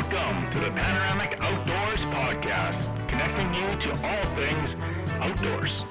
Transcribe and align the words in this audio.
Welcome 0.00 0.50
to 0.52 0.60
the 0.60 0.70
Panoramic 0.70 1.38
Outdoors 1.42 2.06
Podcast, 2.06 2.86
connecting 3.06 3.52
you 3.52 3.78
to 3.80 3.90
all 4.02 4.34
things 4.34 4.74
outdoors. 5.20 5.82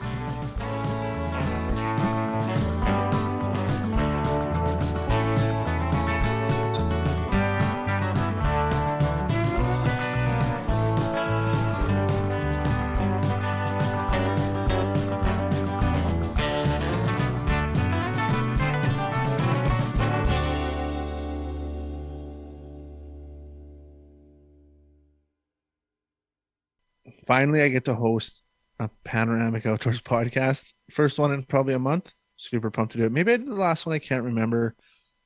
Finally 27.30 27.62
I 27.62 27.70
get 27.70 27.86
to 27.86 27.94
host 27.94 28.42
a 28.80 28.90
panoramic 29.04 29.68
outdoors 29.68 30.02
podcast. 30.02 30.74
First 30.90 31.20
one 31.20 31.32
in 31.32 31.44
probably 31.44 31.76
a 31.76 31.80
month. 31.80 32.12
Super 32.38 32.72
pumped 32.72 32.94
to 32.94 32.98
do 32.98 33.06
it. 33.06 33.12
Maybe 33.12 33.32
I 33.32 33.38
did 33.38 33.46
the 33.46 33.54
last 33.54 33.86
one. 33.86 33.94
I 33.94 34.00
can't 34.00 34.24
remember, 34.24 34.76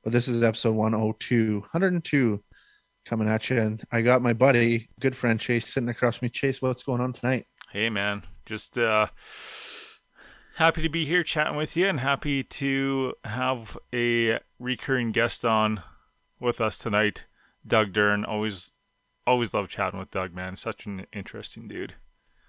but 0.02 0.12
this 0.12 0.28
is 0.28 0.42
episode 0.42 0.74
102, 0.74 1.60
102 1.60 2.44
coming 3.06 3.26
at 3.26 3.48
you. 3.48 3.56
And 3.56 3.82
I 3.90 4.02
got 4.02 4.20
my 4.20 4.34
buddy, 4.34 4.90
good 5.00 5.16
friend 5.16 5.40
Chase, 5.40 5.72
sitting 5.72 5.88
across 5.88 6.20
me. 6.20 6.28
Chase, 6.28 6.60
what's 6.60 6.82
going 6.82 7.00
on 7.00 7.14
tonight? 7.14 7.46
Hey, 7.72 7.88
man. 7.88 8.24
Just 8.44 8.76
uh, 8.76 9.06
happy 10.56 10.82
to 10.82 10.90
be 10.90 11.06
here 11.06 11.22
chatting 11.22 11.56
with 11.56 11.74
you 11.74 11.88
and 11.88 12.00
happy 12.00 12.42
to 12.42 13.14
have 13.24 13.78
a 13.94 14.40
recurring 14.58 15.10
guest 15.10 15.42
on 15.46 15.82
with 16.38 16.60
us 16.60 16.76
tonight. 16.76 17.24
Doug 17.66 17.94
Duren, 17.94 18.28
always 18.28 18.72
always 19.26 19.54
love 19.54 19.68
chatting 19.68 19.98
with 19.98 20.10
Doug, 20.10 20.34
man. 20.34 20.56
Such 20.56 20.86
an 20.86 21.06
interesting 21.12 21.68
dude. 21.68 21.94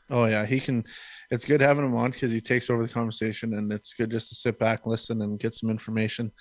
Oh 0.09 0.25
yeah, 0.25 0.45
he 0.45 0.59
can. 0.59 0.83
It's 1.31 1.45
good 1.45 1.61
having 1.61 1.85
him 1.85 1.95
on 1.95 2.11
because 2.11 2.31
he 2.31 2.41
takes 2.41 2.69
over 2.69 2.83
the 2.83 2.93
conversation, 2.93 3.55
and 3.55 3.71
it's 3.71 3.93
good 3.93 4.11
just 4.11 4.29
to 4.29 4.35
sit 4.35 4.59
back, 4.59 4.85
listen, 4.85 5.21
and 5.21 5.39
get 5.39 5.55
some 5.55 5.69
information. 5.69 6.31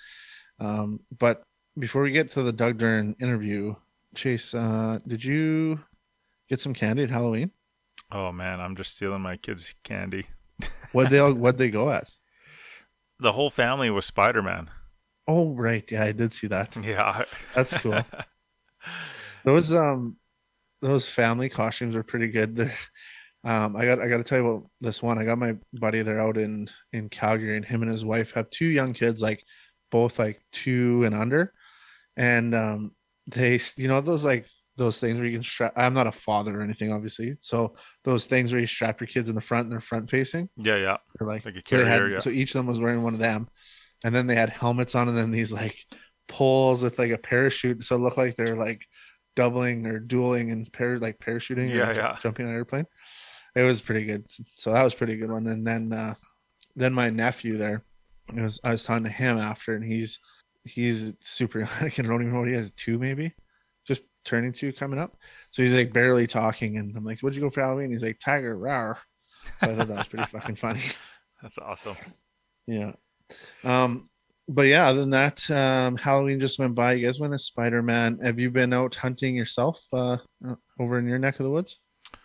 Um, 0.59 0.99
but 1.17 1.43
before 1.77 2.03
we 2.03 2.11
get 2.11 2.31
to 2.31 2.43
the 2.43 2.53
Doug 2.53 2.77
Duren 2.77 3.19
interview, 3.21 3.75
Chase, 4.15 4.53
uh, 4.53 4.99
did 5.07 5.23
you 5.23 5.79
get 6.47 6.61
some 6.61 6.73
candy 6.73 7.03
at 7.03 7.09
Halloween? 7.09 7.51
Oh 8.11 8.31
man, 8.31 8.59
I'm 8.59 8.75
just 8.75 8.95
stealing 8.95 9.21
my 9.21 9.37
kids' 9.37 9.73
candy. 9.83 10.27
what 10.91 11.09
they 11.09 11.19
what 11.31 11.57
they 11.57 11.69
go 11.69 11.89
as? 11.89 12.19
The 13.19 13.31
whole 13.31 13.49
family 13.49 13.89
was 13.89 14.05
Spider 14.05 14.43
Man. 14.43 14.69
Oh 15.27 15.55
right, 15.55 15.89
yeah, 15.91 16.03
I 16.03 16.11
did 16.11 16.33
see 16.33 16.47
that. 16.47 16.75
Yeah, 16.75 17.23
that's 17.55 17.75
cool. 17.77 18.03
those 19.43 19.73
um 19.73 20.17
those 20.81 21.07
family 21.07 21.49
costumes 21.49 21.95
are 21.95 22.03
pretty 22.03 22.29
good. 22.29 22.71
Um, 23.45 23.75
I 23.75 23.85
got 23.85 23.99
I 23.99 24.07
got 24.07 24.17
to 24.17 24.23
tell 24.23 24.39
you 24.39 24.47
about 24.47 24.69
this 24.81 25.03
one. 25.03 25.19
I 25.19 25.23
got 25.23 25.37
my 25.37 25.55
buddy 25.73 26.01
there 26.01 26.19
out 26.19 26.35
in 26.35 26.67
in 26.93 27.09
Calgary, 27.09 27.55
and 27.55 27.63
him 27.63 27.83
and 27.83 27.91
his 27.91 28.03
wife 28.03 28.31
have 28.31 28.49
two 28.49 28.65
young 28.65 28.91
kids, 28.91 29.21
like 29.21 29.43
both 29.91 30.17
like 30.17 30.41
two 30.51 31.03
and 31.03 31.13
under, 31.13 31.53
and 32.17 32.55
um, 32.55 32.95
they 33.27 33.59
you 33.77 33.87
know 33.87 34.01
those 34.01 34.23
like 34.23 34.47
those 34.77 34.99
things 34.99 35.17
where 35.17 35.27
you 35.27 35.33
can 35.33 35.43
strap. 35.43 35.73
I'm 35.75 35.93
not 35.93 36.07
a 36.07 36.11
father 36.11 36.59
or 36.59 36.63
anything, 36.63 36.91
obviously. 36.91 37.37
So 37.41 37.75
those 38.03 38.25
things 38.25 38.51
where 38.51 38.59
you 38.59 38.65
strap 38.67 38.99
your 38.99 39.07
kids 39.07 39.29
in 39.29 39.35
the 39.35 39.41
front 39.41 39.65
and 39.65 39.71
they're 39.71 39.79
front 39.79 40.09
facing. 40.09 40.49
Yeah, 40.57 40.77
yeah. 40.77 40.97
Like, 41.21 41.45
like 41.45 41.55
a 41.55 41.61
carrier. 41.61 41.85
Had, 41.85 42.11
yeah. 42.13 42.19
so 42.19 42.31
each 42.31 42.55
of 42.55 42.59
them 42.59 42.67
was 42.67 42.81
wearing 42.81 43.03
one 43.03 43.13
of 43.13 43.19
them, 43.19 43.47
and 44.03 44.13
then 44.13 44.25
they 44.25 44.35
had 44.35 44.49
helmets 44.49 44.95
on, 44.95 45.07
and 45.07 45.15
then 45.15 45.29
these 45.29 45.53
like 45.53 45.77
poles 46.27 46.83
with 46.83 46.97
like 46.97 47.11
a 47.11 47.17
parachute, 47.17 47.85
so 47.85 47.95
it 47.95 47.99
looked 47.99 48.17
like 48.17 48.35
they're 48.35 48.55
like 48.55 48.85
doubling 49.35 49.85
or 49.85 49.99
dueling 49.99 50.51
and 50.51 50.71
par 50.71 50.97
like 50.99 51.19
parachuting 51.19 51.69
yeah, 51.69 51.89
or 51.89 51.93
yeah. 51.93 52.17
jumping 52.21 52.45
on 52.45 52.51
an 52.51 52.57
airplane. 52.57 52.87
It 53.55 53.63
was 53.63 53.81
pretty 53.81 54.05
good. 54.05 54.25
So 54.55 54.71
that 54.73 54.83
was 54.83 54.93
pretty 54.93 55.17
good 55.17 55.31
one. 55.31 55.47
And 55.47 55.65
then 55.65 55.93
uh 55.93 56.15
then 56.75 56.93
my 56.93 57.09
nephew 57.09 57.57
there, 57.57 57.83
it 58.35 58.41
was 58.41 58.59
I 58.63 58.71
was 58.71 58.83
talking 58.83 59.03
to 59.03 59.09
him 59.09 59.37
after 59.37 59.75
and 59.75 59.85
he's 59.85 60.19
he's 60.63 61.13
super 61.21 61.61
like 61.81 61.99
I 61.99 62.01
don't 62.01 62.21
even 62.21 62.33
know 62.33 62.39
what 62.39 62.49
he 62.49 62.55
has, 62.55 62.71
two 62.71 62.97
maybe. 62.97 63.33
Just 63.85 64.01
turning 64.23 64.51
two 64.51 64.73
coming 64.73 64.99
up. 64.99 65.15
So 65.51 65.61
he's 65.61 65.73
like 65.73 65.93
barely 65.93 66.27
talking 66.27 66.77
and 66.77 66.95
I'm 66.95 67.05
like, 67.05 67.19
What'd 67.19 67.35
you 67.35 67.43
go 67.43 67.49
for 67.49 67.61
Halloween? 67.61 67.91
He's 67.91 68.03
like, 68.03 68.19
Tiger 68.19 68.57
rawr. 68.57 68.97
So 69.59 69.71
I 69.71 69.75
thought 69.75 69.87
that 69.87 69.97
was 69.97 70.07
pretty 70.07 70.25
fucking 70.31 70.55
funny. 70.55 70.81
That's 71.41 71.57
awesome. 71.57 71.97
Yeah. 72.67 72.93
Um 73.63 74.09
but 74.47 74.63
yeah, 74.63 74.87
other 74.87 75.01
than 75.01 75.09
that, 75.11 75.49
um, 75.51 75.97
Halloween 75.97 76.39
just 76.39 76.59
went 76.59 76.75
by. 76.75 76.93
You 76.93 77.05
guys 77.05 77.19
went 77.19 77.33
as 77.33 77.45
Spider 77.45 77.81
Man. 77.81 78.19
Have 78.19 78.39
you 78.39 78.51
been 78.51 78.73
out 78.73 78.95
hunting 78.95 79.35
yourself 79.35 79.85
uh, 79.91 80.17
over 80.79 80.99
in 80.99 81.07
your 81.07 81.19
neck 81.19 81.39
of 81.39 81.43
the 81.43 81.49
woods? 81.49 81.79
A 82.13 82.17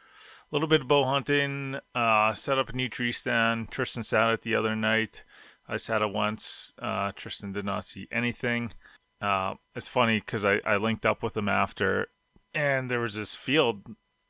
little 0.53 0.69
bit 0.69 0.83
of 0.83 0.89
bow 0.89 1.05
hunting. 1.05 1.79
Uh, 1.95 2.35
set 2.35 2.59
up 2.59 2.69
a 2.69 2.77
new 2.77 2.89
tree 2.89 3.13
stand. 3.13 3.71
Tristan 3.71 4.03
sat 4.03 4.31
it 4.31 4.43
the 4.43 4.55
other 4.55 4.77
night. 4.77 5.23
I 5.69 5.77
sat 5.77 6.03
it 6.03 6.13
once. 6.13 6.73
Uh, 6.81 7.13
Tristan 7.15 7.53
did 7.53 7.65
not 7.65 7.87
see 7.87 8.09
anything. 8.11 8.73
Uh, 9.21 9.55
it's 9.75 9.89
funny 9.89 10.19
because 10.19 10.45
I, 10.45 10.61
I 10.65 10.77
linked 10.77 11.07
up 11.07 11.23
with 11.23 11.37
him 11.37 11.49
after, 11.49 12.09
and 12.53 12.91
there 12.91 13.01
was 13.01 13.15
this 13.15 13.35
field. 13.35 13.83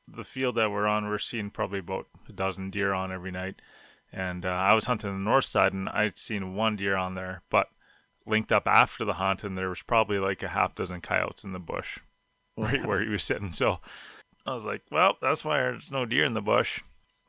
The 0.06 0.24
field 0.24 0.56
that 0.56 0.70
we're 0.70 0.86
on, 0.86 1.08
we're 1.08 1.18
seeing 1.18 1.50
probably 1.50 1.78
about 1.78 2.06
a 2.28 2.32
dozen 2.32 2.70
deer 2.70 2.92
on 2.92 3.12
every 3.12 3.30
night. 3.30 3.62
And 4.12 4.44
uh, 4.44 4.48
I 4.48 4.74
was 4.74 4.86
hunting 4.86 5.10
the 5.10 5.30
north 5.30 5.44
side, 5.44 5.72
and 5.72 5.88
I'd 5.88 6.18
seen 6.18 6.54
one 6.54 6.76
deer 6.76 6.96
on 6.96 7.14
there, 7.14 7.42
but 7.50 7.68
linked 8.26 8.52
up 8.52 8.66
after 8.66 9.04
the 9.04 9.14
hunt, 9.14 9.44
and 9.44 9.56
there 9.56 9.68
was 9.68 9.82
probably 9.82 10.18
like 10.18 10.42
a 10.42 10.48
half 10.48 10.74
dozen 10.74 11.00
coyotes 11.00 11.44
in 11.44 11.52
the 11.52 11.58
bush 11.58 11.98
right 12.56 12.84
where 12.86 13.00
he 13.00 13.08
was 13.08 13.22
sitting. 13.22 13.52
So 13.52 13.80
I 14.46 14.54
was 14.54 14.64
like, 14.64 14.82
"Well, 14.90 15.16
that's 15.20 15.44
why 15.44 15.58
there's 15.58 15.90
no 15.90 16.06
deer 16.06 16.24
in 16.24 16.34
the 16.34 16.40
bush." 16.40 16.80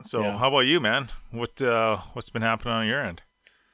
So 0.03 0.21
yeah. 0.21 0.37
how 0.37 0.47
about 0.47 0.61
you, 0.61 0.79
man? 0.79 1.09
What 1.31 1.61
uh, 1.61 1.97
what's 2.13 2.29
been 2.29 2.41
happening 2.41 2.73
on 2.73 2.87
your 2.87 3.03
end? 3.03 3.21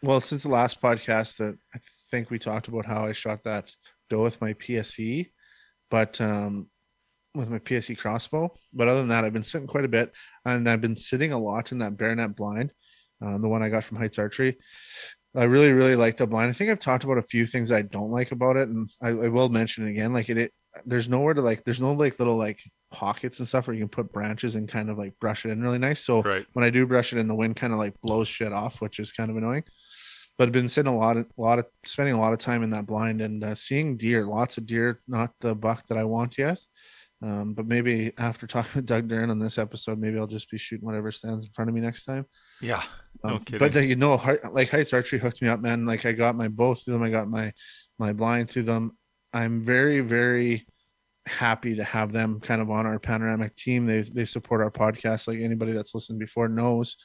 Well, 0.03 0.21
since 0.21 0.43
the 0.43 0.49
last 0.49 0.81
podcast, 0.81 1.37
that 1.37 1.57
I 1.73 1.79
think 2.11 2.29
we 2.29 2.39
talked 2.39 2.67
about 2.67 2.85
how 2.85 3.05
I 3.05 3.11
shot 3.11 3.43
that 3.43 3.71
doe 4.09 4.23
with 4.23 4.39
my 4.41 4.53
PSE, 4.53 5.31
but 5.89 6.19
um, 6.21 6.67
with 7.33 7.49
my 7.49 7.59
PSE 7.59 7.97
crossbow. 7.97 8.53
But 8.73 8.87
other 8.87 8.99
than 8.99 9.09
that, 9.09 9.25
I've 9.25 9.33
been 9.33 9.43
sitting 9.43 9.67
quite 9.67 9.85
a 9.85 9.89
bit, 9.89 10.11
and 10.45 10.69
I've 10.69 10.81
been 10.81 10.97
sitting 10.97 11.31
a 11.31 11.39
lot 11.39 11.71
in 11.71 11.79
that 11.79 11.97
bayonet 11.97 12.35
blind, 12.35 12.71
um, 13.21 13.41
the 13.41 13.49
one 13.49 13.63
I 13.63 13.69
got 13.69 13.83
from 13.83 13.97
Heights 13.97 14.19
Archery. 14.19 14.57
I 15.35 15.43
really, 15.43 15.71
really 15.71 15.95
like 15.95 16.17
the 16.17 16.27
blind. 16.27 16.49
I 16.49 16.53
think 16.53 16.69
I've 16.69 16.79
talked 16.79 17.03
about 17.03 17.17
a 17.17 17.23
few 17.23 17.45
things 17.45 17.71
I 17.71 17.83
don't 17.83 18.09
like 18.09 18.31
about 18.31 18.57
it, 18.57 18.69
and 18.69 18.89
I, 19.01 19.09
I 19.09 19.27
will 19.27 19.49
mention 19.49 19.87
it 19.87 19.91
again. 19.91 20.13
Like 20.13 20.29
it, 20.29 20.37
it, 20.37 20.53
there's 20.85 21.09
nowhere 21.09 21.33
to 21.33 21.41
like, 21.41 21.63
there's 21.63 21.81
no 21.81 21.93
like 21.93 22.17
little 22.19 22.37
like 22.37 22.61
pockets 22.91 23.39
and 23.39 23.47
stuff 23.47 23.67
where 23.67 23.75
you 23.75 23.81
can 23.81 23.89
put 23.89 24.11
branches 24.11 24.55
and 24.55 24.69
kind 24.69 24.89
of 24.89 24.97
like 24.97 25.13
brush 25.19 25.45
it 25.45 25.51
in 25.51 25.61
really 25.61 25.77
nice. 25.79 26.03
So 26.03 26.21
right. 26.23 26.45
when 26.53 26.65
I 26.65 26.69
do 26.69 26.85
brush 26.85 27.13
it 27.13 27.19
in, 27.19 27.27
the 27.27 27.35
wind 27.35 27.55
kind 27.55 27.73
of 27.73 27.79
like 27.79 27.99
blows 28.01 28.27
shit 28.27 28.53
off, 28.53 28.81
which 28.81 28.99
is 28.99 29.11
kind 29.11 29.29
of 29.29 29.37
annoying. 29.37 29.63
But 30.37 30.47
I've 30.47 30.53
been 30.53 30.69
sitting 30.69 30.91
a 30.91 30.97
lot, 30.97 31.17
of, 31.17 31.25
a 31.37 31.41
lot 31.41 31.59
of 31.59 31.65
spending 31.85 32.13
a 32.13 32.19
lot 32.19 32.33
of 32.33 32.39
time 32.39 32.61
in 32.61 32.69
that 32.69 32.85
blind 32.85 33.21
and 33.21 33.43
uh, 33.43 33.55
seeing 33.55 33.97
deer, 33.97 34.25
lots 34.25 34.57
of 34.57 34.67
deer, 34.67 35.01
not 35.07 35.31
the 35.41 35.55
buck 35.55 35.85
that 35.87 35.97
I 35.97 36.03
want 36.03 36.37
yet. 36.37 36.59
Um, 37.21 37.53
but 37.53 37.65
maybe 37.65 38.13
after 38.17 38.45
talking 38.45 38.71
with 38.75 38.85
Doug 38.85 39.07
Duren 39.07 39.31
on 39.31 39.39
this 39.39 39.57
episode, 39.57 39.99
maybe 39.99 40.19
I'll 40.19 40.27
just 40.27 40.51
be 40.51 40.57
shooting 40.57 40.85
whatever 40.85 41.11
stands 41.11 41.45
in 41.45 41.51
front 41.51 41.69
of 41.69 41.75
me 41.75 41.81
next 41.81 42.05
time. 42.05 42.25
Yeah, 42.61 42.83
no 43.23 43.35
um, 43.35 43.45
But 43.57 43.75
uh, 43.75 43.79
you 43.79 43.95
know, 43.95 44.21
like 44.51 44.69
Heights 44.69 44.93
Archery 44.93 45.19
hooked 45.19 45.41
me 45.41 45.47
up, 45.47 45.59
man. 45.59 45.85
Like 45.85 46.05
I 46.05 46.11
got 46.11 46.35
my 46.35 46.47
bow 46.47 46.75
through 46.75 46.93
them, 46.93 47.03
I 47.03 47.09
got 47.09 47.29
my 47.29 47.53
my 47.97 48.13
blind 48.13 48.49
through 48.49 48.63
them. 48.63 48.95
I'm 49.33 49.63
very, 49.63 50.01
very 50.01 50.67
happy 51.27 51.75
to 51.75 51.83
have 51.83 52.11
them 52.11 52.39
kind 52.39 52.61
of 52.61 52.69
on 52.69 52.85
our 52.85 52.99
panoramic 52.99 53.55
team. 53.55 53.85
They 53.85 54.01
they 54.01 54.25
support 54.25 54.61
our 54.61 54.71
podcast, 54.71 55.27
like 55.27 55.39
anybody 55.39 55.71
that's 55.71 55.95
listened 55.95 56.19
before 56.19 56.47
knows. 56.47 56.97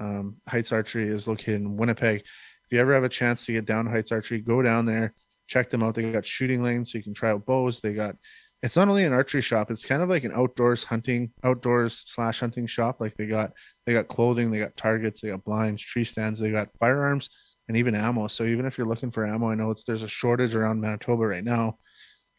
Um, 0.00 0.36
Heights 0.48 0.72
Archery 0.72 1.08
is 1.08 1.28
located 1.28 1.60
in 1.60 1.76
Winnipeg. 1.76 2.20
If 2.20 2.72
you 2.72 2.80
ever 2.80 2.94
have 2.94 3.04
a 3.04 3.08
chance 3.08 3.44
to 3.46 3.52
get 3.52 3.66
down 3.66 3.84
to 3.84 3.90
Heights 3.90 4.12
Archery, 4.12 4.40
go 4.40 4.62
down 4.62 4.86
there, 4.86 5.14
check 5.46 5.68
them 5.68 5.82
out. 5.82 5.94
They 5.94 6.10
got 6.10 6.24
shooting 6.24 6.62
lanes 6.62 6.92
so 6.92 6.98
you 6.98 7.04
can 7.04 7.14
try 7.14 7.30
out 7.30 7.44
bows. 7.44 7.80
They 7.80 7.92
got 7.92 8.16
it's 8.62 8.76
not 8.76 8.88
only 8.88 9.04
an 9.04 9.12
archery 9.12 9.40
shop 9.40 9.70
it's 9.70 9.84
kind 9.84 10.02
of 10.02 10.08
like 10.08 10.24
an 10.24 10.32
outdoors 10.32 10.84
hunting 10.84 11.32
outdoors 11.44 12.02
slash 12.06 12.40
hunting 12.40 12.66
shop. 12.66 13.00
Like 13.00 13.14
they 13.14 13.26
got 13.26 13.52
they 13.86 13.92
got 13.92 14.08
clothing 14.08 14.50
they 14.50 14.58
got 14.58 14.76
targets 14.76 15.20
they 15.20 15.28
got 15.30 15.44
blinds 15.44 15.82
tree 15.82 16.04
stands 16.04 16.38
they 16.38 16.50
got 16.50 16.68
firearms 16.78 17.30
and 17.68 17.76
even 17.76 17.94
ammo. 17.94 18.28
So 18.28 18.44
even 18.44 18.66
if 18.66 18.76
you're 18.76 18.86
looking 18.86 19.10
for 19.10 19.26
ammo 19.26 19.50
i 19.50 19.54
know 19.54 19.70
it's 19.70 19.84
there's 19.84 20.02
a 20.02 20.08
shortage 20.08 20.54
around 20.54 20.80
manitoba 20.80 21.26
right 21.26 21.44
now. 21.44 21.78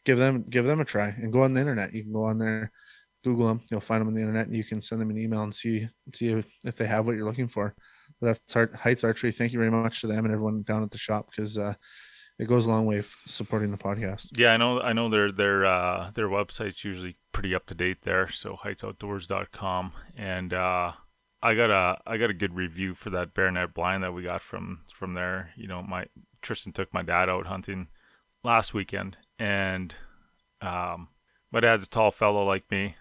Give 0.04 0.18
them 0.18 0.44
give 0.48 0.64
them 0.64 0.80
a 0.80 0.84
try 0.84 1.08
and 1.08 1.32
go 1.32 1.42
on 1.42 1.54
the 1.54 1.60
internet. 1.60 1.94
You 1.94 2.02
can 2.02 2.12
go 2.12 2.24
on 2.24 2.38
there 2.38 2.70
google 3.24 3.46
them 3.46 3.60
you'll 3.70 3.80
find 3.80 4.00
them 4.00 4.08
on 4.08 4.14
the 4.14 4.20
internet 4.20 4.48
and 4.48 4.56
you 4.56 4.64
can 4.64 4.82
send 4.82 5.00
them 5.00 5.08
an 5.08 5.16
email 5.16 5.44
and 5.44 5.54
see 5.54 5.88
see 6.12 6.28
if, 6.28 6.44
if 6.64 6.74
they 6.74 6.86
have 6.86 7.06
what 7.06 7.16
you're 7.16 7.26
looking 7.26 7.48
for. 7.48 7.74
But 8.20 8.38
that's 8.46 8.74
heights 8.74 9.04
archery. 9.04 9.32
Thank 9.32 9.52
you 9.52 9.58
very 9.58 9.70
much 9.70 10.00
to 10.00 10.06
them 10.06 10.24
and 10.24 10.32
everyone 10.32 10.62
down 10.62 10.82
at 10.82 10.90
the 10.90 10.98
shop 10.98 11.30
because 11.30 11.58
uh 11.58 11.74
it 12.38 12.46
goes 12.46 12.66
a 12.66 12.70
long 12.70 12.86
way 12.86 13.02
supporting 13.26 13.70
the 13.70 13.76
podcast. 13.76 14.28
Yeah, 14.36 14.52
I 14.52 14.56
know. 14.56 14.80
I 14.80 14.92
know 14.92 15.08
their 15.08 15.30
their 15.30 15.64
uh, 15.64 16.10
their 16.14 16.28
website's 16.28 16.84
usually 16.84 17.16
pretty 17.32 17.54
up 17.54 17.66
to 17.66 17.74
date 17.74 18.02
there. 18.02 18.30
So 18.30 18.58
heightsoutdoors.com, 18.64 19.92
and 20.16 20.52
uh, 20.52 20.92
I 21.42 21.54
got 21.54 21.70
a 21.70 21.98
I 22.06 22.16
got 22.16 22.30
a 22.30 22.34
good 22.34 22.54
review 22.54 22.94
for 22.94 23.10
that 23.10 23.34
bayonet 23.34 23.74
blind 23.74 24.02
that 24.02 24.14
we 24.14 24.22
got 24.22 24.42
from 24.42 24.80
from 24.94 25.14
there. 25.14 25.50
You 25.56 25.66
know, 25.68 25.82
my 25.82 26.06
Tristan 26.40 26.72
took 26.72 26.92
my 26.94 27.02
dad 27.02 27.28
out 27.28 27.46
hunting 27.46 27.88
last 28.42 28.74
weekend, 28.74 29.16
and 29.38 29.94
um, 30.60 31.08
my 31.50 31.60
dad's 31.60 31.84
a 31.84 31.88
tall 31.88 32.10
fellow 32.10 32.44
like 32.44 32.70
me, 32.70 32.96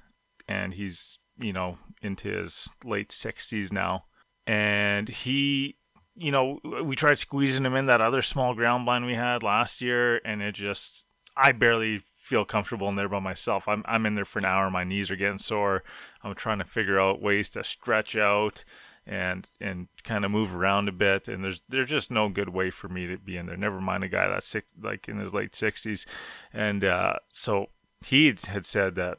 and 0.47 0.73
he's 0.73 1.19
you 1.39 1.53
know 1.53 1.77
into 2.01 2.29
his 2.29 2.69
late 2.83 3.09
60s 3.09 3.71
now, 3.71 4.05
and 4.45 5.09
he. 5.09 5.77
You 6.15 6.31
know, 6.31 6.59
we 6.83 6.95
tried 6.95 7.19
squeezing 7.19 7.65
him 7.65 7.75
in 7.75 7.85
that 7.85 8.01
other 8.01 8.21
small 8.21 8.53
ground 8.53 8.85
blind 8.85 9.05
we 9.05 9.15
had 9.15 9.43
last 9.43 9.81
year, 9.81 10.17
and 10.25 10.41
it 10.41 10.55
just, 10.55 11.05
I 11.37 11.51
barely 11.51 12.03
feel 12.21 12.45
comfortable 12.45 12.87
in 12.89 12.95
there 12.95 13.09
by 13.09 13.19
myself. 13.19 13.67
I'm 13.67 13.83
I'm 13.85 14.05
in 14.05 14.15
there 14.15 14.25
for 14.25 14.39
an 14.39 14.45
hour. 14.45 14.69
My 14.69 14.83
knees 14.83 15.11
are 15.11 15.15
getting 15.15 15.37
sore. 15.37 15.83
I'm 16.23 16.35
trying 16.35 16.59
to 16.59 16.65
figure 16.65 16.99
out 16.99 17.21
ways 17.21 17.49
to 17.51 17.63
stretch 17.63 18.15
out 18.15 18.63
and 19.05 19.47
and 19.59 19.87
kind 20.03 20.23
of 20.23 20.31
move 20.31 20.55
around 20.55 20.87
a 20.87 20.93
bit. 20.93 21.27
And 21.27 21.43
there's 21.43 21.61
there's 21.67 21.89
just 21.89 22.11
no 22.11 22.29
good 22.29 22.49
way 22.49 22.69
for 22.69 22.87
me 22.87 23.07
to 23.07 23.17
be 23.17 23.37
in 23.37 23.47
there. 23.47 23.57
Never 23.57 23.81
mind 23.81 24.03
a 24.03 24.07
guy 24.07 24.27
that's 24.27 24.47
sick, 24.47 24.65
like 24.81 25.09
in 25.09 25.17
his 25.17 25.33
late 25.33 25.53
60s. 25.53 26.05
And 26.53 26.83
uh, 26.83 27.15
so 27.29 27.67
he 28.05 28.27
had 28.27 28.65
said 28.65 28.95
that 28.95 29.17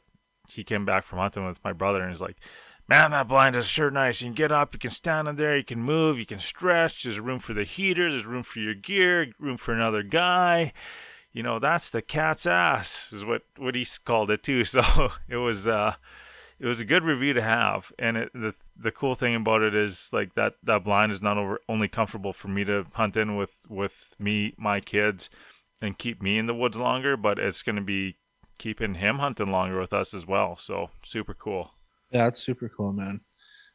he 0.49 0.63
came 0.63 0.85
back 0.85 1.05
from 1.05 1.19
hunting 1.19 1.45
with 1.45 1.63
my 1.63 1.73
brother 1.73 2.01
and 2.01 2.11
he's 2.11 2.21
like, 2.21 2.37
Man, 2.87 3.11
that 3.11 3.27
blind 3.27 3.55
is 3.55 3.67
sure 3.67 3.89
nice. 3.89 4.21
You 4.21 4.27
can 4.27 4.35
get 4.35 4.51
up, 4.51 4.73
you 4.73 4.79
can 4.79 4.91
stand 4.91 5.27
in 5.27 5.37
there, 5.37 5.57
you 5.57 5.63
can 5.63 5.79
move, 5.79 6.19
you 6.19 6.25
can 6.25 6.39
stretch. 6.39 7.03
There's 7.03 7.19
room 7.19 7.39
for 7.39 7.53
the 7.53 7.63
heater, 7.63 8.09
there's 8.09 8.25
room 8.25 8.43
for 8.43 8.59
your 8.59 8.73
gear, 8.75 9.31
room 9.39 9.57
for 9.57 9.73
another 9.73 10.03
guy 10.03 10.73
you 11.33 11.41
know, 11.41 11.59
that's 11.59 11.89
the 11.89 12.01
cat's 12.01 12.45
ass 12.45 13.09
is 13.11 13.25
what 13.25 13.41
what 13.57 13.75
he 13.75 13.85
called 14.05 14.31
it 14.31 14.43
too. 14.43 14.63
So 14.73 15.11
it 15.27 15.37
was 15.37 15.67
uh, 15.67 15.95
it 16.59 16.67
was 16.67 16.79
a 16.79 16.85
good 16.85 17.03
review 17.03 17.33
to 17.33 17.41
have, 17.41 17.91
and 17.99 18.15
it, 18.15 18.31
the 18.33 18.53
the 18.77 18.91
cool 18.91 19.15
thing 19.15 19.35
about 19.35 19.63
it 19.63 19.75
is 19.75 20.09
like 20.13 20.35
that 20.35 20.53
that 20.63 20.83
blind 20.83 21.11
is 21.11 21.21
not 21.21 21.37
over, 21.37 21.59
only 21.67 21.87
comfortable 21.87 22.33
for 22.33 22.47
me 22.47 22.63
to 22.65 22.85
hunt 22.93 23.17
in 23.17 23.35
with 23.35 23.65
with 23.67 24.15
me 24.19 24.53
my 24.57 24.79
kids 24.79 25.29
and 25.81 25.97
keep 25.97 26.21
me 26.21 26.37
in 26.37 26.45
the 26.45 26.53
woods 26.53 26.77
longer, 26.77 27.17
but 27.17 27.39
it's 27.39 27.63
going 27.63 27.75
to 27.75 27.81
be 27.81 28.15
keeping 28.57 28.95
him 28.95 29.17
hunting 29.17 29.51
longer 29.51 29.79
with 29.79 29.91
us 29.91 30.13
as 30.13 30.25
well. 30.25 30.55
So 30.57 30.91
super 31.03 31.33
cool. 31.33 31.71
Yeah, 32.13 32.27
it's 32.27 32.41
super 32.41 32.69
cool, 32.69 32.93
man. 32.93 33.21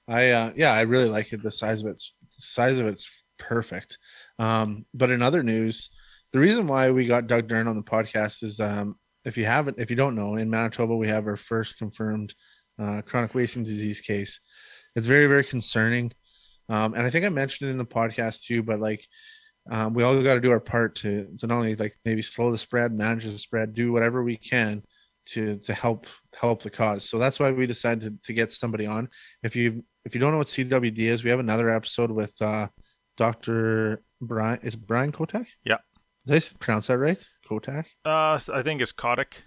I 0.08 0.30
uh, 0.30 0.52
yeah, 0.56 0.72
I 0.72 0.82
really 0.82 1.08
like 1.08 1.32
it. 1.32 1.42
The 1.42 1.50
size 1.52 1.82
of 1.82 1.88
it's 1.88 2.14
size 2.30 2.78
of 2.78 2.86
it's 2.86 3.24
perfect. 3.38 3.98
Um, 4.38 4.86
but 4.94 5.10
in 5.10 5.22
other 5.22 5.42
news, 5.42 5.90
the 6.32 6.40
reason 6.40 6.66
why 6.66 6.90
we 6.90 7.06
got 7.06 7.26
Doug 7.26 7.48
Duren 7.48 7.68
on 7.68 7.76
the 7.76 7.82
podcast 7.82 8.42
is 8.42 8.60
um, 8.60 8.96
if 9.24 9.36
you 9.36 9.44
haven't, 9.44 9.78
if 9.80 9.90
you 9.90 9.96
don't 9.96 10.14
know, 10.16 10.36
in 10.36 10.50
Manitoba 10.50 10.96
we 10.96 11.08
have 11.08 11.26
our 11.26 11.36
first 11.36 11.78
confirmed 11.78 12.34
uh, 12.78 13.02
chronic 13.02 13.34
wasting 13.34 13.64
disease 13.64 14.00
case. 14.00 14.40
It's 14.96 15.06
very 15.06 15.26
very 15.26 15.44
concerning, 15.44 16.12
um, 16.68 16.94
and 16.94 17.06
I 17.06 17.10
think 17.10 17.24
I 17.24 17.30
mentioned 17.30 17.68
it 17.68 17.72
in 17.72 17.78
the 17.78 17.86
podcast 17.86 18.44
too. 18.44 18.62
But 18.62 18.80
like, 18.80 19.06
um, 19.70 19.94
we 19.94 20.02
all 20.04 20.22
got 20.22 20.34
to 20.34 20.40
do 20.40 20.52
our 20.52 20.60
part 20.60 20.94
to 20.96 21.28
to 21.38 21.46
not 21.46 21.56
only 21.56 21.76
like 21.76 21.96
maybe 22.04 22.22
slow 22.22 22.52
the 22.52 22.58
spread, 22.58 22.92
manage 22.92 23.24
the 23.24 23.38
spread, 23.38 23.74
do 23.74 23.92
whatever 23.92 24.22
we 24.22 24.36
can 24.36 24.82
to 25.28 25.58
to 25.58 25.74
help 25.74 26.06
help 26.38 26.62
the 26.62 26.70
cause. 26.70 27.04
So 27.08 27.18
that's 27.18 27.38
why 27.38 27.50
we 27.50 27.66
decided 27.66 28.00
to, 28.02 28.26
to 28.26 28.32
get 28.32 28.52
somebody 28.52 28.86
on. 28.86 29.08
If 29.42 29.54
you 29.54 29.84
if 30.04 30.14
you 30.14 30.20
don't 30.20 30.32
know 30.32 30.38
what 30.38 30.46
CWD 30.46 30.98
is, 30.98 31.24
we 31.24 31.30
have 31.30 31.40
another 31.40 31.74
episode 31.74 32.10
with 32.10 32.34
uh, 32.40 32.68
Dr. 33.16 34.02
Brian. 34.20 34.58
Is 34.62 34.76
Brian 34.76 35.12
Kotak? 35.12 35.46
Yeah. 35.64 35.78
Did 36.26 36.42
I 36.42 36.56
pronounce 36.58 36.86
that 36.88 36.98
right? 36.98 37.22
Kotak? 37.48 37.84
Uh, 38.04 38.38
I 38.52 38.62
think 38.62 38.80
it's 38.80 38.92
Kodak. 38.92 39.42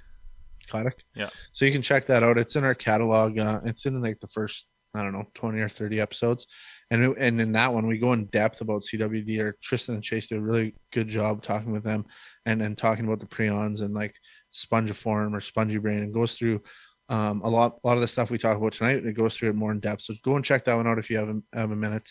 Kodak? 0.69 0.97
Yeah. 1.15 1.29
So 1.51 1.65
you 1.65 1.71
can 1.71 1.81
check 1.81 2.05
that 2.07 2.23
out. 2.23 2.37
It's 2.37 2.55
in 2.55 2.63
our 2.63 2.75
catalog. 2.75 3.37
Uh, 3.37 3.61
it's 3.65 3.85
in 3.85 4.01
like 4.01 4.19
the 4.19 4.27
first, 4.27 4.67
I 4.93 5.03
don't 5.03 5.13
know, 5.13 5.25
20 5.33 5.59
or 5.59 5.69
30 5.69 5.99
episodes. 5.99 6.47
And, 6.89 7.15
and 7.17 7.39
in 7.39 7.51
that 7.53 7.73
one, 7.73 7.87
we 7.87 7.97
go 7.97 8.13
in 8.13 8.25
depth 8.25 8.61
about 8.61 8.81
CWD 8.83 9.39
or 9.39 9.57
Tristan 9.61 9.95
and 9.95 10.03
Chase 10.03 10.27
do 10.27 10.37
a 10.37 10.41
really 10.41 10.75
good 10.91 11.07
job 11.07 11.41
talking 11.41 11.71
with 11.71 11.83
them 11.83 12.05
and 12.45 12.61
and 12.61 12.77
talking 12.77 13.05
about 13.05 13.19
the 13.19 13.25
prions 13.25 13.81
and 13.81 13.93
like 13.93 14.15
spongiform 14.53 15.33
or 15.33 15.41
spongy 15.41 15.77
brain 15.77 15.99
and 15.99 16.13
goes 16.13 16.35
through 16.35 16.61
um, 17.09 17.41
a 17.43 17.49
lot, 17.49 17.77
a 17.83 17.87
lot 17.87 17.95
of 17.95 18.01
the 18.01 18.07
stuff 18.07 18.31
we 18.31 18.37
talk 18.37 18.57
about 18.57 18.71
tonight. 18.71 19.05
It 19.05 19.13
goes 19.13 19.35
through 19.35 19.49
it 19.49 19.55
more 19.55 19.71
in 19.71 19.79
depth. 19.81 20.03
So 20.03 20.13
go 20.23 20.37
and 20.37 20.45
check 20.45 20.65
that 20.65 20.75
one 20.75 20.87
out 20.87 20.97
if 20.97 21.09
you 21.09 21.17
have 21.17 21.29
a, 21.29 21.41
have 21.53 21.71
a 21.71 21.75
minute. 21.75 22.09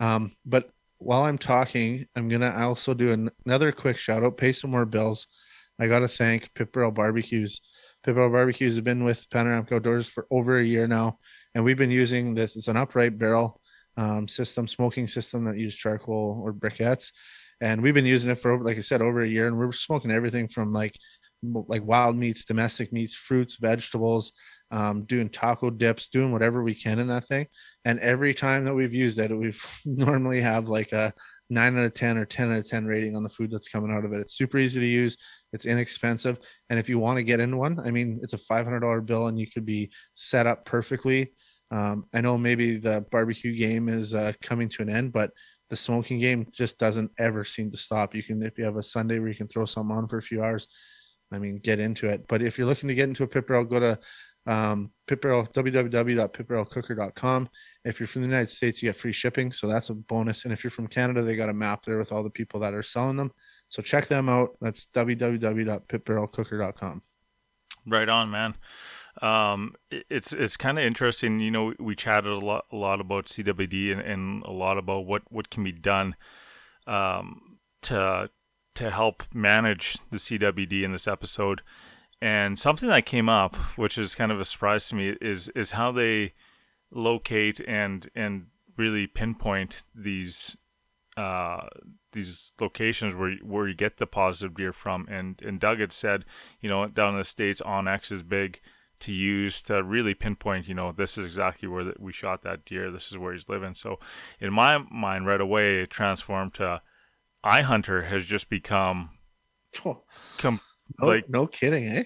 Um, 0.00 0.32
but 0.46 0.70
while 0.98 1.22
I'm 1.22 1.38
talking, 1.38 2.06
I'm 2.16 2.28
gonna 2.28 2.54
also 2.56 2.94
do 2.94 3.12
an, 3.12 3.30
another 3.46 3.72
quick 3.72 3.96
shout 3.96 4.24
out, 4.24 4.36
pay 4.36 4.52
some 4.52 4.70
more 4.70 4.86
bills. 4.86 5.26
I 5.78 5.86
gotta 5.86 6.08
thank 6.08 6.50
Barrel 6.72 6.90
Barbecues. 6.90 7.60
Barrel 8.04 8.30
Barbecues 8.30 8.76
have 8.76 8.84
been 8.84 9.04
with 9.04 9.28
Panoramic 9.30 9.70
Outdoors 9.70 10.08
for 10.08 10.26
over 10.30 10.58
a 10.58 10.64
year 10.64 10.88
now, 10.88 11.18
and 11.54 11.64
we've 11.64 11.76
been 11.76 11.90
using 11.90 12.34
this. 12.34 12.56
It's 12.56 12.68
an 12.68 12.76
upright 12.76 13.18
barrel 13.18 13.60
um, 13.96 14.26
system, 14.26 14.66
smoking 14.66 15.06
system 15.06 15.44
that 15.44 15.58
use 15.58 15.76
charcoal 15.76 16.40
or 16.42 16.52
briquettes, 16.52 17.12
and 17.60 17.82
we've 17.82 17.94
been 17.94 18.06
using 18.06 18.30
it 18.30 18.40
for, 18.40 18.60
like 18.62 18.78
I 18.78 18.80
said, 18.80 19.02
over 19.02 19.22
a 19.22 19.28
year. 19.28 19.46
And 19.46 19.58
we're 19.58 19.72
smoking 19.72 20.10
everything 20.10 20.48
from 20.48 20.72
like 20.72 20.96
like 21.42 21.84
wild 21.84 22.16
meats, 22.16 22.44
domestic 22.44 22.92
meats, 22.92 23.14
fruits, 23.14 23.56
vegetables, 23.56 24.32
um, 24.70 25.04
doing 25.04 25.28
taco 25.28 25.70
dips, 25.70 26.08
doing 26.08 26.32
whatever 26.32 26.62
we 26.62 26.74
can 26.74 26.98
in 26.98 27.08
that 27.08 27.26
thing. 27.26 27.46
And 27.84 27.98
every 28.00 28.34
time 28.34 28.64
that 28.64 28.74
we've 28.74 28.92
used 28.92 29.18
it, 29.18 29.36
we've 29.36 29.62
normally 29.84 30.40
have 30.40 30.68
like 30.68 30.92
a 30.92 31.12
nine 31.50 31.78
out 31.78 31.84
of 31.84 31.94
10 31.94 32.18
or 32.18 32.26
10 32.26 32.52
out 32.52 32.58
of 32.58 32.68
10 32.68 32.84
rating 32.84 33.16
on 33.16 33.22
the 33.22 33.28
food 33.28 33.50
that's 33.50 33.68
coming 33.68 33.90
out 33.90 34.04
of 34.04 34.12
it. 34.12 34.20
It's 34.20 34.34
super 34.34 34.58
easy 34.58 34.80
to 34.80 34.86
use. 34.86 35.16
It's 35.52 35.64
inexpensive. 35.64 36.38
And 36.68 36.78
if 36.78 36.88
you 36.88 36.98
want 36.98 37.16
to 37.16 37.24
get 37.24 37.40
in 37.40 37.56
one, 37.56 37.80
I 37.80 37.90
mean, 37.90 38.20
it's 38.22 38.34
a 38.34 38.38
$500 38.38 39.06
bill 39.06 39.28
and 39.28 39.38
you 39.38 39.46
could 39.50 39.64
be 39.64 39.90
set 40.14 40.46
up 40.46 40.64
perfectly. 40.66 41.32
Um, 41.70 42.06
I 42.14 42.20
know 42.20 42.36
maybe 42.36 42.76
the 42.76 43.04
barbecue 43.10 43.54
game 43.54 43.88
is 43.88 44.14
uh, 44.14 44.32
coming 44.42 44.68
to 44.70 44.82
an 44.82 44.90
end, 44.90 45.12
but 45.12 45.30
the 45.70 45.76
smoking 45.76 46.18
game 46.18 46.46
just 46.50 46.78
doesn't 46.78 47.10
ever 47.18 47.44
seem 47.44 47.70
to 47.70 47.76
stop. 47.76 48.14
You 48.14 48.22
can, 48.22 48.42
if 48.42 48.58
you 48.58 48.64
have 48.64 48.76
a 48.76 48.82
Sunday 48.82 49.18
where 49.18 49.28
you 49.28 49.34
can 49.34 49.48
throw 49.48 49.66
something 49.66 49.94
on 49.94 50.08
for 50.08 50.18
a 50.18 50.22
few 50.22 50.42
hours, 50.42 50.66
I 51.30 51.38
mean, 51.38 51.58
get 51.58 51.78
into 51.78 52.08
it. 52.08 52.26
But 52.28 52.42
if 52.42 52.58
you're 52.58 52.66
looking 52.66 52.88
to 52.88 52.94
get 52.94 53.08
into 53.08 53.24
a 53.24 53.28
pit 53.28 53.46
barrel, 53.46 53.64
go 53.64 53.80
to 53.80 53.98
um, 54.46 54.92
pit 55.06 55.20
barrel, 55.20 55.46
www.pitbarrelcooker.com. 55.46 57.50
If 57.84 58.00
you're 58.00 58.06
from 58.06 58.22
the 58.22 58.28
United 58.28 58.48
States, 58.50 58.82
you 58.82 58.88
get 58.88 58.96
free 58.96 59.12
shipping. 59.12 59.52
So 59.52 59.66
that's 59.66 59.90
a 59.90 59.94
bonus. 59.94 60.44
And 60.44 60.52
if 60.52 60.64
you're 60.64 60.70
from 60.70 60.86
Canada, 60.86 61.20
they 61.22 61.36
got 61.36 61.50
a 61.50 61.54
map 61.54 61.84
there 61.84 61.98
with 61.98 62.12
all 62.12 62.22
the 62.22 62.30
people 62.30 62.60
that 62.60 62.74
are 62.74 62.82
selling 62.82 63.16
them. 63.16 63.32
So 63.68 63.82
check 63.82 64.06
them 64.06 64.28
out. 64.28 64.56
That's 64.60 64.86
www.pitbarrelcooker.com. 64.94 67.02
Right 67.86 68.08
on, 68.08 68.30
man. 68.30 68.54
Um, 69.20 69.74
it's 69.90 70.32
it's 70.32 70.56
kind 70.56 70.78
of 70.78 70.84
interesting. 70.84 71.40
You 71.40 71.50
know, 71.50 71.74
we 71.78 71.96
chatted 71.96 72.30
a 72.30 72.38
lot 72.38 72.66
a 72.70 72.76
lot 72.76 73.00
about 73.00 73.26
CWD 73.26 73.92
and, 73.92 74.00
and 74.00 74.44
a 74.44 74.50
lot 74.50 74.78
about 74.78 75.06
what 75.06 75.22
what 75.30 75.50
can 75.50 75.64
be 75.64 75.72
done 75.72 76.14
um, 76.86 77.58
to 77.82 78.30
to 78.78 78.90
help 78.90 79.24
manage 79.34 79.98
the 80.12 80.18
CWD 80.18 80.84
in 80.84 80.92
this 80.92 81.08
episode. 81.08 81.62
And 82.22 82.58
something 82.58 82.88
that 82.88 83.06
came 83.06 83.28
up, 83.28 83.56
which 83.76 83.98
is 83.98 84.14
kind 84.14 84.30
of 84.30 84.40
a 84.40 84.44
surprise 84.44 84.88
to 84.88 84.94
me, 84.94 85.16
is 85.20 85.48
is 85.50 85.72
how 85.72 85.90
they 85.90 86.34
locate 86.92 87.60
and 87.60 88.08
and 88.14 88.46
really 88.76 89.08
pinpoint 89.08 89.82
these 89.94 90.56
uh, 91.16 91.66
these 92.12 92.52
locations 92.60 93.16
where 93.16 93.34
where 93.42 93.66
you 93.66 93.74
get 93.74 93.98
the 93.98 94.06
positive 94.06 94.56
deer 94.56 94.72
from. 94.72 95.08
And 95.10 95.42
and 95.42 95.58
Doug 95.58 95.80
had 95.80 95.92
said, 95.92 96.24
you 96.60 96.68
know, 96.68 96.86
down 96.86 97.14
in 97.14 97.18
the 97.18 97.24
states, 97.24 97.60
onX 97.60 98.12
is 98.12 98.22
big 98.22 98.60
to 99.00 99.12
use 99.12 99.60
to 99.62 99.82
really 99.82 100.14
pinpoint. 100.14 100.68
You 100.68 100.74
know, 100.74 100.92
this 100.92 101.18
is 101.18 101.26
exactly 101.26 101.68
where 101.68 101.92
we 101.98 102.12
shot 102.12 102.42
that 102.42 102.64
deer. 102.64 102.92
This 102.92 103.10
is 103.10 103.18
where 103.18 103.32
he's 103.32 103.48
living. 103.48 103.74
So, 103.74 103.98
in 104.40 104.52
my 104.52 104.78
mind, 104.78 105.26
right 105.26 105.40
away, 105.40 105.82
it 105.82 105.90
transformed 105.90 106.54
to 106.54 106.80
iHunter 107.48 108.08
has 108.08 108.24
just 108.24 108.48
become 108.48 109.10
Oh, 109.84 110.02
com- 110.38 110.60
no, 111.00 111.06
like 111.06 111.28
no 111.28 111.46
kidding, 111.46 111.86
eh? 111.88 112.04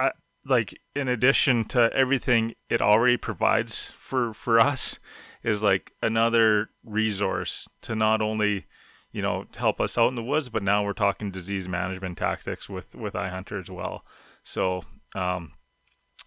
I, 0.00 0.10
like 0.44 0.74
in 0.94 1.08
addition 1.08 1.64
to 1.66 1.90
everything 1.94 2.54
it 2.68 2.82
already 2.82 3.16
provides 3.16 3.92
for 3.96 4.34
for 4.34 4.58
us 4.58 4.98
is 5.42 5.62
like 5.62 5.92
another 6.02 6.70
resource 6.84 7.68
to 7.82 7.94
not 7.94 8.20
only 8.20 8.66
you 9.12 9.22
know 9.22 9.44
help 9.56 9.80
us 9.80 9.96
out 9.96 10.08
in 10.08 10.16
the 10.16 10.22
woods 10.22 10.48
but 10.48 10.62
now 10.62 10.84
we're 10.84 10.92
talking 10.92 11.30
disease 11.30 11.68
management 11.68 12.18
tactics 12.18 12.68
with 12.68 12.94
with 12.96 13.14
iHunter 13.14 13.60
as 13.60 13.70
well 13.70 14.04
so 14.42 14.82
um 15.14 15.52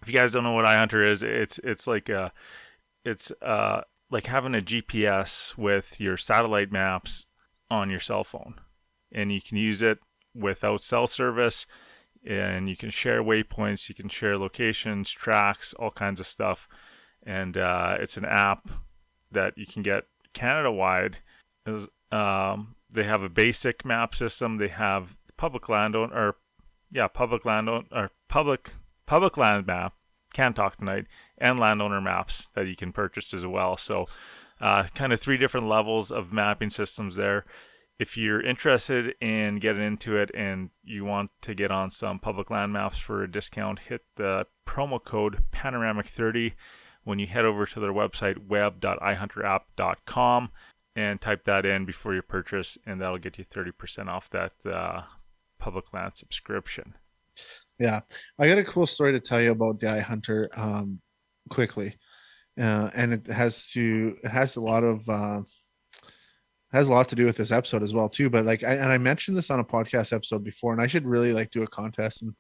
if 0.02 0.08
you 0.08 0.14
guys 0.14 0.32
don't 0.32 0.44
know 0.44 0.54
what 0.54 0.66
iHunter 0.66 1.10
is 1.10 1.22
it's 1.22 1.60
it's 1.64 1.86
like 1.86 2.08
a 2.10 2.32
it's 3.04 3.32
uh 3.42 3.82
like 4.10 4.26
having 4.28 4.56
a 4.56 4.62
GPS 4.62 5.58
with 5.58 6.00
your 6.00 6.16
satellite 6.16 6.72
maps 6.72 7.26
on 7.70 7.90
your 7.90 8.00
cell 8.00 8.24
phone. 8.24 8.56
And 9.12 9.32
you 9.32 9.42
can 9.42 9.58
use 9.58 9.82
it 9.82 10.00
without 10.36 10.82
cell 10.82 11.08
service 11.08 11.66
and 12.26 12.70
you 12.70 12.76
can 12.76 12.90
share 12.90 13.24
waypoints 13.24 13.90
you 13.90 13.96
can 13.96 14.10
share 14.10 14.38
locations 14.38 15.10
tracks 15.10 15.74
all 15.74 15.92
kinds 15.92 16.20
of 16.20 16.28
stuff. 16.28 16.68
And 17.24 17.58
uh, 17.58 17.98
it's 18.00 18.18
an 18.18 18.26
app 18.26 18.70
that 19.32 19.58
you 19.58 19.66
can 19.66 19.82
get 19.82 20.06
canada 20.34 20.72
wide 20.72 21.18
um, 22.12 22.76
they 22.90 23.04
have 23.04 23.24
a 23.24 23.30
basic 23.30 23.86
map 23.86 24.16
system. 24.16 24.58
They 24.58 24.70
have 24.70 25.18
public 25.36 25.70
land 25.70 25.96
or 25.96 26.38
yeah 26.92 27.08
public 27.08 27.46
land 27.46 27.70
or 27.70 28.12
public 28.28 28.74
public 29.06 29.38
land 29.38 29.68
map 29.68 29.94
Can't 30.34 30.56
talk 30.56 30.78
tonight 30.78 31.06
and 31.38 31.60
landowner 31.60 32.02
maps 32.02 32.50
that 32.56 32.68
you 32.68 32.76
can 32.76 32.92
purchase 32.92 33.34
as 33.34 33.46
well. 33.46 33.78
So 33.78 34.08
uh, 34.60 34.86
kind 34.96 35.14
of 35.14 35.20
three 35.20 35.38
different 35.38 35.68
levels 35.68 36.12
of 36.12 36.34
mapping 36.34 36.70
systems 36.70 37.16
there. 37.16 37.46
If 38.00 38.16
you're 38.16 38.42
interested 38.42 39.16
in 39.20 39.58
getting 39.60 39.82
into 39.82 40.16
it 40.18 40.30
and 40.36 40.70
you 40.84 41.04
want 41.04 41.32
to 41.42 41.56
get 41.56 41.72
on 41.72 41.90
some 41.90 42.20
public 42.20 42.52
land 42.52 42.74
maps 42.74 43.00
for 43.00 43.24
a 43.24 43.32
discount, 43.32 43.80
hit 43.80 44.02
the 44.18 44.46
promo 44.68 45.04
code 45.04 45.44
Panoramic30 45.52 46.54
when 47.04 47.20
you 47.20 47.28
head 47.28 47.46
over 47.46 47.66
to 47.66 47.80
their 47.80 47.94
website, 47.94 48.48
web.ihunterapp.com, 48.48 50.50
and 50.96 51.22
type 51.22 51.46
that 51.46 51.66
in 51.66 51.86
before 51.86 52.14
your 52.14 52.22
purchase, 52.22 52.78
and 52.86 53.02
that'll 53.02 53.18
get 53.18 53.38
you 53.38 53.46
30% 53.46 54.08
off 54.08 54.30
that 54.30 54.52
uh, 54.66 55.04
public 55.58 55.94
land 55.94 56.12
subscription. 56.16 56.96
Yeah, 57.80 58.02
I 58.40 58.48
got 58.48 58.58
a 58.58 58.64
cool 58.64 58.88
story 58.88 59.12
to 59.14 59.20
tell 59.20 59.42
you 59.42 59.52
about 59.52 59.80
the 59.80 59.88
iHunter 59.88 60.48
um, 60.58 61.00
quickly, 61.50 61.96
uh, 62.60 62.90
and 62.96 63.14
it 63.14 63.28
has 63.28 63.70
to 63.72 64.16
it 64.24 64.30
has 64.30 64.56
a 64.56 64.62
lot 64.62 64.84
of 64.84 65.08
uh, 65.08 65.42
has 66.72 66.88
a 66.88 66.92
lot 66.92 67.08
to 67.10 67.16
do 67.16 67.26
with 67.26 67.38
this 67.38 67.52
episode 67.52 67.84
as 67.84 67.94
well 67.94 68.10
too. 68.10 68.30
But 68.30 68.46
like, 68.46 68.64
I, 68.64 68.74
and 68.74 68.92
I 68.92 68.98
mentioned 68.98 69.38
this 69.38 69.50
on 69.50 69.60
a 69.60 69.64
podcast 69.66 70.14
episode 70.14 70.44
before, 70.44 70.74
and 70.74 70.82
I 70.82 70.88
should 70.88 71.06
really 71.06 71.34
like 71.34 71.52
do 71.52 71.64
a 71.64 71.68
contest 71.68 72.22
and 72.22 72.34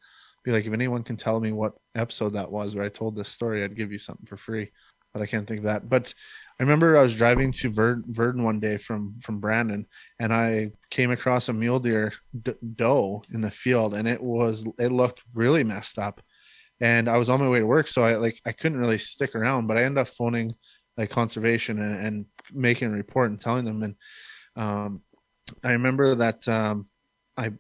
be 0.44 0.52
like, 0.52 0.66
if 0.66 0.74
anyone 0.74 1.04
can 1.04 1.18
tell 1.18 1.40
me 1.40 1.52
what 1.52 1.74
episode 1.96 2.34
that 2.34 2.52
was 2.52 2.76
where 2.76 2.86
I 2.86 2.90
told 2.90 3.16
this 3.16 3.30
story, 3.30 3.64
I'd 3.64 3.78
give 3.78 3.92
you 3.92 4.00
something 4.00 4.26
for 4.26 4.38
free. 4.38 4.72
But 5.14 5.22
I 5.22 5.26
can't 5.26 5.48
think 5.48 5.60
of 5.60 5.66
that. 5.66 5.90
But 5.90 6.14
I 6.60 6.64
remember 6.64 6.98
I 6.98 7.02
was 7.02 7.16
driving 7.16 7.52
to 7.54 7.72
Ver- 7.72 8.04
Virden 8.12 8.44
one 8.44 8.60
day 8.60 8.78
from 8.78 9.16
from 9.22 9.40
Brandon, 9.40 9.86
and 10.20 10.34
I 10.34 10.72
came 10.90 11.12
across 11.12 11.50
a 11.50 11.54
mule 11.54 11.80
deer 11.80 12.14
d- 12.44 12.54
doe 12.76 13.24
in 13.34 13.42
the 13.42 13.50
field, 13.50 13.94
and 13.94 14.08
it 14.08 14.22
was 14.22 14.66
it 14.78 14.92
looked 14.92 15.22
really 15.34 15.64
messed 15.64 15.98
up. 15.98 16.22
And 16.80 17.10
I 17.10 17.18
was 17.18 17.30
on 17.30 17.40
my 17.40 17.50
way 17.50 17.60
to 17.60 17.66
work, 17.66 17.88
so 17.88 18.04
I 18.04 18.16
like 18.16 18.40
I 18.46 18.52
couldn't 18.52 18.80
really 18.80 19.00
stick 19.00 19.36
around, 19.36 19.68
but 19.68 19.78
I 19.78 19.84
ended 19.84 20.02
up 20.02 20.10
phoning 20.10 20.54
like 20.96 21.10
conservation 21.10 21.80
and, 21.80 22.06
and 22.06 22.26
making 22.54 22.90
a 22.90 22.92
report 22.92 23.32
and 23.32 23.40
telling 23.40 23.66
them. 23.66 23.84
And 23.84 23.96
um, 24.56 25.02
I 25.64 25.72
remember 25.72 26.16
that 26.16 26.48
um, 26.48 26.88
I 27.36 27.54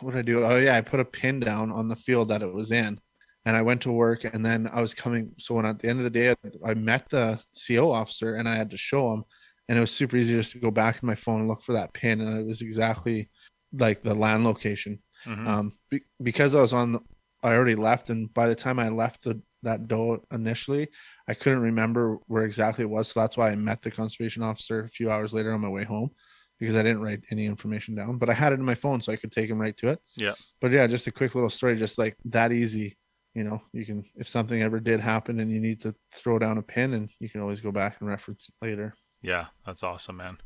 what 0.00 0.12
did 0.12 0.18
I 0.18 0.22
do? 0.22 0.44
Oh 0.44 0.56
yeah, 0.56 0.76
I 0.76 0.80
put 0.82 1.00
a 1.00 1.04
pin 1.04 1.40
down 1.40 1.72
on 1.72 1.88
the 1.88 1.96
field 1.96 2.28
that 2.28 2.42
it 2.42 2.52
was 2.52 2.70
in, 2.70 3.00
and 3.44 3.56
I 3.56 3.62
went 3.62 3.82
to 3.82 3.92
work. 3.92 4.24
And 4.24 4.44
then 4.44 4.68
I 4.72 4.80
was 4.80 4.94
coming. 4.94 5.32
So 5.38 5.54
when 5.54 5.66
at 5.66 5.78
the 5.78 5.88
end 5.88 6.00
of 6.00 6.04
the 6.04 6.10
day, 6.10 6.34
I 6.64 6.74
met 6.74 7.08
the 7.08 7.40
CO 7.66 7.90
officer, 7.90 8.36
and 8.36 8.48
I 8.48 8.56
had 8.56 8.70
to 8.70 8.76
show 8.76 9.12
him, 9.12 9.24
and 9.68 9.78
it 9.78 9.80
was 9.80 9.90
super 9.90 10.16
easy 10.16 10.34
just 10.34 10.52
to 10.52 10.58
go 10.58 10.70
back 10.70 11.02
in 11.02 11.06
my 11.06 11.14
phone 11.14 11.40
and 11.40 11.48
look 11.48 11.62
for 11.62 11.72
that 11.72 11.94
pin, 11.94 12.20
and 12.20 12.38
it 12.38 12.46
was 12.46 12.62
exactly 12.62 13.30
like 13.72 14.02
the 14.02 14.14
land 14.14 14.44
location. 14.44 14.98
Mhm. 15.26 15.46
Um, 15.46 15.72
be, 15.90 16.02
because 16.22 16.54
I 16.54 16.60
was 16.60 16.72
on, 16.72 16.92
the, 16.92 17.00
I 17.44 17.54
already 17.54 17.74
left, 17.74 18.10
and 18.10 18.32
by 18.34 18.48
the 18.48 18.54
time 18.54 18.78
I 18.78 18.88
left 18.88 19.22
the 19.22 19.40
that 19.62 19.88
doe 19.88 20.24
initially, 20.32 20.88
I 21.28 21.34
couldn't 21.34 21.60
remember 21.60 22.18
where 22.26 22.44
exactly 22.44 22.82
it 22.82 22.90
was. 22.90 23.08
So 23.08 23.20
that's 23.20 23.36
why 23.36 23.50
I 23.50 23.56
met 23.56 23.82
the 23.82 23.90
conservation 23.90 24.42
officer 24.42 24.84
a 24.84 24.88
few 24.88 25.10
hours 25.10 25.34
later 25.34 25.52
on 25.52 25.60
my 25.60 25.68
way 25.68 25.84
home 25.84 26.10
because 26.58 26.76
I 26.76 26.82
didn't 26.82 27.02
write 27.02 27.24
any 27.30 27.46
information 27.46 27.94
down, 27.94 28.18
but 28.18 28.30
I 28.30 28.34
had 28.34 28.52
it 28.52 28.60
in 28.60 28.64
my 28.64 28.74
phone 28.74 29.00
so 29.00 29.12
I 29.12 29.16
could 29.16 29.32
take 29.32 29.50
him 29.50 29.60
right 29.60 29.76
to 29.78 29.88
it. 29.88 30.00
Yeah. 30.16 30.34
But 30.60 30.72
yeah, 30.72 30.86
just 30.86 31.06
a 31.06 31.12
quick 31.12 31.34
little 31.34 31.50
story, 31.50 31.76
just 31.76 31.98
like 31.98 32.16
that 32.26 32.52
easy. 32.52 32.96
You 33.34 33.42
know, 33.42 33.60
you 33.72 33.84
can, 33.84 34.04
if 34.14 34.28
something 34.28 34.62
ever 34.62 34.78
did 34.78 35.00
happen 35.00 35.40
and 35.40 35.50
you 35.50 35.60
need 35.60 35.80
to 35.82 35.92
throw 36.12 36.38
down 36.38 36.58
a 36.58 36.62
pin 36.62 36.94
and 36.94 37.10
you 37.18 37.28
can 37.28 37.40
always 37.40 37.60
go 37.60 37.72
back 37.72 37.96
and 37.98 38.08
reference 38.08 38.48
it 38.48 38.64
later. 38.64 38.94
Yeah, 39.22 39.46
that's 39.66 39.82
awesome, 39.82 40.18
man. 40.18 40.38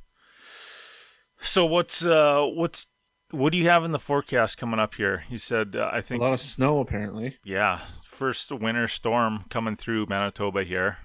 So 1.42 1.66
what's 1.66 2.04
uh 2.04 2.44
what's 2.44 2.86
what 3.30 3.52
do 3.52 3.58
you 3.58 3.68
have 3.68 3.84
in 3.84 3.92
the 3.92 3.98
forecast 3.98 4.58
coming 4.58 4.80
up 4.80 4.94
here? 4.94 5.24
You 5.28 5.38
said 5.38 5.76
uh, 5.76 5.90
I 5.92 6.00
think 6.00 6.20
a 6.20 6.24
lot 6.24 6.32
of 6.32 6.40
snow 6.40 6.80
apparently. 6.80 7.36
yeah, 7.44 7.80
first 8.04 8.50
winter 8.50 8.88
storm 8.88 9.44
coming 9.50 9.76
through 9.76 10.06
Manitoba 10.06 10.64
here. 10.64 10.98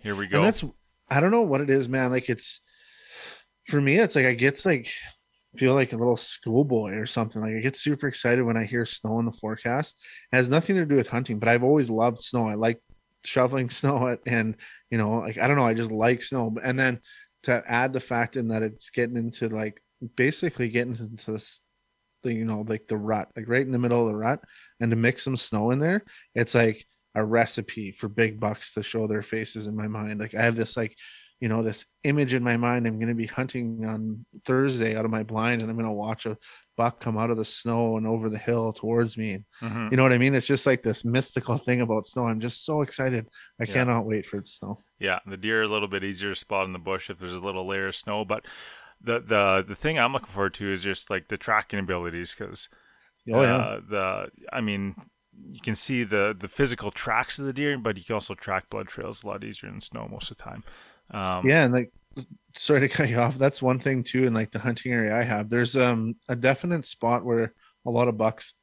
Here 0.00 0.14
we 0.14 0.26
go. 0.26 0.38
And 0.38 0.46
that's 0.46 0.64
I 1.10 1.20
don't 1.20 1.30
know 1.30 1.42
what 1.42 1.60
it 1.60 1.70
is, 1.70 1.88
man. 1.88 2.10
Like 2.10 2.28
it's 2.28 2.60
for 3.66 3.80
me, 3.80 3.98
it's 3.98 4.16
like 4.16 4.26
I 4.26 4.34
get 4.34 4.64
like 4.64 4.92
feel 5.56 5.74
like 5.74 5.92
a 5.92 5.96
little 5.96 6.16
schoolboy 6.16 6.92
or 6.92 7.06
something. 7.06 7.40
Like 7.40 7.54
I 7.54 7.60
get 7.60 7.76
super 7.76 8.08
excited 8.08 8.44
when 8.44 8.56
I 8.56 8.64
hear 8.64 8.84
snow 8.84 9.18
in 9.18 9.24
the 9.24 9.32
forecast. 9.32 9.96
It 10.32 10.36
has 10.36 10.48
nothing 10.48 10.76
to 10.76 10.84
do 10.84 10.96
with 10.96 11.08
hunting, 11.08 11.38
but 11.38 11.48
I've 11.48 11.64
always 11.64 11.88
loved 11.88 12.20
snow. 12.20 12.46
I 12.46 12.54
like 12.54 12.80
shoveling 13.24 13.70
snow 13.70 14.16
and 14.26 14.56
you 14.90 14.98
know, 14.98 15.18
like 15.18 15.38
I 15.38 15.48
don't 15.48 15.56
know, 15.56 15.66
I 15.66 15.74
just 15.74 15.90
like 15.90 16.22
snow. 16.22 16.54
And 16.62 16.78
then 16.78 17.00
to 17.44 17.62
add 17.66 17.92
the 17.92 18.00
fact 18.00 18.36
in 18.36 18.48
that 18.48 18.62
it's 18.62 18.90
getting 18.90 19.16
into 19.16 19.48
like 19.48 19.82
basically 20.16 20.68
getting 20.68 20.94
into 20.96 21.32
this 21.32 21.62
the 22.22 22.32
you 22.32 22.44
know 22.44 22.64
like 22.68 22.86
the 22.88 22.96
rut 22.96 23.28
like 23.36 23.48
right 23.48 23.62
in 23.66 23.72
the 23.72 23.78
middle 23.78 24.00
of 24.02 24.08
the 24.08 24.16
rut 24.16 24.40
and 24.80 24.90
to 24.90 24.96
mix 24.96 25.22
some 25.22 25.36
snow 25.36 25.70
in 25.70 25.78
there 25.78 26.02
it's 26.34 26.54
like 26.54 26.84
a 27.14 27.24
recipe 27.24 27.92
for 27.92 28.08
big 28.08 28.38
bucks 28.40 28.72
to 28.74 28.82
show 28.82 29.06
their 29.06 29.22
faces 29.22 29.66
in 29.66 29.76
my 29.76 29.88
mind. 29.88 30.20
Like 30.20 30.34
i 30.34 30.42
have 30.42 30.56
this 30.56 30.76
like 30.76 30.94
you 31.40 31.48
know 31.48 31.62
this 31.62 31.84
image 32.04 32.32
in 32.34 32.42
my 32.42 32.56
mind 32.56 32.86
i'm 32.86 32.98
going 32.98 33.08
to 33.08 33.14
be 33.14 33.26
hunting 33.26 33.84
on 33.86 34.24
thursday 34.46 34.96
out 34.96 35.04
of 35.04 35.10
my 35.10 35.22
blind 35.22 35.60
and 35.62 35.70
i'm 35.70 35.76
going 35.76 35.86
to 35.88 35.92
watch 35.92 36.24
a 36.26 36.36
buck 36.78 37.00
come 37.00 37.16
out 37.18 37.30
of 37.30 37.36
the 37.38 37.44
snow 37.44 37.96
and 37.96 38.06
over 38.06 38.28
the 38.28 38.36
hill 38.38 38.70
towards 38.72 39.16
me. 39.16 39.42
Mhm. 39.62 39.90
you 39.90 39.96
know 39.96 40.02
what 40.02 40.12
i 40.12 40.18
mean? 40.18 40.34
It's 40.34 40.46
just 40.46 40.66
like 40.66 40.82
this 40.82 41.06
mystical 41.06 41.56
thing 41.56 41.80
about 41.80 42.06
snow. 42.06 42.26
I'm 42.26 42.40
just 42.40 42.66
so 42.66 42.82
excited. 42.82 43.26
I 43.58 43.64
Yeah. 43.64 43.72
cannot 43.72 44.04
wait 44.04 44.26
for 44.26 44.38
the 44.40 44.46
snow. 44.46 44.78
Yeah, 44.98 45.20
the 45.26 45.38
deer 45.38 45.60
are 45.60 45.64
a 45.64 45.68
little 45.68 45.88
bit 45.88 46.04
easier 46.04 46.30
to 46.30 46.36
spot 46.36 46.66
in 46.66 46.74
the 46.74 46.78
bush 46.78 47.08
if 47.08 47.18
there's 47.18 47.32
a 47.34 47.40
little 47.40 47.66
layer 47.66 47.86
of 47.88 47.96
snow, 47.96 48.26
but 48.26 48.44
the 49.06 49.20
the 49.20 49.64
the 49.66 49.74
thing 49.74 49.98
I'm 49.98 50.12
looking 50.12 50.28
forward 50.28 50.54
to 50.54 50.70
is 50.70 50.82
just 50.82 51.08
like 51.08 51.28
the 51.28 51.36
tracking 51.36 51.78
abilities 51.78 52.34
because 52.36 52.68
oh 53.32 53.42
yeah. 53.42 53.56
uh, 53.56 53.80
the 53.88 54.28
I 54.52 54.60
mean 54.60 54.94
you 55.50 55.60
can 55.62 55.76
see 55.76 56.04
the 56.04 56.36
the 56.38 56.48
physical 56.48 56.90
tracks 56.90 57.38
of 57.38 57.46
the 57.46 57.52
deer, 57.52 57.78
but 57.78 57.96
you 57.96 58.04
can 58.04 58.14
also 58.14 58.34
track 58.34 58.68
blood 58.68 58.88
trails 58.88 59.22
a 59.22 59.26
lot 59.26 59.44
easier 59.44 59.70
in 59.70 59.80
snow 59.80 60.08
most 60.10 60.30
of 60.30 60.36
the 60.36 60.42
time. 60.42 60.64
Um, 61.12 61.48
yeah 61.48 61.64
and 61.64 61.72
like 61.72 61.92
sorry 62.56 62.80
to 62.80 62.88
cut 62.88 63.08
you 63.08 63.18
off 63.18 63.38
that's 63.38 63.62
one 63.62 63.78
thing 63.78 64.02
too 64.02 64.24
in 64.24 64.34
like 64.34 64.50
the 64.50 64.58
hunting 64.58 64.92
area 64.92 65.16
i 65.16 65.22
have. 65.22 65.48
There's 65.48 65.76
um 65.76 66.16
a 66.28 66.34
definite 66.34 66.84
spot 66.84 67.24
where 67.24 67.54
a 67.86 67.90
lot 67.90 68.08
of 68.08 68.18
bucks 68.18 68.54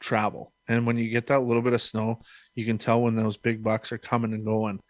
travel 0.00 0.52
and 0.68 0.86
when 0.86 0.96
you 0.96 1.10
get 1.10 1.26
that 1.26 1.40
little 1.40 1.60
bit 1.62 1.74
of 1.74 1.82
snow 1.82 2.20
you 2.54 2.64
can 2.64 2.78
tell 2.78 3.02
when 3.02 3.14
those 3.14 3.36
big 3.36 3.62
bucks 3.62 3.92
are 3.92 3.98
coming 3.98 4.32
and 4.32 4.44
going 4.46 4.80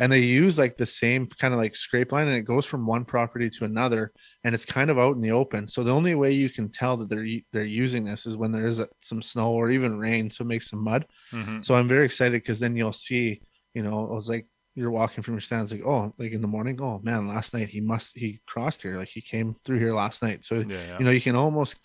and 0.00 0.12
they 0.12 0.20
use 0.20 0.58
like 0.58 0.76
the 0.76 0.86
same 0.86 1.26
kind 1.26 1.52
of 1.52 1.58
like 1.58 1.74
scrape 1.74 2.12
line 2.12 2.28
and 2.28 2.36
it 2.36 2.42
goes 2.42 2.64
from 2.64 2.86
one 2.86 3.04
property 3.04 3.50
to 3.50 3.64
another 3.64 4.12
and 4.44 4.54
it's 4.54 4.64
kind 4.64 4.90
of 4.90 4.98
out 4.98 5.16
in 5.16 5.20
the 5.20 5.30
open 5.30 5.66
so 5.66 5.82
the 5.82 5.94
only 5.94 6.14
way 6.14 6.32
you 6.32 6.48
can 6.48 6.68
tell 6.68 6.96
that 6.96 7.08
they're 7.08 7.26
they're 7.52 7.64
using 7.64 8.04
this 8.04 8.26
is 8.26 8.36
when 8.36 8.52
there 8.52 8.66
is 8.66 8.78
a, 8.78 8.88
some 9.00 9.20
snow 9.22 9.52
or 9.52 9.70
even 9.70 9.98
rain 9.98 10.30
so 10.30 10.42
it 10.42 10.48
makes 10.48 10.70
some 10.70 10.82
mud 10.82 11.04
mhm. 11.32 11.64
so 11.64 11.74
I'm 11.74 11.88
very 11.88 12.04
excited 12.04 12.42
because 12.42 12.58
then 12.58 12.76
you'll 12.76 12.92
see, 12.92 13.40
you 13.74 13.82
know, 13.82 14.04
it 14.04 14.14
was 14.14 14.28
like 14.28 14.46
you're 14.74 14.90
walking 14.90 15.22
from 15.24 15.34
your 15.34 15.40
stands, 15.40 15.72
like, 15.72 15.84
oh, 15.84 16.14
like 16.18 16.32
in 16.32 16.40
the 16.40 16.46
morning, 16.48 16.78
oh 16.80 17.00
man, 17.02 17.26
last 17.26 17.52
night 17.54 17.68
he 17.68 17.80
must 17.80 18.16
he 18.16 18.40
crossed 18.46 18.82
here, 18.82 18.96
like 18.96 19.08
he 19.08 19.20
came 19.20 19.56
through 19.64 19.78
here 19.78 19.92
last 19.92 20.22
night. 20.22 20.44
So 20.44 20.56
Yeah, 20.56 20.64
yeah. 20.68 20.98
you 20.98 21.04
know, 21.04 21.10
you 21.10 21.20
can 21.20 21.36
almost 21.36 21.78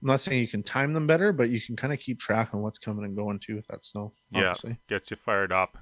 I'm 0.00 0.06
not 0.06 0.20
saying 0.20 0.40
you 0.40 0.48
can 0.48 0.62
time 0.62 0.92
them 0.92 1.06
better, 1.06 1.32
but 1.32 1.50
you 1.50 1.60
can 1.60 1.74
kind 1.74 1.92
of 1.92 1.98
keep 1.98 2.20
track 2.20 2.50
on 2.54 2.60
what's 2.60 2.78
coming 2.78 3.04
and 3.04 3.16
going 3.16 3.38
too 3.40 3.56
with 3.56 3.66
that 3.66 3.84
snow. 3.84 4.12
Yeah. 4.30 4.50
Obviously. 4.50 4.78
gets 4.88 5.10
you 5.10 5.16
fired 5.16 5.52
up. 5.52 5.76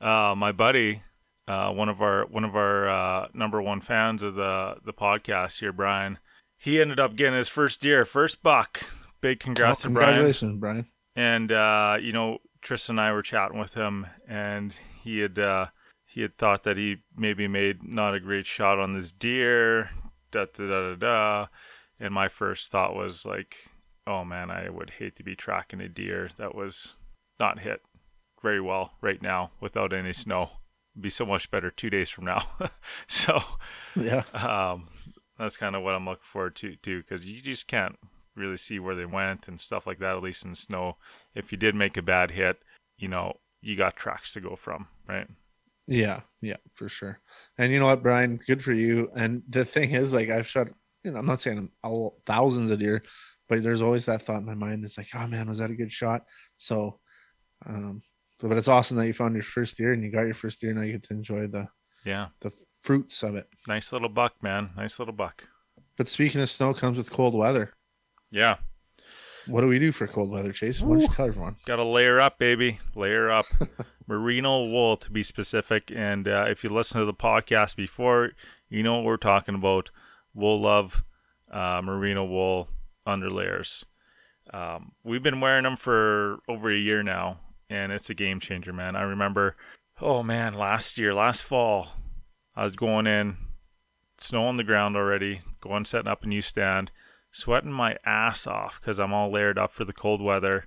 Uh, 0.00 0.34
my 0.36 0.52
buddy, 0.52 1.02
uh, 1.48 1.70
one 1.72 1.88
of 1.88 2.00
our 2.02 2.26
one 2.26 2.44
of 2.44 2.56
our 2.56 2.88
uh, 2.88 3.28
number 3.34 3.60
one 3.62 3.80
fans 3.80 4.22
of 4.22 4.34
the 4.34 4.76
the 4.84 4.92
podcast 4.92 5.60
here, 5.60 5.72
Brian, 5.72 6.18
he 6.56 6.80
ended 6.80 6.98
up 7.00 7.16
getting 7.16 7.34
his 7.34 7.48
first 7.48 7.80
deer, 7.80 8.04
first 8.04 8.42
buck. 8.42 8.80
Big 9.20 9.40
congrats 9.40 9.84
Oh, 9.84 9.88
to 9.88 9.94
Brian. 9.94 10.08
congratulations, 10.08 10.58
Brian. 10.60 10.86
And 11.14 11.52
uh, 11.52 11.98
you 12.00 12.12
know, 12.12 12.38
Tristan 12.62 12.98
and 12.98 13.00
I 13.00 13.12
were 13.12 13.22
chatting 13.22 13.58
with 13.58 13.74
him, 13.74 14.06
and 14.28 14.74
he 15.02 15.20
had 15.20 15.38
uh, 15.38 15.66
he 16.04 16.22
had 16.22 16.36
thought 16.36 16.62
that 16.64 16.76
he 16.76 16.96
maybe 17.16 17.48
made 17.48 17.82
not 17.82 18.14
a 18.14 18.20
great 18.20 18.46
shot 18.46 18.78
on 18.78 18.94
this 18.94 19.12
deer. 19.12 19.90
Da 20.32 20.46
da 20.52 20.66
da 20.66 20.90
da 20.90 20.94
da. 20.96 21.46
And 21.98 22.12
my 22.12 22.28
first 22.28 22.70
thought 22.70 22.94
was 22.94 23.24
like, 23.24 23.56
oh 24.06 24.22
man, 24.24 24.50
I 24.50 24.68
would 24.68 24.90
hate 24.98 25.16
to 25.16 25.22
be 25.22 25.34
tracking 25.34 25.80
a 25.80 25.88
deer 25.88 26.28
that 26.36 26.54
was 26.54 26.98
not 27.40 27.60
hit 27.60 27.80
very 28.42 28.60
well 28.60 28.92
right 29.00 29.22
now 29.22 29.52
without 29.60 29.94
any 29.94 30.12
snow. 30.12 30.50
Be 30.98 31.10
so 31.10 31.26
much 31.26 31.50
better 31.50 31.70
two 31.70 31.90
days 31.90 32.08
from 32.10 32.24
now. 32.24 32.48
so 33.06 33.42
Yeah. 33.94 34.22
um, 34.32 34.88
that's 35.38 35.56
kind 35.56 35.76
of 35.76 35.82
what 35.82 35.94
I'm 35.94 36.06
looking 36.06 36.22
forward 36.24 36.56
to 36.56 36.76
too, 36.76 37.02
because 37.02 37.30
you 37.30 37.42
just 37.42 37.66
can't 37.66 37.98
really 38.34 38.56
see 38.56 38.78
where 38.78 38.94
they 38.94 39.06
went 39.06 39.48
and 39.48 39.60
stuff 39.60 39.86
like 39.86 39.98
that. 39.98 40.16
At 40.16 40.22
least 40.22 40.44
in 40.44 40.54
snow, 40.54 40.96
if 41.34 41.52
you 41.52 41.58
did 41.58 41.74
make 41.74 41.96
a 41.96 42.02
bad 42.02 42.30
hit, 42.30 42.58
you 42.96 43.08
know 43.08 43.36
you 43.60 43.76
got 43.76 43.96
tracks 43.96 44.32
to 44.34 44.40
go 44.40 44.56
from, 44.56 44.86
right? 45.08 45.26
Yeah, 45.86 46.20
yeah, 46.40 46.56
for 46.74 46.88
sure. 46.88 47.20
And 47.58 47.72
you 47.72 47.78
know 47.78 47.86
what, 47.86 48.02
Brian? 48.02 48.40
Good 48.46 48.62
for 48.62 48.72
you. 48.72 49.10
And 49.16 49.42
the 49.48 49.64
thing 49.64 49.92
is, 49.92 50.12
like, 50.12 50.30
I've 50.30 50.46
shot. 50.46 50.68
You 51.04 51.12
know, 51.12 51.18
I'm 51.18 51.26
not 51.26 51.40
saying 51.40 51.70
all 51.84 52.20
thousands 52.26 52.70
of 52.70 52.80
deer, 52.80 53.02
but 53.48 53.62
there's 53.62 53.82
always 53.82 54.04
that 54.06 54.22
thought 54.22 54.40
in 54.40 54.46
my 54.46 54.54
mind. 54.54 54.84
It's 54.84 54.98
like, 54.98 55.08
oh 55.14 55.26
man, 55.26 55.48
was 55.48 55.58
that 55.58 55.70
a 55.70 55.76
good 55.76 55.92
shot? 55.92 56.24
So, 56.58 56.98
um, 57.66 58.02
so- 58.40 58.48
but 58.48 58.56
it's 58.58 58.68
awesome 58.68 58.96
that 58.98 59.06
you 59.06 59.12
found 59.14 59.34
your 59.34 59.42
first 59.42 59.76
deer 59.76 59.92
and 59.92 60.02
you 60.02 60.10
got 60.10 60.22
your 60.22 60.34
first 60.34 60.60
deer. 60.60 60.72
Now 60.74 60.82
you 60.82 60.92
get 60.92 61.04
to 61.04 61.14
enjoy 61.14 61.46
the 61.46 61.68
Yeah, 62.04 62.28
the 62.40 62.52
fruits 62.82 63.22
of 63.22 63.34
it. 63.36 63.48
nice 63.66 63.92
little 63.92 64.08
buck, 64.08 64.42
man. 64.42 64.70
Nice 64.76 64.98
little 64.98 65.14
buck. 65.14 65.44
But 65.96 66.08
speaking 66.08 66.40
of 66.40 66.50
snow, 66.50 66.74
comes 66.74 66.98
with 66.98 67.10
cold 67.10 67.34
weather. 67.34 67.72
Yeah, 68.30 68.56
What 69.46 69.60
do 69.62 69.68
we 69.68 69.78
do 69.78 69.92
for 69.92 70.06
cold 70.08 70.30
weather, 70.30 70.52
Chase? 70.52 70.82
Why 70.82 70.90
don't 70.94 71.00
you 71.02 71.08
tell 71.08 71.26
everyone? 71.28 71.56
got 71.66 71.76
to 71.76 71.84
layer 71.84 72.20
up, 72.20 72.38
baby. 72.38 72.80
Layer 72.94 73.30
up. 73.30 73.46
Merino 74.08 74.64
wool, 74.66 74.96
to 74.98 75.10
be 75.10 75.22
specific. 75.22 75.90
And 75.94 76.26
uh, 76.28 76.46
if 76.48 76.62
you 76.64 76.70
listen 76.70 76.98
to 77.00 77.04
the 77.06 77.14
podcast 77.14 77.76
before, 77.76 78.32
you 78.68 78.82
know 78.82 78.96
what 78.96 79.04
we're 79.04 79.16
talking 79.16 79.54
about. 79.54 79.90
Wool 80.34 80.60
love. 80.60 81.02
uh, 81.50 81.80
merino 81.82 82.24
wool 82.24 82.68
underlayers. 83.06 83.84
Um, 84.52 84.92
we've 85.04 85.22
been 85.22 85.40
wearing 85.40 85.62
them 85.64 85.76
for 85.76 86.38
over 86.48 86.70
a 86.70 86.76
year 86.76 87.02
now, 87.04 87.38
and 87.68 87.92
it's 87.92 88.10
a 88.10 88.14
game 88.14 88.40
changer, 88.40 88.72
man. 88.72 88.96
I 88.96 89.02
remember, 89.02 89.56
oh 90.00 90.22
man, 90.22 90.54
last 90.54 90.98
year, 90.98 91.14
last 91.14 91.42
fall, 91.42 91.88
I 92.54 92.64
was 92.64 92.74
going 92.74 93.06
in, 93.06 93.36
snow 94.18 94.46
on 94.46 94.56
the 94.56 94.64
ground 94.64 94.96
already, 94.96 95.42
going 95.60 95.84
setting 95.84 96.08
up 96.08 96.24
a 96.24 96.28
new 96.28 96.42
stand, 96.42 96.90
sweating 97.32 97.72
my 97.72 97.96
ass 98.04 98.46
off 98.46 98.80
because 98.80 98.98
I'm 98.98 99.12
all 99.12 99.30
layered 99.30 99.58
up 99.58 99.72
for 99.72 99.84
the 99.84 99.92
cold 99.92 100.22
weather, 100.22 100.66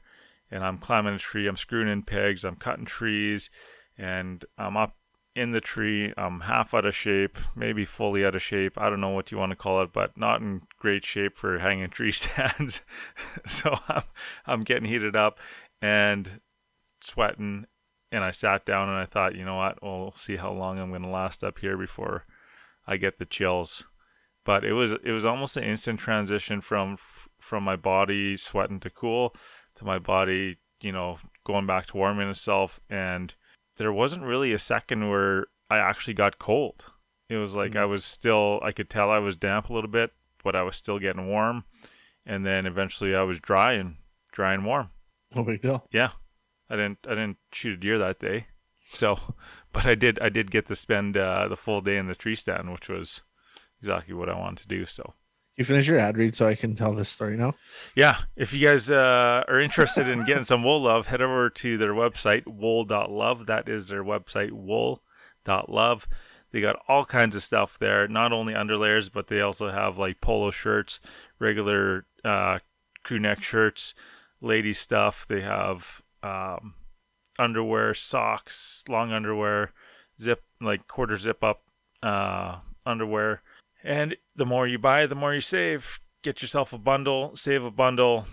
and 0.52 0.64
I'm 0.64 0.78
climbing 0.78 1.16
a 1.16 1.20
tree, 1.20 1.48
I'm 1.48 1.58
screwing 1.58 1.88
in 1.88 2.04
pegs, 2.04 2.44
I'm 2.44 2.56
cutting 2.56 2.86
trees, 2.86 3.50
and 3.98 4.46
I'm 4.58 4.78
up 4.78 4.96
in 5.36 5.52
the 5.52 5.62
tree. 5.62 6.14
I'm 6.18 6.42
half 6.42 6.74
out 6.74 6.86
of 6.86 6.96
shape, 6.96 7.38
maybe 7.56 7.86
fully 7.86 8.26
out 8.26 8.36
of 8.36 8.42
shape. 8.42 8.74
I 8.78 8.90
don't 8.90 9.02
know 9.02 9.10
what 9.10 9.32
you 9.32 9.38
want 9.38 9.52
to 9.52 9.56
call 9.56 9.82
it, 9.82 9.94
but 9.94 10.18
not 10.18 10.42
in 10.42 10.64
great 10.78 11.06
shape 11.06 11.38
for 11.38 11.60
hanging 11.60 11.90
tree 11.90 12.12
stands. 12.12 12.82
so 13.46 13.78
I'm, 13.88 14.04
I'm 14.46 14.64
getting 14.64 14.90
heated 14.90 15.16
up 15.16 15.40
and 15.82 16.42
sweating. 17.02 17.66
And 18.12 18.24
I 18.24 18.32
sat 18.32 18.66
down 18.66 18.90
and 18.90 18.98
I 18.98 19.06
thought, 19.06 19.36
you 19.36 19.46
know 19.46 19.58
what? 19.58 19.82
We'll 19.84 20.14
see 20.18 20.38
how 20.38 20.52
long 20.52 20.80
I'm 20.80 20.90
going 20.90 21.04
to 21.04 21.10
last 21.10 21.44
up 21.44 21.60
here 21.60 21.78
before 21.78 22.26
I 22.88 22.98
get 22.98 23.20
the 23.20 23.26
chills. 23.26 23.84
But 24.46 24.64
it 24.64 24.74
was 24.74 24.94
it 25.04 25.12
was 25.12 25.26
almost 25.26 25.58
an 25.58 25.64
instant 25.64 26.00
transition 26.00 26.62
from 26.62 26.98
from 27.40 27.64
my 27.64 27.76
body 27.76 28.36
sweating 28.36 28.80
to 28.80 28.90
cool 28.90 29.36
to 29.76 29.86
my 29.86 30.00
body, 30.00 30.58
you 30.82 30.92
know, 30.92 31.20
going 31.46 31.68
back 31.68 31.88
to 31.88 31.98
warming 31.98 32.30
itself 32.30 32.80
and 32.90 33.36
there 33.80 33.94
wasn't 33.94 34.24
really 34.24 34.54
a 34.54 34.60
second 34.60 35.10
where 35.10 35.48
I 35.70 35.80
actually 35.80 36.14
got 36.14 36.38
cold. 36.38 36.86
It 37.30 37.38
was 37.38 37.56
like 37.56 37.72
mm-hmm. 37.72 37.80
I 37.80 37.86
was 37.86 38.04
still, 38.04 38.60
I 38.62 38.72
could 38.72 38.90
tell 38.90 39.10
I 39.10 39.20
was 39.20 39.36
damp 39.36 39.70
a 39.70 39.74
little 39.74 39.90
bit, 39.90 40.12
but 40.44 40.56
I 40.56 40.64
was 40.64 40.76
still 40.76 41.00
getting 41.00 41.28
warm. 41.28 41.64
And 42.26 42.46
then 42.46 42.66
eventually 42.66 43.16
I 43.16 43.24
was 43.24 43.40
dry 43.40 43.74
and 43.74 43.96
dry 44.32 44.54
and 44.54 44.66
warm. 44.66 44.90
No 45.34 45.44
big 45.44 45.62
deal. 45.62 45.88
Yeah, 45.92 46.10
I 46.70 46.76
didn't, 46.76 47.00
I 47.06 47.10
didn't 47.10 47.38
shoot 47.52 47.74
a 47.74 47.78
deer 47.78 47.98
that 47.98 48.20
day. 48.20 48.48
So, 48.90 49.20
but 49.74 49.86
I 49.86 49.96
did, 49.96 50.20
I 50.20 50.30
did 50.30 50.52
get 50.52 50.68
to 50.68 50.76
spend 50.76 51.18
uh, 51.18 51.48
the 51.48 51.58
full 51.58 51.82
day 51.82 51.98
in 51.98 52.08
the 52.08 52.16
tree 52.16 52.36
stand, 52.36 52.72
which 52.72 52.90
was 52.90 53.22
exactly 53.82 54.14
what 54.14 54.30
I 54.30 54.38
wanted 54.38 54.60
to 54.64 54.68
do. 54.68 54.86
So, 54.86 55.14
you 55.60 55.66
finish 55.66 55.88
your 55.88 56.00
ad 56.00 56.18
read 56.18 56.38
so 56.38 56.48
I 56.48 56.56
can 56.56 56.74
tell 56.74 56.94
this 56.94 57.10
story 57.10 57.36
now? 57.36 57.54
Yeah. 57.94 58.20
If 58.38 58.54
you 58.54 58.66
guys 58.66 58.90
uh, 58.90 59.44
are 59.46 59.60
interested 59.60 60.08
in 60.08 60.26
getting 60.26 60.46
some 60.46 60.64
wool 60.64 60.82
love, 60.82 61.08
head 61.08 61.22
over 61.22 61.50
to 61.50 61.78
their 61.78 61.92
website, 61.92 62.48
wool.love. 62.48 63.46
That 63.46 63.68
is 63.68 63.90
their 63.90 64.02
website, 64.02 64.54
wool.love. 64.54 66.08
They 66.52 66.62
got 66.62 66.82
all 66.88 67.04
kinds 67.04 67.36
of 67.36 67.44
stuff 67.44 67.78
there, 67.78 68.08
not 68.08 68.32
only 68.32 68.54
underlayers, 68.54 69.12
but 69.12 69.28
they 69.28 69.42
also 69.42 69.70
have 69.70 69.98
like 69.98 70.22
polo 70.22 70.50
shirts, 70.50 71.02
regular 71.40 72.06
uh, 72.24 72.60
crew 73.04 73.20
neck 73.20 73.44
shirts, 73.44 73.94
lady 74.40 74.72
stuff. 74.72 75.28
They 75.28 75.42
have 75.42 76.02
um, 76.24 76.76
underwear, 77.38 77.94
socks, 77.94 78.84
long 78.88 79.12
underwear, 79.12 79.74
zip, 80.20 80.44
like 80.62 80.88
quarter 80.88 81.18
zip 81.18 81.44
up 81.44 81.64
uh, 82.04 82.60
underwear 82.86 83.42
and 83.84 84.16
the 84.36 84.46
more 84.46 84.68
you 84.68 84.78
buy, 84.78 85.06
the 85.06 85.16
more 85.16 85.34
you 85.34 85.42
save. 85.42 86.00
Get 86.22 86.42
yourself 86.42 86.74
a 86.74 86.78
bundle, 86.78 87.36
save 87.36 87.64
a 87.64 87.72
bundle. 87.72 88.26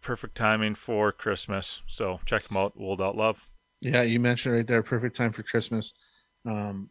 Perfect 0.00 0.36
timing 0.36 0.74
for 0.74 1.12
Christmas. 1.12 1.82
So 1.86 2.20
check 2.24 2.44
them 2.44 2.56
out, 2.56 2.78
wool.love. 2.78 3.48
Yeah, 3.82 4.02
you 4.02 4.20
mentioned 4.20 4.54
right 4.54 4.66
there, 4.66 4.82
perfect 4.82 5.16
time 5.16 5.32
for 5.32 5.42
Christmas. 5.42 5.92
Um, 6.46 6.90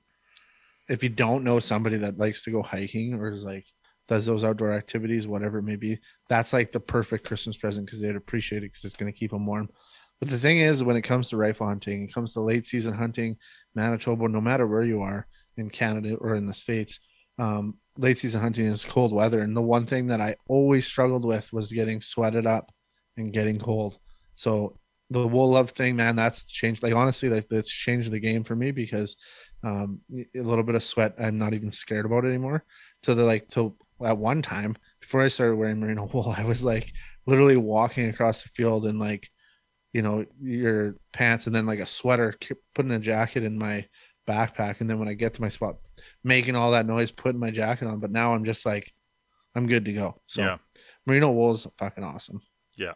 if 0.87 1.01
you 1.01 1.09
don't 1.09 1.43
know 1.43 1.59
somebody 1.59 1.97
that 1.97 2.19
likes 2.19 2.43
to 2.43 2.51
go 2.51 2.61
hiking 2.61 3.15
or 3.15 3.31
is 3.31 3.43
like 3.43 3.65
does 4.07 4.25
those 4.27 4.43
outdoor 4.43 4.71
activities, 4.71 5.25
whatever 5.25 5.57
it 5.57 5.63
may 5.63 5.77
be, 5.77 5.97
that's 6.29 6.53
like 6.53 6.71
the 6.71 6.79
perfect 6.79 7.25
Christmas 7.25 7.57
present 7.57 7.87
because 7.87 7.99
they'd 7.99 8.15
appreciate 8.15 8.59
it 8.59 8.71
because 8.71 8.83
it's 8.83 8.95
going 8.95 9.11
to 9.11 9.17
keep 9.17 9.31
them 9.31 9.47
warm. 9.47 9.67
But 10.19 10.29
the 10.29 10.39
thing 10.39 10.59
is, 10.59 10.83
when 10.83 10.95
it 10.95 11.01
comes 11.01 11.29
to 11.29 11.37
rifle 11.37 11.67
hunting, 11.67 12.03
it 12.03 12.13
comes 12.13 12.33
to 12.33 12.41
late 12.41 12.65
season 12.65 12.93
hunting, 12.93 13.37
Manitoba, 13.75 14.27
no 14.27 14.41
matter 14.41 14.65
where 14.65 14.83
you 14.83 15.01
are 15.01 15.27
in 15.57 15.69
Canada 15.69 16.15
or 16.15 16.35
in 16.35 16.45
the 16.45 16.53
States, 16.53 16.99
um, 17.37 17.75
late 17.97 18.17
season 18.17 18.41
hunting 18.41 18.65
is 18.65 18.85
cold 18.85 19.13
weather. 19.13 19.41
And 19.41 19.55
the 19.55 19.61
one 19.61 19.85
thing 19.85 20.07
that 20.07 20.21
I 20.21 20.35
always 20.47 20.85
struggled 20.85 21.25
with 21.25 21.51
was 21.51 21.71
getting 21.71 22.01
sweated 22.01 22.45
up 22.45 22.71
and 23.17 23.33
getting 23.33 23.59
cold. 23.59 23.97
So 24.35 24.77
the 25.09 25.27
wool 25.27 25.49
love 25.49 25.71
thing, 25.71 25.95
man, 25.95 26.15
that's 26.15 26.45
changed. 26.45 26.81
Like 26.81 26.93
honestly, 26.93 27.29
like 27.29 27.47
that's 27.49 27.71
changed 27.71 28.11
the 28.11 28.19
game 28.19 28.43
for 28.43 28.55
me 28.55 28.71
because 28.71 29.15
um, 29.63 29.99
a 30.13 30.39
little 30.39 30.63
bit 30.63 30.75
of 30.75 30.83
sweat, 30.83 31.15
I'm 31.19 31.37
not 31.37 31.53
even 31.53 31.71
scared 31.71 32.05
about 32.05 32.25
anymore. 32.25 32.63
To 33.03 33.15
the 33.15 33.23
like 33.23 33.47
to 33.49 33.75
at 34.03 34.17
one 34.17 34.41
time 34.41 34.75
before 34.99 35.21
I 35.21 35.27
started 35.27 35.55
wearing 35.55 35.79
merino 35.79 36.05
wool, 36.13 36.33
I 36.35 36.43
was 36.43 36.63
like 36.63 36.91
literally 37.25 37.57
walking 37.57 38.09
across 38.09 38.43
the 38.43 38.49
field 38.49 38.85
in 38.85 38.99
like 38.99 39.29
you 39.95 40.01
know 40.01 40.25
your 40.41 40.97
pants 41.13 41.47
and 41.47 41.55
then 41.55 41.65
like 41.65 41.79
a 41.79 41.85
sweater, 41.85 42.33
putting 42.73 42.91
a 42.91 42.99
jacket 42.99 43.43
in 43.43 43.57
my 43.57 43.85
backpack, 44.27 44.81
and 44.81 44.89
then 44.89 44.99
when 44.99 45.07
I 45.07 45.13
get 45.13 45.35
to 45.35 45.41
my 45.41 45.47
spot, 45.47 45.77
making 46.21 46.57
all 46.57 46.71
that 46.71 46.85
noise, 46.85 47.11
putting 47.11 47.39
my 47.39 47.49
jacket 47.49 47.87
on. 47.87 48.01
But 48.01 48.11
now 48.11 48.33
I'm 48.33 48.43
just 48.43 48.65
like, 48.65 48.91
I'm 49.55 49.67
good 49.67 49.85
to 49.85 49.93
go. 49.93 50.21
So 50.27 50.41
yeah. 50.41 50.57
merino 51.05 51.31
wool 51.31 51.53
is 51.53 51.65
fucking 51.77 52.03
awesome. 52.03 52.41
Yeah. 52.75 52.91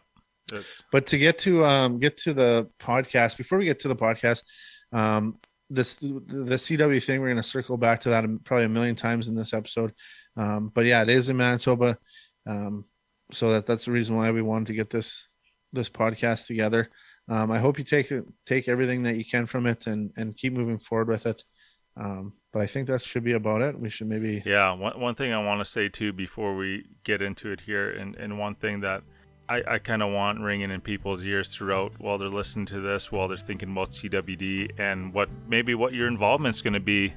It's... 0.52 0.84
But 0.92 1.06
to 1.06 1.16
get 1.16 1.38
to 1.38 1.64
um 1.64 2.00
get 2.00 2.18
to 2.18 2.34
the 2.34 2.68
podcast, 2.78 3.38
before 3.38 3.56
we 3.56 3.64
get 3.64 3.78
to 3.78 3.88
the 3.88 3.96
podcast, 3.96 4.42
um 4.92 5.38
this 5.70 5.94
the 5.94 6.58
CW 6.58 7.02
thing, 7.02 7.22
we're 7.22 7.28
gonna 7.28 7.42
circle 7.42 7.78
back 7.78 8.00
to 8.00 8.10
that 8.10 8.26
probably 8.44 8.66
a 8.66 8.68
million 8.68 8.94
times 8.94 9.26
in 9.26 9.34
this 9.34 9.54
episode. 9.54 9.94
Um, 10.36 10.70
but 10.74 10.84
yeah, 10.84 11.00
it 11.00 11.08
is 11.08 11.30
in 11.30 11.38
Manitoba. 11.38 11.96
Um, 12.46 12.84
so 13.32 13.52
that 13.52 13.64
that's 13.64 13.86
the 13.86 13.92
reason 13.92 14.16
why 14.16 14.30
we 14.32 14.42
wanted 14.42 14.66
to 14.66 14.74
get 14.74 14.90
this 14.90 15.29
this 15.72 15.88
podcast 15.88 16.46
together. 16.46 16.90
Um, 17.28 17.50
I 17.50 17.58
hope 17.58 17.78
you 17.78 17.84
take 17.84 18.12
take 18.46 18.68
everything 18.68 19.04
that 19.04 19.16
you 19.16 19.24
can 19.24 19.46
from 19.46 19.66
it 19.66 19.86
and 19.86 20.12
and 20.16 20.36
keep 20.36 20.52
moving 20.52 20.78
forward 20.78 21.08
with 21.08 21.26
it. 21.26 21.44
Um, 21.96 22.34
but 22.52 22.62
I 22.62 22.66
think 22.66 22.88
that 22.88 23.02
should 23.02 23.24
be 23.24 23.32
about 23.32 23.62
it. 23.62 23.78
We 23.78 23.88
should 23.90 24.08
maybe. 24.08 24.42
Yeah. 24.44 24.72
One, 24.72 24.98
one 24.98 25.14
thing 25.14 25.32
I 25.32 25.44
want 25.44 25.60
to 25.60 25.64
say 25.64 25.88
too 25.88 26.12
before 26.12 26.56
we 26.56 26.86
get 27.04 27.22
into 27.22 27.50
it 27.52 27.60
here, 27.60 27.90
and, 27.90 28.16
and 28.16 28.38
one 28.38 28.54
thing 28.54 28.80
that 28.80 29.02
I, 29.48 29.62
I 29.66 29.78
kind 29.78 30.02
of 30.02 30.12
want 30.12 30.40
ringing 30.40 30.70
in 30.70 30.80
people's 30.80 31.24
ears 31.24 31.54
throughout 31.54 31.92
while 31.98 32.18
they're 32.18 32.28
listening 32.28 32.66
to 32.66 32.80
this, 32.80 33.12
while 33.12 33.28
they're 33.28 33.36
thinking 33.36 33.70
about 33.70 33.90
CWD 33.90 34.78
and 34.78 35.12
what 35.12 35.28
maybe 35.48 35.74
what 35.74 35.92
your 35.92 36.08
involvement's 36.08 36.60
going 36.60 36.74
to 36.74 36.80
be 36.80 37.12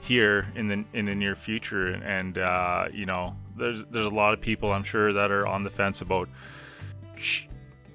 here 0.00 0.46
in 0.54 0.68
the 0.68 0.84
in 0.92 1.04
the 1.06 1.14
near 1.14 1.34
future. 1.34 1.88
And 1.88 2.38
uh, 2.38 2.86
you 2.92 3.06
know, 3.06 3.36
there's 3.56 3.84
there's 3.90 4.06
a 4.06 4.10
lot 4.10 4.34
of 4.34 4.40
people 4.40 4.72
I'm 4.72 4.84
sure 4.84 5.12
that 5.12 5.30
are 5.30 5.46
on 5.46 5.64
the 5.64 5.70
fence 5.70 6.00
about. 6.00 6.28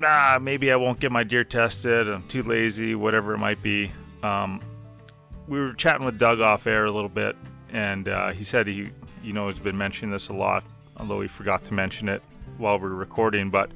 Ah, 0.02 0.38
maybe 0.42 0.72
I 0.72 0.78
won't 0.78 1.00
get 1.00 1.12
my 1.12 1.24
deer 1.24 1.44
tested. 1.44 2.08
I'm 2.08 2.26
too 2.28 2.44
lazy, 2.44 2.96
whatever 2.96 3.34
it 3.34 3.38
might 3.38 3.62
be. 3.62 3.92
Um, 4.24 4.62
we 5.48 5.60
were 5.60 5.74
chatting 5.74 6.06
with 6.06 6.18
Doug 6.18 6.40
off 6.40 6.68
air 6.68 6.86
a 6.86 6.92
little 6.92 7.10
bit, 7.10 7.36
and 7.72 8.08
uh, 8.08 8.32
he 8.32 8.44
said 8.44 8.68
he, 8.68 8.92
you 9.24 9.34
know, 9.34 9.50
has 9.50 9.60
been 9.60 9.78
mentioning 9.78 10.12
this 10.12 10.30
a 10.30 10.34
lot, 10.34 10.64
although 10.98 11.20
he 11.20 11.28
forgot 11.28 11.66
to 11.66 11.74
mention 11.74 12.08
it 12.08 12.22
while 12.58 12.80
we 12.80 12.88
are 12.88 12.94
recording. 12.94 13.50
But 13.50 13.72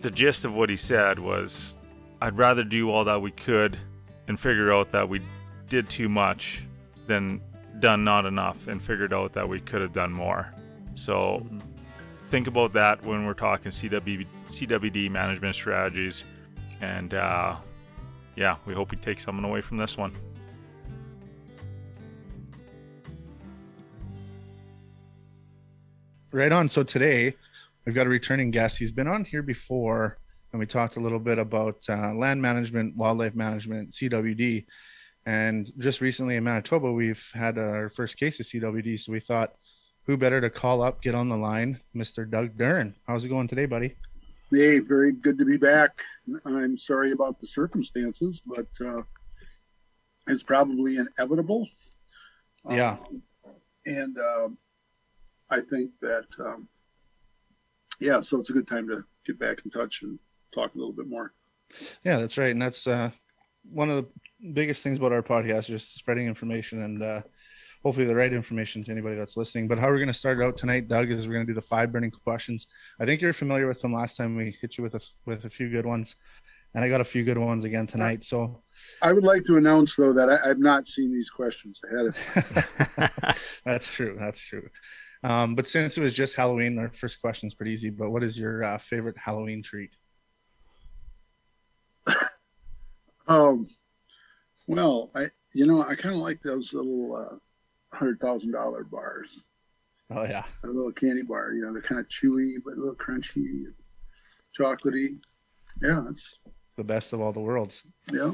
the 0.00 0.10
gist 0.10 0.44
of 0.44 0.52
what 0.52 0.68
he 0.68 0.76
said 0.76 1.18
was, 1.18 1.78
I'd 2.20 2.36
rather 2.36 2.64
do 2.64 2.90
all 2.90 3.04
that 3.04 3.22
we 3.22 3.30
could 3.30 3.78
and 4.28 4.38
figure 4.38 4.72
out 4.72 4.92
that 4.92 5.08
we 5.08 5.22
did 5.68 5.88
too 5.88 6.08
much 6.08 6.62
than 7.06 7.40
done 7.80 8.04
not 8.04 8.26
enough 8.26 8.68
and 8.68 8.82
figured 8.82 9.12
out 9.12 9.32
that 9.34 9.48
we 9.48 9.60
could 9.60 9.80
have 9.80 9.92
done 9.92 10.12
more. 10.12 10.52
So 10.94 11.42
mm-hmm. 11.44 11.58
Think 12.28 12.46
about 12.46 12.72
that 12.74 13.04
when 13.04 13.26
we're 13.26 13.34
talking 13.34 13.70
CW, 13.70 14.26
CWD 14.46 15.10
management 15.10 15.54
strategies. 15.54 16.24
And 16.80 17.14
uh, 17.14 17.56
yeah, 18.36 18.56
we 18.66 18.74
hope 18.74 18.90
we 18.90 18.98
take 18.98 19.20
something 19.20 19.44
away 19.44 19.60
from 19.60 19.76
this 19.76 19.96
one. 19.96 20.12
right 26.36 26.52
on. 26.52 26.68
So 26.68 26.82
today 26.82 27.34
we've 27.84 27.94
got 27.94 28.06
a 28.06 28.10
returning 28.10 28.50
guest. 28.50 28.78
He's 28.78 28.90
been 28.90 29.08
on 29.08 29.24
here 29.24 29.42
before, 29.42 30.18
and 30.52 30.60
we 30.60 30.66
talked 30.66 30.96
a 30.96 31.00
little 31.00 31.18
bit 31.18 31.38
about 31.38 31.78
uh, 31.88 32.12
land 32.14 32.42
management, 32.42 32.94
wildlife 32.94 33.34
management, 33.34 33.92
CWD. 33.92 34.66
And 35.24 35.72
just 35.78 36.02
recently 36.02 36.36
in 36.36 36.44
Manitoba, 36.44 36.92
we've 36.92 37.26
had 37.34 37.58
our 37.58 37.88
first 37.88 38.18
case 38.18 38.38
of 38.38 38.46
CWD. 38.46 39.00
So 39.00 39.12
we 39.12 39.20
thought, 39.20 39.54
who 40.06 40.16
better 40.16 40.40
to 40.40 40.50
call 40.50 40.82
up, 40.82 41.02
get 41.02 41.14
on 41.14 41.28
the 41.28 41.36
line, 41.36 41.80
Mr. 41.94 42.28
Doug 42.28 42.56
Duren. 42.56 42.94
How's 43.06 43.24
it 43.24 43.28
going 43.28 43.48
today, 43.48 43.66
buddy? 43.66 43.96
Hey, 44.52 44.78
very 44.78 45.10
good 45.10 45.38
to 45.38 45.44
be 45.44 45.56
back. 45.56 46.00
I'm 46.44 46.78
sorry 46.78 47.10
about 47.10 47.40
the 47.40 47.48
circumstances, 47.48 48.40
but 48.46 48.68
uh, 48.80 49.02
it's 50.28 50.44
probably 50.44 50.96
inevitable. 50.96 51.68
Yeah. 52.70 52.98
Um, 53.08 53.22
and 53.86 54.16
uh, 54.18 54.48
I 55.50 55.60
think 55.60 55.90
that, 56.00 56.26
um, 56.38 56.68
yeah, 58.00 58.20
so 58.20 58.38
it's 58.38 58.50
a 58.50 58.52
good 58.52 58.68
time 58.68 58.88
to 58.88 59.02
get 59.24 59.40
back 59.40 59.62
in 59.64 59.70
touch 59.70 60.02
and 60.02 60.18
talk 60.54 60.74
a 60.74 60.78
little 60.78 60.92
bit 60.92 61.08
more. 61.08 61.32
Yeah, 62.04 62.18
that's 62.18 62.38
right. 62.38 62.52
And 62.52 62.62
that's 62.62 62.86
uh, 62.86 63.10
one 63.68 63.90
of 63.90 63.96
the 63.96 64.52
biggest 64.52 64.84
things 64.84 64.98
about 64.98 65.12
our 65.12 65.22
podcast, 65.22 65.66
just 65.66 65.96
spreading 65.96 66.28
information. 66.28 66.82
And 66.82 67.02
uh, 67.02 67.22
hopefully 67.86 68.04
the 68.04 68.16
right 68.16 68.32
information 68.32 68.82
to 68.82 68.90
anybody 68.90 69.14
that's 69.14 69.36
listening. 69.36 69.68
But 69.68 69.78
how 69.78 69.86
we're 69.86 69.98
going 69.98 70.08
to 70.08 70.12
start 70.12 70.42
out 70.42 70.56
tonight, 70.56 70.88
Doug, 70.88 71.08
is 71.12 71.28
we're 71.28 71.34
going 71.34 71.46
to 71.46 71.52
do 71.52 71.54
the 71.54 71.62
five 71.62 71.92
burning 71.92 72.10
questions. 72.10 72.66
I 72.98 73.04
think 73.04 73.20
you're 73.20 73.32
familiar 73.32 73.68
with 73.68 73.80
them. 73.80 73.92
Last 73.92 74.16
time 74.16 74.34
we 74.34 74.56
hit 74.60 74.76
you 74.76 74.82
with 74.82 74.96
a 74.96 75.00
with 75.24 75.44
a 75.44 75.50
few 75.50 75.70
good 75.70 75.86
ones, 75.86 76.16
and 76.74 76.82
I 76.82 76.88
got 76.88 77.00
a 77.00 77.04
few 77.04 77.22
good 77.22 77.38
ones 77.38 77.62
again 77.62 77.86
tonight. 77.86 78.24
So 78.24 78.60
I 79.02 79.12
would 79.12 79.22
like 79.22 79.44
to 79.44 79.56
announce 79.56 79.94
though 79.94 80.12
that 80.14 80.28
I, 80.28 80.50
I've 80.50 80.58
not 80.58 80.88
seen 80.88 81.12
these 81.12 81.30
questions 81.30 81.80
ahead 81.88 82.06
of. 82.06 83.38
that's 83.64 83.92
true. 83.92 84.16
That's 84.18 84.40
true. 84.40 84.68
Um, 85.22 85.54
but 85.54 85.68
since 85.68 85.96
it 85.96 86.00
was 86.00 86.12
just 86.12 86.34
Halloween, 86.34 86.76
our 86.80 86.90
first 86.90 87.20
question 87.20 87.46
is 87.46 87.54
pretty 87.54 87.70
easy. 87.70 87.90
But 87.90 88.10
what 88.10 88.24
is 88.24 88.36
your 88.36 88.64
uh, 88.64 88.78
favorite 88.78 89.16
Halloween 89.16 89.62
treat? 89.62 89.90
um, 93.28 93.68
well, 94.66 95.12
I 95.14 95.26
you 95.54 95.66
know 95.66 95.84
I 95.84 95.94
kind 95.94 96.16
of 96.16 96.20
like 96.20 96.40
those 96.40 96.74
little 96.74 97.14
uh, 97.14 97.36
hundred 97.96 98.20
thousand 98.20 98.52
dollar 98.52 98.84
bars. 98.84 99.44
Oh 100.10 100.22
yeah, 100.22 100.44
a 100.62 100.66
little 100.68 100.92
candy 100.92 101.22
bar. 101.22 101.52
You 101.52 101.62
know, 101.64 101.72
they're 101.72 101.82
kind 101.82 102.00
of 102.00 102.08
chewy 102.08 102.54
but 102.64 102.74
a 102.74 102.76
little 102.76 102.94
crunchy, 102.94 103.64
chocolatey. 104.56 105.18
Yeah, 105.82 106.04
that's 106.06 106.38
the 106.76 106.84
best 106.84 107.12
of 107.12 107.20
all 107.20 107.32
the 107.32 107.40
worlds. 107.40 107.82
Yeah. 108.12 108.32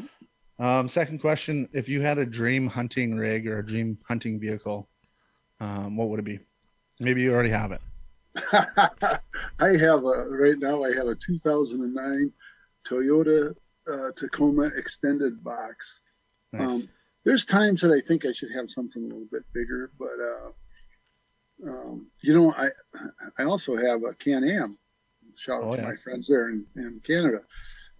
Um, 0.58 0.88
second 0.88 1.20
question: 1.20 1.68
If 1.72 1.88
you 1.88 2.02
had 2.02 2.18
a 2.18 2.26
dream 2.26 2.66
hunting 2.66 3.16
rig 3.16 3.46
or 3.46 3.60
a 3.60 3.66
dream 3.66 3.98
hunting 4.06 4.38
vehicle, 4.38 4.88
um, 5.60 5.96
what 5.96 6.08
would 6.08 6.18
it 6.18 6.24
be? 6.24 6.40
Maybe 7.00 7.22
you 7.22 7.32
already 7.32 7.50
have 7.50 7.72
it. 7.72 7.80
I 8.52 9.76
have 9.76 10.04
a 10.04 10.28
right 10.30 10.58
now. 10.58 10.84
I 10.84 10.94
have 10.94 11.06
a 11.06 11.14
2009 11.14 12.32
Toyota 12.86 13.54
uh, 13.90 14.10
Tacoma 14.16 14.70
extended 14.76 15.42
box. 15.42 16.00
Nice. 16.52 16.70
Um, 16.70 16.88
there's 17.24 17.44
times 17.44 17.80
that 17.82 17.92
I 17.92 18.00
think 18.06 18.24
I 18.24 18.32
should 18.32 18.52
have 18.54 18.70
something 18.70 19.02
a 19.02 19.06
little 19.06 19.28
bit 19.30 19.44
bigger, 19.52 19.92
but 19.98 21.68
uh, 21.68 21.70
um, 21.70 22.10
you 22.22 22.34
know, 22.34 22.52
I 22.56 22.70
I 23.38 23.44
also 23.44 23.76
have 23.76 24.02
a 24.02 24.14
Can 24.14 24.44
Am. 24.44 24.78
Shout 25.36 25.62
out 25.62 25.68
oh, 25.68 25.76
to 25.76 25.82
yeah. 25.82 25.88
my 25.88 25.96
friends 25.96 26.28
there 26.28 26.50
in, 26.50 26.66
in 26.76 27.00
Canada. 27.04 27.38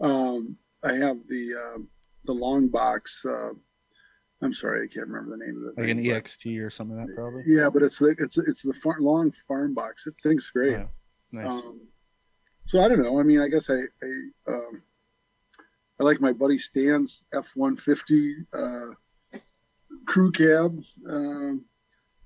Um, 0.01 0.57
I 0.85 0.95
have 0.95 1.19
the 1.29 1.55
uh, 1.55 1.79
the 2.25 2.33
long 2.33 2.69
box. 2.69 3.25
Uh, 3.25 3.51
I'm 4.43 4.53
sorry, 4.53 4.85
I 4.85 4.93
can't 4.93 5.07
remember 5.07 5.37
the 5.37 5.45
name 5.45 5.57
of 5.57 5.63
it. 5.63 5.81
Like 5.81 5.87
thing, 5.87 5.99
an 5.99 6.05
EXT 6.05 6.61
or 6.61 6.71
something 6.71 6.97
like 6.97 7.07
that, 7.07 7.15
probably. 7.15 7.43
Yeah, 7.47 7.71
but 7.71 7.83
it's 7.83 8.01
like 8.01 8.17
it's 8.19 8.39
it's 8.39 8.63
the 8.63 8.75
far, 8.75 8.97
long 9.01 9.31
farm 9.47 9.75
box. 9.75 10.07
It 10.07 10.15
thing's 10.23 10.49
great. 10.51 10.75
Oh, 10.75 10.89
yeah. 11.33 11.43
Nice. 11.43 11.47
Um, 11.47 11.81
so 12.65 12.81
I 12.81 12.89
don't 12.89 13.03
know. 13.03 13.19
I 13.19 13.23
mean, 13.23 13.41
I 13.41 13.49
guess 13.49 13.71
I 13.71 13.75
I, 13.75 14.53
um, 14.53 14.83
I 16.01 16.05
like 16.05 16.21
my 16.21 16.33
buddy 16.33 16.59
Stan's 16.59 17.23
F 17.33 17.53
one 17.55 17.77
fifty 17.77 18.35
uh, 18.53 18.91
crew 20.07 20.33
cab. 20.33 20.83
Um, 21.09 21.65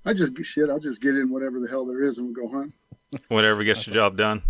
I 0.05 0.13
just 0.13 0.33
shit. 0.43 0.69
I'll 0.69 0.79
just 0.79 1.01
get 1.01 1.15
in 1.15 1.29
whatever 1.29 1.59
the 1.59 1.67
hell 1.67 1.85
there 1.85 2.03
is 2.03 2.17
and 2.17 2.27
we'll 2.27 2.47
go 2.47 2.55
hunt. 2.55 2.73
Whatever 3.29 3.63
gets 3.63 3.85
the 3.85 3.91
job 3.91 4.17
done. 4.17 4.41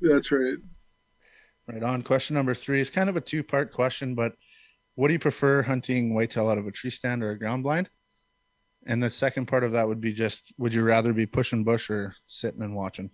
That's 0.00 0.30
right. 0.30 0.56
Right 1.66 1.82
on. 1.82 2.02
Question 2.02 2.34
number 2.34 2.54
three 2.54 2.80
is 2.80 2.90
kind 2.90 3.08
of 3.08 3.16
a 3.16 3.20
two 3.20 3.42
part 3.42 3.72
question, 3.72 4.14
but 4.14 4.34
what 4.94 5.08
do 5.08 5.14
you 5.14 5.18
prefer 5.18 5.62
hunting 5.62 6.14
whitetail 6.14 6.48
out 6.48 6.58
of 6.58 6.66
a 6.66 6.70
tree 6.70 6.90
stand 6.90 7.24
or 7.24 7.30
a 7.30 7.38
ground 7.38 7.62
blind? 7.64 7.88
And 8.86 9.02
the 9.02 9.10
second 9.10 9.46
part 9.46 9.64
of 9.64 9.72
that 9.72 9.88
would 9.88 10.00
be 10.00 10.12
just 10.12 10.52
would 10.58 10.74
you 10.74 10.82
rather 10.82 11.12
be 11.12 11.26
pushing 11.26 11.64
bush 11.64 11.90
or 11.90 12.14
sitting 12.26 12.62
and 12.62 12.76
watching? 12.76 13.10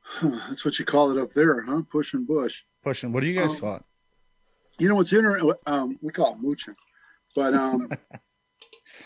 Huh, 0.00 0.30
that's 0.48 0.64
what 0.64 0.78
you 0.78 0.84
call 0.84 1.10
it 1.10 1.20
up 1.20 1.32
there, 1.32 1.62
huh? 1.62 1.82
Pushing 1.90 2.24
bush. 2.24 2.62
Pushing. 2.82 3.12
What 3.12 3.22
do 3.22 3.28
you 3.28 3.38
guys 3.38 3.54
um, 3.54 3.60
call 3.60 3.76
it? 3.76 3.82
You 4.78 4.88
know 4.88 4.96
what's 4.96 5.12
interesting? 5.12 5.52
Um, 5.66 5.98
we 6.02 6.12
call 6.12 6.32
it 6.32 6.42
mooching, 6.42 6.74
but 7.34 7.54
um, 7.54 7.88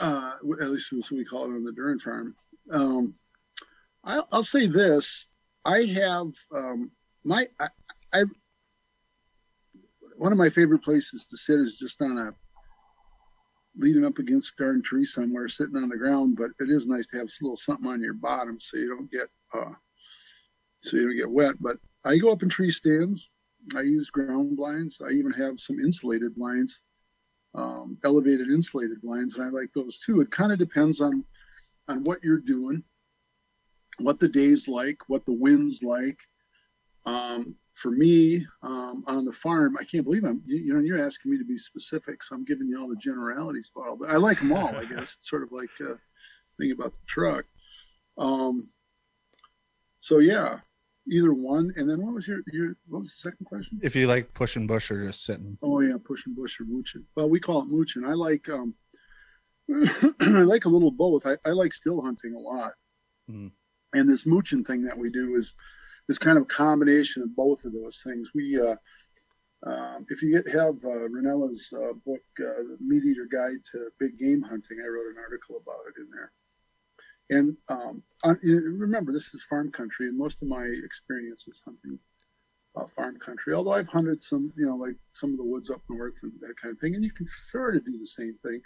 uh, 0.00 0.32
at 0.60 0.70
least 0.70 0.90
that's 0.92 1.10
what 1.10 1.18
we 1.18 1.24
call 1.24 1.44
it 1.44 1.54
on 1.54 1.64
the 1.64 1.72
Duren 1.72 2.00
farm. 2.00 2.34
Um, 2.72 3.14
I'll, 4.04 4.28
I'll 4.32 4.42
say 4.42 4.66
this: 4.66 5.28
I 5.64 5.84
have 5.84 6.28
um, 6.54 6.90
my 7.24 7.46
I, 7.60 7.68
I 8.12 8.22
one 10.18 10.32
of 10.32 10.38
my 10.38 10.50
favorite 10.50 10.82
places 10.82 11.26
to 11.28 11.36
sit 11.36 11.60
is 11.60 11.78
just 11.78 12.00
on 12.02 12.18
a 12.18 12.34
leaning 13.76 14.04
up 14.04 14.18
against 14.18 14.52
a 14.58 14.62
darn 14.62 14.82
tree 14.82 15.04
somewhere, 15.04 15.48
sitting 15.48 15.76
on 15.76 15.88
the 15.88 15.96
ground. 15.96 16.36
But 16.36 16.50
it 16.58 16.70
is 16.70 16.88
nice 16.88 17.06
to 17.08 17.18
have 17.18 17.28
a 17.28 17.44
little 17.44 17.56
something 17.56 17.86
on 17.86 18.02
your 18.02 18.14
bottom 18.14 18.58
so 18.60 18.76
you 18.76 18.88
don't 18.88 19.10
get 19.10 19.28
uh, 19.54 19.74
so 20.82 20.96
you 20.96 21.06
don't 21.06 21.16
get 21.16 21.30
wet. 21.30 21.54
But 21.60 21.78
I 22.04 22.18
go 22.18 22.30
up 22.30 22.42
in 22.42 22.48
tree 22.48 22.70
stands. 22.70 23.28
I 23.76 23.82
use 23.82 24.10
ground 24.10 24.56
blinds. 24.56 25.00
I 25.04 25.10
even 25.10 25.32
have 25.32 25.58
some 25.58 25.80
insulated 25.80 26.34
blinds, 26.34 26.80
um, 27.59 27.99
elevated 28.05 28.49
insulated 28.49 29.03
blinds, 29.03 29.35
and 29.35 29.44
I 29.44 29.49
like 29.49 29.71
those 29.75 29.99
too. 29.99 30.21
It 30.21 30.31
kind 30.31 30.53
of 30.53 30.59
depends 30.59 31.01
on 31.01 31.25
on 31.88 32.05
what 32.05 32.23
you're 32.23 32.38
doing, 32.38 32.85
what 33.99 34.21
the 34.21 34.29
day's 34.29 34.68
like, 34.68 34.99
what 35.09 35.25
the 35.27 35.33
wind's 35.33 35.83
like. 35.83 36.18
Um, 37.07 37.57
for 37.73 37.90
me 37.90 38.44
um, 38.62 39.03
on 39.07 39.25
the 39.25 39.33
farm, 39.33 39.77
I 39.81 39.85
can't 39.85 40.05
believe 40.05 40.25
I'm, 40.25 40.42
you, 40.44 40.59
you, 40.59 40.75
know, 40.75 40.81
you're 40.81 41.05
asking 41.05 41.33
me 41.33 41.38
to 41.38 41.44
be 41.44 41.57
specific, 41.57 42.23
so 42.23 42.35
I'm 42.35 42.44
giving 42.44 42.68
you 42.68 42.79
all 42.79 42.88
the 42.88 42.97
generalities. 42.97 43.71
But 43.75 44.07
I 44.07 44.16
like 44.16 44.40
them 44.40 44.53
all, 44.53 44.77
I 44.77 44.85
guess. 44.85 45.14
It's 45.14 45.31
sort 45.31 45.42
of 45.42 45.51
like 45.53 45.71
a 45.81 45.94
thing 46.59 46.73
about 46.73 46.92
the 46.92 47.01
truck. 47.07 47.47
Um, 48.18 48.71
so 50.01 50.18
yeah, 50.18 50.59
either 51.11 51.33
one. 51.33 51.73
And 51.77 51.88
then 51.88 52.05
what 52.05 52.14
was 52.14 52.29
your, 52.29 52.40
your 52.53 52.77
what 52.88 53.01
was 53.01 53.11
the 53.11 53.31
second 53.31 53.47
question? 53.47 53.81
If 53.83 53.97
you 53.97 54.07
like 54.07 54.35
pushing 54.35 54.66
bush 54.66 54.90
or 54.90 55.05
just 55.05 55.25
sitting. 55.25 55.59
Oh 55.62 55.81
yeah, 55.81 55.97
pushing 56.03 56.35
bush 56.35 56.61
or 56.61 56.64
mooching. 56.64 57.05
Well, 57.16 57.31
we 57.31 57.40
call 57.40 57.62
it 57.62 57.68
mooching. 57.68 58.05
I 58.05 58.12
like 58.12 58.49
um, 58.49 58.75
I 59.71 60.42
like 60.42 60.64
a 60.64 60.71
little 60.71 60.90
both. 60.90 61.27
I, 61.27 61.37
I 61.44 61.51
like 61.51 61.73
still 61.73 62.01
hunting 62.01 62.35
a 62.35 62.38
lot. 62.38 62.73
Mm. 63.31 63.53
And 63.92 64.09
this 64.09 64.27
mooching 64.27 64.64
thing 64.64 64.85
that 64.85 64.99
we 64.99 65.11
do 65.11 65.37
is 65.37 65.55
is 66.09 66.18
kind 66.18 66.38
of 66.38 66.44
a 66.44 66.47
combination 66.47 67.23
of 67.23 67.37
both 67.37 67.64
of 67.64 67.73
those 67.73 68.01
things. 68.03 68.31
We, 68.35 68.59
uh, 68.59 68.77
um, 69.66 70.07
if 70.09 70.23
you 70.23 70.33
get 70.33 70.53
have 70.53 70.77
uh, 70.85 71.09
Rinella's 71.09 71.73
uh, 71.75 71.92
book, 72.07 72.23
uh, 72.40 72.62
"The 72.62 72.77
Meat 72.81 73.05
Eater 73.05 73.29
Guide 73.31 73.61
to 73.73 73.90
Big 73.99 74.18
Game 74.18 74.42
Hunting," 74.42 74.79
I 74.83 74.88
wrote 74.88 75.11
an 75.11 75.23
article 75.23 75.57
about 75.61 75.85
it 75.88 76.01
in 76.01 76.09
there. 76.11 76.33
And 77.30 77.56
um, 77.68 78.02
on, 78.24 78.38
remember, 78.42 79.12
this 79.12 79.34
is 79.34 79.42
farm 79.44 79.70
country, 79.70 80.08
and 80.08 80.16
most 80.16 80.42
of 80.42 80.48
my 80.48 80.64
experience 80.84 81.46
is 81.46 81.60
hunting 81.64 81.98
uh, 82.76 82.86
farm 82.86 83.18
country. 83.18 83.54
Although 83.54 83.74
I've 83.74 83.88
hunted 83.88 84.24
some, 84.24 84.52
you 84.56 84.66
know, 84.66 84.76
like 84.76 84.96
some 85.12 85.32
of 85.32 85.36
the 85.36 85.44
woods 85.44 85.70
up 85.70 85.82
north 85.90 86.14
and 86.22 86.32
that 86.40 86.54
kind 86.60 86.72
of 86.72 86.80
thing, 86.80 86.94
and 86.94 87.04
you 87.04 87.10
can 87.10 87.26
sort 87.26 87.76
of 87.76 87.84
do 87.84 87.98
the 87.98 88.06
same 88.06 88.34
thing. 88.42 88.60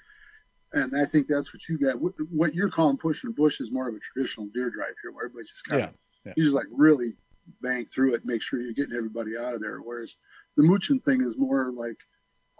And 0.72 0.98
I 0.98 1.04
think 1.04 1.26
that's 1.26 1.52
what 1.52 1.68
you 1.68 1.76
got. 1.76 2.00
What 2.00 2.54
you're 2.54 2.70
calling 2.70 2.96
pushing 2.96 3.32
bush 3.32 3.60
is 3.60 3.70
more 3.70 3.88
of 3.88 3.94
a 3.94 3.98
traditional 3.98 4.48
deer 4.54 4.70
drive 4.70 4.94
here, 5.02 5.12
where 5.12 5.26
everybody 5.26 5.46
just 5.46 5.64
kind 5.64 5.80
yeah, 5.80 5.88
of 5.88 5.94
yeah. 6.24 6.32
you 6.36 6.44
just 6.44 6.54
like 6.54 6.66
really 6.70 7.14
bang 7.60 7.84
through 7.84 8.14
it, 8.14 8.24
make 8.24 8.40
sure 8.40 8.60
you're 8.60 8.72
getting 8.72 8.96
everybody 8.96 9.32
out 9.36 9.54
of 9.54 9.60
there. 9.60 9.78
Whereas 9.78 10.16
the 10.56 10.62
mooching 10.62 11.00
thing 11.00 11.22
is 11.22 11.36
more 11.36 11.72
like 11.72 11.98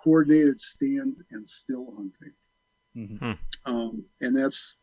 coordinated 0.03 0.61
stand 0.61 1.17
and 1.31 1.49
still 1.49 1.87
hunting. 1.97 2.35
Mm-hmm. 2.97 3.31
Hmm. 3.31 3.33
Um, 3.65 4.05
and 4.21 4.37
that's, 4.37 4.77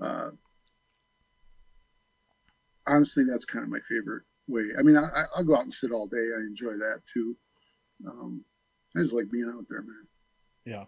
uh, 0.00 0.30
honestly, 2.86 3.24
that's 3.30 3.44
kind 3.44 3.62
of 3.62 3.70
my 3.70 3.80
favorite 3.88 4.22
way. 4.48 4.64
I 4.78 4.82
mean, 4.82 4.96
I, 4.96 5.24
will 5.36 5.44
go 5.44 5.56
out 5.56 5.64
and 5.64 5.72
sit 5.72 5.92
all 5.92 6.06
day. 6.06 6.16
I 6.16 6.40
enjoy 6.40 6.72
that 6.72 7.00
too. 7.12 7.36
Um, 8.06 8.44
I 8.96 9.00
just 9.00 9.14
like 9.14 9.30
being 9.30 9.52
out 9.54 9.64
there, 9.68 9.82
man. 9.82 10.06
Yeah. 10.64 10.84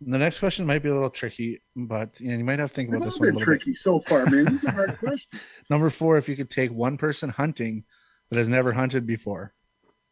The 0.00 0.18
next 0.18 0.38
question 0.38 0.66
might 0.66 0.82
be 0.82 0.90
a 0.90 0.94
little 0.94 1.10
tricky, 1.10 1.62
but 1.76 2.20
you, 2.20 2.30
know, 2.30 2.38
you 2.38 2.44
might 2.44 2.58
have 2.58 2.70
to 2.70 2.74
think 2.74 2.88
about 2.90 3.04
this 3.04 3.18
one. 3.18 3.36
A 3.36 3.44
tricky 3.44 3.70
bit. 3.70 3.78
so 3.78 4.00
far, 4.00 4.26
man. 4.26 4.44
This 4.44 4.54
is 4.54 4.64
a 4.64 4.70
hard 4.70 4.98
question. 4.98 5.40
Number 5.70 5.88
four: 5.88 6.18
If 6.18 6.28
you 6.28 6.36
could 6.36 6.50
take 6.50 6.70
one 6.72 6.98
person 6.98 7.30
hunting 7.30 7.84
that 8.30 8.36
has 8.36 8.48
never 8.48 8.72
hunted 8.72 9.06
before, 9.06 9.54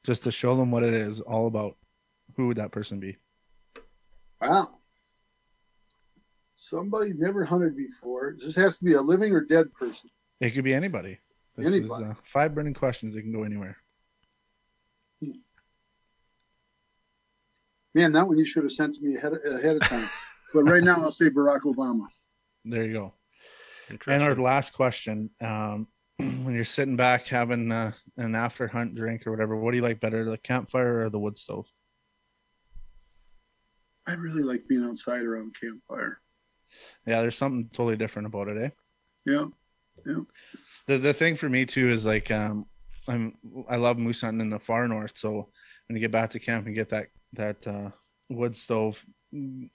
just 0.05 0.23
to 0.23 0.31
show 0.31 0.57
them 0.57 0.71
what 0.71 0.83
it 0.83 0.95
is 0.95 1.21
all 1.21 1.47
about, 1.47 1.77
who 2.37 2.47
would 2.47 2.57
that 2.57 2.71
person 2.71 3.01
be? 3.01 3.19
Wow. 4.41 4.71
Somebody 6.63 7.13
never 7.15 7.45
hunted 7.45 7.77
before. 7.77 8.37
This 8.39 8.55
has 8.55 8.79
to 8.79 8.85
be 8.85 8.93
a 8.93 9.01
living 9.01 9.33
or 9.33 9.41
dead 9.41 9.73
person. 9.75 10.09
It 10.41 10.51
could 10.51 10.63
be 10.63 10.73
anybody. 10.73 11.19
This 11.57 11.67
anybody. 11.67 12.05
is 12.05 12.11
uh, 12.11 12.15
five 12.23 12.55
burning 12.55 12.73
questions. 12.73 13.17
It 13.17 13.23
can 13.23 13.33
go 13.33 13.43
anywhere. 13.43 13.77
Man, 17.95 18.13
that 18.13 18.29
one 18.29 18.39
you 18.39 18.45
should 18.45 18.63
have 18.63 18.71
sent 18.71 18.95
to 18.95 19.03
me 19.03 19.17
ahead 19.17 19.33
of, 19.33 19.41
ahead 19.45 19.75
of 19.75 19.83
time. 19.83 20.09
but 20.55 20.63
right 20.63 20.85
now, 20.85 21.03
I'll 21.03 21.11
say 21.11 21.31
Barack 21.31 21.63
Obama. 21.63 22.07
There 22.65 22.85
you 22.85 22.93
go. 22.93 23.15
And 24.07 24.23
our 24.23 24.37
last 24.37 24.73
question: 24.73 25.31
um, 25.41 25.89
When 26.17 26.55
you're 26.55 26.65
sitting 26.65 26.95
back 26.95 27.27
having 27.27 27.73
uh, 27.73 27.91
an 28.17 28.37
after 28.37 28.69
hunt 28.69 28.95
drink 28.95 29.27
or 29.27 29.33
whatever, 29.33 29.57
what 29.57 29.73
do 29.73 29.79
you 29.79 29.83
like 29.83 29.99
better, 29.99 30.25
the 30.25 30.39
campfire 30.39 31.05
or 31.05 31.11
the 31.11 31.19
wood 31.19 31.37
stove? 31.37 31.67
I 34.07 34.13
really 34.13 34.45
like 34.45 34.69
being 34.69 34.85
outside 34.85 35.25
around 35.25 35.57
campfire. 35.61 36.22
Yeah, 37.07 37.23
there's 37.23 37.37
something 37.37 37.69
totally 37.73 37.97
different 37.97 38.27
about 38.27 38.49
it, 38.49 38.63
eh? 38.63 38.71
Yeah, 39.25 39.47
yeah. 40.07 40.23
The 40.87 40.99
the 40.99 41.13
thing 41.13 41.37
for 41.37 41.49
me 41.49 41.67
too 41.67 41.89
is 41.89 42.07
like 42.07 42.31
um, 42.31 42.67
I'm 43.09 43.37
I 43.69 43.77
love 43.77 43.99
moose 43.99 44.21
hunting 44.21 44.41
in 44.41 44.51
the 44.51 44.59
far 44.59 44.87
north, 44.89 45.17
so 45.17 45.49
when 45.87 45.97
you 45.97 46.01
get 46.01 46.11
back 46.11 46.31
to 46.31 46.39
camp 46.39 46.67
and 46.67 46.75
get 46.75 46.89
that 46.91 47.09
that 47.35 47.67
uh, 47.67 47.91
wood 48.29 48.57
stove 48.57 49.05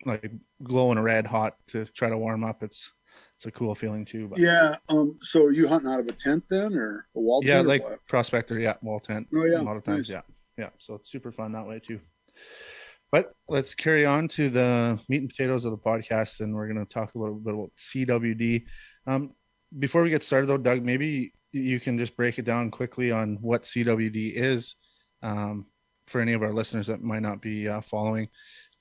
like 0.06 0.32
glowing 0.64 1.00
red 1.00 1.26
hot 1.26 1.56
to 1.68 1.86
try 1.86 2.10
to 2.10 2.18
warm 2.18 2.44
up. 2.44 2.64
It's 2.64 2.92
it's 3.36 3.46
a 3.46 3.52
cool 3.52 3.76
feeling 3.76 4.06
too. 4.06 4.28
But. 4.28 4.40
Yeah. 4.40 4.76
Um. 4.90 5.18
So 5.22 5.44
are 5.44 5.52
you 5.52 5.68
hunting 5.68 5.92
out 5.92 6.00
of 6.00 6.08
a 6.08 6.12
tent 6.12 6.44
then, 6.50 6.76
or 6.76 7.08
a 7.16 7.20
wall? 7.20 7.42
Yeah, 7.44 7.62
like 7.62 7.84
prospector. 8.08 8.60
Yeah, 8.60 8.76
wall 8.82 9.00
tent. 9.00 9.28
Oh 9.36 9.46
yeah. 9.46 9.62
A 9.62 9.64
lot 9.64 9.78
of 9.78 9.84
times. 9.84 10.10
Nice. 10.10 10.22
Yeah. 10.58 10.66
Yeah. 10.66 10.70
So 10.78 10.96
it's 10.96 11.12
super 11.12 11.32
fun 11.32 11.52
that 11.54 11.68
way 11.68 11.80
too. 11.80 12.00
But 13.12 13.32
let's 13.48 13.74
carry 13.74 14.06
on 14.06 14.28
to 14.30 14.50
the 14.50 15.00
meat 15.08 15.22
and 15.22 15.30
potatoes 15.30 15.66
of 15.66 15.72
the 15.72 15.78
podcast, 15.78 16.42
and 16.42 16.54
we're 16.54 16.68
going 16.68 16.86
to 16.86 16.94
talk 16.94 17.16
a 17.16 17.18
little 17.18 17.36
bit 17.36 17.54
about 17.54 17.72
CWD. 17.78 18.66
Um, 19.06 19.34
before 19.80 20.04
we 20.04 20.10
get 20.10 20.24
started, 20.24 20.48
though, 20.48 20.58
Doug, 20.58 20.84
maybe 20.84 21.34
you 21.52 21.80
can 21.80 21.98
just 21.98 22.18
break 22.18 22.38
it 22.38 22.46
down 22.46 22.70
quickly 22.70 23.12
on 23.12 23.38
what 23.42 23.64
CWD 23.64 24.34
is 24.34 24.76
um, 25.24 25.66
for 26.08 26.20
any 26.20 26.34
of 26.34 26.44
our 26.44 26.54
listeners 26.54 26.88
that 26.88 27.02
might 27.02 27.22
not 27.22 27.42
be 27.42 27.68
uh, 27.68 27.82
following 27.82 28.28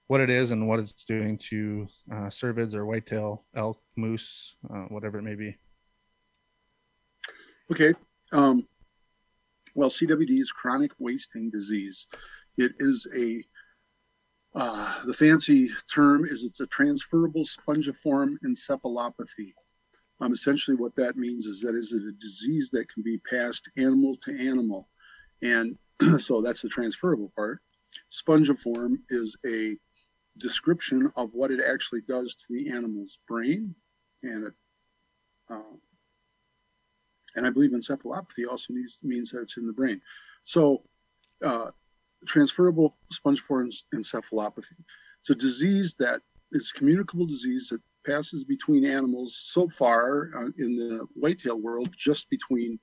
what 0.08 0.20
it 0.20 0.30
is 0.30 0.50
and 0.50 0.68
what 0.68 0.78
it's 0.78 1.04
doing 1.04 1.36
to 1.36 1.86
uh, 2.12 2.26
cervids 2.26 2.74
or 2.74 2.86
whitetail, 2.86 3.44
elk, 3.56 3.80
moose, 3.96 4.54
uh, 4.70 4.84
whatever 4.84 5.18
it 5.18 5.22
may 5.22 5.34
be. 5.34 5.56
Okay. 7.70 7.92
Um, 8.32 8.66
well, 9.74 9.90
CWD 9.90 10.40
is 10.40 10.52
chronic 10.52 10.92
wasting 10.98 11.50
disease. 11.50 12.06
It 12.56 12.72
is 12.78 13.06
a 13.16 13.42
uh, 14.56 15.04
the 15.04 15.12
fancy 15.12 15.68
term 15.92 16.24
is 16.24 16.42
it's 16.42 16.60
a 16.60 16.66
transferable 16.66 17.44
spongiform 17.44 18.36
encephalopathy. 18.44 19.52
Um, 20.18 20.32
essentially, 20.32 20.78
what 20.78 20.96
that 20.96 21.16
means 21.16 21.44
is 21.44 21.60
that 21.60 21.74
is 21.74 21.92
it 21.92 22.02
a 22.02 22.12
disease 22.12 22.70
that 22.72 22.88
can 22.88 23.02
be 23.02 23.18
passed 23.30 23.68
animal 23.76 24.16
to 24.22 24.30
animal, 24.32 24.88
and 25.42 25.76
so 26.20 26.40
that's 26.40 26.62
the 26.62 26.70
transferable 26.70 27.30
part. 27.36 27.60
Spongiform 28.10 29.00
is 29.10 29.36
a 29.44 29.76
description 30.38 31.12
of 31.16 31.30
what 31.34 31.50
it 31.50 31.60
actually 31.60 32.00
does 32.08 32.34
to 32.34 32.44
the 32.48 32.70
animal's 32.70 33.18
brain, 33.28 33.74
and 34.22 34.46
it, 34.46 34.54
uh, 35.50 35.76
and 37.34 37.46
I 37.46 37.50
believe 37.50 37.72
encephalopathy 37.72 38.48
also 38.50 38.72
means, 38.72 39.00
means 39.02 39.32
that 39.32 39.42
it's 39.42 39.58
in 39.58 39.66
the 39.66 39.72
brain. 39.74 40.00
So, 40.44 40.82
uh, 41.44 41.72
transferable 42.26 42.94
spongiform 43.12 43.72
encephalopathy. 43.94 44.76
It's 45.20 45.30
a 45.30 45.34
disease 45.34 45.96
that 45.98 46.20
is 46.52 46.72
communicable 46.72 47.26
disease 47.26 47.68
that 47.70 47.80
passes 48.06 48.44
between 48.44 48.84
animals 48.84 49.38
so 49.42 49.68
far 49.68 50.30
uh, 50.36 50.50
in 50.58 50.76
the 50.76 51.06
whitetail 51.14 51.60
world, 51.60 51.88
just 51.96 52.30
between, 52.30 52.78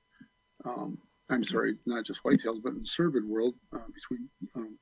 um, 0.66 0.98
I'm 1.30 1.44
sorry, 1.44 1.78
not 1.86 2.06
just 2.06 2.24
whitetails, 2.24 2.62
but 2.62 2.74
in 2.74 2.80
the 2.80 2.90
cervid 2.90 3.26
world, 3.26 3.56
uh, 3.72 3.88
between 3.94 4.30
um, 4.56 4.78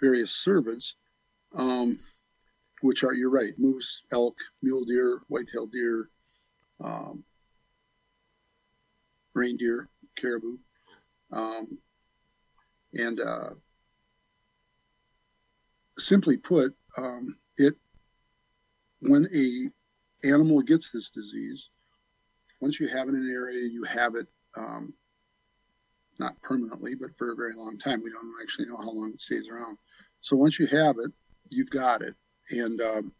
various 0.00 0.32
cervids, 0.46 0.94
um, 1.56 1.98
which 2.82 3.02
are, 3.02 3.14
you're 3.14 3.30
right, 3.30 3.54
moose, 3.58 4.02
elk, 4.12 4.36
mule 4.62 4.84
deer, 4.84 5.20
whitetail 5.28 5.66
deer, 5.66 6.08
um, 6.82 7.24
reindeer, 9.34 9.88
caribou. 10.16 10.58
Um, 11.32 11.78
and 12.92 13.20
uh, 13.20 13.50
simply 15.98 16.36
put, 16.36 16.74
um, 16.96 17.36
it 17.56 17.74
when 19.00 19.28
a 19.34 19.70
animal 20.26 20.62
gets 20.62 20.90
this 20.90 21.10
disease, 21.10 21.70
once 22.60 22.80
you 22.80 22.88
have 22.88 23.08
it 23.08 23.14
in 23.14 23.16
an 23.16 23.30
area, 23.30 23.68
you 23.68 23.84
have 23.84 24.14
it 24.14 24.26
um, 24.56 24.94
not 26.18 26.40
permanently, 26.42 26.94
but 26.94 27.10
for 27.18 27.32
a 27.32 27.36
very 27.36 27.54
long 27.54 27.78
time. 27.78 28.02
We 28.02 28.10
don't 28.10 28.32
actually 28.42 28.66
know 28.66 28.76
how 28.76 28.90
long 28.90 29.10
it 29.12 29.20
stays 29.20 29.48
around. 29.48 29.78
So 30.20 30.36
once 30.36 30.58
you 30.58 30.66
have 30.68 30.96
it, 30.98 31.12
you've 31.50 31.70
got 31.70 32.02
it. 32.02 32.14
And 32.50 32.80
um, 32.80 33.12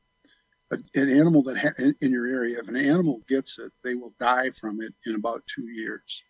a, 0.70 0.76
an 0.94 1.10
animal 1.10 1.42
that 1.44 1.58
ha- 1.58 1.74
in, 1.78 1.94
in, 2.00 2.10
your 2.10 2.26
area, 2.26 2.58
if 2.58 2.68
an 2.68 2.76
animal 2.76 3.20
gets 3.28 3.58
it, 3.58 3.72
they 3.82 3.94
will 3.94 4.14
die 4.20 4.50
from 4.50 4.80
it 4.80 4.94
in 5.06 5.14
about 5.14 5.42
two 5.46 5.66
years. 5.68 6.24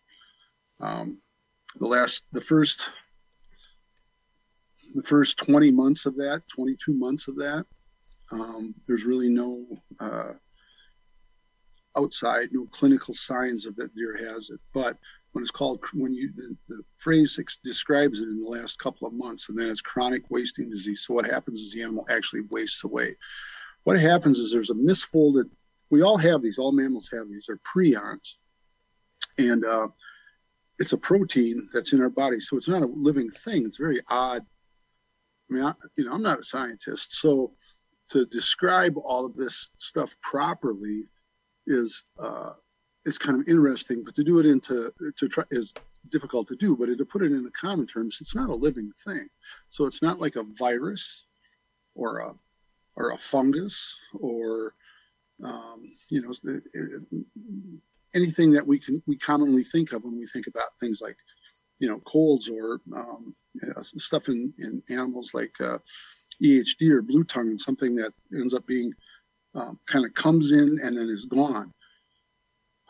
Um, 0.79 1.21
the 1.77 1.87
last, 1.87 2.25
the 2.31 2.41
first 2.41 2.89
the 4.95 5.03
first 5.03 5.37
20 5.37 5.71
months 5.71 6.05
of 6.05 6.15
that, 6.15 6.41
22 6.53 6.93
months 6.93 7.27
of 7.27 7.35
that, 7.35 7.65
um, 8.31 8.73
there's 8.87 9.03
really 9.03 9.29
no 9.29 9.65
uh, 9.99 10.31
outside, 11.97 12.49
no 12.51 12.65
clinical 12.71 13.13
signs 13.13 13.65
of 13.65 13.75
that 13.75 13.93
deer 13.93 14.17
has 14.31 14.49
it. 14.49 14.59
But 14.73 14.97
when 15.33 15.41
it's 15.41 15.51
called, 15.51 15.83
when 15.93 16.13
you, 16.13 16.31
the, 16.33 16.55
the 16.69 16.83
phrase 16.97 17.39
describes 17.63 18.21
it 18.21 18.29
in 18.29 18.41
the 18.41 18.47
last 18.47 18.79
couple 18.79 19.05
of 19.05 19.13
months, 19.13 19.49
and 19.49 19.59
then 19.59 19.69
it's 19.69 19.81
chronic 19.81 20.23
wasting 20.29 20.69
disease. 20.69 21.03
So 21.05 21.13
what 21.13 21.25
happens 21.25 21.59
is 21.59 21.73
the 21.73 21.83
animal 21.83 22.05
actually 22.09 22.41
wastes 22.49 22.85
away. 22.85 23.15
What 23.83 23.99
happens 23.99 24.39
is 24.39 24.51
there's 24.51 24.71
a 24.71 24.75
misfolded, 24.75 25.49
we 25.91 26.01
all 26.01 26.17
have 26.17 26.41
these, 26.41 26.57
all 26.57 26.71
mammals 26.71 27.09
have 27.11 27.29
these, 27.29 27.45
they're 27.47 27.59
prions. 27.59 28.35
And 29.37 29.65
uh, 29.65 29.89
it's 30.79 30.93
a 30.93 30.97
protein 30.97 31.67
that's 31.73 31.91
in 31.91 32.01
our 32.01 32.09
body. 32.09 32.39
So 32.39 32.55
it's 32.55 32.69
not 32.69 32.81
a 32.81 32.87
living 32.87 33.29
thing. 33.29 33.65
It's 33.65 33.77
very 33.77 34.01
odd 34.09 34.45
I 35.49 35.53
mean, 35.53 35.63
I, 35.63 35.73
you 35.97 36.05
know, 36.05 36.13
I'm 36.13 36.23
not 36.23 36.39
a 36.39 36.43
scientist, 36.43 37.19
so 37.19 37.51
to 38.09 38.25
describe 38.25 38.97
all 38.97 39.25
of 39.25 39.35
this 39.35 39.71
stuff 39.77 40.15
properly 40.21 41.03
is 41.67 42.03
uh, 42.19 42.51
is 43.05 43.17
kind 43.17 43.39
of 43.39 43.47
interesting. 43.47 44.03
But 44.03 44.15
to 44.15 44.23
do 44.23 44.39
it 44.39 44.45
into 44.45 44.91
to 45.17 45.27
try 45.27 45.43
is 45.51 45.73
difficult 46.09 46.47
to 46.47 46.55
do. 46.55 46.75
But 46.75 46.95
to 46.97 47.05
put 47.05 47.23
it 47.23 47.31
into 47.31 47.51
common 47.51 47.87
terms, 47.87 48.17
it's 48.21 48.35
not 48.35 48.49
a 48.49 48.55
living 48.55 48.91
thing. 49.05 49.27
So 49.69 49.85
it's 49.85 50.01
not 50.01 50.19
like 50.19 50.35
a 50.35 50.43
virus 50.43 51.27
or 51.95 52.19
a 52.19 52.33
or 52.95 53.11
a 53.11 53.17
fungus 53.17 53.95
or 54.13 54.73
um, 55.43 55.83
you 56.09 56.21
know 56.21 56.33
anything 58.13 58.51
that 58.51 58.65
we 58.65 58.79
can 58.79 59.01
we 59.05 59.17
commonly 59.17 59.63
think 59.63 59.91
of 59.91 60.03
when 60.03 60.17
we 60.17 60.27
think 60.27 60.47
about 60.47 60.77
things 60.79 61.01
like 61.01 61.17
you 61.79 61.87
know 61.87 61.99
colds 61.99 62.49
or 62.49 62.81
um, 62.95 63.35
stuff 63.83 64.27
in, 64.29 64.53
in 64.59 64.81
animals 64.89 65.31
like 65.33 65.55
uh, 65.59 65.77
EHD 66.43 66.91
or 66.91 67.01
blue 67.01 67.23
tongue 67.23 67.49
and 67.49 67.59
something 67.59 67.95
that 67.95 68.13
ends 68.33 68.53
up 68.53 68.65
being 68.67 68.93
um, 69.55 69.79
kind 69.85 70.05
of 70.05 70.13
comes 70.13 70.51
in 70.51 70.79
and 70.83 70.97
then 70.97 71.09
is 71.09 71.25
gone. 71.25 71.73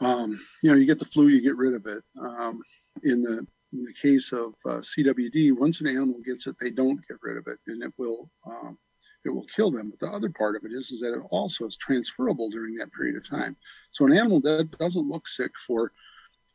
Um, 0.02 0.40
you 0.64 0.70
know, 0.72 0.76
you 0.76 0.86
get 0.86 1.00
the 1.00 1.06
flu, 1.06 1.28
you 1.28 1.42
get 1.42 1.56
rid 1.56 1.74
of 1.74 1.86
it. 1.86 2.04
Um, 2.20 2.62
in 3.04 3.22
the 3.22 3.46
in 3.74 3.84
the 3.84 3.94
case 4.02 4.32
of 4.32 4.54
uh, 4.66 4.80
CWD, 4.80 5.58
once 5.58 5.82
an 5.82 5.88
animal 5.88 6.22
gets 6.26 6.48
it, 6.48 6.56
they 6.60 6.72
don't 6.72 7.00
get 7.08 7.18
rid 7.22 7.38
of 7.38 7.46
it, 7.48 7.60
and 7.68 7.84
it 7.84 7.94
will 7.98 8.30
um, 8.46 8.78
it 9.26 9.30
will 9.30 9.46
kill 9.46 9.72
them. 9.72 9.90
But 9.90 10.00
the 10.00 10.14
other 10.14 10.30
part 10.30 10.56
of 10.56 10.64
it 10.64 10.72
is 10.72 10.92
is 10.92 11.02
that 11.02 11.14
it 11.14 11.24
also 11.30 11.66
is 11.66 11.78
transferable 11.78 12.50
during 12.50 12.76
that 12.76 12.94
period 12.94 13.18
of 13.18 13.30
time. 13.30 13.56
So 13.92 14.06
an 14.06 14.14
animal 14.14 14.42
that 14.42 14.78
doesn't 14.78 15.10
look 15.10 15.28
sick 15.28 15.52
for 15.66 15.92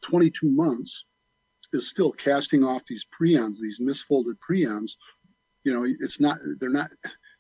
22 0.03 0.51
months 0.51 1.07
is 1.73 1.89
still 1.89 2.13
casting 2.13 2.65
off 2.65 2.85
these 2.87 3.05
prions, 3.05 3.59
these 3.61 3.81
misfolded 3.81 4.37
prions. 4.49 4.93
You 5.65 5.75
know, 5.75 5.85
it's 5.85 6.21
not 6.21 6.39
they're 6.59 6.71
not 6.71 6.91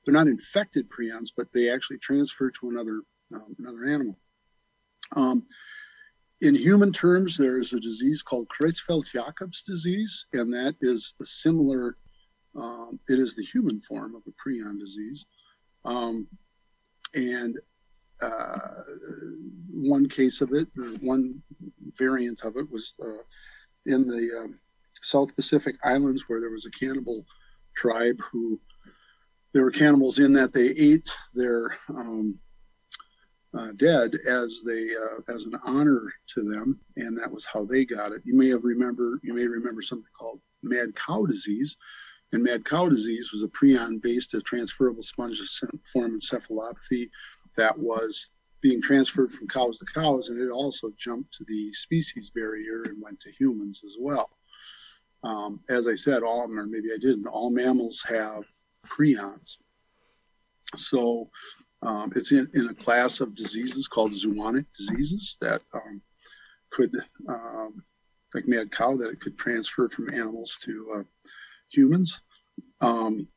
they're 0.04 0.14
not 0.14 0.28
infected 0.28 0.88
prions, 0.88 1.28
but 1.36 1.48
they 1.52 1.70
actually 1.70 1.98
transfer 1.98 2.50
to 2.50 2.70
another 2.70 3.02
um, 3.34 3.56
another 3.58 3.86
animal. 3.86 4.16
Um, 5.12 5.46
in 6.40 6.54
human 6.54 6.92
terms, 6.92 7.36
there 7.36 7.58
is 7.58 7.72
a 7.72 7.80
disease 7.80 8.22
called 8.22 8.48
Creutzfeldt-Jakob's 8.48 9.62
disease, 9.62 10.26
and 10.32 10.52
that 10.54 10.74
is 10.80 11.14
a 11.20 11.26
similar. 11.26 11.96
Um, 12.58 12.98
it 13.08 13.18
is 13.18 13.36
the 13.36 13.44
human 13.44 13.80
form 13.80 14.14
of 14.14 14.22
a 14.26 14.32
prion 14.32 14.78
disease, 14.80 15.26
um, 15.84 16.26
and 17.14 17.58
uh, 18.20 18.82
one 19.70 20.08
case 20.08 20.40
of 20.40 20.52
it, 20.52 20.68
one 21.00 21.42
variant 21.96 22.40
of 22.42 22.56
it 22.56 22.70
was 22.70 22.94
uh, 23.02 23.22
in 23.90 24.06
the 24.06 24.42
um, 24.42 24.58
South 25.02 25.34
Pacific 25.36 25.76
Islands 25.84 26.24
where 26.26 26.40
there 26.40 26.50
was 26.50 26.66
a 26.66 26.70
cannibal 26.70 27.24
tribe 27.76 28.18
who 28.32 28.60
there 29.52 29.64
were 29.64 29.70
cannibals 29.70 30.18
in 30.18 30.32
that 30.34 30.52
they 30.52 30.68
ate 30.68 31.10
their 31.34 31.76
um, 31.88 32.38
uh, 33.52 33.72
dead 33.76 34.14
as 34.28 34.62
they 34.64 34.88
uh, 34.94 35.34
as 35.34 35.46
an 35.46 35.54
honor 35.64 36.12
to 36.34 36.42
them, 36.42 36.80
and 36.96 37.18
that 37.18 37.32
was 37.32 37.44
how 37.44 37.64
they 37.64 37.84
got 37.84 38.12
it. 38.12 38.22
You 38.24 38.36
may 38.36 38.48
have 38.50 38.62
remember 38.62 39.18
you 39.22 39.34
may 39.34 39.46
remember 39.46 39.82
something 39.82 40.10
called 40.18 40.40
mad 40.62 40.94
cow 40.94 41.26
disease, 41.26 41.76
and 42.32 42.44
mad 42.44 42.64
cow 42.64 42.88
disease 42.88 43.32
was 43.32 43.42
a 43.42 43.48
prion-based 43.48 44.34
transferable 44.44 45.02
spongiform 45.02 45.72
encephalopathy 45.96 47.10
that 47.56 47.76
was 47.76 48.28
being 48.60 48.82
transferred 48.82 49.32
from 49.32 49.48
cows 49.48 49.78
to 49.78 49.86
cows, 49.86 50.28
and 50.28 50.40
it 50.40 50.50
also 50.50 50.90
jumped 50.98 51.34
to 51.34 51.44
the 51.48 51.72
species 51.72 52.30
barrier 52.30 52.84
and 52.86 53.02
went 53.02 53.20
to 53.20 53.32
humans 53.32 53.82
as 53.84 53.96
well. 53.98 54.28
Um, 55.22 55.60
as 55.68 55.86
I 55.86 55.94
said, 55.94 56.22
all 56.22 56.40
or 56.40 56.66
maybe 56.66 56.88
I 56.94 56.98
didn't. 56.98 57.26
All 57.26 57.50
mammals 57.50 58.04
have 58.08 58.44
prions, 58.86 59.58
so 60.76 61.30
um, 61.82 62.12
it's 62.14 62.32
in, 62.32 62.48
in 62.54 62.68
a 62.68 62.74
class 62.74 63.20
of 63.20 63.34
diseases 63.34 63.88
called 63.88 64.12
zoonotic 64.12 64.66
diseases 64.76 65.38
that 65.40 65.62
um, 65.72 66.02
could, 66.70 66.94
um, 67.28 67.82
like 68.34 68.46
mad 68.46 68.70
cow, 68.70 68.96
that 68.96 69.10
it 69.10 69.20
could 69.20 69.38
transfer 69.38 69.88
from 69.88 70.12
animals 70.12 70.58
to 70.62 70.92
uh, 70.98 71.02
humans. 71.70 72.22
Um, 72.80 73.28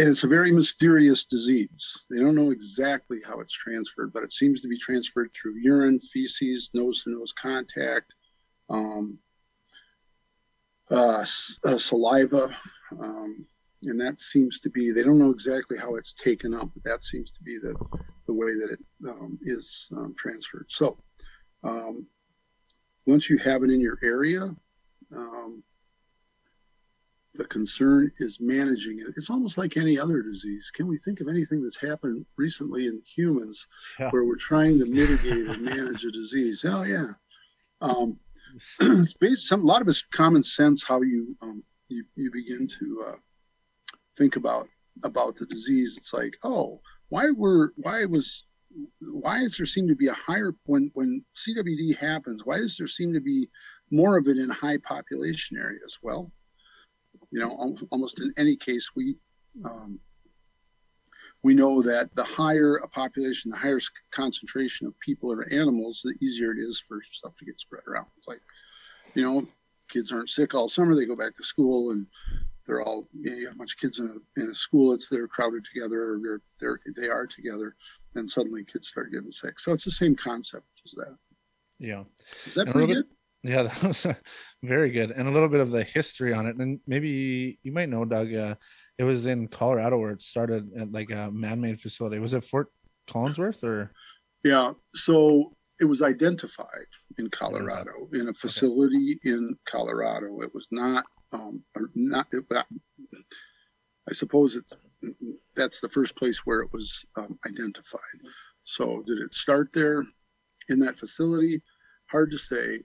and 0.00 0.08
it's 0.08 0.24
a 0.24 0.28
very 0.28 0.50
mysterious 0.50 1.26
disease. 1.26 2.04
They 2.10 2.20
don't 2.20 2.34
know 2.34 2.52
exactly 2.52 3.18
how 3.26 3.40
it's 3.40 3.52
transferred, 3.52 4.14
but 4.14 4.22
it 4.22 4.32
seems 4.32 4.62
to 4.62 4.68
be 4.68 4.78
transferred 4.78 5.30
through 5.34 5.58
urine, 5.60 6.00
feces, 6.00 6.70
nose 6.72 7.02
to 7.02 7.10
nose 7.10 7.34
contact, 7.34 8.14
um, 8.70 9.18
uh, 10.90 11.26
uh, 11.66 11.76
saliva. 11.76 12.48
Um, 12.98 13.44
and 13.82 14.00
that 14.00 14.18
seems 14.20 14.60
to 14.60 14.70
be, 14.70 14.90
they 14.90 15.02
don't 15.02 15.18
know 15.18 15.32
exactly 15.32 15.76
how 15.76 15.96
it's 15.96 16.14
taken 16.14 16.54
up, 16.54 16.70
but 16.72 16.84
that 16.84 17.04
seems 17.04 17.30
to 17.32 17.42
be 17.42 17.58
the, 17.58 17.74
the 18.26 18.32
way 18.32 18.54
that 18.54 18.70
it 18.72 18.80
um, 19.06 19.38
is 19.42 19.86
um, 19.94 20.14
transferred. 20.16 20.66
So 20.68 20.96
um, 21.62 22.06
once 23.04 23.28
you 23.28 23.36
have 23.36 23.64
it 23.64 23.70
in 23.70 23.80
your 23.80 23.98
area, 24.02 24.44
um, 25.14 25.62
the 27.34 27.44
concern 27.44 28.10
is 28.18 28.38
managing 28.40 28.98
it. 28.98 29.14
It's 29.16 29.30
almost 29.30 29.56
like 29.56 29.76
any 29.76 29.98
other 29.98 30.22
disease. 30.22 30.70
Can 30.74 30.88
we 30.88 30.98
think 30.98 31.20
of 31.20 31.28
anything 31.28 31.62
that's 31.62 31.80
happened 31.80 32.26
recently 32.36 32.86
in 32.86 33.00
humans 33.06 33.66
yeah. 33.98 34.10
where 34.10 34.24
we're 34.24 34.36
trying 34.36 34.78
to 34.80 34.86
mitigate 34.86 35.48
and 35.48 35.62
manage 35.62 36.04
a 36.04 36.10
disease? 36.10 36.64
Oh 36.68 36.82
yeah, 36.82 37.12
um, 37.80 38.18
it's 38.80 39.14
based 39.14 39.48
some 39.48 39.60
a 39.60 39.64
lot 39.64 39.82
of 39.82 39.88
it's 39.88 40.02
common 40.02 40.42
sense 40.42 40.82
how 40.82 41.02
you 41.02 41.36
um, 41.42 41.62
you 41.88 42.04
you 42.16 42.30
begin 42.32 42.66
to 42.66 43.04
uh, 43.08 43.16
think 44.16 44.36
about 44.36 44.68
about 45.04 45.36
the 45.36 45.46
disease. 45.46 45.96
It's 45.96 46.12
like 46.12 46.36
oh 46.42 46.80
why 47.10 47.30
were 47.30 47.72
why 47.76 48.04
was 48.06 48.44
why 49.12 49.40
does 49.40 49.56
there 49.56 49.66
seem 49.66 49.88
to 49.88 49.96
be 49.96 50.08
a 50.08 50.14
higher 50.14 50.52
when 50.64 50.90
when 50.94 51.24
CWD 51.36 51.96
happens? 51.96 52.44
Why 52.44 52.58
does 52.58 52.76
there 52.76 52.86
seem 52.86 53.12
to 53.12 53.20
be 53.20 53.48
more 53.90 54.16
of 54.16 54.26
it 54.26 54.36
in 54.36 54.48
high 54.48 54.78
population 54.78 55.56
areas? 55.56 55.98
Well, 56.02 56.32
you 57.30 57.40
know, 57.40 57.76
almost 57.90 58.20
in 58.20 58.32
any 58.36 58.56
case, 58.56 58.90
we 58.94 59.16
um, 59.64 60.00
we 61.42 61.54
know 61.54 61.80
that 61.82 62.14
the 62.14 62.24
higher 62.24 62.76
a 62.76 62.88
population, 62.88 63.50
the 63.50 63.56
higher 63.56 63.80
concentration 64.10 64.86
of 64.86 64.98
people 65.00 65.32
or 65.32 65.46
animals, 65.50 66.02
the 66.04 66.14
easier 66.24 66.52
it 66.52 66.58
is 66.58 66.78
for 66.78 67.00
stuff 67.10 67.36
to 67.38 67.44
get 67.44 67.58
spread 67.58 67.82
around. 67.86 68.06
It's 68.18 68.28
like, 68.28 68.40
you 69.14 69.22
know, 69.22 69.46
kids 69.88 70.12
aren't 70.12 70.28
sick 70.28 70.54
all 70.54 70.68
summer; 70.68 70.94
they 70.94 71.06
go 71.06 71.16
back 71.16 71.36
to 71.36 71.44
school 71.44 71.90
and 71.92 72.06
they're 72.66 72.82
all 72.82 73.08
you, 73.12 73.30
know, 73.30 73.36
you 73.36 73.46
have 73.46 73.54
a 73.54 73.58
bunch 73.58 73.74
of 73.74 73.78
kids 73.78 73.98
in 73.98 74.06
a, 74.06 74.40
in 74.40 74.48
a 74.48 74.54
school 74.54 74.92
it's 74.92 75.08
they're 75.08 75.26
crowded 75.26 75.64
together 75.64 76.00
or 76.00 76.20
they're, 76.22 76.40
they're 76.60 76.80
they 76.94 77.08
are 77.08 77.26
together 77.26 77.74
and 78.14 78.30
suddenly 78.30 78.64
kids 78.64 78.88
start 78.88 79.12
getting 79.12 79.30
sick. 79.30 79.58
So 79.58 79.72
it's 79.72 79.84
the 79.84 79.90
same 79.90 80.14
concept 80.14 80.66
as 80.84 80.92
that. 80.92 81.16
Yeah. 81.78 82.04
Is 82.46 82.54
that 82.54 82.68
pretty 82.68 82.92
good? 82.92 83.08
bit, 83.08 83.16
yeah 83.42 83.62
that 83.64 83.82
was 83.82 84.06
very 84.62 84.90
good 84.90 85.10
and 85.10 85.28
a 85.28 85.30
little 85.30 85.48
bit 85.48 85.60
of 85.60 85.70
the 85.70 85.84
history 85.84 86.32
on 86.32 86.46
it 86.46 86.56
and 86.56 86.80
maybe 86.86 87.58
you 87.62 87.72
might 87.72 87.88
know 87.88 88.04
doug 88.04 88.32
uh, 88.34 88.54
it 88.98 89.04
was 89.04 89.26
in 89.26 89.48
colorado 89.48 89.98
where 89.98 90.12
it 90.12 90.22
started 90.22 90.68
at 90.76 90.92
like 90.92 91.10
a 91.10 91.30
man-made 91.30 91.80
facility 91.80 92.18
was 92.18 92.34
it 92.34 92.44
fort 92.44 92.68
collinsworth 93.08 93.64
or 93.64 93.92
yeah 94.44 94.72
so 94.94 95.52
it 95.80 95.84
was 95.86 96.02
identified 96.02 96.86
in 97.18 97.28
colorado 97.30 98.08
in 98.12 98.28
a 98.28 98.34
facility 98.34 99.18
okay. 99.24 99.34
in 99.34 99.56
colorado 99.66 100.42
it 100.42 100.52
was 100.54 100.68
not 100.70 101.04
um, 101.32 101.62
not. 101.94 102.26
I 104.08 104.12
suppose 104.12 104.56
it's 104.56 104.74
that's 105.54 105.80
the 105.80 105.88
first 105.88 106.16
place 106.16 106.44
where 106.44 106.60
it 106.60 106.72
was 106.72 107.04
um, 107.16 107.38
identified. 107.46 108.00
So 108.64 109.02
did 109.06 109.18
it 109.18 109.34
start 109.34 109.72
there 109.72 110.04
in 110.68 110.78
that 110.80 110.98
facility? 110.98 111.62
Hard 112.10 112.30
to 112.32 112.38
say. 112.38 112.82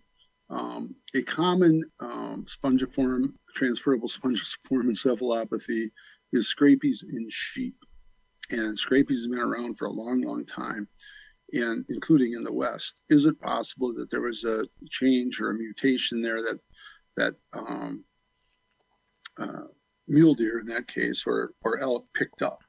Um, 0.50 0.96
a 1.16 1.24
common 1.24 1.84
um, 2.00 2.46
spongiform, 2.48 3.34
transferable 3.56 4.08
spongiform 4.08 4.90
encephalopathy 4.90 5.90
is 6.34 6.54
scrapies 6.54 7.04
in 7.04 7.28
sheep. 7.30 7.76
And 8.52 8.78
scrapies 8.78 9.24
have 9.24 9.32
been 9.32 9.40
around 9.40 9.78
for 9.78 9.86
a 9.86 9.92
long, 9.92 10.22
long 10.22 10.46
time, 10.46 10.88
and 11.52 11.84
including 11.90 12.34
in 12.34 12.44
the 12.44 12.54
West. 12.54 13.02
Is 13.10 13.26
it 13.26 13.40
possible 13.40 13.94
that 13.96 14.12
there 14.12 14.22
was 14.22 14.44
a 14.44 14.66
change 14.90 15.42
or 15.42 15.50
a 15.50 15.56
mutation 15.56 16.22
there 16.22 16.42
that 16.44 16.60
that 17.18 17.34
um, 17.54 18.04
uh, 19.38 19.64
mule 20.08 20.34
deer 20.34 20.60
in 20.60 20.68
that 20.68 20.88
case 20.88 21.24
or 21.26 21.54
or 21.64 21.80
elk 21.80 22.08
picked 22.14 22.42
up. 22.42 22.60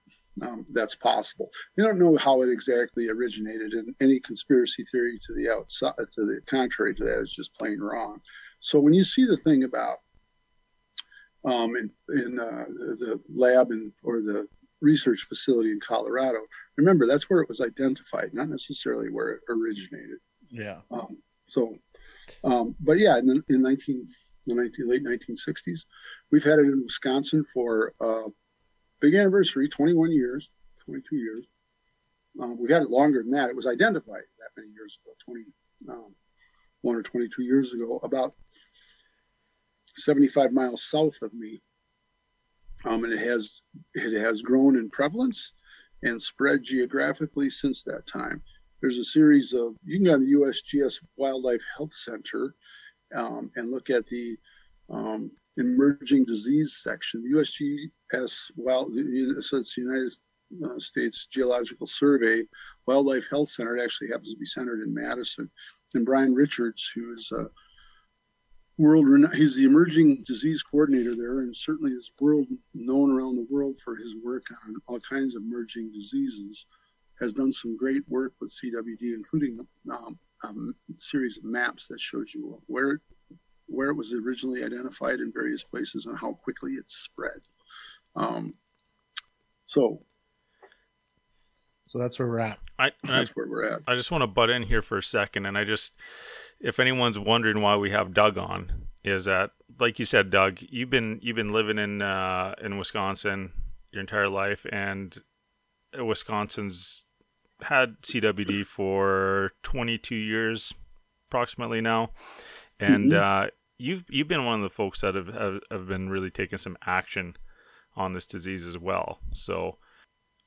Um, 0.43 0.67
that's 0.73 0.95
possible. 0.95 1.51
We 1.77 1.83
don't 1.83 1.99
know 1.99 2.17
how 2.17 2.43
it 2.43 2.51
exactly 2.51 3.09
originated, 3.09 3.73
and 3.73 3.95
any 4.01 4.21
conspiracy 4.21 4.85
theory 4.85 5.19
to 5.27 5.35
the 5.35 5.51
outside, 5.51 5.95
to 5.97 6.27
the 6.27 6.41
contrary 6.47 6.95
to 6.95 7.05
that, 7.05 7.21
is 7.21 7.33
just 7.33 7.55
plain 7.55 7.81
wrong. 7.81 8.21
So 8.61 8.79
when 8.79 8.93
you 8.93 9.03
see 9.03 9.25
the 9.25 9.37
thing 9.37 9.65
about 9.65 9.99
um, 11.45 11.77
in, 11.77 11.91
in 12.11 12.39
uh, 12.39 12.65
the 12.99 13.21
lab 13.33 13.71
and 13.71 13.93
or 14.03 14.21
the 14.21 14.47
research 14.83 15.23
facility 15.23 15.71
in 15.71 15.81
Colorado, 15.81 16.39
remember 16.77 17.07
that's 17.07 17.31
where 17.31 17.41
it 17.41 17.49
was 17.49 17.63
identified, 17.63 18.35
not 18.35 18.49
necessarily 18.49 19.09
where 19.09 19.33
it 19.33 19.41
originated. 19.49 20.19
Yeah. 20.51 20.81
Um, 20.91 21.17
so, 21.49 21.79
um, 22.45 22.75
but 22.81 22.99
yeah, 22.99 23.17
in, 23.19 23.43
in 23.49 23.63
19 23.63 24.07
the 24.47 24.55
19, 24.55 24.89
late 24.89 25.05
1960s. 25.05 25.87
We've 26.31 26.45
had 26.45 26.59
it 26.59 26.67
in 26.67 26.83
Wisconsin 26.83 27.45
for 27.53 27.93
uh, 28.01 28.29
big 29.01 29.15
anniversary, 29.15 29.69
21 29.69 30.13
years, 30.13 30.51
22 30.85 31.17
years. 31.17 31.47
Um, 32.41 32.59
we 32.61 32.71
had 32.71 32.83
it 32.83 32.91
longer 32.91 33.23
than 33.23 33.33
that. 33.33 33.51
It 33.51 33.57
was 33.57 33.67
identified 33.67 34.23
that 34.39 34.51
many 34.57 34.71
years 34.73 34.99
ago, 35.03 35.15
21 35.25 35.99
um, 35.99 36.15
or 36.83 37.03
22 37.03 37.43
years 37.43 37.73
ago, 37.73 37.99
about 38.03 38.35
75 39.97 40.53
miles 40.53 40.83
south 40.83 41.17
of 41.23 41.33
me. 41.33 41.63
Um, 42.85 43.05
and 43.05 43.13
it 43.13 43.27
has 43.27 43.63
it 43.95 44.21
has 44.21 44.43
grown 44.43 44.77
in 44.77 44.91
prevalence 44.91 45.55
and 46.03 46.21
spread 46.21 46.63
geographically 46.63 47.49
since 47.49 47.83
that 47.85 48.07
time. 48.07 48.43
There's 48.81 48.99
a 48.99 49.05
series 49.05 49.55
of 49.55 49.77
you 49.83 49.97
can 49.97 50.05
go 50.05 50.19
to 50.19 50.25
the 50.25 50.33
USGS 50.33 51.01
Wildlife 51.17 51.63
Health 51.77 51.95
Center 51.95 52.55
um, 53.15 53.51
and 53.57 53.71
look 53.71 53.89
at 53.89 54.07
the 54.07 54.37
um, 54.91 55.31
emerging 55.57 56.25
disease 56.25 56.79
section. 56.83 57.25
USGS, 57.35 58.51
well, 58.57 58.89
so 59.41 59.59
it's 59.59 59.75
the 59.75 59.83
United 59.83 60.13
uh, 60.65 60.79
States 60.79 61.27
Geological 61.27 61.87
Survey 61.87 62.45
Wildlife 62.87 63.29
Health 63.31 63.49
Center. 63.49 63.77
It 63.77 63.83
actually 63.83 64.09
happens 64.09 64.33
to 64.33 64.39
be 64.39 64.47
centered 64.47 64.83
in 64.83 64.95
Madison. 64.95 65.51
And 65.95 66.05
Brian 66.05 66.35
Richards, 66.35 66.91
who 66.95 67.13
is 67.13 67.31
a 67.33 67.47
world 68.79 69.07
he's 69.35 69.57
the 69.57 69.65
emerging 69.65 70.23
disease 70.27 70.63
coordinator 70.63 71.17
there 71.17 71.41
and 71.41 71.57
certainly 71.57 71.93
is 71.93 72.13
world 72.21 72.47
known 72.75 73.11
around 73.11 73.37
the 73.37 73.47
world 73.51 73.79
for 73.83 73.97
his 73.97 74.17
work 74.23 74.45
on 74.67 74.75
all 74.87 75.01
kinds 75.01 75.35
of 75.35 75.43
emerging 75.43 75.91
diseases 75.93 76.67
has 77.19 77.33
done 77.33 77.51
some 77.51 77.75
great 77.75 78.03
work 78.07 78.35
with 78.39 78.53
cwd 78.63 79.15
including 79.15 79.67
um, 79.91 80.19
um, 80.45 80.75
series 80.99 81.39
of 81.39 81.45
maps 81.45 81.89
that 81.89 81.99
shows 81.99 82.35
you 82.35 82.61
where 82.67 83.01
where 83.67 83.91
it 83.91 83.97
was 83.97 84.13
originally 84.13 84.65
identified 84.65 85.21
in 85.21 85.33
various 85.33 85.65
places 85.65 86.07
and 86.07 86.19
how 86.19 86.33
quickly 86.33 86.73
it 86.73 86.91
spread. 86.91 87.41
Um, 88.15 88.55
so, 89.67 90.03
so 91.87 91.99
that's 91.99 92.19
where 92.19 92.29
we're 92.29 92.41
at. 92.41 92.59
I, 92.79 92.93
that's 93.03 93.31
I, 93.31 93.33
where 93.35 93.49
we're 93.49 93.73
at. 93.73 93.81
I 93.87 93.95
just 93.95 94.11
want 94.11 94.23
to 94.23 94.27
butt 94.27 94.51
in 94.51 94.63
here 94.65 94.83
for 94.83 94.99
a 94.99 95.03
second, 95.03 95.47
and 95.47 95.57
I 95.59 95.65
just, 95.65 95.95
if 96.61 96.79
anyone's 96.79 97.19
wondering 97.19 97.61
why 97.61 97.77
we 97.77 97.91
have 97.91 98.15
Doug 98.15 98.39
on, 98.39 98.87
is 99.05 99.25
that 99.27 99.51
like 99.79 99.99
you 99.99 100.05
said, 100.05 100.31
Doug, 100.31 100.59
you've 100.61 100.91
been 100.91 101.21
you've 101.23 101.37
been 101.37 101.53
living 101.53 101.79
in 101.79 102.03
uh, 102.03 102.55
in 102.63 102.77
Wisconsin 102.77 103.53
your 103.93 104.01
entire 104.01 104.29
life, 104.29 104.67
and 104.71 105.23
Wisconsin's 105.97 107.05
had 107.63 108.03
CWD 108.03 108.67
for 108.67 109.53
22 109.63 110.15
years, 110.15 110.75
approximately 111.29 111.81
now, 111.81 112.11
and 112.81 113.13
mm-hmm. 113.13 113.47
uh, 113.47 113.49
you've 113.79 114.05
you've 114.09 114.29
been 114.29 114.45
one 114.45 114.63
of 114.63 114.71
the 114.71 114.75
folks 114.75 115.01
that 115.01 115.15
have, 115.15 115.29
have, 115.29 115.61
have 115.71 115.87
been 115.87 116.09
really 116.09 116.31
taking 116.31 116.59
some 116.59 116.77
action 116.85 117.37
on 117.97 118.13
this 118.13 118.27
disease 118.27 118.67
as 118.67 118.79
well. 118.79 119.19
So 119.33 119.79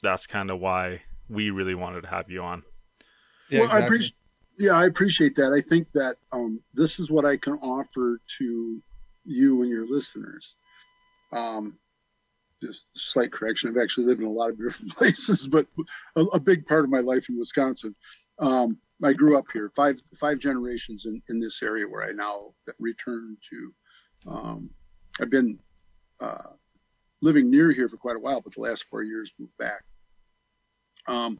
that's 0.02 0.28
kind 0.28 0.52
of 0.52 0.60
why 0.60 1.02
we 1.30 1.50
really 1.50 1.76
wanted 1.76 2.02
to 2.02 2.10
have 2.10 2.30
you 2.30 2.42
on. 2.42 2.64
Yeah, 3.50 3.60
well, 3.60 3.66
exactly. 3.66 3.84
I 3.84 3.86
appreciate. 3.86 4.16
Yeah, 4.58 4.74
I 4.74 4.86
appreciate 4.88 5.36
that. 5.36 5.54
I 5.54 5.62
think 5.62 5.92
that 5.94 6.18
um, 6.34 6.60
this 6.74 7.00
is 7.00 7.10
what 7.10 7.26
I 7.26 7.38
can 7.38 7.54
offer 7.54 8.20
to 8.40 8.82
you 9.24 9.62
and 9.62 9.72
your 9.72 9.88
listeners. 9.88 10.56
Um, 11.32 11.78
just 12.62 12.88
slight 12.94 13.32
correction. 13.32 13.70
I've 13.70 13.82
actually 13.82 14.08
lived 14.08 14.20
in 14.20 14.28
a 14.28 14.32
lot 14.32 14.50
of 14.50 14.58
different 14.58 14.92
places, 14.98 15.48
but 15.48 15.66
a, 16.16 16.24
a 16.24 16.40
big 16.40 16.66
part 16.68 16.84
of 16.84 16.90
my 16.90 17.00
life 17.00 17.30
in 17.30 17.40
Wisconsin. 17.40 17.96
Um, 18.40 18.78
I 19.04 19.14
grew 19.14 19.38
up 19.38 19.46
here, 19.54 19.70
five 19.76 20.00
five 20.16 20.40
generations 20.40 21.06
in, 21.06 21.22
in 21.30 21.40
this 21.40 21.62
area 21.64 21.88
where 21.88 22.08
I 22.08 22.12
now 22.12 22.54
return 22.80 23.38
to. 23.50 23.74
Um, 24.30 24.70
I've 25.22 25.30
been 25.30 25.58
uh, 26.20 26.54
living 27.22 27.50
near 27.50 27.72
here 27.72 27.88
for 27.88 27.98
quite 27.98 28.18
a 28.18 28.20
while, 28.20 28.42
but 28.42 28.54
the 28.54 28.62
last 28.62 28.86
four 28.90 29.04
years 29.04 29.34
moved 29.40 29.58
back. 29.58 29.84
Um, 31.08 31.40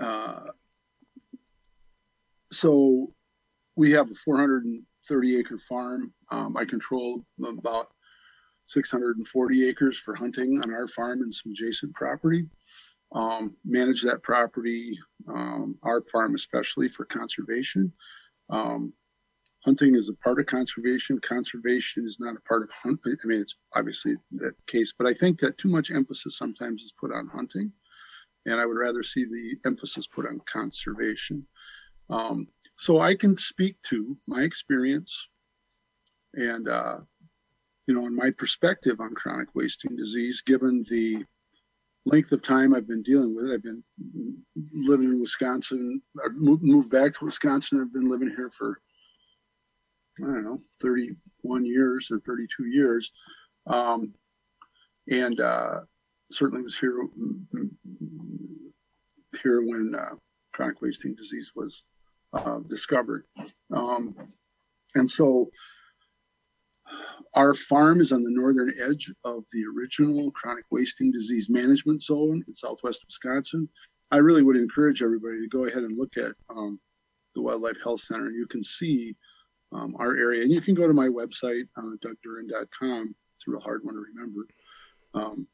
uh, 0.00 0.50
so 2.50 3.12
we 3.76 3.92
have 3.92 4.10
a 4.10 4.14
430 4.14 5.38
acre 5.38 5.58
farm. 5.58 6.12
Um, 6.30 6.56
I 6.56 6.64
control 6.64 7.24
about 7.42 7.88
640 8.66 9.68
acres 9.68 9.98
for 9.98 10.14
hunting 10.14 10.60
on 10.62 10.72
our 10.72 10.88
farm 10.88 11.22
and 11.22 11.34
some 11.34 11.52
adjacent 11.52 11.94
property. 11.94 12.46
Um, 13.14 13.56
manage 13.64 14.02
that 14.02 14.24
property, 14.24 14.98
um, 15.28 15.78
our 15.84 16.02
farm 16.10 16.34
especially, 16.34 16.88
for 16.88 17.04
conservation. 17.04 17.92
Um, 18.50 18.92
hunting 19.64 19.94
is 19.94 20.08
a 20.08 20.14
part 20.14 20.40
of 20.40 20.46
conservation. 20.46 21.20
Conservation 21.20 22.04
is 22.04 22.18
not 22.18 22.36
a 22.36 22.40
part 22.48 22.62
of 22.62 22.70
hunting. 22.82 23.16
I 23.22 23.26
mean, 23.28 23.40
it's 23.40 23.54
obviously 23.74 24.16
that 24.32 24.54
case, 24.66 24.92
but 24.98 25.06
I 25.06 25.14
think 25.14 25.38
that 25.40 25.58
too 25.58 25.68
much 25.68 25.92
emphasis 25.92 26.36
sometimes 26.36 26.82
is 26.82 26.92
put 26.98 27.12
on 27.12 27.28
hunting, 27.28 27.72
and 28.46 28.60
I 28.60 28.66
would 28.66 28.76
rather 28.76 29.04
see 29.04 29.24
the 29.24 29.56
emphasis 29.64 30.08
put 30.08 30.26
on 30.26 30.40
conservation. 30.46 31.46
Um, 32.10 32.48
so 32.78 32.98
I 32.98 33.14
can 33.14 33.36
speak 33.36 33.76
to 33.84 34.16
my 34.26 34.42
experience 34.42 35.28
and 36.34 36.68
uh, 36.68 36.98
you 37.86 37.94
know, 37.94 38.06
in 38.06 38.16
my 38.16 38.30
perspective 38.30 38.96
on 39.00 39.14
chronic 39.14 39.54
wasting 39.54 39.96
disease, 39.96 40.42
given 40.44 40.84
the 40.88 41.24
length 42.06 42.32
of 42.32 42.42
time 42.42 42.74
I've 42.74 42.86
been 42.86 43.02
dealing 43.02 43.34
with 43.34 43.46
it. 43.46 43.54
I've 43.54 43.62
been 43.62 43.82
living 44.72 45.10
in 45.10 45.20
Wisconsin. 45.20 46.02
I 46.18 46.28
moved 46.32 46.90
back 46.90 47.14
to 47.14 47.24
Wisconsin. 47.24 47.80
I've 47.80 47.92
been 47.92 48.10
living 48.10 48.28
here 48.28 48.50
for 48.50 48.80
I 50.20 50.26
don't 50.26 50.44
know, 50.44 50.60
31 50.80 51.66
years 51.66 52.08
or 52.10 52.20
32 52.20 52.66
years, 52.66 53.10
um, 53.66 54.14
and 55.08 55.40
uh, 55.40 55.80
certainly 56.30 56.62
was 56.62 56.78
here 56.78 56.96
here 59.42 59.62
when 59.62 59.92
uh, 59.98 60.14
chronic 60.52 60.80
wasting 60.80 61.16
disease 61.16 61.52
was 61.56 61.82
uh, 62.32 62.60
discovered, 62.68 63.24
um, 63.72 64.14
and 64.94 65.10
so 65.10 65.50
our 67.34 67.54
farm 67.54 68.00
is 68.00 68.12
on 68.12 68.22
the 68.22 68.30
northern 68.30 68.72
edge 68.88 69.12
of 69.24 69.44
the 69.52 69.64
original 69.76 70.30
chronic 70.32 70.64
wasting 70.70 71.10
disease 71.10 71.48
management 71.50 72.02
zone 72.02 72.44
in 72.46 72.54
southwest 72.54 73.04
Wisconsin. 73.06 73.68
I 74.10 74.18
really 74.18 74.42
would 74.42 74.56
encourage 74.56 75.02
everybody 75.02 75.40
to 75.40 75.48
go 75.48 75.66
ahead 75.66 75.82
and 75.82 75.98
look 75.98 76.16
at 76.16 76.32
um, 76.48 76.78
the 77.34 77.42
Wildlife 77.42 77.78
Health 77.82 78.00
Center. 78.00 78.30
You 78.30 78.46
can 78.46 78.62
see 78.62 79.16
um, 79.72 79.96
our 79.98 80.16
area, 80.16 80.42
and 80.42 80.52
you 80.52 80.60
can 80.60 80.74
go 80.74 80.86
to 80.86 80.94
my 80.94 81.08
website, 81.08 81.66
uh, 81.76 81.96
dougduren.com. 82.04 83.14
It's 83.36 83.48
a 83.48 83.50
real 83.50 83.60
hard 83.60 83.80
one 83.82 83.94
to 83.94 84.04
remember. 84.14 84.46
Um, 85.14 85.48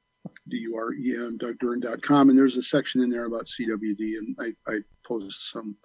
D-U-R-E-N, 0.48 1.38
dougduren.com. 1.38 2.28
And 2.28 2.38
there's 2.38 2.56
a 2.56 2.62
section 2.62 3.02
in 3.02 3.08
there 3.08 3.26
about 3.26 3.46
CWD, 3.46 4.18
and 4.18 4.36
I, 4.38 4.70
I 4.70 4.78
post 5.06 5.50
some, 5.50 5.76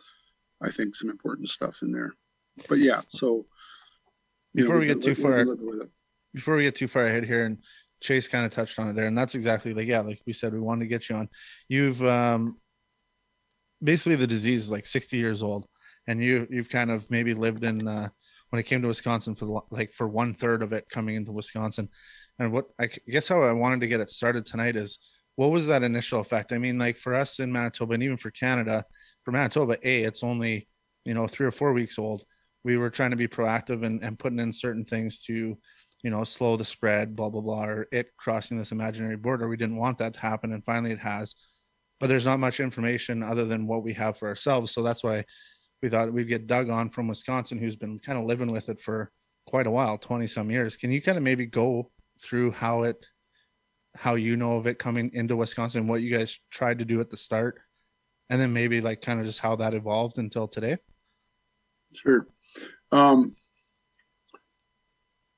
I 0.62 0.70
think, 0.72 0.96
some 0.96 1.10
important 1.10 1.50
stuff 1.50 1.80
in 1.82 1.92
there. 1.92 2.12
But 2.68 2.80
yeah, 2.80 3.02
so 3.08 3.46
before 4.56 4.76
know, 4.76 4.80
we 4.82 4.88
get 4.88 5.02
too 5.02 5.16
far 5.16 5.46
before 6.34 6.56
we 6.56 6.64
get 6.64 6.76
too 6.76 6.88
far 6.88 7.06
ahead 7.06 7.26
here 7.26 7.46
and 7.46 7.60
chase 8.02 8.28
kind 8.28 8.46
of 8.46 8.52
touched 8.52 8.78
on 8.80 8.88
it 8.88 8.94
there 8.94 9.08
and 9.08 9.18
that's 9.18 9.36
exactly 9.36 9.74
like 9.74 9.88
yeah 9.88 10.02
like 10.02 10.22
we 10.28 10.34
said 10.34 10.54
we 10.54 10.60
wanted 10.60 10.82
to 10.82 10.88
get 10.88 11.10
you 11.10 11.16
on. 11.16 11.30
You've 11.68 12.04
um 12.04 12.58
basically 13.84 14.16
the 14.16 14.28
disease 14.28 14.64
is 14.64 14.72
like 14.72 14.86
60 14.86 15.18
years 15.18 15.44
old 15.44 15.68
and 16.08 16.24
you 16.24 16.48
you've 16.50 16.70
kind 16.70 16.92
of 16.92 17.10
maybe 17.10 17.34
lived 17.34 17.64
in 17.64 17.88
uh 17.88 18.10
when 18.50 18.60
it 18.60 18.64
came 18.64 18.82
to 18.82 18.88
wisconsin 18.88 19.36
for 19.36 19.46
the, 19.46 19.60
like 19.72 19.92
for 19.94 20.08
one 20.08 20.34
third 20.34 20.62
of 20.62 20.72
it 20.72 20.88
coming 20.90 21.16
into 21.16 21.32
wisconsin. 21.32 21.90
And 22.40 22.52
what 22.52 22.66
i 22.80 22.90
guess 23.10 23.28
how 23.28 23.42
i 23.42 23.52
wanted 23.52 23.82
to 23.82 23.88
get 23.88 24.02
it 24.02 24.10
started 24.10 24.46
tonight 24.46 24.76
is 24.76 25.00
what 25.36 25.52
was 25.52 25.68
that 25.68 25.84
initial 25.84 26.22
effect? 26.22 26.54
I 26.54 26.58
mean 26.58 26.78
like 26.78 26.98
for 26.98 27.14
us 27.14 27.40
in 27.40 27.52
manitoba 27.52 27.94
and 27.94 28.04
even 28.04 28.18
for 28.18 28.32
canada 28.32 28.86
for 29.24 29.32
manitoba 29.32 29.78
a 29.84 30.04
it's 30.04 30.24
only 30.24 30.68
you 31.06 31.14
know 31.14 31.28
three 31.28 31.46
or 31.46 31.52
four 31.52 31.74
weeks 31.74 31.98
old 31.98 32.24
we 32.66 32.78
were 32.78 32.90
trying 32.90 33.12
to 33.12 33.16
be 33.16 33.28
proactive 33.28 33.86
and, 33.86 34.04
and 34.04 34.18
putting 34.20 34.40
in 34.40 34.52
certain 34.52 34.84
things 34.84 35.20
to 35.20 35.56
you 36.04 36.10
know 36.10 36.24
slow 36.24 36.58
the 36.58 36.66
spread 36.66 37.16
blah 37.16 37.30
blah 37.30 37.42
blah 37.42 37.64
or 37.64 37.88
it 37.92 38.08
crossing 38.18 38.58
this 38.58 38.74
imaginary 38.74 39.16
border. 39.16 39.48
We 39.48 39.56
didn't 39.56 39.78
want 39.78 40.00
that 40.00 40.16
to 40.16 40.20
happen 40.20 40.52
and 40.52 40.66
finally 40.66 40.92
it 40.92 41.00
has. 41.00 41.36
But 42.02 42.08
there's 42.08 42.26
not 42.26 42.40
much 42.40 42.60
information 42.60 43.24
other 43.24 43.46
than 43.46 43.68
what 43.68 43.84
we 43.84 43.94
have 43.94 44.18
for 44.18 44.28
ourselves. 44.28 44.74
So 44.74 44.84
that's 44.84 45.04
why 45.04 45.24
we 45.82 45.88
thought 45.88 46.12
we'd 46.12 46.28
get 46.28 46.48
doug 46.48 46.70
on 46.70 46.90
from 46.90 47.08
wisconsin 47.08 47.58
who's 47.58 47.78
been 47.78 48.00
kind 48.00 48.20
of 48.20 48.26
living 48.26 48.52
with 48.52 48.68
it 48.68 48.82
for 48.82 49.12
quite 49.48 49.68
a 49.68 49.72
while 49.72 49.98
20 49.98 50.28
some 50.28 50.52
years. 50.52 50.76
Can 50.76 50.92
you 50.92 51.02
kind 51.02 51.18
of 51.18 51.24
maybe 51.24 51.46
go 51.46 51.92
through 52.22 52.52
how 52.52 52.84
it 52.84 53.06
how 53.96 54.16
you 54.16 54.36
know 54.36 54.58
of 54.58 54.68
it 54.68 54.78
coming 54.78 55.10
into 55.14 55.38
wisconsin 55.38 55.88
what 55.88 56.02
you 56.02 56.16
guys 56.16 56.38
tried 56.52 56.80
to 56.80 56.86
do 56.86 57.00
at 57.00 57.12
the 57.12 57.18
start? 57.18 57.60
And 58.30 58.42
then 58.42 58.52
maybe 58.52 58.82
like 58.82 59.02
kind 59.02 59.20
of 59.20 59.28
just 59.28 59.40
how 59.40 59.56
that 59.58 59.76
evolved 59.76 60.18
until 60.18 60.48
today? 60.48 60.78
Sure 61.94 62.28
um, 62.92 63.36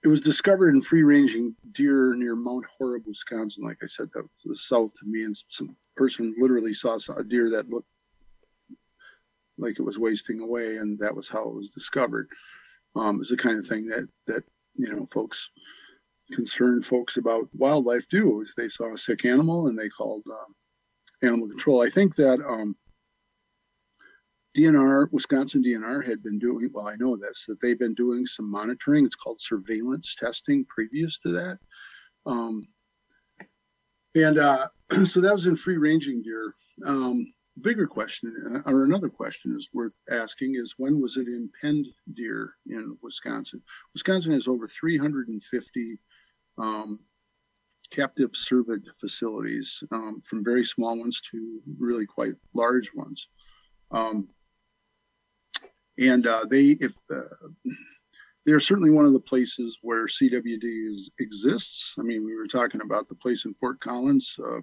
it 0.04 0.08
was 0.08 0.22
discovered 0.22 0.76
in 0.76 0.82
free 0.82 1.04
ranging 1.04 1.56
deer 1.72 2.14
near 2.16 2.36
Mount 2.36 2.66
Horeb, 2.78 3.04
Wisconsin. 3.06 3.64
Like 3.64 3.80
I 3.84 3.88
said, 3.88 4.10
that 4.14 4.24
was 4.24 4.30
the 4.46 4.56
south 4.56 4.94
of 5.02 5.08
me, 5.08 5.24
and 5.24 5.36
some 5.50 5.76
person 5.96 6.36
literally 6.38 6.74
saw 6.74 6.98
a 7.18 7.24
deer 7.24 7.50
that 7.52 7.70
looked 7.70 7.90
like 9.58 9.80
it 9.80 9.84
was 9.84 10.00
wasting 10.00 10.40
away, 10.40 10.78
and 10.78 11.00
that 11.00 11.16
was 11.16 11.28
how 11.28 11.50
it 11.50 11.56
was 11.56 11.70
discovered. 11.70 12.30
Um, 12.96 13.20
it's 13.20 13.32
the 13.32 13.38
kind 13.38 13.58
of 13.58 13.66
thing 13.66 13.88
that 13.88 14.08
that 14.28 14.44
you 14.76 14.90
know 14.90 15.08
folks 15.12 15.50
concerned 16.32 16.86
folks 16.86 17.18
about 17.18 17.50
wildlife 17.54 18.08
do 18.10 18.42
is 18.42 18.54
they 18.56 18.70
saw 18.70 18.94
a 18.94 18.98
sick 18.98 19.26
animal 19.26 19.68
and 19.68 19.78
they 19.78 19.90
called 19.90 20.24
uh, 20.30 21.26
animal 21.26 21.48
control. 21.48 21.82
I 21.82 21.90
think 21.90 22.16
that 22.16 22.40
um, 22.46 22.76
DNR, 24.58 25.12
Wisconsin 25.12 25.64
DNR 25.64 26.04
had 26.04 26.24
been 26.24 26.40
doing, 26.40 26.70
well, 26.74 26.88
I 26.88 26.96
know 26.96 27.16
this, 27.16 27.46
that 27.48 27.62
they've 27.62 27.78
been 27.78 27.94
doing 27.94 28.26
some 28.26 28.50
monitoring. 28.50 29.06
It's 29.06 29.16
called 29.16 29.40
surveillance 29.40 30.16
testing 30.16 30.66
previous 30.66 31.20
to 31.20 31.30
that. 31.30 31.60
Um, 32.26 32.68
and 34.16 34.40
uh, 34.40 34.68
so 35.06 35.22
that 35.22 35.34
was 35.34 35.46
in 35.46 35.56
free 35.56 35.78
ranging 35.78 36.24
deer. 36.24 36.56
Um, 36.86 37.32
bigger 37.62 37.86
question, 37.86 38.64
uh, 38.66 38.72
or 38.72 38.86
another 38.86 39.10
question 39.10 39.56
is 39.56 39.70
worth 39.74 39.94
asking 40.12 40.56
is 40.56 40.76
when 40.78 41.00
was 41.00 41.18
it 41.18 41.28
in 41.28 41.50
penned 41.62 41.88
deer 42.16 42.54
in 42.68 42.98
Wisconsin? 43.04 43.62
Wisconsin 43.94 44.34
has 44.34 44.48
over 44.48 44.66
350 44.66 46.00
um, 46.58 47.00
captive 47.92 48.32
cervid 48.32 48.84
facilities, 49.00 49.84
um, 49.92 50.22
from 50.22 50.44
very 50.44 50.64
small 50.64 50.98
ones 50.98 51.22
to 51.32 51.60
really 51.78 52.06
quite 52.06 52.34
large 52.54 52.92
ones. 52.96 53.28
Um, 53.92 54.28
and 56.00 56.28
uh, 56.28 56.46
they 56.50 56.78
if 56.80 56.96
uh, 57.12 57.48
they 58.46 58.54
are 58.54 58.60
certainly 58.60 58.92
one 58.92 59.06
of 59.06 59.14
the 59.14 59.20
places 59.20 59.78
where 59.82 60.06
CWD 60.06 60.90
is, 60.90 61.12
exists. 61.20 61.96
I 62.00 62.04
mean, 62.04 62.24
we 62.24 62.34
were 62.34 62.48
talking 62.48 62.82
about 62.82 63.10
the 63.10 63.16
place 63.16 63.44
in 63.46 63.54
Fort 63.56 63.80
Collins, 63.82 64.38
uh, 64.40 64.62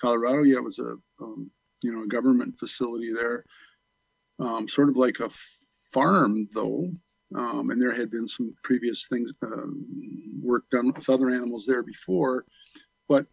Colorado. 0.00 0.42
Yeah, 0.42 0.58
it 0.58 0.64
was 0.64 0.78
a 0.78 0.94
um, 1.20 1.50
you 1.82 1.92
know 1.92 2.02
a 2.02 2.08
government 2.08 2.58
facility 2.58 3.12
there, 3.12 3.44
um, 4.38 4.68
sort 4.68 4.88
of 4.88 4.96
like 4.96 5.20
a 5.20 5.30
farm 5.92 6.48
though. 6.54 6.88
Um, 7.34 7.70
and 7.70 7.82
there 7.82 7.92
had 7.92 8.12
been 8.12 8.28
some 8.28 8.54
previous 8.62 9.08
things 9.08 9.32
um, 9.42 9.84
work 10.40 10.64
done 10.70 10.92
with 10.94 11.08
other 11.08 11.30
animals 11.30 11.64
there 11.66 11.82
before, 11.82 12.44
but 13.08 13.26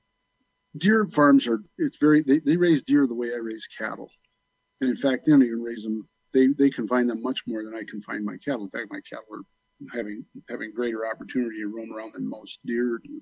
deer 0.77 1.05
farms 1.05 1.45
are 1.47 1.61
it's 1.77 1.97
very 1.97 2.23
they, 2.23 2.39
they 2.39 2.57
raise 2.57 2.81
deer 2.81 3.05
the 3.05 3.13
way 3.13 3.27
I 3.27 3.37
raise 3.37 3.67
cattle, 3.67 4.09
and 4.79 4.89
in 4.89 4.95
fact 4.95 5.25
they 5.25 5.33
don't 5.33 5.43
even 5.43 5.61
raise 5.61 5.83
them 5.83 6.07
they 6.33 6.47
they 6.57 6.69
confine 6.69 7.07
them 7.07 7.21
much 7.21 7.43
more 7.47 7.63
than 7.63 7.75
I 7.75 7.83
confine 7.89 8.25
my 8.25 8.37
cattle. 8.43 8.63
In 8.63 8.69
fact, 8.69 8.91
my 8.91 9.01
cattle 9.01 9.25
are 9.33 9.95
having 9.95 10.25
having 10.49 10.73
greater 10.73 11.05
opportunity 11.07 11.59
to 11.59 11.67
roam 11.67 11.93
around 11.93 12.13
than 12.13 12.29
most 12.29 12.59
deer 12.65 12.99
do. 13.03 13.21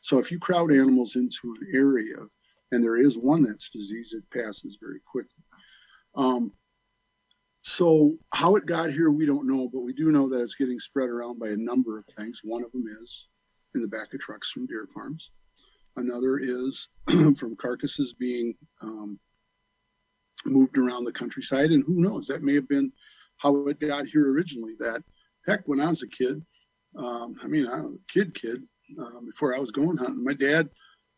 So 0.00 0.18
if 0.18 0.30
you 0.30 0.38
crowd 0.38 0.72
animals 0.72 1.16
into 1.16 1.54
an 1.60 1.74
area, 1.74 2.16
and 2.72 2.82
there 2.82 2.96
is 2.96 3.16
one 3.16 3.42
that's 3.42 3.70
diseased, 3.70 4.14
it 4.14 4.24
passes 4.32 4.78
very 4.80 5.00
quickly. 5.10 5.44
Um, 6.14 6.52
so 7.62 8.16
how 8.32 8.56
it 8.56 8.66
got 8.66 8.90
here, 8.90 9.10
we 9.12 9.24
don't 9.24 9.46
know, 9.46 9.68
but 9.72 9.82
we 9.82 9.92
do 9.92 10.10
know 10.10 10.28
that 10.28 10.40
it's 10.40 10.56
getting 10.56 10.80
spread 10.80 11.08
around 11.08 11.38
by 11.38 11.48
a 11.48 11.56
number 11.56 11.96
of 11.96 12.04
things. 12.06 12.40
One 12.42 12.64
of 12.64 12.72
them 12.72 12.84
is 13.02 13.28
in 13.74 13.82
the 13.82 13.88
back 13.88 14.12
of 14.12 14.20
trucks 14.20 14.50
from 14.50 14.66
deer 14.66 14.88
farms. 14.92 15.30
Another 15.96 16.38
is 16.38 16.88
from 17.06 17.56
carcasses 17.56 18.14
being 18.14 18.54
um, 18.82 19.18
moved 20.44 20.78
around 20.78 21.04
the 21.04 21.12
countryside. 21.12 21.70
And 21.70 21.84
who 21.84 22.00
knows, 22.00 22.26
that 22.26 22.42
may 22.42 22.54
have 22.54 22.68
been 22.68 22.92
how 23.38 23.66
it 23.66 23.80
got 23.80 24.06
here 24.06 24.32
originally. 24.32 24.74
That 24.78 25.02
heck, 25.46 25.66
when 25.66 25.80
I 25.80 25.88
was 25.88 26.02
a 26.02 26.08
kid, 26.08 26.42
um, 26.96 27.36
I 27.42 27.46
mean, 27.46 27.66
I 27.66 27.80
was 27.80 27.96
a 27.96 28.12
kid, 28.12 28.34
kid, 28.34 28.62
uh, 29.00 29.20
before 29.24 29.54
I 29.54 29.58
was 29.58 29.70
going 29.70 29.96
hunting, 29.96 30.24
my 30.24 30.34
dad, 30.34 30.68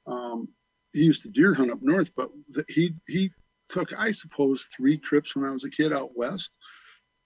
um, 0.07 0.49
he 0.93 1.01
used 1.01 1.22
to 1.22 1.31
deer 1.31 1.55
hunt 1.55 1.72
up 1.72 1.79
north, 1.83 2.12
but 2.16 2.31
he, 2.68 2.95
he 3.09 3.31
took, 3.68 3.93
I 3.99 4.11
suppose, 4.12 4.68
three 4.77 4.99
trips 4.99 5.35
when 5.35 5.45
I 5.45 5.51
was 5.53 5.64
a 5.64 5.70
kid 5.70 5.93
out 5.93 6.16
west, 6.16 6.53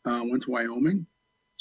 uh, 0.07 0.23
went 0.25 0.45
to 0.45 0.51
Wyoming, 0.51 1.07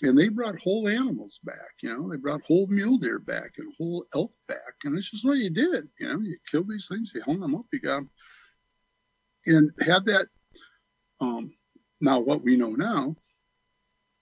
and 0.03 0.17
they 0.17 0.29
brought 0.29 0.59
whole 0.59 0.87
animals 0.87 1.39
back. 1.43 1.73
You 1.81 1.93
know, 1.93 2.09
they 2.09 2.17
brought 2.17 2.43
whole 2.43 2.67
mule 2.67 2.97
deer 2.97 3.19
back 3.19 3.53
and 3.57 3.73
whole 3.77 4.05
elk 4.15 4.31
back, 4.47 4.75
and 4.83 4.97
it's 4.97 5.11
just 5.11 5.25
what 5.25 5.37
you 5.37 5.49
did. 5.49 5.89
You 5.99 6.07
know, 6.07 6.19
you 6.19 6.37
killed 6.49 6.69
these 6.69 6.87
things, 6.87 7.11
you 7.13 7.21
hung 7.21 7.39
them 7.39 7.55
up, 7.55 7.65
you 7.73 7.81
got 7.81 7.95
them 7.97 8.09
and 9.47 9.71
had 9.81 10.05
that 10.05 10.27
um, 11.19 11.53
now 12.01 12.19
what 12.19 12.43
we 12.43 12.55
know 12.55 12.69
now 12.69 13.15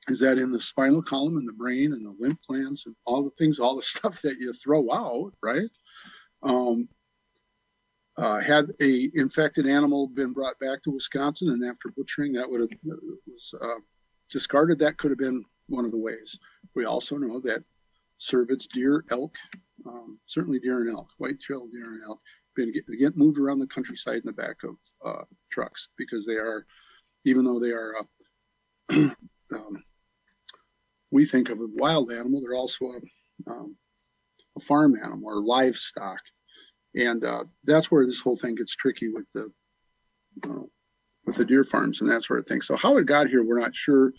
is 0.08 0.20
that 0.20 0.38
in 0.38 0.52
the 0.52 0.62
spinal 0.62 1.02
column 1.02 1.38
and 1.38 1.48
the 1.48 1.54
brain 1.54 1.94
and 1.94 2.06
the 2.06 2.16
lymph 2.20 2.40
glands 2.48 2.86
and 2.86 2.96
all 3.06 3.24
the 3.24 3.32
things, 3.32 3.60
all 3.60 3.76
the 3.76 3.82
stuff 3.96 4.22
that 4.22 4.38
you 4.40 4.54
throw 4.54 4.92
out, 4.92 5.34
right? 5.44 5.70
Um, 6.44 6.88
uh, 8.18 8.40
had 8.40 8.66
a 8.82 9.10
infected 9.16 9.66
animal 9.66 10.08
been 10.08 10.32
brought 10.32 10.58
back 10.60 10.82
to 10.84 10.92
Wisconsin 10.92 11.50
and 11.50 11.70
after 11.70 11.90
butchering 11.98 12.32
that 12.34 12.50
would 12.50 12.62
have 12.62 12.70
was 13.28 13.54
uh, 13.62 13.80
discarded, 14.30 14.80
that 14.80 14.98
could 14.98 15.12
have 15.12 15.18
been 15.18 15.44
one 15.68 15.84
of 15.84 15.92
the 15.92 15.98
ways. 15.98 16.40
We 16.76 16.86
also 16.86 17.18
know 17.18 17.42
that 17.42 17.64
cervids, 18.22 18.70
deer, 18.70 19.04
elk, 19.12 19.36
um, 19.86 20.18
certainly 20.28 20.60
deer 20.60 20.82
and 20.82 20.96
elk, 20.96 21.10
white-tailed 21.18 21.72
deer 21.72 21.84
and 21.84 22.02
elk, 22.08 22.22
been 22.56 22.72
get, 22.72 22.86
get, 23.00 23.18
moved 23.18 23.38
around 23.38 23.60
the 23.60 23.68
countryside 23.68 24.18
in 24.18 24.26
the 24.26 24.34
back 24.34 24.58
of 24.64 24.76
uh, 25.06 25.24
trucks 25.52 25.90
because 25.98 26.26
they 26.26 26.36
are, 26.36 26.66
even 27.26 27.46
though 27.46 27.60
they 27.60 27.72
are, 27.72 27.96
uh, 28.00 29.10
um, 29.56 29.84
we 31.12 31.26
think 31.26 31.50
of 31.50 31.60
a 31.60 31.68
wild 31.76 32.12
animal, 32.12 32.42
they're 32.42 32.58
also 32.58 32.86
a, 32.86 33.52
um, 33.52 33.76
a 34.58 34.60
farm 34.62 34.96
animal 35.02 35.30
or 35.30 35.42
livestock 35.42 36.20
and 36.96 37.24
uh, 37.24 37.44
that's 37.66 37.92
where 37.92 38.06
this 38.06 38.22
whole 38.22 38.36
thing 38.36 38.56
gets 38.56 38.76
tricky 38.76 39.10
with 39.10 39.30
the 39.34 39.50
uh, 40.46 40.64
with 41.26 41.36
the 41.36 41.46
deer 41.46 41.64
farms 41.64 42.02
and 42.02 42.10
that 42.10 42.24
sort 42.24 42.40
of 42.40 42.48
thing. 42.48 42.62
So 42.62 42.76
how 42.78 42.98
it 42.98 43.06
got 43.06 43.28
here, 43.28 43.44
we're 43.44 43.60
not 43.60 43.76
sure, 43.76 44.14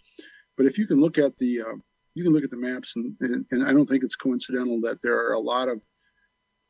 but 0.57 0.67
if 0.67 0.79
you 0.79 0.87
can 0.87 1.01
look 1.01 1.19
at 1.19 1.37
the 1.37 1.61
uh, 1.63 1.77
you 2.15 2.25
can 2.25 2.33
look 2.33 2.45
at 2.45 2.51
the 2.51 2.57
maps, 2.57 2.95
and, 2.97 3.15
and, 3.21 3.47
and 3.51 3.67
I 3.67 3.73
don't 3.73 3.87
think 3.87 4.05
it's 4.05 4.17
coincidental 4.17 4.81
that 4.83 4.99
there 5.03 5.17
are 5.17 5.35
a 5.35 5.41
lot 5.41 5.69
of 5.69 5.83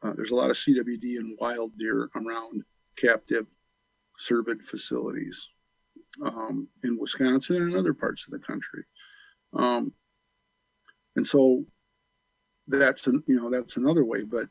uh, 0.07 0.13
there's 0.15 0.31
a 0.31 0.37
lot 0.37 0.51
of 0.51 0.57
CWD 0.57 1.19
and 1.19 1.37
wild 1.41 1.77
deer 1.79 2.09
around 2.15 2.63
captive 2.97 3.47
cervid 4.19 4.63
facilities 4.63 5.51
um, 6.23 6.69
in 6.85 6.99
Wisconsin 6.99 7.57
and 7.57 7.77
other 7.77 7.95
parts 7.95 8.27
of 8.27 8.33
the 8.33 8.47
country. 8.47 8.85
Um, 9.55 9.93
and 11.17 11.27
so 11.27 11.65
that's 12.69 13.07
an, 13.07 13.23
you 13.27 13.37
know 13.37 13.51
that's 13.51 13.77
another 13.77 14.05
way, 14.05 14.23
but 14.23 14.47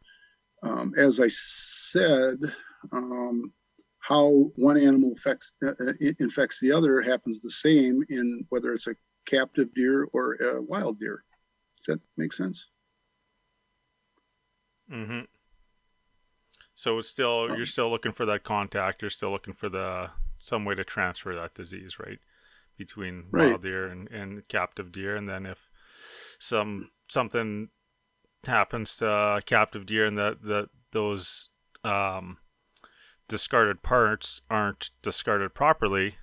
um, 0.64 0.94
as 0.98 1.20
I 1.20 1.28
said, 1.28 2.38
um, 2.92 3.52
how 4.00 4.52
one 4.56 4.78
animal 4.78 5.12
affects, 5.14 5.54
uh, 5.64 5.72
uh 5.80 5.94
infects 6.20 6.60
the 6.60 6.72
other 6.72 7.02
happens 7.02 7.42
the 7.42 7.52
same 7.52 8.02
in 8.10 8.46
whether 8.50 8.72
it's 8.72 8.88
a 8.88 8.96
captive 9.26 9.74
deer 9.74 10.08
or 10.14 10.36
a 10.36 10.62
wild 10.62 11.00
deer. 11.00 11.24
Does 11.78 11.96
that 11.96 12.02
make 12.18 12.34
sense? 12.34 12.72
Mm-hmm. 14.92 15.22
So 16.76 17.00
it's 17.00 17.10
still 17.10 17.52
um, 17.52 17.58
you're 17.58 17.66
still 17.66 17.90
looking 17.90 18.12
for 18.12 18.26
that 18.26 18.44
contact. 18.44 19.02
You're 19.02 19.10
still 19.10 19.32
looking 19.32 19.54
for 19.54 19.70
the 19.70 20.10
some 20.38 20.66
way 20.66 20.76
to 20.76 20.84
transfer 20.84 21.34
that 21.34 21.56
disease, 21.56 21.98
right? 22.00 22.20
Between 22.78 23.26
right. 23.32 23.50
wild 23.50 23.64
deer 23.64 23.88
and, 23.88 24.10
and 24.12 24.48
captive 24.50 24.92
deer, 24.92 25.16
and 25.16 25.30
then 25.30 25.46
if 25.46 25.70
some 26.40 26.92
something 27.08 27.70
happens 28.46 28.98
to 28.98 29.42
captive 29.46 29.86
deer 29.86 30.06
and 30.06 30.18
that 30.18 30.42
that 30.44 30.70
those 30.92 31.50
um, 31.84 32.38
discarded 33.28 33.82
parts 33.82 34.42
aren't 34.50 34.92
discarded 35.02 35.54
properly 35.54 36.16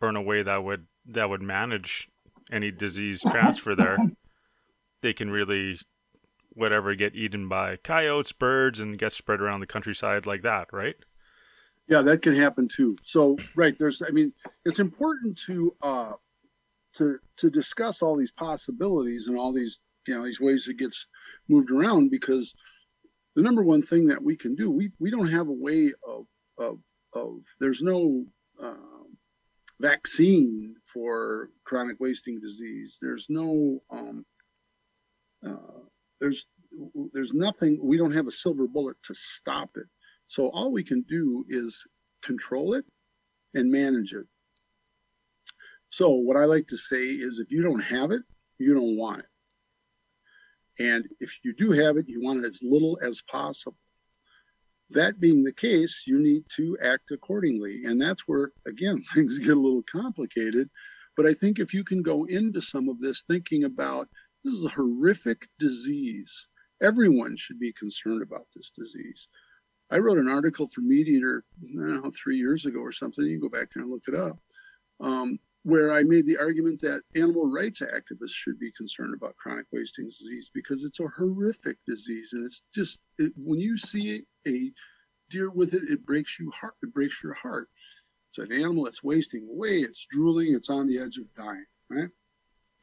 or 0.00 0.08
in 0.08 0.16
a 0.16 0.22
way 0.22 0.42
that 0.42 0.62
would 0.62 0.86
that 1.06 1.28
would 1.28 1.42
manage 1.42 2.08
any 2.52 2.70
disease 2.70 3.22
transfer 3.30 3.74
there 3.74 3.96
they 5.00 5.12
can 5.12 5.30
really 5.30 5.78
whatever 6.54 6.94
get 6.94 7.14
eaten 7.14 7.48
by 7.48 7.76
coyotes 7.76 8.32
birds 8.32 8.80
and 8.80 8.98
get 8.98 9.12
spread 9.12 9.40
around 9.40 9.60
the 9.60 9.66
countryside 9.66 10.26
like 10.26 10.42
that 10.42 10.68
right? 10.72 10.96
Yeah 11.88 12.02
that 12.02 12.22
can 12.22 12.34
happen 12.34 12.68
too. 12.68 12.96
So 13.04 13.36
right 13.54 13.76
there's 13.78 14.02
i 14.02 14.10
mean 14.10 14.32
it's 14.64 14.78
important 14.78 15.38
to 15.46 15.74
uh 15.82 16.12
to 16.94 17.18
to 17.38 17.50
discuss 17.50 18.02
all 18.02 18.16
these 18.16 18.32
possibilities 18.32 19.26
and 19.26 19.36
all 19.36 19.52
these 19.52 19.80
you 20.06 20.16
know 20.16 20.24
these 20.24 20.40
ways 20.40 20.68
it 20.68 20.78
gets 20.78 21.06
moved 21.48 21.70
around 21.70 22.10
because 22.10 22.54
the 23.34 23.42
number 23.42 23.62
one 23.62 23.82
thing 23.82 24.06
that 24.06 24.22
we 24.22 24.36
can 24.36 24.54
do 24.54 24.70
we 24.70 24.92
we 24.98 25.10
don't 25.10 25.28
have 25.28 25.48
a 25.48 25.52
way 25.52 25.92
of 26.06 26.26
of 26.58 26.78
of 27.14 27.40
there's 27.60 27.82
no 27.82 28.24
uh, 28.62 29.04
vaccine 29.80 30.76
for 30.84 31.50
chronic 31.64 31.96
wasting 32.00 32.40
disease. 32.40 32.98
There's 33.00 33.26
no 33.28 33.80
um, 33.90 34.24
uh, 35.46 35.84
there's 36.24 36.46
there's 37.12 37.32
nothing 37.32 37.78
we 37.82 37.96
don't 37.96 38.14
have 38.14 38.26
a 38.26 38.32
silver 38.32 38.66
bullet 38.66 38.96
to 39.04 39.14
stop 39.14 39.70
it 39.76 39.86
so 40.26 40.48
all 40.48 40.72
we 40.72 40.82
can 40.82 41.02
do 41.08 41.44
is 41.48 41.84
control 42.22 42.74
it 42.74 42.84
and 43.54 43.70
manage 43.70 44.12
it 44.12 44.26
so 45.88 46.08
what 46.10 46.36
i 46.36 46.44
like 46.44 46.66
to 46.66 46.76
say 46.76 47.04
is 47.04 47.38
if 47.38 47.50
you 47.50 47.62
don't 47.62 47.82
have 47.82 48.10
it 48.10 48.22
you 48.58 48.72
don't 48.74 48.96
want 48.96 49.20
it 49.20 49.26
and 50.78 51.08
if 51.20 51.38
you 51.44 51.54
do 51.54 51.70
have 51.70 51.96
it, 51.96 52.08
you 52.08 52.20
want 52.20 52.44
it 52.44 52.48
as 52.48 52.60
little 52.62 52.98
as 53.02 53.22
possible. 53.30 53.78
That 54.90 55.20
being 55.20 55.44
the 55.44 55.52
case, 55.52 56.04
you 56.06 56.18
need 56.18 56.44
to 56.56 56.76
act 56.82 57.10
accordingly. 57.10 57.84
And 57.84 58.00
that's 58.00 58.26
where, 58.26 58.52
again, 58.66 59.02
things 59.14 59.38
get 59.38 59.56
a 59.56 59.60
little 59.60 59.84
complicated. 59.90 60.68
But 61.16 61.26
I 61.26 61.34
think 61.34 61.58
if 61.58 61.72
you 61.72 61.84
can 61.84 62.02
go 62.02 62.24
into 62.24 62.60
some 62.60 62.88
of 62.88 63.00
this 63.00 63.22
thinking 63.22 63.64
about 63.64 64.08
this 64.44 64.54
is 64.54 64.64
a 64.64 64.68
horrific 64.68 65.48
disease, 65.58 66.48
everyone 66.82 67.36
should 67.36 67.58
be 67.58 67.72
concerned 67.72 68.22
about 68.22 68.46
this 68.54 68.70
disease. 68.70 69.28
I 69.90 69.98
wrote 69.98 70.18
an 70.18 70.28
article 70.28 70.66
for 70.68 70.80
MeatEater, 70.80 71.42
I 71.62 71.66
don't 71.72 72.04
know, 72.04 72.10
three 72.10 72.36
years 72.36 72.66
ago 72.66 72.80
or 72.80 72.92
something. 72.92 73.24
You 73.24 73.38
can 73.38 73.48
go 73.48 73.58
back 73.58 73.68
there 73.74 73.82
and 73.82 73.92
look 73.92 74.04
it 74.08 74.14
up. 74.14 74.38
Um, 75.00 75.38
where 75.64 75.92
I 75.92 76.02
made 76.02 76.26
the 76.26 76.36
argument 76.36 76.80
that 76.82 77.02
animal 77.16 77.50
rights 77.50 77.80
activists 77.80 78.34
should 78.34 78.58
be 78.58 78.70
concerned 78.72 79.14
about 79.14 79.36
chronic 79.36 79.66
wasting 79.72 80.06
disease 80.06 80.50
because 80.52 80.84
it's 80.84 81.00
a 81.00 81.08
horrific 81.08 81.78
disease 81.86 82.34
and 82.34 82.44
it's 82.44 82.62
just 82.74 83.00
it, 83.18 83.32
when 83.36 83.58
you 83.58 83.78
see 83.78 84.22
a 84.46 84.70
deer 85.30 85.50
with 85.50 85.72
it, 85.72 85.82
it 85.88 86.04
breaks 86.04 86.38
you 86.38 86.50
heart. 86.50 86.74
It 86.82 86.92
breaks 86.92 87.22
your 87.22 87.32
heart. 87.32 87.68
It's 88.28 88.38
an 88.38 88.52
animal 88.52 88.84
that's 88.84 89.02
wasting 89.02 89.48
away. 89.50 89.78
It's 89.78 90.06
drooling. 90.10 90.54
It's 90.54 90.68
on 90.68 90.86
the 90.86 90.98
edge 90.98 91.16
of 91.16 91.32
dying. 91.34 91.64
Right. 91.90 92.10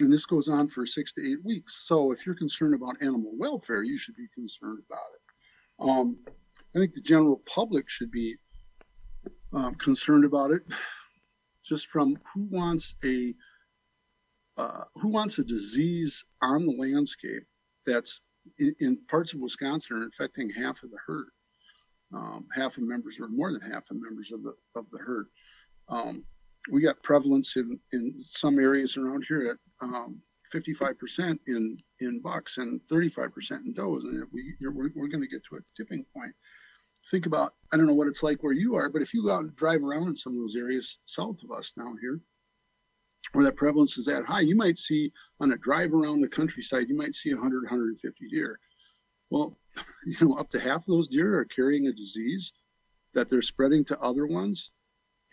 And 0.02 0.12
this 0.12 0.26
goes 0.26 0.49
on 0.49 0.68
for 0.68 0.86
six 0.86 1.14
to 1.14 1.32
eight 1.32 1.43
weeks. 1.43 1.86
So 1.86 2.12
if 2.12 2.26
you're 2.26 2.36
concerned 2.36 2.76
about 2.76 3.02
animal 3.02 3.32
welfare, 3.38 3.84
you 3.84 3.97
should 3.97 4.16
be 4.16 4.28
concerned 4.34 4.80
about 4.89 4.99
it. 5.14 5.89
Um, 5.89 6.18
I 6.76 6.80
think 6.80 6.93
the 6.93 7.02
general 7.02 7.41
public 7.45 7.89
should 7.89 8.12
be 8.12 8.36
um, 9.54 9.76
concerned 9.76 10.26
about 10.26 10.52
it 10.52 10.62
just 11.66 11.88
from 11.88 12.18
who 12.34 12.47
wants 12.49 12.95
a 13.04 13.34
uh, 14.58 14.84
who 14.95 15.10
wants 15.10 15.39
a 15.39 15.43
disease 15.43 16.26
on 16.41 16.66
the 16.66 16.74
landscape 16.74 17.43
that's 17.86 18.22
in, 18.60 18.76
in, 18.80 18.97
parts 19.10 19.34
of 19.34 19.39
Wisconsin 19.39 19.97
are 19.97 20.04
infecting 20.04 20.49
half 20.49 20.84
of 20.84 20.91
the 20.91 20.97
herd, 21.06 21.28
um, 22.14 22.47
half 22.54 22.78
of 22.78 22.84
members 22.84 23.18
or 23.20 23.30
more 23.30 23.52
than 23.52 23.62
half 23.62 23.89
of 23.89 23.97
members 24.02 24.32
of 24.32 24.43
the 24.43 24.54
of 24.76 24.86
the 24.91 24.97
herd. 24.97 25.28
Um, 25.88 26.26
we 26.70 26.82
got 26.82 27.01
prevalence 27.03 27.55
in 27.55 27.80
in 27.93 28.24
some 28.30 28.59
areas 28.59 28.97
around 28.97 29.26
here 29.28 29.47
at 29.51 29.86
um, 29.86 30.22
55% 30.53 31.39
in 31.47 31.78
in 32.01 32.22
bucks 32.22 32.57
and 32.57 32.82
35% 32.91 33.51
in 33.66 33.74
does, 33.74 34.03
and 34.03 34.28
we 34.34 34.55
we're, 34.62 34.91
we're 34.95 35.07
going 35.07 35.22
to 35.22 35.28
get 35.28 35.43
to 35.45 35.55
a 35.55 35.59
tipping 35.76 36.05
point 36.16 36.34
think 37.09 37.26
about 37.26 37.53
I 37.72 37.78
don't 37.78 37.88
know 37.88 37.95
what 37.95 38.07
it's 38.07 38.24
like 38.24 38.43
where 38.43 38.53
you 38.53 38.76
are, 38.76 38.89
but 38.89 39.01
if 39.01 39.14
you 39.14 39.24
go 39.26 39.34
out 39.34 39.41
and 39.41 39.55
drive 39.55 39.82
around 39.82 40.07
in 40.09 40.16
some 40.16 40.34
of 40.34 40.39
those 40.39 40.55
areas 40.55 40.97
south 41.05 41.41
of 41.43 41.51
us 41.51 41.72
down 41.72 41.97
here, 42.01 42.20
where 43.34 43.45
that 43.45 43.55
prevalence 43.55 43.97
is 43.97 44.05
that 44.05 44.26
high, 44.26 44.41
you 44.41 44.55
might 44.55 44.78
see 44.78 45.12
on 45.39 45.51
a 45.51 45.57
drive 45.57 45.93
around 45.93 46.22
the 46.22 46.28
countryside, 46.28 46.89
you 46.89 46.97
might 46.97 47.16
see 47.16 47.34
100, 47.34 47.64
150 47.64 48.28
deer. 48.30 48.59
Well, 49.30 49.57
you 50.05 50.28
know, 50.28 50.36
up 50.36 50.49
to 50.51 50.59
half 50.59 50.82
of 50.82 50.88
those 50.88 51.07
deer 51.07 51.39
are 51.39 51.45
carrying 51.45 51.88
a 51.88 51.93
disease 51.93 52.51
that 53.14 53.30
they're 53.30 53.41
spreading 53.41 53.86
to 53.86 53.99
other 53.99 54.28
ones, 54.28 54.72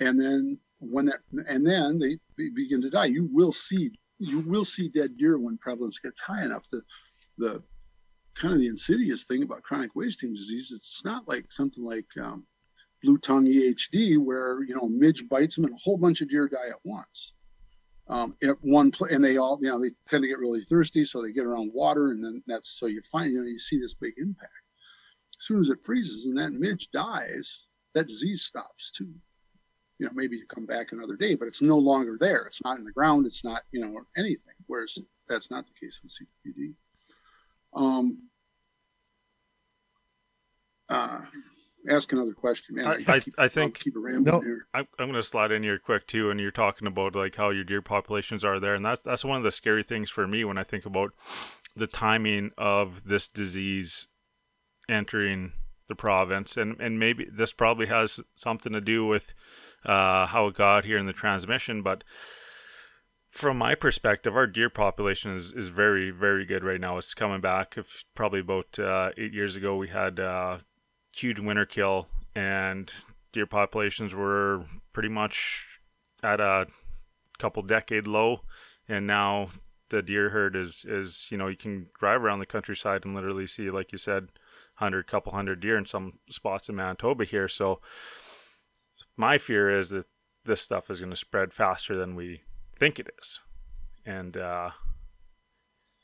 and 0.00 0.20
then 0.20 0.58
when 0.80 1.06
that 1.06 1.18
and 1.48 1.66
then 1.66 1.98
they 1.98 2.18
begin 2.50 2.80
to 2.82 2.90
die. 2.90 3.06
You 3.06 3.28
will 3.32 3.52
see 3.52 3.90
you 4.18 4.40
will 4.40 4.64
see 4.64 4.88
dead 4.88 5.16
deer 5.16 5.38
when 5.38 5.58
prevalence 5.58 5.98
gets 5.98 6.20
high 6.20 6.44
enough. 6.44 6.68
The 6.70 6.82
the 7.38 7.62
kind 8.34 8.54
of 8.54 8.60
the 8.60 8.66
insidious 8.66 9.24
thing 9.24 9.42
about 9.42 9.62
chronic 9.62 9.94
wasting 9.94 10.32
disease. 10.32 10.72
It's 10.74 11.04
not 11.04 11.28
like 11.28 11.50
something 11.50 11.84
like 11.84 12.06
um, 12.20 12.46
blue 13.02 13.18
tongue 13.18 13.46
EHD, 13.46 14.18
where 14.18 14.62
you 14.64 14.74
know 14.74 14.88
midge 14.88 15.28
bites 15.28 15.56
them 15.56 15.64
and 15.64 15.74
a 15.74 15.78
whole 15.82 15.98
bunch 15.98 16.20
of 16.20 16.28
deer 16.28 16.48
die 16.48 16.68
at 16.70 16.84
once. 16.84 17.32
Um, 18.08 18.36
at 18.42 18.56
one 18.62 18.90
place, 18.90 19.12
and 19.12 19.22
they 19.22 19.36
all, 19.36 19.58
you 19.60 19.68
know, 19.68 19.78
they 19.78 19.90
tend 20.08 20.22
to 20.22 20.28
get 20.28 20.38
really 20.38 20.62
thirsty, 20.62 21.04
so 21.04 21.20
they 21.20 21.30
get 21.30 21.44
around 21.44 21.72
water, 21.74 22.08
and 22.12 22.24
then 22.24 22.42
that's 22.46 22.78
so 22.80 22.86
you 22.86 23.02
find, 23.02 23.30
you 23.30 23.40
know, 23.40 23.46
you 23.46 23.58
see 23.58 23.78
this 23.78 23.92
big 23.92 24.14
impact. 24.16 24.50
As 25.38 25.44
soon 25.44 25.60
as 25.60 25.68
it 25.68 25.82
freezes 25.84 26.24
and 26.24 26.38
that 26.38 26.54
midge 26.54 26.88
dies, 26.90 27.66
that 27.92 28.08
disease 28.08 28.44
stops 28.44 28.90
too. 28.96 29.12
You 29.98 30.06
know, 30.06 30.12
maybe 30.14 30.36
you 30.36 30.46
come 30.46 30.66
back 30.66 30.92
another 30.92 31.16
day, 31.16 31.34
but 31.34 31.48
it's 31.48 31.60
no 31.60 31.76
longer 31.76 32.16
there. 32.20 32.44
It's 32.46 32.62
not 32.64 32.78
in 32.78 32.84
the 32.84 32.92
ground. 32.92 33.26
It's 33.26 33.42
not, 33.42 33.62
you 33.72 33.80
know, 33.80 34.00
anything. 34.16 34.54
Whereas 34.66 34.96
that's 35.28 35.50
not 35.50 35.64
the 35.66 35.86
case 35.86 36.00
with 36.02 36.12
CWD. 36.12 36.74
Um, 37.74 38.18
uh, 40.88 41.20
ask 41.90 42.12
another 42.12 42.32
question, 42.32 42.76
man. 42.76 42.86
I, 42.86 43.12
I, 43.14 43.22
I 43.38 43.48
think 43.48 43.76
I'll 43.78 43.82
keep 43.82 43.96
it 43.96 43.98
rambling 43.98 44.24
No. 44.24 44.40
here. 44.40 44.66
I'm, 44.72 44.86
I'm 44.98 45.06
going 45.06 45.20
to 45.20 45.22
slide 45.22 45.50
in 45.50 45.62
here 45.64 45.78
quick 45.78 46.06
too, 46.06 46.30
and 46.30 46.38
you're 46.38 46.50
talking 46.50 46.86
about 46.86 47.14
like 47.16 47.34
how 47.34 47.50
your 47.50 47.64
deer 47.64 47.82
populations 47.82 48.44
are 48.44 48.60
there, 48.60 48.74
and 48.74 48.84
that's 48.84 49.02
that's 49.02 49.24
one 49.24 49.36
of 49.36 49.42
the 49.42 49.50
scary 49.50 49.82
things 49.82 50.10
for 50.10 50.26
me 50.28 50.44
when 50.44 50.58
I 50.58 50.64
think 50.64 50.86
about 50.86 51.12
the 51.74 51.86
timing 51.86 52.52
of 52.56 53.04
this 53.04 53.28
disease 53.28 54.06
entering 54.88 55.52
the 55.88 55.94
province, 55.94 56.56
and 56.56 56.80
and 56.80 56.98
maybe 56.98 57.26
this 57.30 57.52
probably 57.52 57.86
has 57.86 58.20
something 58.36 58.72
to 58.72 58.80
do 58.80 59.06
with 59.06 59.34
uh, 59.84 60.26
how 60.26 60.48
it 60.48 60.56
got 60.56 60.84
here 60.84 60.98
in 60.98 61.06
the 61.06 61.12
transmission, 61.12 61.82
but 61.82 62.04
from 63.30 63.58
my 63.58 63.74
perspective, 63.74 64.34
our 64.34 64.46
deer 64.46 64.70
population 64.70 65.34
is, 65.34 65.52
is 65.52 65.68
very, 65.68 66.10
very 66.10 66.44
good 66.44 66.64
right 66.64 66.80
now. 66.80 66.98
It's 66.98 67.14
coming 67.14 67.40
back. 67.40 67.74
If 67.76 68.04
probably 68.14 68.40
about 68.40 68.78
uh, 68.78 69.10
eight 69.16 69.32
years 69.32 69.54
ago, 69.54 69.76
we 69.76 69.88
had 69.88 70.18
uh, 70.18 70.58
huge 71.14 71.38
winter 71.38 71.66
kill, 71.66 72.08
and 72.34 72.92
deer 73.32 73.46
populations 73.46 74.14
were 74.14 74.64
pretty 74.92 75.08
much 75.08 75.66
at 76.22 76.40
a 76.40 76.66
couple 77.38 77.62
decade 77.62 78.06
low, 78.06 78.40
and 78.88 79.06
now 79.06 79.50
the 79.90 80.02
deer 80.02 80.30
herd 80.30 80.54
is 80.54 80.84
is 80.86 81.28
you 81.30 81.38
know 81.38 81.48
you 81.48 81.56
can 81.56 81.86
drive 81.98 82.22
around 82.22 82.40
the 82.40 82.46
countryside 82.46 83.04
and 83.04 83.14
literally 83.14 83.46
see, 83.46 83.70
like 83.70 83.92
you 83.92 83.98
said, 83.98 84.28
hundred, 84.74 85.06
couple 85.06 85.32
hundred 85.32 85.60
deer 85.60 85.76
in 85.76 85.86
some 85.86 86.14
spots 86.30 86.68
in 86.68 86.76
Manitoba 86.76 87.24
here. 87.24 87.48
So 87.48 87.80
my 89.18 89.36
fear 89.36 89.76
is 89.78 89.90
that 89.90 90.06
this 90.44 90.62
stuff 90.62 90.90
is 90.90 90.98
going 91.00 91.10
to 91.10 91.16
spread 91.16 91.52
faster 91.52 91.96
than 91.96 92.14
we 92.14 92.40
think 92.78 92.98
it 92.98 93.10
is, 93.20 93.40
and 94.06 94.36
uh, 94.36 94.70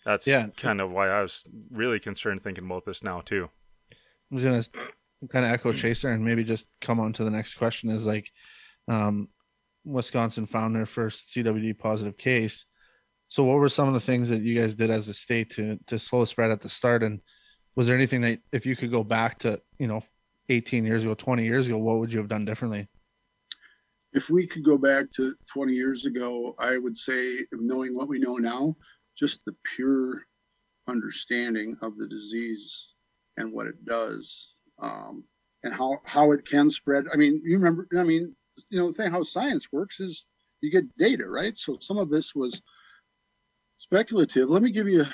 that's 0.04 0.26
Yeah. 0.26 0.48
kind 0.56 0.80
of 0.80 0.90
why 0.90 1.08
I 1.08 1.22
was 1.22 1.44
really 1.70 1.98
concerned 2.00 2.42
thinking 2.42 2.64
about 2.66 2.84
this 2.84 3.02
now 3.02 3.20
too. 3.22 3.48
I 3.92 3.96
was 4.34 4.42
gonna 4.44 4.64
kind 5.30 5.46
of 5.46 5.52
echo 5.52 5.72
Chaser 5.72 6.10
and 6.10 6.24
maybe 6.24 6.44
just 6.44 6.66
come 6.80 7.00
on 7.00 7.12
to 7.14 7.24
the 7.24 7.30
next 7.30 7.54
question 7.54 7.88
is 7.90 8.04
like, 8.04 8.30
um, 8.88 9.28
Wisconsin 9.84 10.46
found 10.46 10.74
their 10.74 10.86
first 10.86 11.30
CWD 11.30 11.78
positive 11.78 12.16
case. 12.18 12.66
So 13.28 13.44
what 13.44 13.56
were 13.58 13.68
some 13.68 13.88
of 13.88 13.94
the 13.94 14.00
things 14.00 14.28
that 14.28 14.42
you 14.42 14.58
guys 14.58 14.74
did 14.74 14.90
as 14.90 15.08
a 15.08 15.14
state 15.14 15.50
to 15.50 15.78
to 15.86 15.98
slow 15.98 16.24
spread 16.24 16.50
at 16.50 16.60
the 16.60 16.68
start? 16.68 17.02
And 17.02 17.20
was 17.76 17.86
there 17.86 17.96
anything 17.96 18.20
that 18.22 18.40
if 18.52 18.66
you 18.66 18.76
could 18.76 18.90
go 18.90 19.04
back 19.04 19.38
to 19.40 19.60
you 19.78 19.86
know 19.86 20.02
18 20.50 20.84
years 20.84 21.04
ago, 21.04 21.14
20 21.14 21.44
years 21.44 21.66
ago, 21.66 21.78
what 21.78 21.98
would 21.98 22.12
you 22.12 22.18
have 22.18 22.28
done 22.28 22.44
differently? 22.44 22.88
If 24.14 24.30
we 24.30 24.46
could 24.46 24.64
go 24.64 24.78
back 24.78 25.10
to 25.16 25.34
20 25.52 25.74
years 25.74 26.06
ago, 26.06 26.54
I 26.58 26.78
would 26.78 26.96
say, 26.96 27.40
knowing 27.52 27.94
what 27.94 28.08
we 28.08 28.20
know 28.20 28.36
now, 28.36 28.76
just 29.18 29.44
the 29.44 29.54
pure 29.76 30.22
understanding 30.88 31.76
of 31.82 31.96
the 31.96 32.06
disease 32.06 32.94
and 33.36 33.52
what 33.52 33.66
it 33.66 33.84
does, 33.84 34.54
um, 34.80 35.24
and 35.64 35.74
how 35.74 35.98
how 36.04 36.32
it 36.32 36.46
can 36.46 36.70
spread. 36.70 37.06
I 37.12 37.16
mean, 37.16 37.40
you 37.44 37.58
remember? 37.58 37.88
I 37.98 38.04
mean, 38.04 38.34
you 38.70 38.78
know, 38.78 38.88
the 38.88 38.92
thing 38.92 39.10
how 39.10 39.22
science 39.22 39.72
works 39.72 40.00
is 40.00 40.26
you 40.60 40.70
get 40.70 40.96
data, 40.96 41.28
right? 41.28 41.56
So 41.56 41.78
some 41.80 41.98
of 41.98 42.10
this 42.10 42.34
was 42.34 42.62
speculative. 43.78 44.48
Let 44.48 44.62
me 44.62 44.70
give 44.70 44.88
you 44.88 45.04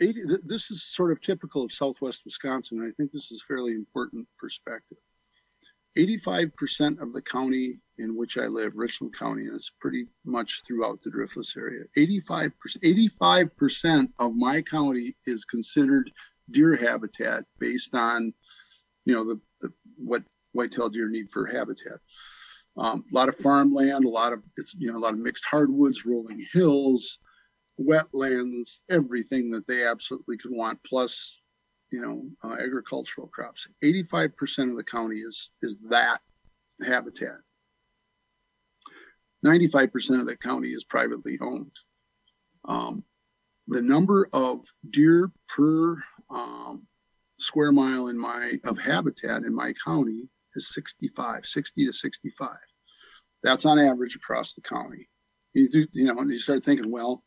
80. 0.00 0.20
This 0.46 0.70
is 0.70 0.84
sort 0.84 1.12
of 1.12 1.20
typical 1.20 1.64
of 1.64 1.72
Southwest 1.72 2.22
Wisconsin, 2.24 2.78
and 2.78 2.88
I 2.88 2.92
think 2.96 3.10
this 3.12 3.30
is 3.30 3.42
fairly 3.42 3.72
important 3.72 4.26
perspective. 4.38 4.98
85% 5.96 7.00
of 7.00 7.12
the 7.12 7.22
county 7.22 7.80
in 7.98 8.16
which 8.16 8.38
I 8.38 8.46
live, 8.46 8.72
Richland 8.74 9.14
County, 9.16 9.46
and 9.46 9.54
it's 9.54 9.72
pretty 9.80 10.06
much 10.24 10.62
throughout 10.66 11.02
the 11.02 11.10
Driftless 11.10 11.56
area. 11.56 11.84
85%, 11.96 12.52
85% 12.82 14.08
of 14.18 14.34
my 14.34 14.62
county 14.62 15.16
is 15.26 15.44
considered 15.44 16.10
deer 16.50 16.76
habitat 16.76 17.44
based 17.58 17.94
on, 17.94 18.32
you 19.04 19.14
know, 19.14 19.24
the, 19.24 19.40
the 19.60 19.72
what 19.96 20.22
whitetail 20.52 20.88
deer 20.88 21.08
need 21.08 21.30
for 21.30 21.46
habitat. 21.46 21.98
Um, 22.76 23.04
a 23.10 23.14
lot 23.14 23.28
of 23.28 23.36
farmland, 23.36 24.04
a 24.04 24.08
lot 24.08 24.32
of 24.32 24.44
it's 24.56 24.74
you 24.78 24.90
know 24.90 24.98
a 24.98 25.00
lot 25.00 25.12
of 25.12 25.18
mixed 25.18 25.44
hardwoods, 25.44 26.06
rolling 26.06 26.44
hills, 26.52 27.18
wetlands, 27.80 28.78
everything 28.88 29.50
that 29.50 29.66
they 29.66 29.84
absolutely 29.84 30.38
could 30.38 30.52
want, 30.52 30.78
plus 30.84 31.39
you 31.90 32.00
know 32.00 32.22
uh, 32.42 32.56
agricultural 32.62 33.28
crops. 33.28 33.66
85% 33.82 34.70
of 34.70 34.76
the 34.76 34.84
county 34.84 35.16
is 35.16 35.50
is 35.62 35.76
that 35.90 36.20
habitat. 36.84 37.38
95% 39.44 40.20
of 40.20 40.26
the 40.26 40.36
county 40.36 40.68
is 40.68 40.84
privately 40.84 41.38
owned. 41.40 41.72
Um, 42.66 43.04
the 43.68 43.80
number 43.80 44.28
of 44.32 44.66
deer 44.90 45.30
per 45.48 45.96
um, 46.30 46.86
square 47.38 47.72
mile 47.72 48.08
in 48.08 48.18
my 48.18 48.52
of 48.64 48.78
habitat 48.78 49.42
in 49.44 49.54
my 49.54 49.72
county 49.84 50.28
is 50.54 50.74
65, 50.74 51.46
60 51.46 51.86
to 51.86 51.92
65. 51.92 52.48
That's 53.42 53.64
on 53.64 53.78
average 53.78 54.16
across 54.16 54.52
the 54.52 54.60
county. 54.60 55.08
You 55.54 55.70
do, 55.70 55.86
you 55.92 56.04
know, 56.04 56.18
and 56.18 56.30
you 56.30 56.38
start 56.38 56.62
thinking, 56.62 56.90
well, 56.90 57.22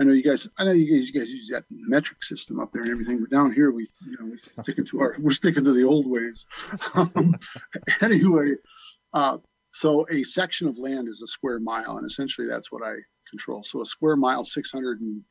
I 0.00 0.04
know 0.04 0.12
you 0.12 0.22
guys, 0.22 0.48
I 0.58 0.64
know 0.64 0.72
you 0.72 0.90
guys, 0.90 1.10
you 1.10 1.20
guys 1.20 1.30
use 1.30 1.48
that 1.48 1.64
metric 1.70 2.22
system 2.24 2.60
up 2.60 2.72
there 2.72 2.82
and 2.82 2.90
everything, 2.90 3.20
but 3.20 3.30
down 3.30 3.52
here 3.52 3.70
we, 3.70 3.88
you 4.06 4.16
know, 4.18 4.26
we're 4.30 4.62
sticking 4.62 4.86
to 4.86 5.00
our, 5.00 5.16
we're 5.18 5.32
sticking 5.32 5.64
to 5.64 5.72
the 5.72 5.84
old 5.84 6.06
ways. 6.06 6.46
Um, 6.94 7.36
anyway, 8.00 8.54
uh, 9.14 9.38
so 9.72 10.06
a 10.10 10.22
section 10.22 10.68
of 10.68 10.78
land 10.78 11.08
is 11.08 11.22
a 11.22 11.26
square 11.26 11.58
mile, 11.58 11.96
and 11.96 12.06
essentially 12.06 12.46
that's 12.46 12.70
what 12.70 12.82
I 12.84 12.94
control. 13.28 13.62
So 13.62 13.80
a 13.80 13.86
square 13.86 14.16
mile, 14.16 14.44
600 14.44 15.00
and 15.00 15.22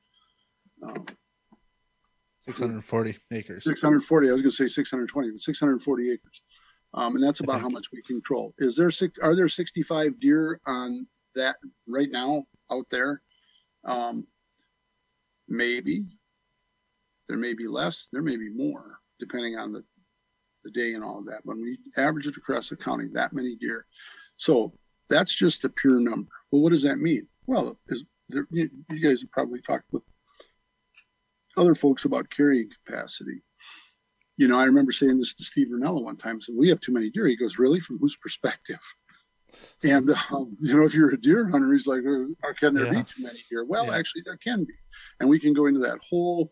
um, 0.83 1.05
640 2.47 3.17
acres. 3.31 3.63
640. 3.63 4.29
I 4.29 4.31
was 4.31 4.41
going 4.41 4.49
to 4.49 4.55
say 4.55 4.67
620, 4.67 5.31
but 5.31 5.41
640 5.41 6.11
acres. 6.11 6.41
Um, 6.93 7.15
and 7.15 7.23
that's 7.23 7.39
about 7.39 7.61
how 7.61 7.69
much 7.69 7.87
we 7.93 8.01
control. 8.01 8.53
Is 8.57 8.75
there 8.75 8.91
six? 8.91 9.17
Are 9.19 9.35
there 9.35 9.47
65 9.47 10.19
deer 10.19 10.59
on 10.65 11.07
that 11.35 11.55
right 11.87 12.09
now 12.11 12.43
out 12.69 12.85
there? 12.89 13.21
Um, 13.85 14.27
maybe. 15.51 16.05
There 17.27 17.37
may 17.37 17.53
be 17.53 17.67
less. 17.67 18.07
There 18.11 18.21
may 18.21 18.37
be 18.37 18.49
more, 18.49 18.99
depending 19.19 19.55
on 19.55 19.71
the 19.71 19.83
the 20.63 20.71
day 20.71 20.93
and 20.93 21.03
all 21.03 21.19
of 21.19 21.25
that. 21.25 21.41
When 21.43 21.61
we 21.61 21.79
average 21.97 22.27
it 22.27 22.37
across 22.37 22.69
the 22.69 22.75
county, 22.75 23.07
that 23.13 23.33
many 23.33 23.55
deer. 23.55 23.85
So 24.37 24.73
that's 25.09 25.33
just 25.33 25.65
a 25.65 25.69
pure 25.69 25.99
number. 25.99 26.29
Well, 26.51 26.61
what 26.61 26.71
does 26.71 26.83
that 26.83 26.99
mean? 26.99 27.27
Well, 27.47 27.79
is 27.87 28.05
there, 28.29 28.45
you, 28.51 28.69
you 28.89 28.99
guys 28.99 29.21
have 29.21 29.31
probably 29.31 29.61
talked 29.61 29.91
with 29.91 30.03
other 31.57 31.75
folks 31.75 32.05
about 32.05 32.29
carrying 32.29 32.69
capacity. 32.69 33.41
You 34.37 34.47
know, 34.47 34.57
I 34.57 34.65
remember 34.65 34.91
saying 34.91 35.17
this 35.17 35.33
to 35.33 35.43
Steve 35.43 35.69
Rinella 35.73 36.03
one 36.03 36.17
time. 36.17 36.39
So 36.41 36.53
we 36.55 36.69
have 36.69 36.79
too 36.79 36.93
many 36.93 37.09
deer. 37.09 37.27
He 37.27 37.35
goes, 37.35 37.57
really? 37.57 37.79
From 37.79 37.99
whose 37.99 38.15
perspective? 38.15 38.79
And 39.83 40.11
um, 40.31 40.57
you 40.61 40.77
know, 40.77 40.85
if 40.85 40.93
you're 40.93 41.13
a 41.13 41.19
deer 41.21 41.47
hunter, 41.49 41.71
he's 41.71 41.87
like, 41.87 42.01
"Uh, 42.07 42.53
can 42.57 42.73
there 42.73 42.85
Yeah. 42.85 42.91
be 42.91 43.03
too 43.03 43.21
many 43.23 43.39
deer? 43.49 43.65
Well, 43.65 43.87
Yeah. 43.87 43.97
actually, 43.97 44.23
there 44.25 44.37
can 44.37 44.63
be, 44.63 44.73
and 45.19 45.29
we 45.29 45.39
can 45.39 45.53
go 45.53 45.65
into 45.67 45.79
that 45.81 45.99
whole. 46.07 46.51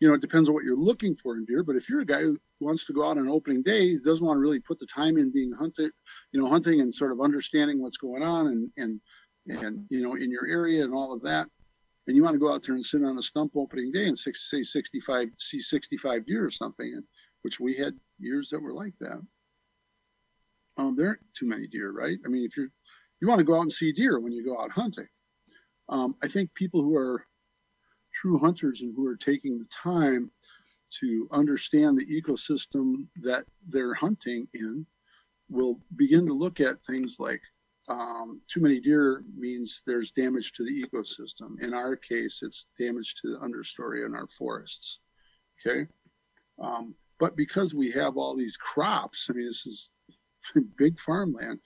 You 0.00 0.08
know, 0.08 0.14
it 0.14 0.20
depends 0.20 0.48
on 0.48 0.54
what 0.54 0.64
you're 0.64 0.76
looking 0.76 1.14
for 1.14 1.36
in 1.36 1.44
deer. 1.44 1.62
But 1.62 1.76
if 1.76 1.88
you're 1.88 2.00
a 2.00 2.06
guy 2.06 2.20
who 2.22 2.38
wants 2.60 2.84
to 2.86 2.92
go 2.92 3.04
out 3.04 3.16
on 3.16 3.26
an 3.26 3.28
opening 3.28 3.62
day, 3.62 3.96
doesn't 3.98 4.26
want 4.26 4.36
to 4.36 4.40
really 4.40 4.60
put 4.60 4.78
the 4.78 4.86
time 4.86 5.16
in 5.16 5.30
being 5.32 5.52
hunted, 5.52 5.92
you 6.32 6.40
know, 6.40 6.48
hunting 6.48 6.80
and 6.80 6.94
sort 6.94 7.12
of 7.12 7.20
understanding 7.20 7.80
what's 7.80 7.96
going 7.96 8.22
on 8.22 8.48
and 8.48 8.70
and 8.76 9.00
and 9.46 9.86
you 9.90 10.02
know 10.02 10.14
in 10.14 10.30
your 10.30 10.46
area 10.46 10.82
and 10.84 10.92
all 10.92 11.14
of 11.14 11.22
that, 11.22 11.46
and 12.06 12.16
you 12.16 12.22
want 12.22 12.34
to 12.34 12.40
go 12.40 12.52
out 12.52 12.62
there 12.62 12.74
and 12.74 12.84
sit 12.84 13.04
on 13.04 13.18
a 13.18 13.22
stump 13.22 13.52
opening 13.56 13.92
day 13.92 14.06
and 14.06 14.18
six, 14.18 14.50
say 14.50 14.62
65 14.62 15.28
see 15.38 15.60
65 15.60 16.26
deer 16.26 16.44
or 16.44 16.50
something 16.50 16.86
and 16.86 17.04
which 17.42 17.60
we 17.60 17.76
had 17.76 17.94
years 18.18 18.48
that 18.50 18.60
were 18.60 18.72
like 18.72 18.94
that 19.00 19.20
um, 20.76 20.96
there 20.96 21.08
aren't 21.08 21.34
too 21.34 21.46
many 21.46 21.66
deer 21.66 21.92
right 21.92 22.18
i 22.24 22.28
mean 22.28 22.44
if 22.44 22.56
you're 22.56 22.70
you 23.20 23.28
want 23.28 23.38
to 23.38 23.44
go 23.44 23.56
out 23.56 23.62
and 23.62 23.72
see 23.72 23.92
deer 23.92 24.20
when 24.20 24.32
you 24.32 24.44
go 24.44 24.60
out 24.60 24.70
hunting 24.70 25.08
um, 25.88 26.14
i 26.22 26.28
think 26.28 26.52
people 26.54 26.82
who 26.82 26.94
are 26.96 27.24
true 28.12 28.38
hunters 28.38 28.82
and 28.82 28.94
who 28.94 29.06
are 29.06 29.16
taking 29.16 29.58
the 29.58 29.66
time 29.70 30.30
to 31.00 31.28
understand 31.32 31.98
the 31.98 32.06
ecosystem 32.06 33.06
that 33.22 33.44
they're 33.66 33.94
hunting 33.94 34.46
in 34.54 34.86
will 35.50 35.80
begin 35.96 36.26
to 36.26 36.32
look 36.32 36.60
at 36.60 36.82
things 36.82 37.16
like 37.18 37.40
um, 37.88 38.40
too 38.48 38.60
many 38.60 38.80
deer 38.80 39.22
means 39.36 39.82
there's 39.86 40.12
damage 40.12 40.52
to 40.52 40.64
the 40.64 40.84
ecosystem. 40.84 41.60
In 41.60 41.74
our 41.74 41.96
case, 41.96 42.40
it's 42.42 42.66
damage 42.78 43.14
to 43.16 43.28
the 43.28 43.38
understory 43.38 44.06
in 44.06 44.14
our 44.14 44.26
forests. 44.26 45.00
Okay. 45.66 45.86
Um, 46.58 46.94
but 47.18 47.36
because 47.36 47.74
we 47.74 47.90
have 47.92 48.16
all 48.16 48.36
these 48.36 48.56
crops, 48.56 49.28
I 49.28 49.34
mean, 49.34 49.46
this 49.46 49.66
is 49.66 49.90
big 50.78 50.98
farmland. 50.98 51.60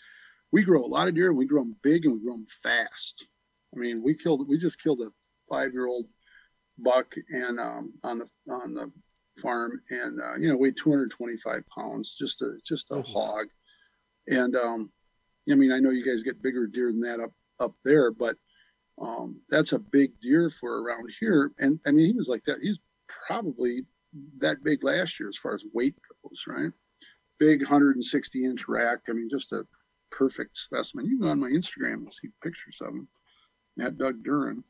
We 0.52 0.62
grow 0.62 0.82
a 0.82 0.86
lot 0.86 1.08
of 1.08 1.14
deer 1.14 1.28
and 1.28 1.38
we 1.38 1.46
grow 1.46 1.62
them 1.62 1.76
big 1.82 2.04
and 2.04 2.14
we 2.14 2.20
grow 2.20 2.34
them 2.34 2.46
fast. 2.62 3.26
I 3.74 3.78
mean, 3.78 4.02
we 4.02 4.14
killed, 4.14 4.48
we 4.48 4.56
just 4.56 4.82
killed 4.82 5.00
a 5.00 5.10
five 5.48 5.72
year 5.72 5.86
old 5.86 6.06
buck 6.78 7.14
and 7.30 7.60
um, 7.60 7.92
on 8.02 8.18
the, 8.18 8.28
on 8.50 8.74
the 8.74 8.90
farm 9.40 9.80
and, 9.90 10.20
uh, 10.20 10.36
you 10.38 10.48
know, 10.48 10.56
weighed 10.56 10.76
225 10.76 11.62
pounds, 11.68 12.16
just 12.18 12.40
a, 12.42 12.58
just 12.64 12.86
a 12.90 13.02
hog. 13.02 13.46
And, 14.26 14.56
um, 14.56 14.90
I 15.50 15.54
mean, 15.54 15.72
I 15.72 15.78
know 15.78 15.90
you 15.90 16.04
guys 16.04 16.22
get 16.22 16.42
bigger 16.42 16.66
deer 16.66 16.88
than 16.88 17.00
that 17.00 17.20
up 17.20 17.32
up 17.60 17.74
there, 17.84 18.10
but 18.10 18.36
um, 19.00 19.40
that's 19.48 19.72
a 19.72 19.78
big 19.78 20.20
deer 20.20 20.48
for 20.48 20.82
around 20.82 21.10
here. 21.18 21.52
And 21.58 21.78
I 21.86 21.90
mean, 21.90 22.06
he 22.06 22.12
was 22.12 22.28
like 22.28 22.44
that. 22.44 22.58
He's 22.62 22.80
probably 23.26 23.84
that 24.38 24.62
big 24.62 24.84
last 24.84 25.18
year 25.18 25.28
as 25.28 25.36
far 25.36 25.54
as 25.54 25.64
weight 25.72 25.94
goes, 26.22 26.44
right? 26.46 26.72
Big 27.38 27.60
160 27.62 28.44
inch 28.44 28.68
rack. 28.68 28.98
I 29.08 29.12
mean, 29.12 29.28
just 29.30 29.52
a 29.52 29.66
perfect 30.10 30.58
specimen. 30.58 31.06
You 31.06 31.18
can 31.18 31.26
go 31.26 31.30
on 31.30 31.40
my 31.40 31.48
Instagram 31.48 31.94
and 31.94 32.12
see 32.12 32.28
pictures 32.42 32.78
of 32.80 32.88
him 32.88 33.08
at 33.80 33.98
Doug 33.98 34.22
Duren. 34.22 34.62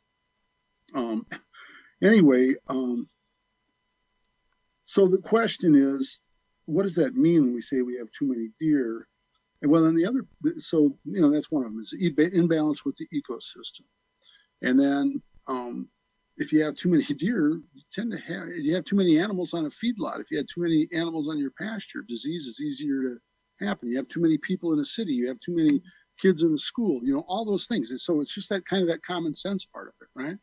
Um, 0.94 1.26
anyway, 2.02 2.54
um, 2.68 3.08
so 4.84 5.06
the 5.06 5.18
question 5.18 5.74
is, 5.74 6.20
what 6.66 6.82
does 6.82 6.94
that 6.96 7.14
mean 7.14 7.42
when 7.44 7.54
we 7.54 7.60
say 7.60 7.82
we 7.82 7.96
have 7.98 8.10
too 8.10 8.26
many 8.26 8.50
deer? 8.60 9.06
And 9.62 9.70
well, 9.70 9.82
then 9.82 9.96
the 9.96 10.06
other, 10.06 10.26
so 10.58 10.90
you 11.04 11.20
know, 11.20 11.30
that's 11.30 11.50
one 11.50 11.64
of 11.64 11.70
them 11.70 11.80
is 11.80 11.94
imbalance 11.94 12.84
with 12.84 12.96
the 12.96 13.08
ecosystem. 13.14 13.84
And 14.62 14.78
then 14.78 15.22
um, 15.46 15.88
if 16.38 16.52
you 16.52 16.62
have 16.62 16.76
too 16.76 16.88
many 16.88 17.02
deer, 17.02 17.60
you 17.74 17.82
tend 17.92 18.12
to 18.12 18.18
have 18.18 18.48
you 18.60 18.74
have 18.74 18.84
too 18.84 18.96
many 18.96 19.18
animals 19.18 19.54
on 19.54 19.66
a 19.66 19.68
feedlot. 19.68 20.20
If 20.20 20.30
you 20.30 20.38
have 20.38 20.46
too 20.46 20.62
many 20.62 20.88
animals 20.92 21.28
on 21.28 21.38
your 21.38 21.50
pasture, 21.50 22.04
disease 22.06 22.46
is 22.46 22.60
easier 22.60 23.02
to 23.02 23.66
happen. 23.66 23.88
You 23.88 23.96
have 23.96 24.08
too 24.08 24.20
many 24.20 24.38
people 24.38 24.72
in 24.72 24.78
a 24.78 24.84
city. 24.84 25.12
You 25.12 25.28
have 25.28 25.40
too 25.40 25.54
many 25.54 25.82
kids 26.18 26.42
in 26.42 26.52
the 26.52 26.58
school. 26.58 27.00
You 27.02 27.14
know 27.14 27.24
all 27.26 27.44
those 27.44 27.66
things. 27.66 27.90
And 27.90 28.00
so 28.00 28.20
it's 28.20 28.34
just 28.34 28.48
that 28.50 28.66
kind 28.66 28.82
of 28.82 28.88
that 28.88 29.02
common 29.02 29.34
sense 29.34 29.66
part 29.66 29.88
of 29.88 29.94
it, 30.00 30.08
right? 30.20 30.36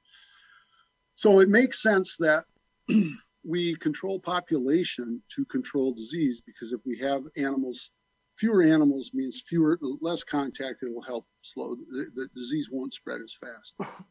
So 1.14 1.40
it 1.40 1.50
makes 1.50 1.82
sense 1.82 2.18
that 2.18 2.44
we 3.46 3.76
control 3.76 4.20
population 4.20 5.22
to 5.36 5.46
control 5.46 5.94
disease 5.94 6.42
because 6.46 6.74
if 6.74 6.82
we 6.86 6.98
have 7.00 7.24
animals, 7.38 7.92
fewer 8.38 8.64
animals 8.64 9.12
means 9.14 9.44
fewer 9.48 9.80
less 10.02 10.26
contact. 10.26 10.84
It 10.84 10.94
will 10.94 11.04
help 11.04 11.26
slow 11.42 11.76
the, 11.76 12.08
the 12.16 12.28
disease 12.36 12.70
won't 12.70 12.94
spread 12.94 13.22
as 13.24 13.34
fast. 13.34 13.76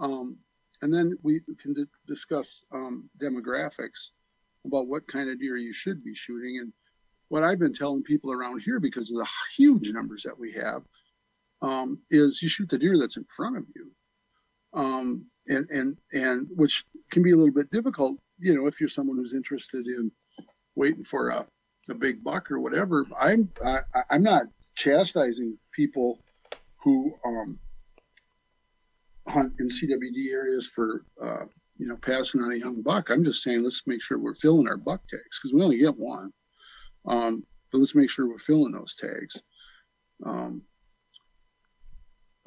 Um, 0.00 0.38
and 0.82 0.92
then 0.92 1.16
we 1.22 1.40
can 1.58 1.74
d- 1.74 1.84
discuss 2.06 2.64
um, 2.72 3.10
demographics 3.20 4.10
about 4.64 4.86
what 4.86 5.06
kind 5.06 5.30
of 5.30 5.40
deer 5.40 5.56
you 5.56 5.72
should 5.72 6.04
be 6.04 6.14
shooting. 6.14 6.58
And 6.58 6.72
what 7.28 7.42
I've 7.42 7.58
been 7.58 7.74
telling 7.74 8.02
people 8.02 8.32
around 8.32 8.60
here, 8.60 8.80
because 8.80 9.10
of 9.10 9.18
the 9.18 9.28
huge 9.56 9.90
numbers 9.90 10.22
that 10.22 10.38
we 10.38 10.52
have, 10.52 10.82
um, 11.62 11.98
is 12.10 12.42
you 12.42 12.48
shoot 12.48 12.68
the 12.68 12.78
deer 12.78 12.96
that's 12.98 13.16
in 13.16 13.24
front 13.24 13.56
of 13.56 13.64
you. 13.74 13.90
Um, 14.74 15.26
and, 15.46 15.68
and, 15.70 15.96
and 16.12 16.46
which 16.54 16.84
can 17.10 17.22
be 17.22 17.32
a 17.32 17.36
little 17.36 17.54
bit 17.54 17.70
difficult, 17.70 18.18
you 18.38 18.54
know, 18.54 18.66
if 18.66 18.80
you're 18.80 18.88
someone 18.88 19.16
who's 19.16 19.34
interested 19.34 19.86
in 19.86 20.12
waiting 20.74 21.04
for 21.04 21.30
a, 21.30 21.46
a 21.90 21.94
big 21.94 22.22
buck 22.22 22.50
or 22.50 22.60
whatever. 22.60 23.06
I'm, 23.18 23.50
I, 23.64 23.80
I'm 24.10 24.22
not 24.22 24.44
chastising 24.74 25.58
people 25.72 26.18
who, 26.82 27.14
um, 27.24 27.58
hunt 29.28 29.52
in 29.58 29.68
CWD 29.68 30.32
areas 30.32 30.66
for 30.66 31.04
uh, 31.22 31.44
you 31.78 31.88
know 31.88 31.96
passing 32.02 32.42
on 32.42 32.52
a 32.52 32.56
young 32.56 32.82
buck. 32.82 33.10
I'm 33.10 33.24
just 33.24 33.42
saying 33.42 33.62
let's 33.62 33.82
make 33.86 34.02
sure 34.02 34.18
we're 34.18 34.34
filling 34.34 34.68
our 34.68 34.76
buck 34.76 35.00
tags 35.08 35.38
because 35.38 35.54
we 35.54 35.62
only 35.62 35.78
get 35.78 35.96
one. 35.96 36.32
Um, 37.06 37.44
but 37.72 37.78
let's 37.78 37.94
make 37.94 38.10
sure 38.10 38.28
we're 38.28 38.38
filling 38.38 38.72
those 38.72 38.96
tags. 38.96 39.40
Um, 40.24 40.62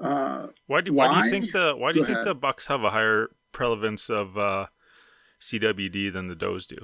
uh, 0.01 0.47
why 0.67 0.81
do 0.81 0.93
why, 0.93 1.07
why, 1.07 1.19
do 1.19 1.25
you 1.25 1.31
think 1.31 1.51
the 1.51 1.75
why 1.77 1.91
do 1.91 1.99
you 1.99 2.05
think 2.05 2.23
the 2.23 2.35
bucks 2.35 2.67
have 2.67 2.83
a 2.83 2.89
higher 2.89 3.29
prevalence 3.51 4.09
of 4.09 4.37
uh, 4.37 4.67
CWD 5.41 6.11
than 6.11 6.27
the 6.27 6.35
does 6.35 6.65
do? 6.65 6.77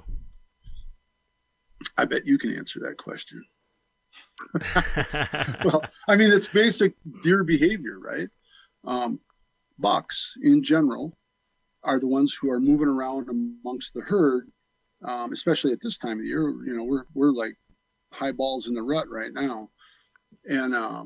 I 1.97 2.05
bet 2.05 2.25
you 2.25 2.37
can 2.37 2.55
answer 2.55 2.79
that 2.81 2.97
question. 2.97 3.43
well, 5.65 5.83
I 6.07 6.15
mean, 6.15 6.31
it's 6.31 6.47
basic 6.47 6.93
deer 7.21 7.43
behavior, 7.43 7.99
right? 7.99 8.29
Um, 8.85 9.19
bucks 9.79 10.33
in 10.41 10.63
general 10.63 11.17
are 11.83 11.99
the 11.99 12.07
ones 12.07 12.33
who 12.33 12.51
are 12.51 12.59
moving 12.59 12.87
around 12.87 13.29
amongst 13.29 13.93
the 13.93 14.01
herd, 14.01 14.49
um, 15.03 15.31
especially 15.31 15.71
at 15.71 15.81
this 15.81 15.97
time 15.97 16.19
of 16.19 16.25
year. 16.25 16.49
You 16.65 16.75
know, 16.75 16.83
we're 16.83 17.05
we're 17.13 17.31
like 17.31 17.55
high 18.13 18.31
balls 18.31 18.67
in 18.67 18.73
the 18.73 18.81
rut 18.81 19.07
right 19.09 19.31
now, 19.33 19.69
and 20.45 20.73
uh, 20.73 21.05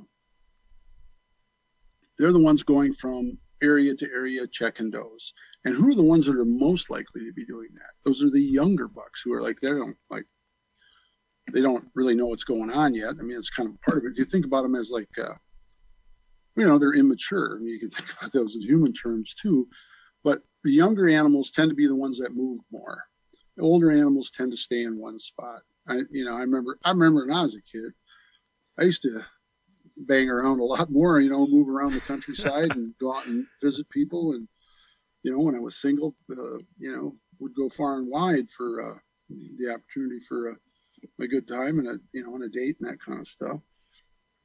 they're 2.17 2.31
the 2.31 2.39
ones 2.39 2.63
going 2.63 2.93
from 2.93 3.37
area 3.61 3.95
to 3.95 4.09
area 4.13 4.47
checking 4.47 4.89
does. 4.89 5.33
And 5.65 5.75
who 5.75 5.89
are 5.89 5.95
the 5.95 6.03
ones 6.03 6.25
that 6.25 6.35
are 6.35 6.45
most 6.45 6.89
likely 6.89 7.21
to 7.21 7.33
be 7.33 7.45
doing 7.45 7.69
that? 7.73 7.93
Those 8.03 8.23
are 8.23 8.31
the 8.31 8.41
younger 8.41 8.87
bucks 8.87 9.21
who 9.21 9.33
are 9.33 9.41
like 9.41 9.59
they 9.61 9.69
don't 9.69 9.95
like 10.09 10.25
they 11.53 11.61
don't 11.61 11.85
really 11.95 12.15
know 12.15 12.27
what's 12.27 12.43
going 12.43 12.71
on 12.71 12.93
yet. 12.93 13.15
I 13.19 13.23
mean, 13.23 13.37
it's 13.37 13.49
kind 13.49 13.69
of 13.69 13.81
part 13.81 13.97
of 13.97 14.05
it. 14.05 14.17
You 14.17 14.25
think 14.25 14.45
about 14.45 14.63
them 14.63 14.75
as 14.75 14.89
like 14.89 15.09
uh, 15.17 15.33
you 16.55 16.67
know 16.67 16.77
they're 16.77 16.93
immature. 16.93 17.55
I 17.55 17.59
mean, 17.59 17.69
you 17.69 17.79
can 17.79 17.89
think 17.89 18.09
about 18.19 18.31
those 18.31 18.55
in 18.55 18.61
human 18.61 18.93
terms 18.93 19.33
too. 19.33 19.67
But 20.23 20.39
the 20.63 20.71
younger 20.71 21.09
animals 21.09 21.51
tend 21.51 21.69
to 21.69 21.75
be 21.75 21.87
the 21.87 21.95
ones 21.95 22.19
that 22.19 22.35
move 22.35 22.59
more. 22.71 23.03
The 23.57 23.63
older 23.63 23.91
animals 23.91 24.31
tend 24.31 24.51
to 24.51 24.57
stay 24.57 24.83
in 24.83 24.99
one 24.99 25.19
spot. 25.19 25.61
I, 25.87 26.01
you 26.11 26.25
know, 26.25 26.35
I 26.35 26.41
remember, 26.41 26.77
I 26.83 26.91
remember 26.91 27.25
when 27.25 27.35
I 27.35 27.41
was 27.41 27.55
a 27.55 27.61
kid, 27.61 27.91
I 28.79 28.83
used 28.83 29.01
to 29.01 29.21
bang 29.97 30.29
around 30.29 30.59
a 30.59 30.63
lot 30.63 30.91
more. 30.91 31.19
You 31.19 31.29
know, 31.29 31.47
move 31.47 31.69
around 31.69 31.93
the 31.93 32.01
countryside 32.01 32.75
and 32.75 32.93
go 32.99 33.15
out 33.15 33.25
and 33.25 33.45
visit 33.61 33.89
people. 33.89 34.33
And 34.33 34.47
you 35.23 35.31
know, 35.31 35.39
when 35.39 35.55
I 35.55 35.59
was 35.59 35.75
single, 35.75 36.15
uh, 36.31 36.59
you 36.77 36.91
know, 36.91 37.15
would 37.39 37.55
go 37.55 37.69
far 37.69 37.97
and 37.97 38.09
wide 38.09 38.49
for 38.49 38.91
uh, 38.91 38.99
the 39.29 39.73
opportunity 39.73 40.19
for 40.19 40.51
a, 40.51 41.23
a 41.23 41.27
good 41.27 41.47
time 41.47 41.79
and 41.79 41.87
a 41.87 41.97
you 42.13 42.23
know, 42.23 42.33
on 42.33 42.43
a 42.43 42.49
date 42.49 42.77
and 42.79 42.89
that 42.89 43.03
kind 43.03 43.19
of 43.19 43.27
stuff. 43.27 43.59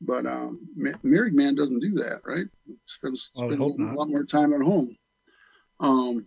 But 0.00 0.26
um, 0.26 0.60
married 1.02 1.34
man 1.34 1.54
doesn't 1.54 1.80
do 1.80 1.92
that, 1.94 2.20
right? 2.24 2.46
Spends, 2.86 3.30
spends 3.34 3.58
a 3.58 3.64
lot 3.64 4.08
more 4.08 4.24
time 4.24 4.52
at 4.52 4.60
home. 4.60 4.94
Um, 5.80 6.26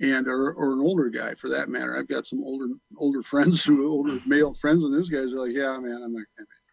and 0.00 0.28
or, 0.28 0.52
or 0.54 0.74
an 0.74 0.80
older 0.80 1.08
guy 1.08 1.34
for 1.34 1.48
that 1.48 1.68
matter. 1.68 1.96
I've 1.96 2.08
got 2.08 2.26
some 2.26 2.42
older 2.44 2.68
older 2.98 3.22
friends 3.24 3.64
who 3.64 3.90
older 3.90 4.20
male 4.26 4.54
friends, 4.54 4.84
and 4.84 4.94
those 4.94 5.10
guys 5.10 5.32
are 5.32 5.46
like, 5.46 5.54
yeah, 5.54 5.78
man, 5.78 6.02
I'm 6.04 6.12
not, 6.12 6.24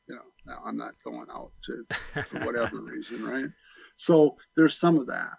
you 0.07 0.15
know, 0.15 0.21
no, 0.45 0.55
I'm 0.65 0.77
not 0.77 0.93
going 1.03 1.27
out 1.33 1.51
to 1.63 2.23
for 2.23 2.39
whatever 2.45 2.79
reason, 2.81 3.23
right? 3.23 3.49
So 3.97 4.35
there's 4.55 4.77
some 4.77 4.97
of 4.97 5.07
that. 5.07 5.31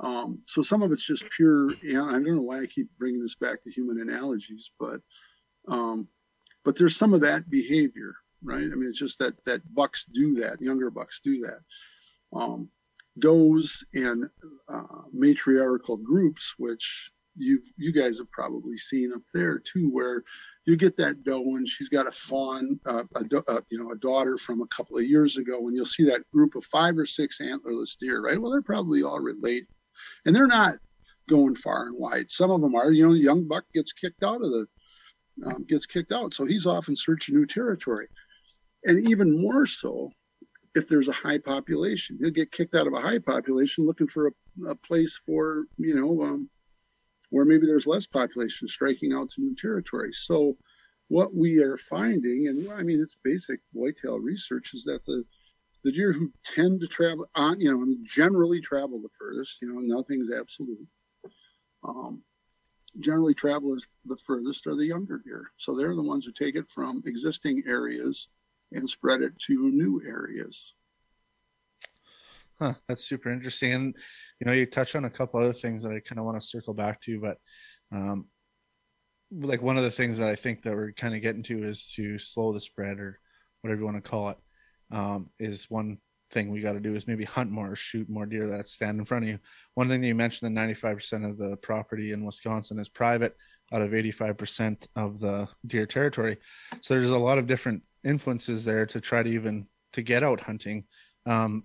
Um, 0.00 0.40
so 0.46 0.62
some 0.62 0.82
of 0.82 0.92
it's 0.92 1.06
just 1.06 1.28
pure. 1.30 1.72
You 1.82 1.94
know, 1.94 2.08
I 2.08 2.12
don't 2.12 2.36
know 2.36 2.42
why 2.42 2.62
I 2.62 2.66
keep 2.66 2.88
bringing 2.98 3.20
this 3.20 3.34
back 3.34 3.62
to 3.62 3.70
human 3.70 4.00
analogies, 4.00 4.70
but 4.78 5.00
um, 5.68 6.08
but 6.64 6.76
there's 6.76 6.96
some 6.96 7.12
of 7.12 7.22
that 7.22 7.50
behavior 7.50 8.12
right? 8.42 8.58
I 8.58 8.74
mean, 8.74 8.88
it's 8.88 8.98
just 8.98 9.18
that 9.18 9.42
that 9.44 9.62
bucks 9.74 10.04
do 10.06 10.34
that, 10.36 10.60
younger 10.60 10.90
bucks 10.90 11.20
do 11.22 11.38
that. 11.40 12.38
Um, 12.38 12.70
does 13.18 13.84
and 13.94 14.28
uh, 14.68 15.02
matriarchal 15.12 15.98
groups, 15.98 16.54
which 16.58 17.10
you 17.36 17.60
you 17.76 17.92
guys 17.92 18.18
have 18.18 18.30
probably 18.30 18.76
seen 18.76 19.12
up 19.14 19.22
there 19.34 19.58
too, 19.58 19.88
where 19.90 20.22
you 20.66 20.76
get 20.76 20.96
that 20.96 21.24
doe 21.24 21.56
and 21.56 21.68
she's 21.68 21.88
got 21.88 22.06
a 22.06 22.12
fawn, 22.12 22.78
uh, 22.86 23.04
a, 23.16 23.36
uh, 23.48 23.60
you 23.70 23.78
know, 23.78 23.90
a 23.90 23.96
daughter 23.96 24.36
from 24.36 24.60
a 24.60 24.66
couple 24.68 24.98
of 24.98 25.04
years 25.04 25.36
ago, 25.36 25.66
and 25.66 25.74
you'll 25.74 25.86
see 25.86 26.04
that 26.04 26.28
group 26.32 26.54
of 26.54 26.64
five 26.64 26.96
or 26.96 27.06
six 27.06 27.40
antlerless 27.40 27.96
deer, 27.98 28.22
right? 28.22 28.40
Well, 28.40 28.52
they're 28.52 28.62
probably 28.62 29.02
all 29.02 29.20
related, 29.20 29.66
and 30.24 30.34
they're 30.34 30.46
not 30.46 30.74
going 31.28 31.54
far 31.54 31.86
and 31.86 31.96
wide. 31.98 32.30
Some 32.30 32.50
of 32.50 32.60
them 32.60 32.74
are, 32.74 32.92
you 32.92 33.06
know, 33.06 33.14
young 33.14 33.48
buck 33.48 33.64
gets 33.74 33.92
kicked 33.92 34.22
out 34.22 34.42
of 34.42 34.50
the 34.50 34.66
um, 35.46 35.64
gets 35.64 35.86
kicked 35.86 36.12
out, 36.12 36.34
so 36.34 36.44
he's 36.44 36.66
off 36.66 36.88
in 36.88 36.96
search 36.96 37.28
of 37.28 37.34
new 37.34 37.46
territory 37.46 38.08
and 38.84 39.08
even 39.08 39.40
more 39.40 39.66
so 39.66 40.10
if 40.74 40.88
there's 40.88 41.08
a 41.08 41.12
high 41.12 41.38
population. 41.38 42.18
You'll 42.20 42.30
get 42.30 42.52
kicked 42.52 42.74
out 42.74 42.86
of 42.86 42.92
a 42.92 43.00
high 43.00 43.18
population 43.18 43.86
looking 43.86 44.06
for 44.06 44.28
a, 44.28 44.64
a 44.68 44.74
place 44.74 45.16
for, 45.26 45.64
you 45.76 45.94
know, 45.94 46.22
um, 46.22 46.48
where 47.30 47.44
maybe 47.44 47.66
there's 47.66 47.86
less 47.86 48.06
population 48.06 48.68
striking 48.68 49.12
out 49.12 49.30
to 49.30 49.40
new 49.40 49.54
territory. 49.54 50.12
So, 50.12 50.56
what 51.08 51.34
we 51.34 51.58
are 51.58 51.76
finding, 51.76 52.46
and 52.46 52.70
I 52.72 52.82
mean, 52.82 53.00
it's 53.00 53.18
basic 53.24 53.60
whitetail 53.72 54.20
research, 54.20 54.74
is 54.74 54.84
that 54.84 55.04
the 55.06 55.24
the 55.82 55.90
deer 55.90 56.12
who 56.12 56.30
tend 56.44 56.80
to 56.80 56.86
travel 56.86 57.26
on, 57.34 57.58
you 57.58 57.70
know, 57.70 57.96
generally 58.04 58.60
travel 58.60 59.00
the 59.00 59.08
furthest, 59.18 59.58
you 59.62 59.72
know, 59.72 59.80
nothing's 59.80 60.30
absolute. 60.30 60.86
Um, 61.82 62.22
generally 62.98 63.32
travel 63.34 63.76
the 64.04 64.18
furthest 64.26 64.66
are 64.66 64.76
the 64.76 64.84
younger 64.84 65.22
deer. 65.24 65.50
So 65.56 65.74
they're 65.74 65.96
the 65.96 66.02
ones 66.02 66.26
who 66.26 66.32
take 66.32 66.54
it 66.54 66.68
from 66.68 67.02
existing 67.06 67.62
areas 67.66 68.28
and 68.72 68.88
spread 68.88 69.20
it 69.20 69.38
to 69.46 69.70
new 69.70 70.02
areas. 70.06 70.74
Huh, 72.58 72.74
that's 72.88 73.04
super 73.04 73.32
interesting. 73.32 73.72
And 73.72 73.96
you 74.38 74.46
know, 74.46 74.52
you 74.52 74.66
touch 74.66 74.94
on 74.94 75.06
a 75.06 75.10
couple 75.10 75.40
other 75.40 75.52
things 75.52 75.82
that 75.82 75.92
I 75.92 76.00
kind 76.00 76.18
of 76.18 76.26
want 76.26 76.40
to 76.40 76.46
circle 76.46 76.74
back 76.74 77.00
to, 77.02 77.18
but 77.18 77.38
um, 77.92 78.26
like 79.32 79.62
one 79.62 79.76
of 79.76 79.84
the 79.84 79.90
things 79.90 80.18
that 80.18 80.28
I 80.28 80.34
think 80.34 80.62
that 80.62 80.74
we're 80.74 80.92
kind 80.92 81.14
of 81.14 81.22
getting 81.22 81.42
to 81.44 81.64
is 81.64 81.92
to 81.94 82.18
slow 82.18 82.52
the 82.52 82.60
spread 82.60 82.98
or 82.98 83.18
whatever 83.62 83.80
you 83.80 83.86
want 83.86 84.02
to 84.02 84.10
call 84.10 84.30
it. 84.30 84.38
Um, 84.92 85.30
is 85.38 85.70
one 85.70 85.98
thing 86.30 86.50
we 86.50 86.60
got 86.60 86.72
to 86.72 86.80
do 86.80 86.94
is 86.94 87.06
maybe 87.06 87.24
hunt 87.24 87.50
more, 87.50 87.74
shoot 87.76 88.08
more 88.08 88.26
deer 88.26 88.46
that 88.48 88.68
stand 88.68 88.98
in 88.98 89.04
front 89.04 89.24
of 89.24 89.30
you. 89.30 89.38
One 89.74 89.88
thing 89.88 90.00
that 90.00 90.06
you 90.06 90.14
mentioned 90.14 90.56
that 90.56 90.60
95% 90.60 91.28
of 91.28 91.38
the 91.38 91.56
property 91.58 92.12
in 92.12 92.24
Wisconsin 92.24 92.78
is 92.78 92.88
private 92.88 93.36
out 93.72 93.82
of 93.82 93.90
85% 93.90 94.86
of 94.96 95.20
the 95.20 95.48
deer 95.66 95.86
territory. 95.86 96.38
So 96.80 96.94
there's 96.94 97.10
a 97.10 97.18
lot 97.18 97.38
of 97.38 97.46
different 97.46 97.82
influences 98.04 98.64
there 98.64 98.86
to 98.86 99.00
try 99.00 99.22
to 99.22 99.30
even 99.30 99.66
to 99.92 100.02
get 100.02 100.22
out 100.22 100.40
hunting. 100.40 100.84
Um, 101.26 101.64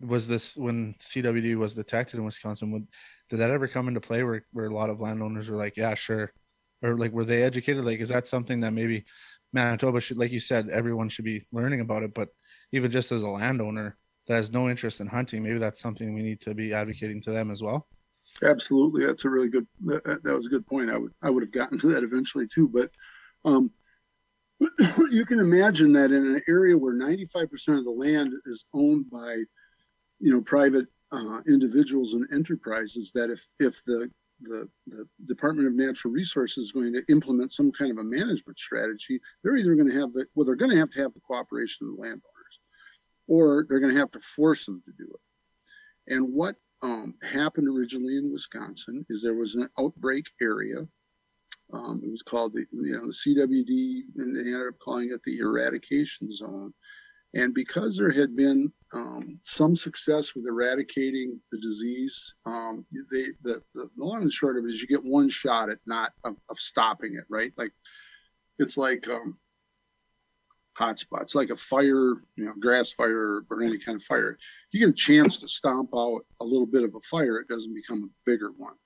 was 0.00 0.28
this 0.28 0.56
when 0.56 0.94
CWD 1.00 1.56
was 1.56 1.74
detected 1.74 2.18
in 2.18 2.24
Wisconsin? 2.24 2.70
Would 2.72 2.86
did 3.28 3.38
that 3.38 3.50
ever 3.50 3.66
come 3.66 3.88
into 3.88 4.00
play 4.00 4.22
where, 4.22 4.44
where 4.52 4.66
a 4.66 4.74
lot 4.74 4.90
of 4.90 5.00
landowners 5.00 5.48
were 5.48 5.56
like, 5.56 5.76
yeah, 5.76 5.94
sure, 5.94 6.32
or 6.82 6.96
like 6.96 7.12
were 7.12 7.24
they 7.24 7.42
educated? 7.42 7.84
Like, 7.84 8.00
is 8.00 8.10
that 8.10 8.28
something 8.28 8.60
that 8.60 8.72
maybe 8.72 9.04
Manitoba 9.52 10.00
should, 10.00 10.18
like 10.18 10.30
you 10.30 10.40
said, 10.40 10.68
everyone 10.68 11.08
should 11.08 11.24
be 11.24 11.46
learning 11.52 11.80
about 11.80 12.02
it? 12.02 12.14
But 12.14 12.28
even 12.72 12.90
just 12.90 13.12
as 13.12 13.22
a 13.22 13.28
landowner 13.28 13.96
that 14.26 14.36
has 14.36 14.52
no 14.52 14.68
interest 14.68 15.00
in 15.00 15.06
hunting, 15.06 15.42
maybe 15.42 15.58
that's 15.58 15.80
something 15.80 16.14
we 16.14 16.22
need 16.22 16.40
to 16.42 16.54
be 16.54 16.72
advocating 16.72 17.22
to 17.22 17.30
them 17.30 17.50
as 17.50 17.62
well. 17.62 17.86
Absolutely, 18.42 19.06
that's 19.06 19.24
a 19.24 19.30
really 19.30 19.48
good. 19.48 19.66
That, 19.86 20.04
that 20.04 20.34
was 20.34 20.46
a 20.46 20.50
good 20.50 20.66
point. 20.66 20.90
I 20.90 20.98
would 20.98 21.12
I 21.22 21.30
would 21.30 21.42
have 21.42 21.52
gotten 21.52 21.78
to 21.80 21.86
that 21.88 22.04
eventually 22.04 22.46
too, 22.46 22.68
but 22.68 22.90
um, 23.44 23.70
you 25.10 25.26
can 25.26 25.40
imagine 25.40 25.92
that 25.92 26.12
in 26.12 26.34
an 26.34 26.42
area 26.48 26.76
where 26.76 26.94
95% 26.94 27.78
of 27.78 27.84
the 27.84 27.90
land 27.90 28.32
is 28.46 28.66
owned 28.72 29.10
by, 29.10 29.34
you 30.18 30.32
know, 30.32 30.40
private 30.40 30.86
uh, 31.12 31.40
individuals 31.46 32.14
and 32.14 32.26
enterprises, 32.32 33.12
that 33.14 33.30
if 33.30 33.46
if 33.60 33.82
the 33.84 34.10
the, 34.42 34.68
the 34.86 35.08
Department 35.26 35.66
of 35.66 35.74
Natural 35.74 36.12
Resources 36.12 36.66
is 36.66 36.72
going 36.72 36.92
to 36.92 37.02
implement 37.08 37.52
some 37.52 37.72
kind 37.72 37.90
of 37.90 37.98
a 37.98 38.04
management 38.04 38.58
strategy, 38.58 39.18
they're 39.42 39.56
either 39.56 39.74
going 39.74 39.88
to 39.88 39.98
have 40.00 40.12
the 40.12 40.26
well, 40.34 40.44
they're 40.44 40.56
going 40.56 40.70
to 40.70 40.76
have 40.78 40.90
to 40.90 41.00
have 41.02 41.14
the 41.14 41.20
cooperation 41.20 41.86
of 41.86 41.96
the 41.96 42.02
landowners, 42.02 42.60
or 43.28 43.66
they're 43.68 43.80
going 43.80 43.94
to 43.94 44.00
have 44.00 44.10
to 44.12 44.20
force 44.20 44.66
them 44.66 44.82
to 44.84 44.92
do 44.92 45.10
it. 45.10 46.14
And 46.14 46.34
what 46.34 46.56
um, 46.82 47.14
happened 47.22 47.68
originally 47.68 48.16
in 48.16 48.32
Wisconsin 48.32 49.04
is 49.08 49.22
there 49.22 49.34
was 49.34 49.54
an 49.54 49.68
outbreak 49.78 50.26
area. 50.40 50.86
Um, 51.72 52.00
it 52.04 52.10
was 52.10 52.22
called 52.22 52.52
the 52.52 52.64
you 52.70 52.92
know 52.92 53.06
the 53.06 53.12
CWD, 53.12 54.02
and 54.16 54.36
they 54.36 54.40
ended 54.40 54.68
up 54.68 54.78
calling 54.78 55.10
it 55.12 55.20
the 55.24 55.38
eradication 55.38 56.32
zone. 56.32 56.72
And 57.34 57.52
because 57.52 57.96
there 57.96 58.12
had 58.12 58.34
been 58.34 58.72
um, 58.94 59.38
some 59.42 59.76
success 59.76 60.34
with 60.34 60.46
eradicating 60.46 61.38
the 61.52 61.58
disease, 61.58 62.34
um, 62.46 62.86
they, 63.10 63.24
the, 63.42 63.60
the, 63.74 63.90
long 63.98 64.22
and 64.22 64.32
short 64.32 64.56
of 64.56 64.64
it 64.64 64.68
is 64.68 64.80
you 64.80 64.88
get 64.88 65.04
one 65.04 65.28
shot 65.28 65.68
at 65.68 65.78
not 65.86 66.12
of, 66.24 66.36
of 66.48 66.58
stopping 66.58 67.14
it, 67.14 67.24
right? 67.28 67.52
Like 67.58 67.72
it's 68.58 68.78
like 68.78 69.06
um, 69.08 69.36
hotspots, 70.78 71.34
like 71.34 71.50
a 71.50 71.56
fire, 71.56 72.22
you 72.36 72.44
know, 72.44 72.54
grass 72.58 72.92
fire 72.92 73.42
or 73.50 73.62
any 73.62 73.78
kind 73.78 73.96
of 73.96 74.02
fire. 74.02 74.38
You 74.70 74.80
get 74.80 74.90
a 74.90 74.92
chance 74.92 75.38
to 75.38 75.48
stomp 75.48 75.90
out 75.94 76.20
a 76.40 76.44
little 76.44 76.66
bit 76.66 76.84
of 76.84 76.94
a 76.94 77.00
fire, 77.00 77.38
it 77.38 77.48
doesn't 77.48 77.74
become 77.74 78.04
a 78.04 78.30
bigger 78.30 78.52
one. 78.56 78.76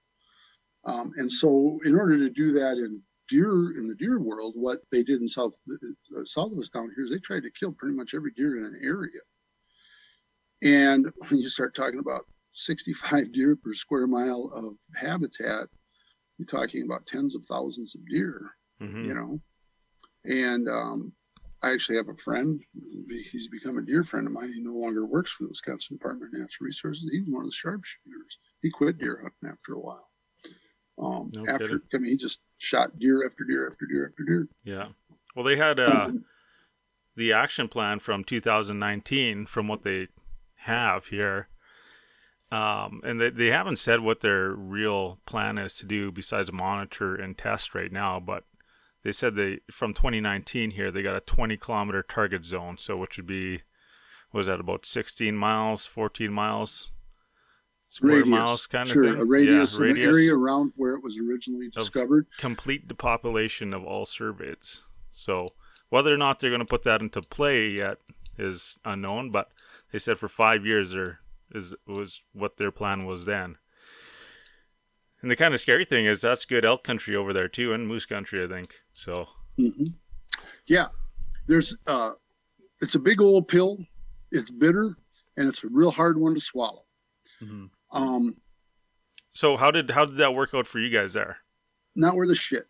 Um, 0.85 1.13
and 1.17 1.31
so, 1.31 1.79
in 1.85 1.95
order 1.95 2.19
to 2.19 2.31
do 2.31 2.53
that 2.53 2.79
in 2.79 3.03
deer 3.29 3.73
in 3.77 3.87
the 3.89 3.95
deer 3.95 4.21
world, 4.21 4.55
what 4.57 4.79
they 4.91 5.03
did 5.03 5.21
in 5.21 5.29
south 5.29 5.53
uh, 5.71 6.25
south 6.25 6.53
of 6.53 6.59
us 6.59 6.71
down 6.71 6.91
here 6.95 7.05
is 7.05 7.11
they 7.11 7.19
tried 7.19 7.43
to 7.43 7.51
kill 7.51 7.73
pretty 7.73 7.95
much 7.95 8.15
every 8.15 8.33
deer 8.33 8.57
in 8.57 8.65
an 8.65 8.81
area. 8.83 9.21
And 10.63 11.11
when 11.29 11.41
you 11.41 11.49
start 11.49 11.75
talking 11.75 12.01
about 12.01 12.27
65 12.53 13.33
deer 13.33 13.57
per 13.57 13.73
square 13.73 14.07
mile 14.07 14.51
of 14.55 14.77
habitat, 14.95 15.69
you're 16.39 16.47
talking 16.47 16.83
about 16.83 17.07
tens 17.07 17.35
of 17.35 17.45
thousands 17.45 17.95
of 17.95 18.07
deer. 18.09 18.51
Mm-hmm. 18.83 19.05
You 19.05 19.15
know, 19.15 19.41
and 20.25 20.69
um, 20.69 21.13
I 21.63 21.73
actually 21.73 21.97
have 21.97 22.09
a 22.09 22.15
friend. 22.15 22.61
He's 23.31 23.49
become 23.49 23.77
a 23.77 23.85
dear 23.85 24.03
friend 24.03 24.27
of 24.27 24.33
mine. 24.33 24.53
He 24.53 24.61
no 24.61 24.73
longer 24.73 25.05
works 25.05 25.31
for 25.31 25.45
the 25.45 25.51
Wisconsin 25.51 25.97
Department 25.97 26.33
of 26.35 26.41
Natural 26.41 26.67
Resources. 26.67 27.11
He 27.13 27.21
was 27.21 27.29
one 27.29 27.43
of 27.43 27.49
the 27.49 27.55
sharpshooters. 27.55 28.39
He 28.61 28.71
quit 28.71 28.99
deer 28.99 29.19
hunting 29.23 29.51
after 29.51 29.75
a 29.75 29.81
while. 29.81 30.10
Um, 31.01 31.31
no 31.35 31.47
after 31.47 31.67
kidding. 31.67 31.81
I 31.95 31.99
mean, 31.99 32.11
he 32.11 32.17
just 32.17 32.41
shot 32.59 32.99
deer 32.99 33.25
after 33.27 33.45
deer 33.45 33.69
after 33.69 33.87
deer 33.87 34.07
after 34.07 34.25
deer. 34.25 34.49
Yeah. 34.65 34.89
Well, 35.35 35.45
they 35.45 35.57
had 35.57 35.81
uh, 35.81 36.11
the 37.17 37.33
action 37.33 37.69
plan 37.69 38.01
from 38.01 38.25
2019, 38.25 39.47
from 39.47 39.69
what 39.69 39.83
they 39.83 40.09
have 40.57 41.07
here. 41.07 41.49
Um, 42.53 43.01
and 43.05 43.21
they, 43.21 43.31
they 43.31 43.47
haven't 43.47 43.79
said 43.79 44.01
what 44.01 44.21
their 44.21 44.51
real 44.51 45.21
plan 45.25 45.57
is 45.57 45.75
to 45.75 45.87
do 45.87 46.11
besides 46.11 46.51
monitor 46.53 47.15
and 47.15 47.39
test 47.39 47.75
right 47.75 47.93
now, 47.93 48.19
but 48.19 48.45
they 49.05 49.13
said 49.13 49.37
they 49.37 49.61
from 49.71 49.95
2019 49.95 50.73
here 50.73 50.91
they 50.91 51.03
got 51.03 51.17
a 51.17 51.21
20 51.21 51.57
kilometer 51.57 52.03
target 52.03 52.45
zone, 52.45 52.77
so 52.77 52.97
which 52.97 53.17
would 53.17 53.27
be 53.27 53.63
was 54.33 54.47
that 54.47 54.61
about 54.61 54.85
16 54.85 55.35
miles, 55.37 55.87
14 55.87 56.33
miles 56.33 56.91
square 57.91 58.19
radius, 58.19 58.29
miles 58.29 58.67
kind 58.67 58.89
sure, 58.89 59.05
of 59.05 59.13
thing. 59.13 59.21
a 59.21 59.25
radius 59.25 59.77
yeah, 59.79 59.85
radius 59.85 60.07
an 60.07 60.15
area 60.15 60.35
around 60.35 60.73
where 60.77 60.95
it 60.95 61.05
was 61.05 61.19
originally 61.19 61.69
discovered. 61.69 62.27
Complete 62.39 62.89
the 62.89 62.95
population 62.95 63.75
of 63.75 63.85
all 63.85 64.07
surveys. 64.07 64.81
So 65.13 65.49
whether 65.91 66.15
or 66.15 66.17
not 66.17 66.41
they're 66.41 66.51
going 66.51 66.61
to 66.61 66.65
put 66.65 66.85
that 66.85 67.03
into 67.03 67.21
play 67.21 67.69
yet 67.69 67.99
is 68.39 68.79
unknown. 68.85 69.31
But 69.31 69.51
they 69.93 69.99
said 69.99 70.19
for 70.19 70.29
five 70.29 70.65
years 70.65 70.93
there 70.93 71.21
is 71.53 71.75
was 71.87 72.23
what 72.33 72.57
their 72.57 72.71
plan 72.71 73.05
was 73.05 73.27
then. 73.27 73.59
And 75.21 75.31
the 75.31 75.37
kind 75.37 75.53
of 75.53 75.61
scary 75.61 75.85
thing 75.85 76.07
is 76.07 76.23
that's 76.23 76.47
good 76.47 76.65
elk 76.65 76.83
country 76.83 77.15
over 77.15 77.35
there 77.35 77.49
too, 77.49 77.75
and 77.75 77.87
moose 77.87 78.07
country, 78.07 78.43
I 78.43 78.49
think. 78.49 78.71
So. 78.95 79.29
Mm-hmm. 79.59 79.85
Yeah, 80.67 80.87
there's 81.47 81.77
uh, 81.87 82.13
it's 82.81 82.95
a 82.95 82.99
big 83.01 83.21
old 83.21 83.49
pill. 83.49 83.79
It's 84.31 84.51
bitter, 84.51 84.97
and 85.37 85.49
it's 85.49 85.65
a 85.65 85.69
real 85.69 85.91
hard 85.91 86.19
one 86.19 86.35
to 86.35 86.41
swallow. 86.41 86.85
Mm-hmm. 87.43 87.67
Um, 87.93 88.37
so 89.35 89.57
how 89.57 89.71
did 89.71 89.91
how 89.91 90.05
did 90.05 90.17
that 90.17 90.35
work 90.35 90.51
out 90.55 90.67
for 90.67 90.79
you 90.79 90.91
guys 90.91 91.13
there? 91.13 91.39
Not 91.95 92.15
worth 92.15 92.31
a 92.31 92.35
shit. 92.35 92.65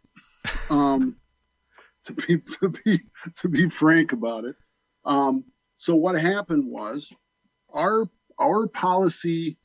Um, 0.70 1.16
to 2.06 2.12
be 2.12 2.38
to 2.60 2.68
be 2.68 3.00
to 3.36 3.48
be 3.48 3.68
frank 3.68 4.12
about 4.12 4.44
it. 4.44 4.56
Um, 5.04 5.44
so 5.76 5.94
what 5.94 6.20
happened 6.20 6.64
was 6.66 7.12
our 7.72 8.08
our 8.38 8.66
policy 8.68 9.58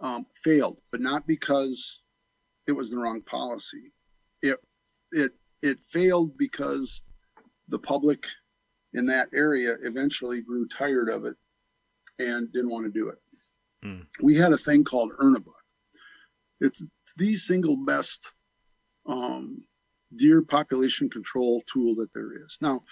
um, 0.00 0.26
failed, 0.44 0.80
but 0.90 1.00
not 1.00 1.26
because 1.26 2.02
it 2.66 2.72
was 2.72 2.90
the 2.90 2.98
wrong 2.98 3.22
policy. 3.22 3.92
It 4.42 4.58
it 5.12 5.32
it 5.62 5.80
failed 5.80 6.36
because 6.38 7.02
the 7.68 7.78
public 7.78 8.26
in 8.94 9.06
that 9.06 9.28
area 9.34 9.74
eventually 9.82 10.40
grew 10.40 10.66
tired 10.66 11.08
of 11.08 11.24
it 11.24 11.36
and 12.18 12.52
didn't 12.52 12.70
want 12.70 12.84
to 12.86 12.90
do 12.90 13.08
it. 13.08 13.18
Mm. 13.88 14.06
We 14.22 14.36
had 14.36 14.52
a 14.52 14.58
thing 14.58 14.84
called 14.84 15.12
Earn-a-Buck. 15.18 15.54
It's 16.60 16.82
the 17.16 17.36
single 17.36 17.76
best 17.76 18.32
um, 19.06 19.62
deer 20.14 20.42
population 20.42 21.08
control 21.08 21.62
tool 21.72 21.94
that 21.96 22.12
there 22.12 22.32
is. 22.32 22.58
Now, 22.60 22.82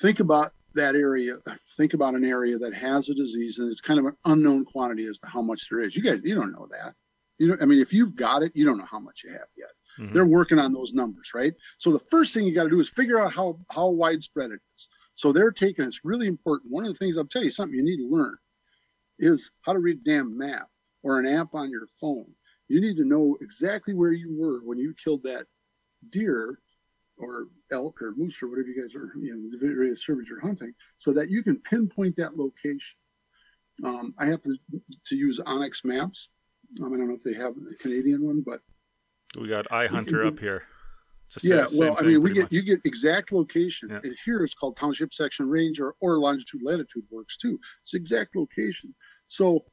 think 0.00 0.20
about 0.20 0.52
that 0.74 0.94
area. 0.94 1.36
Think 1.76 1.94
about 1.94 2.14
an 2.14 2.24
area 2.24 2.58
that 2.58 2.74
has 2.74 3.08
a 3.08 3.14
disease 3.14 3.58
and 3.58 3.70
it's 3.70 3.80
kind 3.80 3.98
of 3.98 4.06
an 4.06 4.16
unknown 4.26 4.64
quantity 4.64 5.06
as 5.06 5.18
to 5.20 5.28
how 5.28 5.42
much 5.42 5.68
there 5.68 5.80
is. 5.80 5.96
You 5.96 6.02
guys, 6.02 6.22
you 6.24 6.34
don't 6.34 6.52
know 6.52 6.68
that. 6.70 6.94
You 7.38 7.48
know, 7.48 7.56
I 7.60 7.66
mean, 7.66 7.80
if 7.80 7.92
you've 7.92 8.16
got 8.16 8.42
it, 8.42 8.52
you 8.54 8.64
don't 8.64 8.78
know 8.78 8.86
how 8.90 8.98
much 8.98 9.22
you 9.24 9.32
have 9.32 9.48
yet. 9.56 9.68
Mm-hmm. 9.98 10.14
They're 10.14 10.26
working 10.26 10.58
on 10.58 10.72
those 10.72 10.92
numbers, 10.92 11.32
right? 11.34 11.54
So 11.78 11.92
the 11.92 11.98
first 11.98 12.34
thing 12.34 12.44
you 12.44 12.54
got 12.54 12.64
to 12.64 12.70
do 12.70 12.80
is 12.80 12.88
figure 12.88 13.20
out 13.20 13.32
how 13.32 13.58
how 13.70 13.88
widespread 13.88 14.50
it 14.50 14.60
is. 14.74 14.88
So 15.14 15.32
they're 15.32 15.50
taking 15.50 15.84
it's 15.84 16.04
really 16.04 16.26
important. 16.26 16.70
One 16.70 16.84
of 16.84 16.92
the 16.92 16.98
things 16.98 17.16
I'll 17.16 17.24
tell 17.24 17.42
you 17.42 17.50
something 17.50 17.76
you 17.76 17.84
need 17.84 17.96
to 17.96 18.08
learn 18.08 18.36
is 19.18 19.50
how 19.62 19.72
to 19.72 19.78
read 19.78 19.98
a 19.98 20.10
damn 20.10 20.36
map 20.36 20.68
or 21.02 21.18
an 21.18 21.26
app 21.26 21.54
on 21.54 21.70
your 21.70 21.86
phone. 22.00 22.26
You 22.68 22.80
need 22.80 22.96
to 22.96 23.04
know 23.04 23.36
exactly 23.40 23.94
where 23.94 24.12
you 24.12 24.36
were 24.38 24.60
when 24.64 24.78
you 24.78 24.94
killed 25.02 25.22
that 25.24 25.46
deer 26.10 26.60
or 27.16 27.48
elk 27.72 28.00
or 28.00 28.14
moose 28.16 28.42
or 28.42 28.48
whatever 28.48 28.68
you 28.68 28.80
guys 28.80 28.94
are, 28.94 29.12
you 29.18 29.34
know, 29.34 29.50
the 29.50 29.74
various 29.74 30.06
cervids 30.06 30.28
you're 30.28 30.40
hunting, 30.40 30.72
so 30.98 31.12
that 31.12 31.30
you 31.30 31.42
can 31.42 31.56
pinpoint 31.56 32.16
that 32.16 32.36
location. 32.36 32.96
Um, 33.84 34.14
I 34.18 34.26
happen 34.26 34.58
to 35.06 35.16
use 35.16 35.40
onX 35.40 35.84
Maps. 35.84 36.28
Um, 36.80 36.92
I 36.92 36.96
don't 36.96 37.08
know 37.08 37.14
if 37.14 37.22
they 37.22 37.34
have 37.34 37.54
a 37.56 37.74
Canadian 37.76 38.24
one, 38.24 38.42
but 38.44 38.60
we 39.40 39.48
got 39.48 39.68
iHunter 39.68 40.26
up 40.26 40.38
here. 40.38 40.64
Yeah, 41.42 41.66
well, 41.74 41.96
I 41.98 42.02
mean, 42.02 42.22
we 42.22 42.32
get 42.32 42.44
much. 42.44 42.52
you 42.52 42.62
get 42.62 42.80
exact 42.84 43.32
location. 43.32 43.90
Yeah. 43.90 44.10
here 44.24 44.42
it's 44.42 44.54
called 44.54 44.76
township 44.76 45.12
section 45.12 45.48
range 45.48 45.78
or, 45.80 45.94
or 46.00 46.18
longitude 46.18 46.62
latitude 46.62 47.04
works 47.10 47.36
too. 47.36 47.58
It's 47.82 47.94
exact 47.94 48.34
location. 48.34 48.94
So 49.26 49.64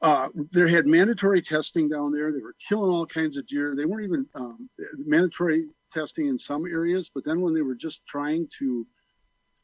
uh, 0.00 0.28
they 0.52 0.70
had 0.70 0.86
mandatory 0.86 1.42
testing 1.42 1.88
down 1.88 2.12
there. 2.12 2.32
They 2.32 2.40
were 2.40 2.56
killing 2.66 2.90
all 2.90 3.06
kinds 3.06 3.36
of 3.36 3.46
deer. 3.46 3.74
They 3.76 3.84
weren't 3.84 4.04
even 4.04 4.26
um, 4.34 4.70
mandatory 5.04 5.66
testing 5.92 6.28
in 6.28 6.38
some 6.38 6.64
areas, 6.66 7.10
but 7.14 7.24
then 7.24 7.40
when 7.40 7.54
they 7.54 7.62
were 7.62 7.74
just 7.74 8.06
trying 8.06 8.48
to, 8.58 8.86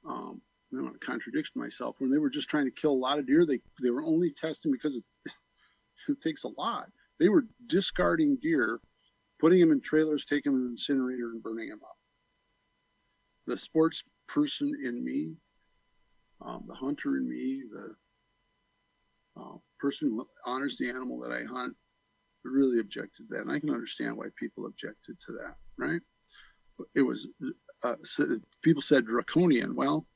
um, 0.06 0.40
I 0.72 0.76
don't 0.76 0.84
want 0.84 1.00
to 1.00 1.06
contradict 1.06 1.52
myself. 1.54 1.96
When 1.98 2.10
they 2.10 2.18
were 2.18 2.30
just 2.30 2.48
trying 2.48 2.66
to 2.66 2.70
kill 2.70 2.92
a 2.92 2.94
lot 2.94 3.18
of 3.18 3.26
deer, 3.26 3.46
they 3.46 3.60
they 3.82 3.90
were 3.90 4.04
only 4.04 4.32
testing 4.32 4.72
because 4.72 4.96
it, 4.96 5.04
it 6.08 6.20
takes 6.20 6.44
a 6.44 6.48
lot. 6.48 6.88
They 7.18 7.28
were 7.28 7.46
discarding 7.66 8.38
deer, 8.42 8.80
putting 9.42 9.58
them 9.58 9.72
in 9.72 9.80
trailers, 9.80 10.24
taking 10.24 10.52
them 10.52 10.62
to 10.62 10.66
an 10.66 10.72
incinerator, 10.74 11.32
and 11.32 11.42
burning 11.42 11.68
them 11.68 11.80
up. 11.84 11.96
The 13.48 13.58
sports 13.58 14.04
person 14.28 14.72
in 14.84 15.04
me, 15.04 15.32
um, 16.40 16.64
the 16.68 16.74
hunter 16.74 17.16
in 17.16 17.28
me, 17.28 17.64
the 17.72 19.40
uh, 19.42 19.56
person 19.80 20.10
who 20.10 20.24
honors 20.46 20.78
the 20.78 20.88
animal 20.88 21.18
that 21.20 21.32
I 21.32 21.42
hunt 21.52 21.74
really 22.44 22.78
objected 22.78 23.28
to 23.28 23.34
that. 23.34 23.40
And 23.42 23.50
I 23.50 23.58
can 23.58 23.70
understand 23.70 24.16
why 24.16 24.26
people 24.38 24.66
objected 24.66 25.16
to 25.26 25.32
that, 25.32 25.56
right? 25.76 26.00
It 26.94 27.02
was, 27.02 27.26
uh, 27.82 27.96
people 28.62 28.80
said 28.80 29.06
draconian. 29.06 29.74
Well, 29.74 30.06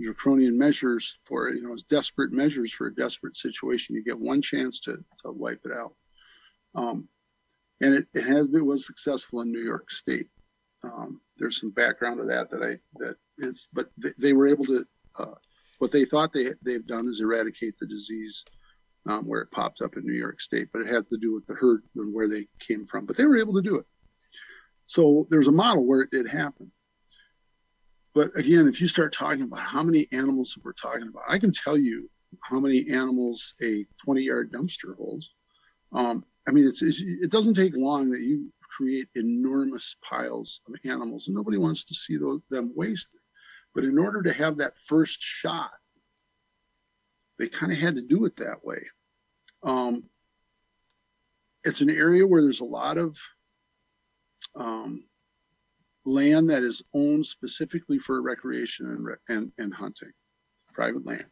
draconian 0.00 0.58
measures 0.58 1.18
for, 1.24 1.50
you 1.50 1.62
know, 1.62 1.72
it's 1.72 1.84
desperate 1.84 2.32
measures 2.32 2.72
for 2.72 2.88
a 2.88 2.94
desperate 2.94 3.36
situation. 3.36 3.94
You 3.94 4.02
get 4.02 4.18
one 4.18 4.42
chance 4.42 4.80
to, 4.80 4.96
to 5.24 5.32
wipe 5.32 5.60
it 5.64 5.72
out. 5.72 5.94
Um, 6.74 7.08
and 7.80 7.94
it, 7.94 8.06
it 8.14 8.24
has 8.24 8.48
been 8.48 8.66
was 8.66 8.86
successful 8.86 9.40
in 9.40 9.52
New 9.52 9.62
York 9.62 9.90
State. 9.90 10.28
Um, 10.84 11.20
there's 11.36 11.60
some 11.60 11.70
background 11.70 12.20
to 12.20 12.26
that 12.26 12.50
that 12.50 12.62
I 12.62 12.76
that 12.98 13.16
is, 13.38 13.68
but 13.72 13.90
they, 13.98 14.10
they 14.18 14.32
were 14.32 14.48
able 14.48 14.64
to. 14.66 14.84
Uh, 15.18 15.34
what 15.78 15.92
they 15.92 16.04
thought 16.04 16.32
they 16.32 16.50
they've 16.64 16.86
done 16.86 17.08
is 17.08 17.20
eradicate 17.20 17.78
the 17.78 17.86
disease 17.86 18.44
um, 19.08 19.26
where 19.26 19.42
it 19.42 19.50
popped 19.50 19.82
up 19.82 19.96
in 19.96 20.04
New 20.04 20.14
York 20.14 20.40
State, 20.40 20.68
but 20.72 20.82
it 20.82 20.88
had 20.88 21.08
to 21.08 21.18
do 21.18 21.34
with 21.34 21.46
the 21.46 21.54
herd 21.54 21.82
and 21.96 22.14
where 22.14 22.28
they 22.28 22.46
came 22.58 22.86
from. 22.86 23.06
But 23.06 23.16
they 23.16 23.24
were 23.24 23.38
able 23.38 23.54
to 23.54 23.62
do 23.62 23.76
it. 23.76 23.86
So 24.86 25.26
there's 25.30 25.48
a 25.48 25.52
model 25.52 25.86
where 25.86 26.02
it 26.02 26.10
did 26.10 26.28
happen. 26.28 26.70
But 28.14 28.30
again, 28.36 28.66
if 28.66 28.80
you 28.80 28.86
start 28.86 29.12
talking 29.12 29.42
about 29.42 29.60
how 29.60 29.82
many 29.82 30.08
animals 30.12 30.56
we're 30.62 30.72
talking 30.72 31.08
about, 31.08 31.24
I 31.28 31.38
can 31.38 31.52
tell 31.52 31.76
you 31.76 32.08
how 32.42 32.60
many 32.60 32.90
animals 32.90 33.54
a 33.62 33.84
20 34.04 34.22
yard 34.22 34.52
dumpster 34.52 34.96
holds. 34.96 35.34
Um, 35.92 36.24
I 36.48 36.52
mean, 36.52 36.66
it's, 36.66 36.82
it's, 36.82 37.00
it 37.00 37.30
doesn't 37.30 37.54
take 37.54 37.76
long 37.76 38.10
that 38.10 38.20
you 38.20 38.52
create 38.62 39.08
enormous 39.14 39.96
piles 40.02 40.60
of 40.68 40.74
animals, 40.84 41.26
and 41.26 41.36
nobody 41.36 41.58
wants 41.58 41.84
to 41.84 41.94
see 41.94 42.16
those, 42.16 42.40
them 42.50 42.72
wasted. 42.74 43.20
But 43.74 43.84
in 43.84 43.98
order 43.98 44.22
to 44.22 44.32
have 44.32 44.58
that 44.58 44.78
first 44.78 45.18
shot, 45.20 45.70
they 47.38 47.48
kind 47.48 47.72
of 47.72 47.78
had 47.78 47.96
to 47.96 48.02
do 48.02 48.24
it 48.24 48.36
that 48.36 48.64
way. 48.64 48.82
Um, 49.62 50.04
it's 51.64 51.80
an 51.80 51.90
area 51.90 52.26
where 52.26 52.42
there's 52.42 52.60
a 52.60 52.64
lot 52.64 52.96
of 52.96 53.18
um, 54.54 55.04
land 56.04 56.50
that 56.50 56.62
is 56.62 56.82
owned 56.94 57.26
specifically 57.26 57.98
for 57.98 58.22
recreation 58.22 58.86
and, 58.86 59.08
and, 59.28 59.52
and 59.58 59.74
hunting, 59.74 60.12
private 60.72 61.04
land. 61.04 61.26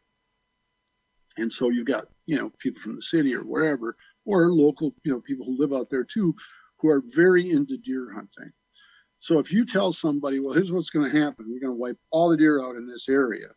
And 1.37 1.51
so 1.51 1.69
you've 1.69 1.87
got, 1.87 2.05
you 2.25 2.37
know, 2.37 2.51
people 2.59 2.81
from 2.81 2.95
the 2.95 3.01
city 3.01 3.33
or 3.33 3.41
wherever, 3.41 3.95
or 4.25 4.51
local, 4.51 4.93
you 5.03 5.11
know, 5.11 5.21
people 5.21 5.45
who 5.45 5.57
live 5.57 5.73
out 5.73 5.89
there 5.89 6.03
too, 6.03 6.33
who 6.79 6.89
are 6.89 7.03
very 7.15 7.49
into 7.49 7.77
deer 7.77 8.11
hunting. 8.13 8.51
So 9.19 9.39
if 9.39 9.51
you 9.51 9.65
tell 9.65 9.93
somebody, 9.93 10.39
well, 10.39 10.53
here's 10.53 10.71
what's 10.71 10.89
going 10.89 11.11
to 11.11 11.19
happen, 11.19 11.45
we're 11.47 11.59
going 11.59 11.75
to 11.75 11.79
wipe 11.79 11.97
all 12.11 12.29
the 12.29 12.37
deer 12.37 12.61
out 12.61 12.75
in 12.75 12.87
this 12.87 13.09
area, 13.09 13.47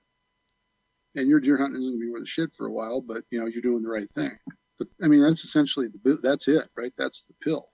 and 1.15 1.29
your 1.29 1.41
deer 1.41 1.59
hunting 1.59 1.83
is 1.83 1.89
going 1.89 2.01
to 2.01 2.07
be 2.07 2.11
worth 2.11 2.29
shit 2.29 2.55
for 2.55 2.67
a 2.67 2.73
while, 2.73 3.03
but 3.03 3.23
you 3.31 3.41
know 3.41 3.47
you're 3.47 3.63
doing 3.63 3.83
the 3.83 3.91
right 3.91 4.11
thing. 4.13 4.37
But 4.79 4.89
I 5.03 5.09
mean, 5.09 5.21
that's 5.21 5.45
essentially 5.45 5.89
the 5.89 6.19
that's 6.23 6.49
it, 6.49 6.69
right? 6.77 6.93
That's 6.97 7.25
the 7.25 7.35
pill. 7.43 7.67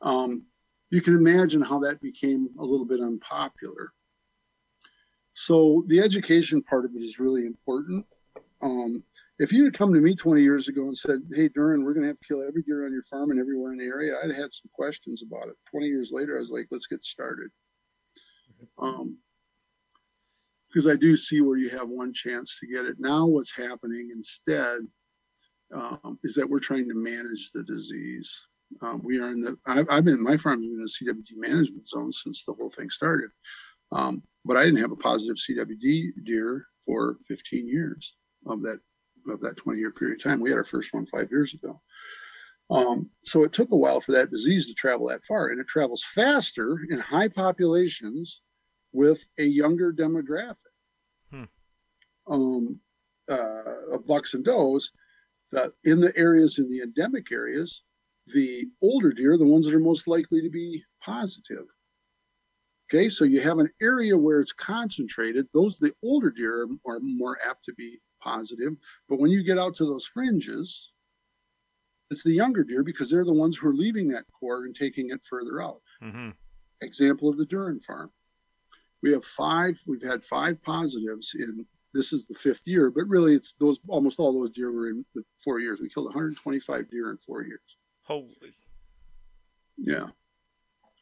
Um, 0.00 0.46
you 0.90 1.00
can 1.00 1.14
imagine 1.14 1.62
how 1.62 1.78
that 1.80 2.00
became 2.00 2.48
a 2.58 2.64
little 2.64 2.86
bit 2.86 3.00
unpopular. 3.00 3.92
So 5.34 5.84
the 5.86 6.00
education 6.00 6.62
part 6.62 6.84
of 6.84 6.94
it 6.94 7.02
is 7.02 7.18
really 7.18 7.46
important. 7.46 8.04
Um, 8.60 9.02
if 9.38 9.52
you 9.52 9.64
had 9.64 9.74
come 9.74 9.94
to 9.94 10.00
me 10.00 10.14
20 10.14 10.42
years 10.42 10.68
ago 10.68 10.82
and 10.82 10.96
said, 10.96 11.20
"Hey, 11.32 11.48
Duren, 11.48 11.82
we're 11.82 11.94
going 11.94 12.02
to 12.02 12.08
have 12.08 12.18
to 12.18 12.26
kill 12.26 12.42
every 12.46 12.62
deer 12.62 12.86
on 12.86 12.92
your 12.92 13.02
farm 13.02 13.30
and 13.30 13.40
everywhere 13.40 13.72
in 13.72 13.78
the 13.78 13.84
area," 13.84 14.16
I'd 14.22 14.30
had 14.30 14.52
some 14.52 14.70
questions 14.72 15.22
about 15.22 15.48
it. 15.48 15.56
20 15.70 15.86
years 15.86 16.10
later, 16.12 16.36
I 16.36 16.40
was 16.40 16.50
like, 16.50 16.68
"Let's 16.70 16.86
get 16.86 17.02
started," 17.02 17.50
um, 18.78 19.18
because 20.68 20.86
I 20.86 20.96
do 20.96 21.16
see 21.16 21.40
where 21.40 21.58
you 21.58 21.70
have 21.70 21.88
one 21.88 22.12
chance 22.12 22.58
to 22.60 22.66
get 22.66 22.84
it. 22.84 22.96
Now, 22.98 23.26
what's 23.26 23.56
happening 23.56 24.10
instead 24.12 24.80
um, 25.74 26.18
is 26.22 26.34
that 26.34 26.48
we're 26.48 26.60
trying 26.60 26.88
to 26.88 26.94
manage 26.94 27.50
the 27.52 27.62
disease. 27.64 28.46
Um, 28.82 29.02
we 29.04 29.18
are 29.18 29.28
in 29.28 29.40
the. 29.40 29.56
I've, 29.66 29.86
I've 29.90 30.04
been 30.04 30.22
my 30.22 30.36
farm's 30.36 30.66
been 30.66 30.76
in 30.76 30.82
the 30.82 31.12
CWD 31.12 31.36
management 31.36 31.88
zone 31.88 32.12
since 32.12 32.44
the 32.44 32.54
whole 32.54 32.70
thing 32.70 32.90
started, 32.90 33.30
um, 33.92 34.22
but 34.44 34.56
I 34.56 34.64
didn't 34.64 34.80
have 34.80 34.92
a 34.92 34.96
positive 34.96 35.36
CWD 35.36 36.24
deer 36.24 36.66
for 36.84 37.16
15 37.28 37.68
years 37.68 38.16
of 38.46 38.62
that 38.62 38.78
of 39.28 39.40
that 39.40 39.56
20 39.56 39.78
year 39.78 39.92
period 39.92 40.18
of 40.18 40.22
time. 40.22 40.40
We 40.40 40.50
had 40.50 40.58
our 40.58 40.64
first 40.64 40.92
one 40.92 41.06
five 41.06 41.30
years 41.30 41.54
ago. 41.54 41.80
Um, 42.70 43.10
so 43.22 43.44
it 43.44 43.52
took 43.52 43.72
a 43.72 43.76
while 43.76 44.00
for 44.00 44.12
that 44.12 44.30
disease 44.30 44.66
to 44.68 44.74
travel 44.74 45.08
that 45.08 45.24
far, 45.24 45.48
and 45.48 45.60
it 45.60 45.68
travels 45.68 46.02
faster 46.14 46.78
in 46.90 46.98
high 46.98 47.28
populations 47.28 48.40
with 48.92 49.24
a 49.38 49.44
younger 49.44 49.92
demographic 49.92 50.56
hmm. 51.30 51.44
um, 52.26 52.80
uh, 53.30 53.92
of 53.92 54.06
bucks 54.06 54.34
and 54.34 54.44
does. 54.44 54.90
That 55.50 55.72
in 55.84 56.00
the 56.00 56.16
areas 56.16 56.58
in 56.58 56.70
the 56.70 56.80
endemic 56.80 57.30
areas, 57.30 57.82
the 58.28 58.66
older 58.80 59.12
deer, 59.12 59.36
the 59.36 59.44
ones 59.44 59.66
that 59.66 59.74
are 59.74 59.80
most 59.80 60.08
likely 60.08 60.40
to 60.40 60.48
be 60.48 60.82
positive. 61.02 61.66
Okay, 62.88 63.10
so 63.10 63.24
you 63.24 63.40
have 63.42 63.58
an 63.58 63.70
area 63.82 64.16
where 64.16 64.40
it's 64.40 64.52
concentrated. 64.52 65.46
Those 65.52 65.78
the 65.78 65.92
older 66.02 66.30
deer 66.30 66.66
are, 66.86 66.94
are 66.94 67.00
more 67.00 67.38
apt 67.46 67.64
to 67.66 67.74
be 67.74 68.00
positive. 68.22 68.74
But 69.08 69.18
when 69.18 69.30
you 69.30 69.42
get 69.42 69.58
out 69.58 69.74
to 69.76 69.84
those 69.84 70.04
fringes, 70.04 70.90
it's 72.10 72.22
the 72.22 72.32
younger 72.32 72.62
deer 72.62 72.84
because 72.84 73.10
they're 73.10 73.24
the 73.24 73.32
ones 73.32 73.56
who 73.56 73.68
are 73.68 73.74
leaving 73.74 74.08
that 74.08 74.24
core 74.38 74.64
and 74.64 74.74
taking 74.74 75.10
it 75.10 75.24
further 75.24 75.62
out. 75.62 75.80
Mm-hmm. 76.02 76.30
Example 76.82 77.28
of 77.28 77.38
the 77.38 77.46
Duren 77.46 77.82
farm. 77.82 78.10
We 79.02 79.12
have 79.12 79.24
five, 79.24 79.80
we've 79.86 80.02
had 80.02 80.22
five 80.22 80.62
positives 80.62 81.34
in 81.34 81.66
this 81.94 82.12
is 82.12 82.26
the 82.26 82.34
fifth 82.34 82.66
year, 82.66 82.90
but 82.90 83.04
really 83.06 83.34
it's 83.34 83.54
those 83.60 83.78
almost 83.88 84.18
all 84.18 84.32
those 84.32 84.52
deer 84.52 84.72
were 84.72 84.88
in 84.88 85.04
the 85.14 85.22
four 85.42 85.60
years. 85.60 85.80
We 85.80 85.90
killed 85.90 86.06
125 86.06 86.90
deer 86.90 87.10
in 87.10 87.18
four 87.18 87.42
years. 87.42 87.60
Holy. 88.04 88.30
Yeah. 89.76 90.06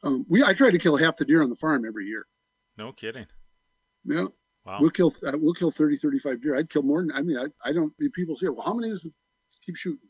Um, 0.03 0.25
we 0.27 0.43
I 0.43 0.53
try 0.53 0.71
to 0.71 0.77
kill 0.77 0.97
half 0.97 1.17
the 1.17 1.25
deer 1.25 1.43
on 1.43 1.49
the 1.49 1.55
farm 1.55 1.85
every 1.87 2.07
year. 2.07 2.25
No 2.77 2.91
kidding. 2.91 3.27
Yeah. 4.05 4.27
Wow. 4.65 4.77
We'll 4.79 4.91
kill 4.91 5.13
uh, 5.25 5.37
we'll 5.39 5.53
kill 5.53 5.71
30, 5.71 5.97
35 5.97 6.41
deer. 6.41 6.57
I'd 6.57 6.69
kill 6.69 6.83
more 6.83 7.01
than 7.01 7.11
I 7.15 7.21
mean 7.21 7.37
I, 7.37 7.47
I 7.67 7.73
don't 7.73 7.93
people 8.13 8.35
say, 8.35 8.47
well, 8.47 8.65
how 8.65 8.73
many 8.73 8.91
is 8.91 9.05
it? 9.05 9.13
Keep 9.65 9.75
shooting. 9.75 10.09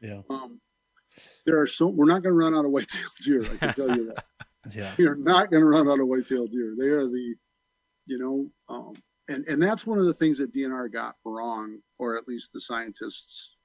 Yeah. 0.00 0.22
Um 0.28 0.60
there 1.46 1.60
are 1.60 1.66
so 1.66 1.86
we're 1.86 2.06
not 2.06 2.22
gonna 2.22 2.34
run 2.34 2.54
out 2.54 2.64
of 2.64 2.70
white-tailed 2.70 3.12
deer, 3.20 3.44
I 3.44 3.56
can 3.56 3.74
tell 3.74 3.96
you 3.96 4.12
that. 4.14 4.24
yeah. 4.74 4.94
We 4.98 5.06
are 5.06 5.14
not 5.14 5.50
gonna 5.50 5.64
run 5.64 5.88
out 5.88 6.00
of 6.00 6.06
white-tailed 6.06 6.50
deer. 6.50 6.74
They 6.78 6.88
are 6.88 7.06
the 7.06 7.34
you 8.06 8.18
know, 8.18 8.50
um 8.68 8.94
and, 9.28 9.46
and 9.46 9.62
that's 9.62 9.86
one 9.86 9.98
of 9.98 10.04
the 10.04 10.14
things 10.14 10.38
that 10.38 10.52
DNR 10.52 10.92
got 10.92 11.14
wrong, 11.24 11.78
or 11.98 12.18
at 12.18 12.26
least 12.26 12.52
the 12.52 12.60
scientists 12.60 13.56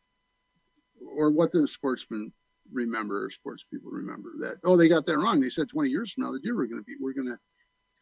or 1.01 1.31
what 1.31 1.51
the 1.51 1.67
sportsmen 1.67 2.31
remember 2.71 3.25
or 3.25 3.29
sports 3.29 3.65
people 3.71 3.89
remember 3.89 4.29
that 4.39 4.57
oh 4.65 4.75
they 4.75 4.89
got 4.89 5.05
that 5.05 5.17
wrong 5.17 5.39
they 5.39 5.49
said 5.49 5.69
20 5.69 5.89
years 5.89 6.11
from 6.11 6.23
now 6.23 6.31
the 6.31 6.39
deer 6.39 6.53
were 6.55 6.67
going 6.67 6.81
to 6.81 6.85
be 6.85 6.95
we're 6.99 7.13
going 7.13 7.27
to 7.27 7.37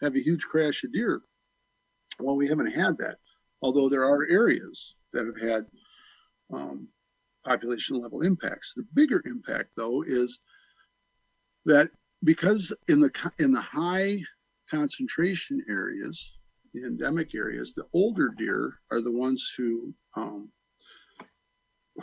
have 0.01 0.15
a 0.15 0.23
huge 0.23 0.43
crash 0.43 0.83
of 0.83 0.91
deer 0.91 1.21
well, 2.19 2.35
we 2.35 2.47
haven't 2.47 2.71
had 2.71 2.97
that, 2.99 3.17
although 3.61 3.89
there 3.89 4.03
are 4.03 4.27
areas 4.29 4.95
that 5.13 5.25
have 5.25 5.49
had 5.49 5.65
um, 6.53 6.87
population 7.43 8.01
level 8.01 8.21
impacts. 8.21 8.73
The 8.75 8.85
bigger 8.93 9.21
impact, 9.25 9.69
though, 9.75 10.03
is 10.05 10.39
that 11.65 11.89
because 12.23 12.73
in 12.87 12.99
the 12.99 13.31
in 13.39 13.51
the 13.51 13.61
high 13.61 14.19
concentration 14.69 15.63
areas, 15.69 16.33
the 16.73 16.85
endemic 16.85 17.35
areas, 17.35 17.73
the 17.73 17.85
older 17.93 18.33
deer 18.37 18.73
are 18.91 19.01
the 19.01 19.11
ones 19.11 19.53
who 19.57 19.93
um, 20.15 20.49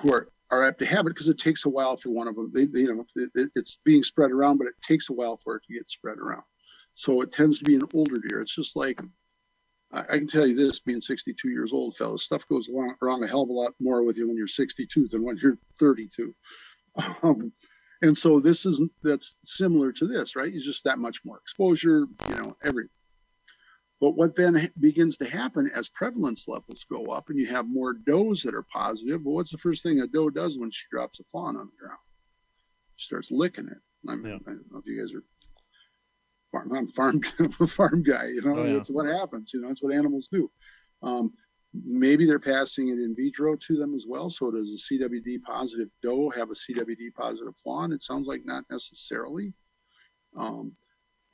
who 0.00 0.12
are 0.12 0.28
are 0.50 0.66
apt 0.66 0.78
to 0.80 0.86
have 0.86 1.06
it 1.06 1.10
because 1.10 1.28
it 1.28 1.38
takes 1.38 1.64
a 1.64 1.68
while 1.68 1.96
for 1.96 2.10
one 2.10 2.28
of 2.28 2.36
them. 2.36 2.50
They, 2.54 2.66
they 2.66 2.80
you 2.80 2.94
know, 2.94 3.04
it, 3.34 3.50
it's 3.54 3.78
being 3.84 4.02
spread 4.02 4.30
around, 4.30 4.58
but 4.58 4.66
it 4.66 4.74
takes 4.86 5.08
a 5.08 5.14
while 5.14 5.38
for 5.42 5.56
it 5.56 5.62
to 5.66 5.74
get 5.74 5.90
spread 5.90 6.18
around. 6.18 6.42
So 6.94 7.22
it 7.22 7.32
tends 7.32 7.58
to 7.58 7.64
be 7.64 7.74
an 7.74 7.88
older 7.94 8.18
deer. 8.18 8.42
It's 8.42 8.54
just 8.54 8.76
like 8.76 9.00
I, 9.92 10.18
can 10.18 10.26
tell 10.26 10.46
you 10.46 10.54
this, 10.54 10.80
being 10.80 11.00
62 11.00 11.50
years 11.50 11.72
old, 11.72 11.94
fellas, 11.96 12.22
stuff 12.22 12.48
goes 12.48 12.68
along, 12.68 12.94
wrong 13.02 13.22
a 13.22 13.26
hell 13.26 13.42
of 13.42 13.50
a 13.50 13.52
lot 13.52 13.74
more 13.78 14.04
with 14.04 14.16
you 14.16 14.26
when 14.26 14.36
you're 14.36 14.46
62 14.46 15.08
than 15.08 15.22
when 15.22 15.38
you're 15.38 15.58
32. 15.78 16.34
Um, 17.22 17.50
and 18.02 18.14
so 18.14 18.38
this 18.38 18.66
is 18.66 18.82
that's 19.02 19.38
similar 19.42 19.92
to 19.92 20.06
this, 20.06 20.36
right? 20.36 20.52
It's 20.52 20.66
just 20.66 20.84
that 20.84 20.98
much 20.98 21.24
more 21.24 21.38
exposure, 21.38 22.06
you 22.28 22.34
know, 22.34 22.54
everything. 22.62 22.90
But 23.98 24.16
what 24.16 24.34
then 24.34 24.68
begins 24.80 25.16
to 25.18 25.24
happen 25.24 25.70
as 25.74 25.88
prevalence 25.88 26.48
levels 26.48 26.84
go 26.90 27.06
up 27.06 27.30
and 27.30 27.38
you 27.38 27.46
have 27.46 27.66
more 27.68 27.94
does 27.94 28.42
that 28.42 28.54
are 28.54 28.66
positive, 28.70 29.24
well, 29.24 29.36
what's 29.36 29.52
the 29.52 29.58
first 29.58 29.84
thing 29.84 30.00
a 30.00 30.08
doe 30.08 30.28
does 30.28 30.58
when 30.58 30.72
she 30.72 30.84
drops 30.90 31.20
a 31.20 31.24
fawn 31.24 31.56
on 31.56 31.66
the 31.66 31.86
ground? 31.86 32.00
She 32.96 33.06
starts 33.06 33.30
licking 33.30 33.68
it. 33.68 33.78
I, 34.10 34.16
mean, 34.16 34.32
yeah. 34.32 34.38
I 34.46 34.54
don't 34.54 34.72
know 34.72 34.80
if 34.80 34.86
you 34.86 35.00
guys 35.00 35.14
are 35.14 35.22
farm. 36.52 36.70
I'm 36.72 36.86
farm 36.86 37.20
a 37.60 37.66
farm 37.66 38.02
guy. 38.02 38.26
You 38.26 38.42
know, 38.42 38.58
oh, 38.58 38.64
yeah. 38.64 38.82
what 38.90 39.06
happens. 39.06 39.52
You 39.52 39.62
know, 39.62 39.70
it's 39.70 39.82
what 39.82 39.94
animals 39.94 40.28
do. 40.30 40.50
Um, 41.02 41.32
maybe 41.84 42.26
they're 42.26 42.38
passing 42.38 42.88
it 42.88 42.98
in 42.98 43.14
vitro 43.16 43.56
to 43.56 43.76
them 43.76 43.94
as 43.94 44.06
well. 44.08 44.30
So 44.30 44.50
does 44.50 44.72
a 44.90 44.94
CWD 44.94 45.42
positive 45.42 45.88
doe 46.02 46.30
have 46.30 46.50
a 46.50 46.54
CWD 46.54 47.14
positive 47.16 47.56
fawn? 47.56 47.92
It 47.92 48.02
sounds 48.02 48.28
like 48.28 48.42
not 48.44 48.64
necessarily. 48.70 49.52
Um, 50.36 50.72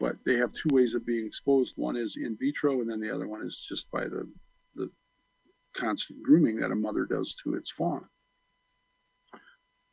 but 0.00 0.16
they 0.24 0.36
have 0.36 0.52
two 0.52 0.72
ways 0.72 0.94
of 0.94 1.04
being 1.04 1.26
exposed. 1.26 1.74
One 1.76 1.96
is 1.96 2.16
in 2.16 2.36
vitro, 2.40 2.80
and 2.80 2.88
then 2.88 3.00
the 3.00 3.12
other 3.12 3.26
one 3.28 3.42
is 3.42 3.66
just 3.68 3.90
by 3.90 4.04
the 4.04 4.30
the 4.76 4.90
constant 5.74 6.22
grooming 6.22 6.56
that 6.56 6.70
a 6.70 6.76
mother 6.76 7.04
does 7.04 7.34
to 7.42 7.54
its 7.54 7.70
fawn. 7.70 8.08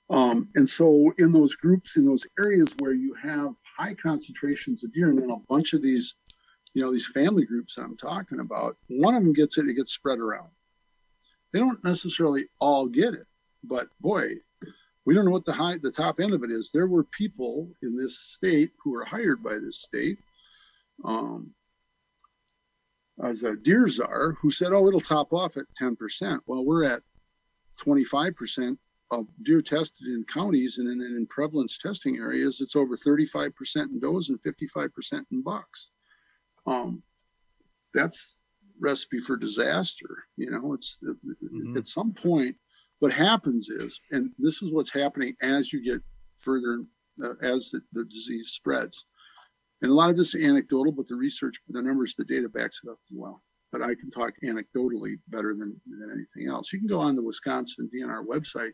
Um, 0.10 0.50
and 0.56 0.70
so 0.70 1.14
in 1.18 1.32
those 1.32 1.56
groups, 1.56 1.98
in 1.98 2.06
those 2.06 2.26
areas 2.40 2.70
where 2.80 2.94
you 2.94 3.16
have 3.16 3.56
high 3.78 3.96
concentrations 3.96 4.84
of 4.84 4.94
deer 4.94 5.10
and 5.10 5.20
then 5.20 5.32
a 5.32 5.38
bunch 5.50 5.74
of 5.74 5.82
these, 5.82 6.16
you 6.74 6.82
know, 6.82 6.92
these 6.92 7.08
family 7.08 7.46
groups 7.46 7.78
I'm 7.78 7.98
talking 7.98 8.40
about, 8.40 8.78
one 8.88 9.16
of 9.16 9.24
them 9.24 9.34
gets 9.34 9.58
it, 9.58 9.68
it 9.68 9.76
gets 9.76 9.94
spread 9.94 10.20
around. 10.20 10.50
They 11.54 11.60
don't 11.60 11.84
necessarily 11.84 12.46
all 12.60 12.88
get 12.88 13.14
it, 13.14 13.26
but 13.64 13.88
boy, 14.00 14.36
we 15.06 15.14
don't 15.14 15.26
know 15.26 15.32
what 15.32 15.46
the 15.46 15.54
high 15.54 15.78
the 15.82 15.92
top 15.92 16.20
end 16.20 16.34
of 16.34 16.44
it 16.44 16.52
is. 16.52 16.72
There 16.72 16.88
were 16.88 17.04
people 17.04 17.72
in 17.82 17.96
this 17.96 18.20
state 18.20 18.72
who 18.84 18.92
were 18.92 19.06
hired 19.06 19.44
by 19.44 19.54
this 19.54 19.82
state 19.82 20.18
um, 21.04 21.54
as 23.24 23.44
a 23.44 23.56
deer 23.56 23.88
czar 23.88 24.34
who 24.42 24.50
said, 24.50 24.74
"Oh, 24.74 24.88
it'll 24.88 25.00
top 25.00 25.32
off 25.32 25.58
at 25.58 25.66
10%." 25.80 26.40
Well, 26.48 26.66
we're 26.66 26.84
at 26.84 27.02
25% 27.80 28.78
of 29.12 29.28
deer 29.44 29.62
tested 29.62 30.08
in 30.08 30.26
counties, 30.26 30.78
and 30.78 30.90
then 30.90 31.00
in 31.02 31.28
prevalence 31.28 31.78
testing 31.78 32.18
areas, 32.18 32.62
it's 32.62 32.76
over 32.76 32.98
35% 32.98 33.52
in 33.76 34.00
does 34.00 34.30
and 34.30 34.42
55% 34.42 35.26
in 35.32 35.42
bucks. 35.44 35.92
Um, 36.66 37.04
that's 37.94 38.36
recipe 38.80 39.20
for 39.20 39.38
disaster. 39.38 40.26
You 40.38 40.52
know, 40.52 40.74
it's 40.74 41.00
mm-hmm. 41.04 41.78
at 41.78 41.88
some 41.88 42.14
point 42.14 42.56
what 43.00 43.12
happens 43.12 43.70
is, 43.70 44.00
and 44.12 44.32
this 44.38 44.62
is 44.62 44.72
what's 44.72 44.92
happening 44.92 45.36
as 45.42 45.72
you 45.72 45.84
get 45.84 46.02
further, 46.42 46.84
uh, 47.24 47.34
as 47.42 47.70
the, 47.72 47.82
the, 47.94 48.06
disease 48.06 48.50
spreads. 48.50 49.06
And 49.82 49.92
a 49.92 49.94
lot 49.94 50.10
of 50.10 50.18
this 50.18 50.34
is 50.34 50.44
anecdotal, 50.44 50.94
but 50.94 51.08
the 51.08 51.16
research, 51.16 51.56
the 51.70 51.82
numbers, 51.82 52.16
the 52.16 52.26
data 52.26 52.50
backs 52.50 52.82
it 52.84 52.90
up 52.90 52.98
as 53.12 53.18
well. 53.18 53.44
But 53.72 53.82
I 53.82 53.96
can 53.96 54.10
talk 54.10 54.34
anecdotally 54.44 55.16
better 55.28 55.54
than, 55.54 55.80
than 55.86 56.10
anything 56.12 56.52
else. 56.52 56.72
You 56.72 56.80
can 56.80 56.88
go 56.88 57.00
on 57.00 57.16
the 57.16 57.24
Wisconsin 57.24 57.90
DNR 57.94 58.26
website, 58.26 58.72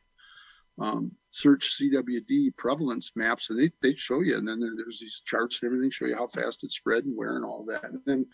um, 0.82 1.12
search 1.30 1.78
CWD 1.78 2.58
prevalence 2.58 3.12
maps, 3.16 3.50
and 3.50 3.60
they, 3.60 3.72
they 3.82 3.96
show 3.96 4.22
you. 4.22 4.38
And 4.38 4.48
then 4.48 4.60
there's 4.60 5.00
these 5.00 5.22
charts 5.26 5.62
and 5.62 5.68
everything 5.68 5.92
show 5.92 6.06
you 6.06 6.16
how 6.16 6.28
fast 6.28 6.64
it 6.64 6.72
spread 6.72 7.06
and 7.06 7.16
where 7.16 7.36
and 7.36 7.46
all 7.46 7.66
that. 7.66 7.84
And 7.84 8.02
then, 8.06 8.26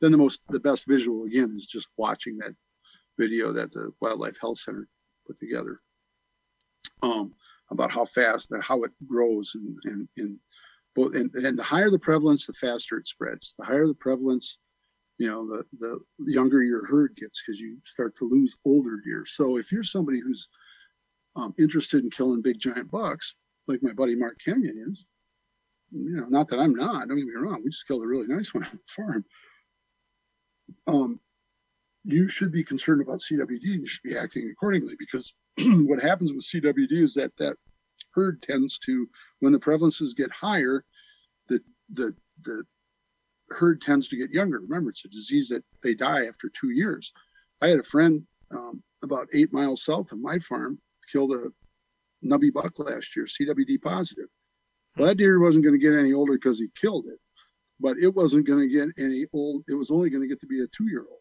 then 0.00 0.10
the 0.12 0.18
most, 0.18 0.40
the 0.48 0.60
best 0.60 0.86
visual 0.88 1.24
again 1.24 1.52
is 1.56 1.66
just 1.66 1.88
watching 1.96 2.36
that 2.38 2.54
video 3.18 3.52
that 3.52 3.70
the 3.70 3.92
Wildlife 4.00 4.38
Health 4.40 4.58
Center 4.58 4.88
put 5.26 5.38
together 5.38 5.80
um, 7.02 7.32
about 7.70 7.92
how 7.92 8.04
fast 8.04 8.50
and 8.50 8.62
how 8.62 8.82
it 8.82 8.90
grows 9.06 9.52
and, 9.54 9.76
and, 9.84 10.08
and 10.16 10.38
both 10.96 11.14
and, 11.14 11.32
and 11.34 11.58
the 11.58 11.62
higher 11.62 11.90
the 11.90 11.98
prevalence 11.98 12.46
the 12.46 12.52
faster 12.52 12.98
it 12.98 13.06
spreads 13.08 13.54
the 13.58 13.64
higher 13.64 13.86
the 13.86 13.94
prevalence 13.94 14.58
you 15.18 15.28
know 15.28 15.44
the 15.46 15.64
the 15.72 15.98
younger 16.18 16.62
your 16.62 16.86
herd 16.86 17.16
gets 17.16 17.42
because 17.42 17.60
you 17.60 17.78
start 17.84 18.16
to 18.16 18.28
lose 18.28 18.56
older 18.64 19.00
deer 19.04 19.24
so 19.26 19.56
if 19.56 19.72
you're 19.72 19.82
somebody 19.82 20.20
who's 20.20 20.48
um, 21.36 21.54
interested 21.58 22.02
in 22.04 22.10
killing 22.10 22.42
big 22.42 22.58
giant 22.58 22.90
bucks 22.90 23.36
like 23.66 23.82
my 23.82 23.92
buddy 23.92 24.14
mark 24.14 24.38
kenyon 24.44 24.86
is 24.90 25.06
you 25.92 26.16
know 26.16 26.26
not 26.26 26.48
that 26.48 26.58
i'm 26.58 26.74
not 26.74 27.08
don't 27.08 27.16
get 27.16 27.26
me 27.26 27.32
wrong 27.36 27.60
we 27.64 27.70
just 27.70 27.86
killed 27.86 28.02
a 28.02 28.06
really 28.06 28.26
nice 28.26 28.52
one 28.52 28.64
on 28.64 28.70
the 28.72 28.78
farm 28.86 29.24
um, 30.86 31.20
you 32.04 32.28
should 32.28 32.52
be 32.52 32.64
concerned 32.64 33.00
about 33.00 33.20
CWD 33.20 33.64
and 33.64 33.80
you 33.80 33.86
should 33.86 34.02
be 34.02 34.16
acting 34.16 34.50
accordingly 34.50 34.94
because 34.98 35.34
what 35.58 36.02
happens 36.02 36.32
with 36.32 36.44
CWD 36.44 36.92
is 36.92 37.14
that 37.14 37.34
that 37.38 37.56
herd 38.12 38.42
tends 38.42 38.78
to, 38.80 39.08
when 39.40 39.52
the 39.52 39.58
prevalences 39.58 40.16
get 40.16 40.30
higher, 40.30 40.84
the 41.48 41.60
the 41.90 42.14
the 42.42 42.64
herd 43.48 43.80
tends 43.80 44.08
to 44.08 44.16
get 44.16 44.30
younger. 44.30 44.60
Remember, 44.60 44.90
it's 44.90 45.04
a 45.04 45.08
disease 45.08 45.48
that 45.48 45.64
they 45.82 45.94
die 45.94 46.26
after 46.26 46.50
two 46.50 46.70
years. 46.70 47.12
I 47.62 47.68
had 47.68 47.78
a 47.78 47.84
friend 47.84 48.26
um, 48.50 48.82
about 49.02 49.28
eight 49.32 49.52
miles 49.52 49.84
south 49.84 50.12
of 50.12 50.18
my 50.18 50.38
farm 50.38 50.78
killed 51.10 51.32
a 51.32 51.48
nubby 52.26 52.52
buck 52.52 52.78
last 52.78 53.14
year, 53.16 53.26
CWD 53.26 53.82
positive. 53.82 54.28
Well, 54.96 55.08
that 55.08 55.16
deer 55.16 55.40
wasn't 55.40 55.64
going 55.64 55.78
to 55.78 55.84
get 55.84 55.98
any 55.98 56.12
older 56.12 56.34
because 56.34 56.58
he 56.58 56.68
killed 56.76 57.06
it, 57.06 57.18
but 57.80 57.96
it 57.98 58.14
wasn't 58.14 58.46
going 58.46 58.60
to 58.60 58.68
get 58.68 58.88
any 58.98 59.26
old. 59.32 59.64
It 59.68 59.74
was 59.74 59.90
only 59.90 60.10
going 60.10 60.22
to 60.22 60.28
get 60.28 60.40
to 60.40 60.46
be 60.46 60.62
a 60.62 60.66
two 60.68 60.88
year 60.88 61.04
old. 61.10 61.20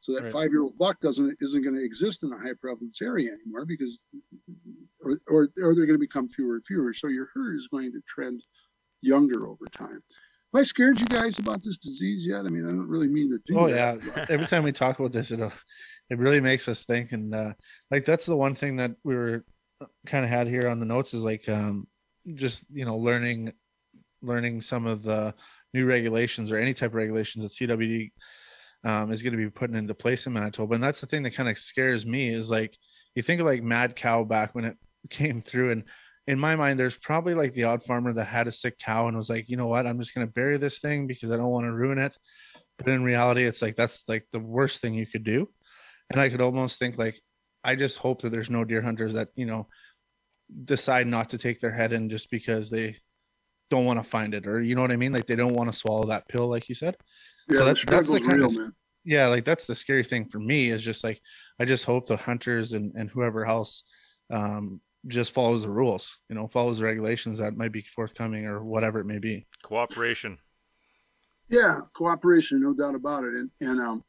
So 0.00 0.12
that 0.12 0.24
right. 0.24 0.32
five-year-old 0.32 0.76
buck 0.76 1.00
doesn't 1.00 1.34
isn't 1.40 1.62
going 1.62 1.76
to 1.76 1.82
exist 1.82 2.24
in 2.24 2.32
a 2.32 2.36
high 2.36 2.52
prevalence 2.60 3.00
area 3.00 3.30
anymore 3.32 3.64
because, 3.64 4.00
or, 5.00 5.18
or, 5.28 5.48
or 5.62 5.74
they're 5.74 5.86
going 5.86 5.98
to 5.98 5.98
become 5.98 6.28
fewer 6.28 6.56
and 6.56 6.66
fewer. 6.66 6.92
So 6.92 7.08
your 7.08 7.30
herd 7.32 7.54
is 7.54 7.68
going 7.68 7.90
to 7.92 8.02
trend 8.06 8.42
younger 9.00 9.46
over 9.46 9.64
time. 9.72 10.02
Have 10.52 10.60
I 10.60 10.62
scared 10.62 11.00
you 11.00 11.06
guys 11.06 11.38
about 11.38 11.62
this 11.64 11.78
disease 11.78 12.26
yet? 12.26 12.40
I 12.40 12.50
mean, 12.50 12.66
I 12.66 12.68
don't 12.68 12.86
really 12.86 13.08
mean 13.08 13.30
to 13.30 13.38
do. 13.46 13.58
Oh 13.58 13.70
that, 13.70 14.04
yeah, 14.04 14.12
but... 14.14 14.30
every 14.30 14.46
time 14.46 14.62
we 14.62 14.72
talk 14.72 14.98
about 14.98 15.12
this, 15.12 15.30
it 15.30 15.40
it 16.10 16.18
really 16.18 16.40
makes 16.40 16.68
us 16.68 16.84
think, 16.84 17.12
and 17.12 17.34
uh, 17.34 17.52
like 17.90 18.04
that's 18.04 18.26
the 18.26 18.36
one 18.36 18.54
thing 18.54 18.76
that 18.76 18.92
we 19.04 19.14
were 19.14 19.44
uh, 19.80 19.86
kind 20.06 20.24
of 20.24 20.30
had 20.30 20.48
here 20.48 20.68
on 20.68 20.80
the 20.80 20.86
notes 20.86 21.14
is 21.14 21.22
like 21.22 21.48
um, 21.48 21.86
just 22.34 22.64
you 22.72 22.84
know 22.84 22.96
learning 22.96 23.52
learning 24.22 24.60
some 24.60 24.86
of 24.86 25.02
the 25.02 25.34
new 25.72 25.86
regulations 25.86 26.50
or 26.50 26.56
any 26.56 26.72
type 26.72 26.90
of 26.90 26.94
regulations 26.94 27.42
that 27.42 27.52
CWD 27.52 28.10
um, 28.84 29.10
is 29.10 29.22
going 29.22 29.32
to 29.32 29.38
be 29.38 29.50
putting 29.50 29.76
into 29.76 29.94
place 29.94 30.26
in 30.26 30.32
Manitoba. 30.32 30.74
And 30.74 30.82
that's 30.82 31.00
the 31.00 31.06
thing 31.06 31.22
that 31.24 31.34
kind 31.34 31.48
of 31.48 31.58
scares 31.58 32.06
me 32.06 32.28
is 32.28 32.50
like, 32.50 32.76
you 33.14 33.22
think 33.22 33.40
of 33.40 33.46
like 33.46 33.62
Mad 33.62 33.96
Cow 33.96 34.24
back 34.24 34.54
when 34.54 34.64
it 34.64 34.76
came 35.10 35.40
through. 35.40 35.72
And 35.72 35.84
in 36.26 36.38
my 36.38 36.56
mind, 36.56 36.78
there's 36.78 36.96
probably 36.96 37.34
like 37.34 37.52
the 37.52 37.64
odd 37.64 37.82
farmer 37.82 38.12
that 38.12 38.26
had 38.26 38.46
a 38.46 38.52
sick 38.52 38.78
cow 38.78 39.08
and 39.08 39.16
was 39.16 39.30
like, 39.30 39.48
you 39.48 39.56
know 39.56 39.66
what, 39.66 39.86
I'm 39.86 39.98
just 39.98 40.14
going 40.14 40.26
to 40.26 40.32
bury 40.32 40.56
this 40.56 40.78
thing 40.78 41.06
because 41.06 41.30
I 41.30 41.36
don't 41.36 41.50
want 41.50 41.66
to 41.66 41.72
ruin 41.72 41.98
it. 41.98 42.16
But 42.78 42.88
in 42.88 43.04
reality, 43.04 43.44
it's 43.44 43.62
like, 43.62 43.76
that's 43.76 44.04
like 44.08 44.26
the 44.32 44.40
worst 44.40 44.80
thing 44.80 44.94
you 44.94 45.06
could 45.06 45.24
do. 45.24 45.48
And 46.10 46.20
I 46.20 46.28
could 46.28 46.40
almost 46.40 46.78
think 46.78 46.98
like, 46.98 47.20
I 47.62 47.76
just 47.76 47.98
hope 47.98 48.22
that 48.22 48.30
there's 48.30 48.50
no 48.50 48.64
deer 48.64 48.82
hunters 48.82 49.14
that, 49.14 49.28
you 49.34 49.46
know, 49.46 49.68
decide 50.64 51.06
not 51.06 51.30
to 51.30 51.38
take 51.38 51.60
their 51.60 51.72
head 51.72 51.92
in 51.92 52.10
just 52.10 52.30
because 52.30 52.70
they 52.70 52.96
don't 53.70 53.86
want 53.86 53.98
to 53.98 54.08
find 54.08 54.34
it 54.34 54.46
or 54.46 54.62
you 54.62 54.74
know 54.74 54.82
what 54.82 54.92
I 54.92 54.96
mean? 54.96 55.12
Like 55.12 55.26
they 55.26 55.36
don't 55.36 55.54
want 55.54 55.72
to 55.72 55.76
swallow 55.76 56.06
that 56.06 56.28
pill, 56.28 56.48
like 56.48 56.68
you 56.68 56.74
said. 56.74 56.96
Yeah, 57.48 57.60
so 57.60 57.64
that's 57.64 57.84
that's 57.84 58.10
the 58.10 58.20
kind 58.20 58.38
real, 58.38 58.46
of 58.46 58.58
man. 58.58 58.72
yeah, 59.04 59.26
like 59.28 59.44
that's 59.44 59.66
the 59.66 59.74
scary 59.74 60.04
thing 60.04 60.26
for 60.26 60.38
me 60.38 60.70
is 60.70 60.82
just 60.82 61.02
like 61.02 61.20
I 61.58 61.64
just 61.64 61.84
hope 61.84 62.06
the 62.06 62.16
hunters 62.16 62.72
and 62.72 62.94
and 62.94 63.10
whoever 63.10 63.46
else 63.46 63.82
um 64.30 64.80
just 65.08 65.32
follows 65.32 65.62
the 65.62 65.70
rules, 65.70 66.16
you 66.28 66.34
know, 66.34 66.46
follows 66.46 66.78
the 66.78 66.84
regulations 66.84 67.38
that 67.38 67.56
might 67.56 67.72
be 67.72 67.82
forthcoming 67.82 68.46
or 68.46 68.64
whatever 68.64 68.98
it 69.00 69.04
may 69.04 69.18
be. 69.18 69.46
Cooperation. 69.62 70.38
Yeah, 71.48 71.80
cooperation, 71.94 72.62
no 72.62 72.72
doubt 72.72 72.94
about 72.94 73.24
it. 73.24 73.34
And 73.34 73.50
and 73.60 73.80
um, 73.80 74.04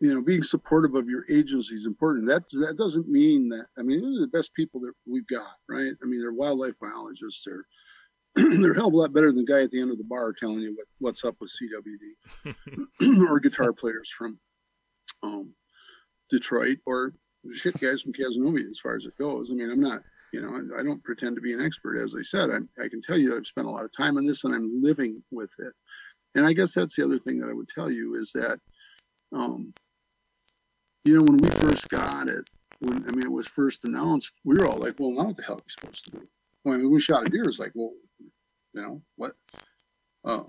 you 0.00 0.14
know, 0.14 0.22
being 0.22 0.42
supportive 0.42 0.94
of 0.94 1.08
your 1.08 1.24
agency 1.28 1.74
is 1.74 1.86
important. 1.86 2.28
That 2.28 2.48
that 2.50 2.76
doesn't 2.78 3.08
mean 3.08 3.48
that 3.48 3.66
I 3.78 3.82
mean, 3.82 4.00
they're 4.00 4.20
the 4.20 4.28
best 4.28 4.54
people 4.54 4.80
that 4.82 4.92
we've 5.06 5.26
got, 5.26 5.56
right? 5.68 5.92
I 6.02 6.06
mean, 6.06 6.20
they're 6.20 6.32
wildlife 6.32 6.78
biologists, 6.80 7.44
they're 7.44 7.64
they're 8.60 8.72
a 8.72 8.74
hell 8.74 8.88
of 8.88 8.94
a 8.94 8.96
lot 8.96 9.12
better 9.12 9.32
than 9.32 9.44
the 9.44 9.52
guy 9.52 9.62
at 9.62 9.70
the 9.70 9.80
end 9.80 9.90
of 9.90 9.98
the 9.98 10.04
bar 10.04 10.32
telling 10.32 10.60
you 10.60 10.76
what, 10.76 10.86
what's 10.98 11.24
up 11.24 11.36
with 11.40 11.50
CWD 11.50 13.28
or 13.28 13.40
guitar 13.40 13.72
players 13.72 14.10
from 14.16 14.38
um, 15.22 15.54
Detroit 16.30 16.78
or 16.86 17.14
shit 17.52 17.80
guys 17.80 18.02
from 18.02 18.12
Casanova 18.12 18.58
as 18.58 18.78
far 18.78 18.96
as 18.96 19.06
it 19.06 19.18
goes. 19.18 19.50
I 19.50 19.54
mean, 19.54 19.70
I'm 19.70 19.80
not, 19.80 20.02
you 20.32 20.40
know, 20.40 20.50
I, 20.50 20.80
I 20.80 20.82
don't 20.84 21.02
pretend 21.02 21.36
to 21.36 21.42
be 21.42 21.52
an 21.52 21.64
expert. 21.64 22.00
As 22.00 22.14
I 22.16 22.22
said, 22.22 22.50
I, 22.50 22.58
I 22.82 22.88
can 22.88 23.02
tell 23.02 23.18
you 23.18 23.30
that 23.30 23.38
I've 23.38 23.46
spent 23.46 23.66
a 23.66 23.70
lot 23.70 23.84
of 23.84 23.96
time 23.96 24.16
on 24.16 24.26
this 24.26 24.44
and 24.44 24.54
I'm 24.54 24.82
living 24.82 25.22
with 25.32 25.52
it. 25.58 25.72
And 26.34 26.46
I 26.46 26.52
guess 26.52 26.74
that's 26.74 26.94
the 26.94 27.04
other 27.04 27.18
thing 27.18 27.40
that 27.40 27.48
I 27.48 27.54
would 27.54 27.68
tell 27.68 27.90
you 27.90 28.14
is 28.14 28.30
that, 28.34 28.60
um, 29.32 29.72
you 31.08 31.16
know, 31.16 31.22
when 31.22 31.38
we 31.38 31.48
first 31.48 31.88
got 31.88 32.28
it, 32.28 32.48
when 32.80 33.02
I 33.08 33.12
mean 33.12 33.24
it 33.24 33.32
was 33.32 33.48
first 33.48 33.84
announced, 33.84 34.32
we 34.44 34.56
were 34.56 34.66
all 34.66 34.78
like, 34.78 34.96
"Well, 34.98 35.12
now 35.12 35.24
what 35.24 35.36
the 35.36 35.42
hell 35.42 35.56
are 35.56 35.62
we 35.64 35.70
supposed 35.70 36.04
to 36.04 36.10
do?" 36.10 36.28
Well, 36.64 36.74
I 36.74 36.76
mean, 36.76 36.90
we 36.90 37.00
shot 37.00 37.26
a 37.26 37.30
deer. 37.30 37.44
It's 37.44 37.58
like, 37.58 37.72
well, 37.74 37.94
you 38.20 38.82
know 38.82 39.00
what? 39.16 39.32
Uh, 40.24 40.44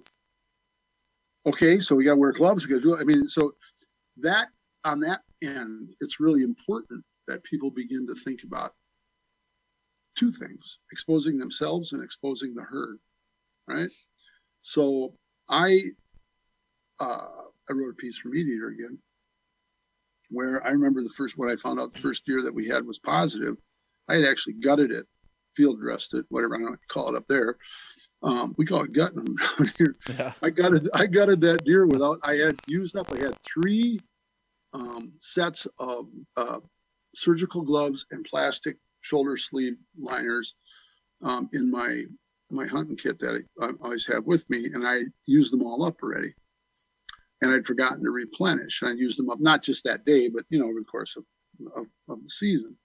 okay, 1.45 1.79
so 1.79 1.95
we 1.95 2.03
got 2.03 2.11
to 2.11 2.17
wear 2.17 2.33
gloves. 2.33 2.67
We 2.67 2.73
got 2.73 2.81
to 2.81 2.89
do. 2.89 2.93
It. 2.95 3.01
I 3.01 3.03
mean, 3.05 3.23
so 3.25 3.53
that 4.17 4.49
on 4.83 4.99
that 4.99 5.21
end, 5.41 5.93
it's 6.01 6.19
really 6.19 6.43
important 6.43 7.03
that 7.27 7.43
people 7.43 7.71
begin 7.71 8.05
to 8.07 8.15
think 8.21 8.43
about 8.43 8.71
two 10.17 10.31
things: 10.31 10.79
exposing 10.91 11.37
themselves 11.37 11.93
and 11.93 12.03
exposing 12.03 12.53
the 12.53 12.63
herd. 12.63 12.99
Right. 13.65 13.89
So 14.61 15.13
I 15.47 15.79
uh, 16.99 17.45
I 17.69 17.73
wrote 17.73 17.93
a 17.93 17.95
piece 17.95 18.17
for 18.17 18.29
MeatEater 18.29 18.73
again, 18.73 18.99
where 20.29 20.65
I 20.65 20.71
remember 20.71 21.01
the 21.01 21.09
first 21.09 21.37
when 21.37 21.49
I 21.49 21.55
found 21.55 21.79
out 21.79 21.93
the 21.93 22.01
first 22.01 22.27
year 22.27 22.41
that 22.43 22.53
we 22.53 22.67
had 22.67 22.85
was 22.85 22.99
positive. 22.99 23.57
I 24.07 24.15
had 24.15 24.25
actually 24.25 24.53
gutted 24.53 24.91
it, 24.91 25.05
field 25.55 25.79
dressed 25.79 26.13
it, 26.13 26.25
whatever 26.29 26.55
I 26.55 26.59
don't 26.59 26.79
call 26.87 27.09
it 27.09 27.15
up 27.15 27.27
there, 27.27 27.57
um, 28.21 28.55
we 28.57 28.65
call 28.65 28.83
it 28.83 28.93
gutting 28.93 29.23
them 29.23 29.35
around 29.59 29.73
here. 29.77 29.95
Yeah. 30.07 30.33
I 30.41 30.49
gutted 30.49 30.87
I 30.93 31.05
gutted 31.05 31.41
that 31.41 31.63
deer 31.63 31.85
without 31.85 32.17
I 32.23 32.35
had 32.35 32.59
used 32.67 32.95
up. 32.95 33.11
I 33.11 33.17
had 33.17 33.35
three 33.41 33.99
um, 34.73 35.13
sets 35.19 35.67
of 35.79 36.09
uh, 36.37 36.59
surgical 37.15 37.61
gloves 37.61 38.05
and 38.11 38.25
plastic 38.25 38.77
shoulder 39.01 39.37
sleeve 39.37 39.77
liners 39.97 40.55
um, 41.21 41.49
in 41.53 41.71
my 41.71 42.03
my 42.51 42.65
hunting 42.65 42.97
kit 42.97 43.19
that 43.19 43.43
I, 43.61 43.65
I 43.65 43.71
always 43.81 44.05
have 44.07 44.25
with 44.25 44.49
me, 44.49 44.65
and 44.73 44.85
I 44.85 45.03
used 45.25 45.53
them 45.53 45.61
all 45.61 45.83
up 45.83 46.01
already. 46.01 46.33
And 47.41 47.51
I'd 47.51 47.65
forgotten 47.65 48.03
to 48.03 48.11
replenish. 48.11 48.81
And 48.81 48.91
I 48.91 48.93
used 48.93 49.17
them 49.17 49.29
up 49.29 49.39
not 49.39 49.63
just 49.63 49.85
that 49.85 50.05
day, 50.05 50.29
but 50.29 50.43
you 50.49 50.59
know 50.59 50.65
over 50.65 50.79
the 50.79 50.85
course 50.85 51.15
of 51.15 51.23
of, 51.75 51.85
of 52.09 52.23
the 52.23 52.29
season. 52.29 52.75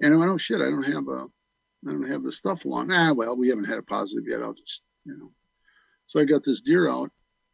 And 0.00 0.14
I 0.14 0.16
went, 0.16 0.30
oh 0.30 0.38
shit, 0.38 0.60
I 0.60 0.70
don't 0.70 0.82
have 0.84 1.08
a 1.08 1.26
I 1.86 1.92
don't 1.92 2.10
have 2.10 2.22
the 2.22 2.32
stuff 2.32 2.64
along. 2.64 2.90
Ah, 2.90 3.12
well, 3.14 3.36
we 3.36 3.48
haven't 3.48 3.64
had 3.64 3.78
a 3.78 3.82
positive 3.82 4.24
yet. 4.26 4.42
I'll 4.42 4.54
just, 4.54 4.82
you 5.04 5.16
know. 5.16 5.32
So 6.06 6.20
I 6.20 6.24
got 6.24 6.42
this 6.42 6.60
deer 6.60 6.88
out, 6.88 7.10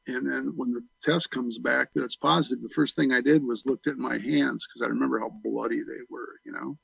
and 0.06 0.26
then 0.26 0.52
when 0.56 0.72
the 0.72 0.82
test 1.02 1.30
comes 1.30 1.58
back 1.58 1.92
that 1.92 2.04
it's 2.04 2.16
positive, 2.16 2.62
the 2.62 2.74
first 2.74 2.96
thing 2.96 3.12
I 3.12 3.20
did 3.20 3.44
was 3.44 3.66
looked 3.66 3.86
at 3.86 3.98
my 3.98 4.16
hands 4.18 4.66
because 4.66 4.82
I 4.82 4.86
remember 4.86 5.18
how 5.18 5.30
bloody 5.42 5.80
they 5.80 6.02
were, 6.08 6.40
you 6.44 6.52
know. 6.52 6.78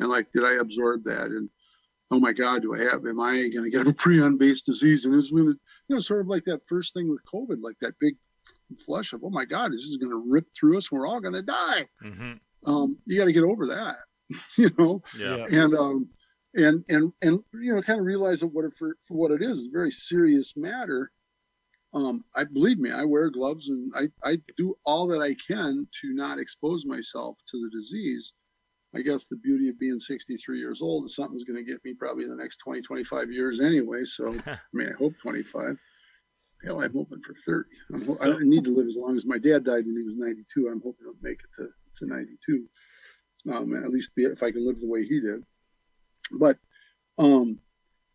and 0.00 0.08
like, 0.08 0.30
did 0.32 0.44
I 0.44 0.54
absorb 0.60 1.04
that? 1.04 1.26
And 1.26 1.48
oh 2.10 2.20
my 2.20 2.32
God, 2.32 2.62
do 2.62 2.74
I 2.74 2.78
have? 2.90 3.04
Am 3.06 3.20
I 3.20 3.48
going 3.48 3.64
to 3.64 3.70
get 3.70 3.86
a 3.86 3.92
prion-based 3.92 4.66
disease? 4.66 5.04
And 5.04 5.14
it's 5.14 5.32
when 5.32 5.44
you 5.44 5.56
know, 5.88 5.98
sort 5.98 6.20
of 6.20 6.26
like 6.26 6.44
that 6.44 6.66
first 6.66 6.94
thing 6.94 7.10
with 7.10 7.20
COVID, 7.32 7.58
like 7.60 7.76
that 7.80 7.98
big 8.00 8.16
flush 8.84 9.12
of, 9.12 9.22
oh 9.24 9.30
my 9.30 9.44
God, 9.44 9.72
this 9.72 9.82
is 9.82 9.98
going 9.98 10.10
to 10.10 10.24
rip 10.26 10.46
through 10.58 10.78
us. 10.78 10.90
We're 10.90 11.06
all 11.06 11.20
going 11.20 11.34
to 11.34 11.42
die. 11.42 11.86
Mm-hmm. 12.02 12.32
Um, 12.66 12.98
you 13.04 13.18
got 13.18 13.26
to 13.26 13.32
get 13.32 13.44
over 13.44 13.66
that, 13.66 13.96
you 14.56 14.70
know. 14.78 15.02
Yeah. 15.18 15.46
And 15.50 15.74
um, 15.74 16.08
and 16.54 16.84
and 16.88 17.12
and 17.22 17.40
you 17.54 17.74
know, 17.74 17.82
kind 17.82 18.00
of 18.00 18.06
realize 18.06 18.40
that 18.40 18.48
what 18.48 18.64
it, 18.64 18.72
for 18.72 18.96
for 19.06 19.16
what 19.16 19.30
it 19.30 19.42
is, 19.42 19.60
is 19.60 19.68
a 19.68 19.72
very 19.72 19.90
serious 19.90 20.56
matter. 20.56 21.10
Um, 21.94 22.24
I 22.36 22.44
believe 22.44 22.78
me, 22.78 22.90
I 22.90 23.04
wear 23.04 23.30
gloves 23.30 23.68
and 23.68 23.92
I 23.94 24.08
I 24.28 24.38
do 24.56 24.76
all 24.84 25.08
that 25.08 25.20
I 25.20 25.34
can 25.46 25.88
to 26.00 26.14
not 26.14 26.38
expose 26.38 26.84
myself 26.84 27.38
to 27.50 27.58
the 27.58 27.70
disease. 27.70 28.34
I 28.94 29.02
guess 29.02 29.26
the 29.26 29.36
beauty 29.36 29.68
of 29.68 29.78
being 29.78 30.00
63 30.00 30.58
years 30.58 30.80
old 30.80 31.04
is 31.04 31.14
something's 31.14 31.44
going 31.44 31.62
to 31.62 31.70
get 31.70 31.84
me 31.84 31.92
probably 31.92 32.24
in 32.24 32.30
the 32.30 32.36
next 32.36 32.58
20, 32.58 32.80
25 32.80 33.30
years 33.30 33.60
anyway. 33.60 34.04
So, 34.04 34.28
I 34.46 34.58
mean, 34.72 34.88
I 34.88 34.96
hope 34.98 35.14
25. 35.20 35.76
Hell, 36.64 36.80
I'm 36.80 36.92
hoping 36.92 37.20
for 37.20 37.34
30. 37.34 37.68
I'm, 37.94 38.18
so, 38.18 38.34
I 38.34 38.38
need 38.40 38.64
to 38.64 38.74
live 38.74 38.86
as 38.86 38.96
long 38.96 39.14
as 39.14 39.26
my 39.26 39.38
dad 39.38 39.64
died 39.64 39.84
when 39.84 39.96
he 39.96 40.02
was 40.02 40.16
92. 40.16 40.68
I'm 40.68 40.80
hoping 40.82 41.06
I'll 41.06 41.14
make 41.22 41.38
it 41.38 41.50
to, 41.56 41.68
to 41.96 42.06
92. 42.06 42.64
Um, 43.52 43.74
at 43.76 43.90
least 43.90 44.14
be, 44.14 44.24
if 44.24 44.42
I 44.42 44.50
can 44.50 44.66
live 44.66 44.80
the 44.80 44.88
way 44.88 45.04
he 45.04 45.20
did. 45.20 45.44
But 46.32 46.56
um, 47.18 47.58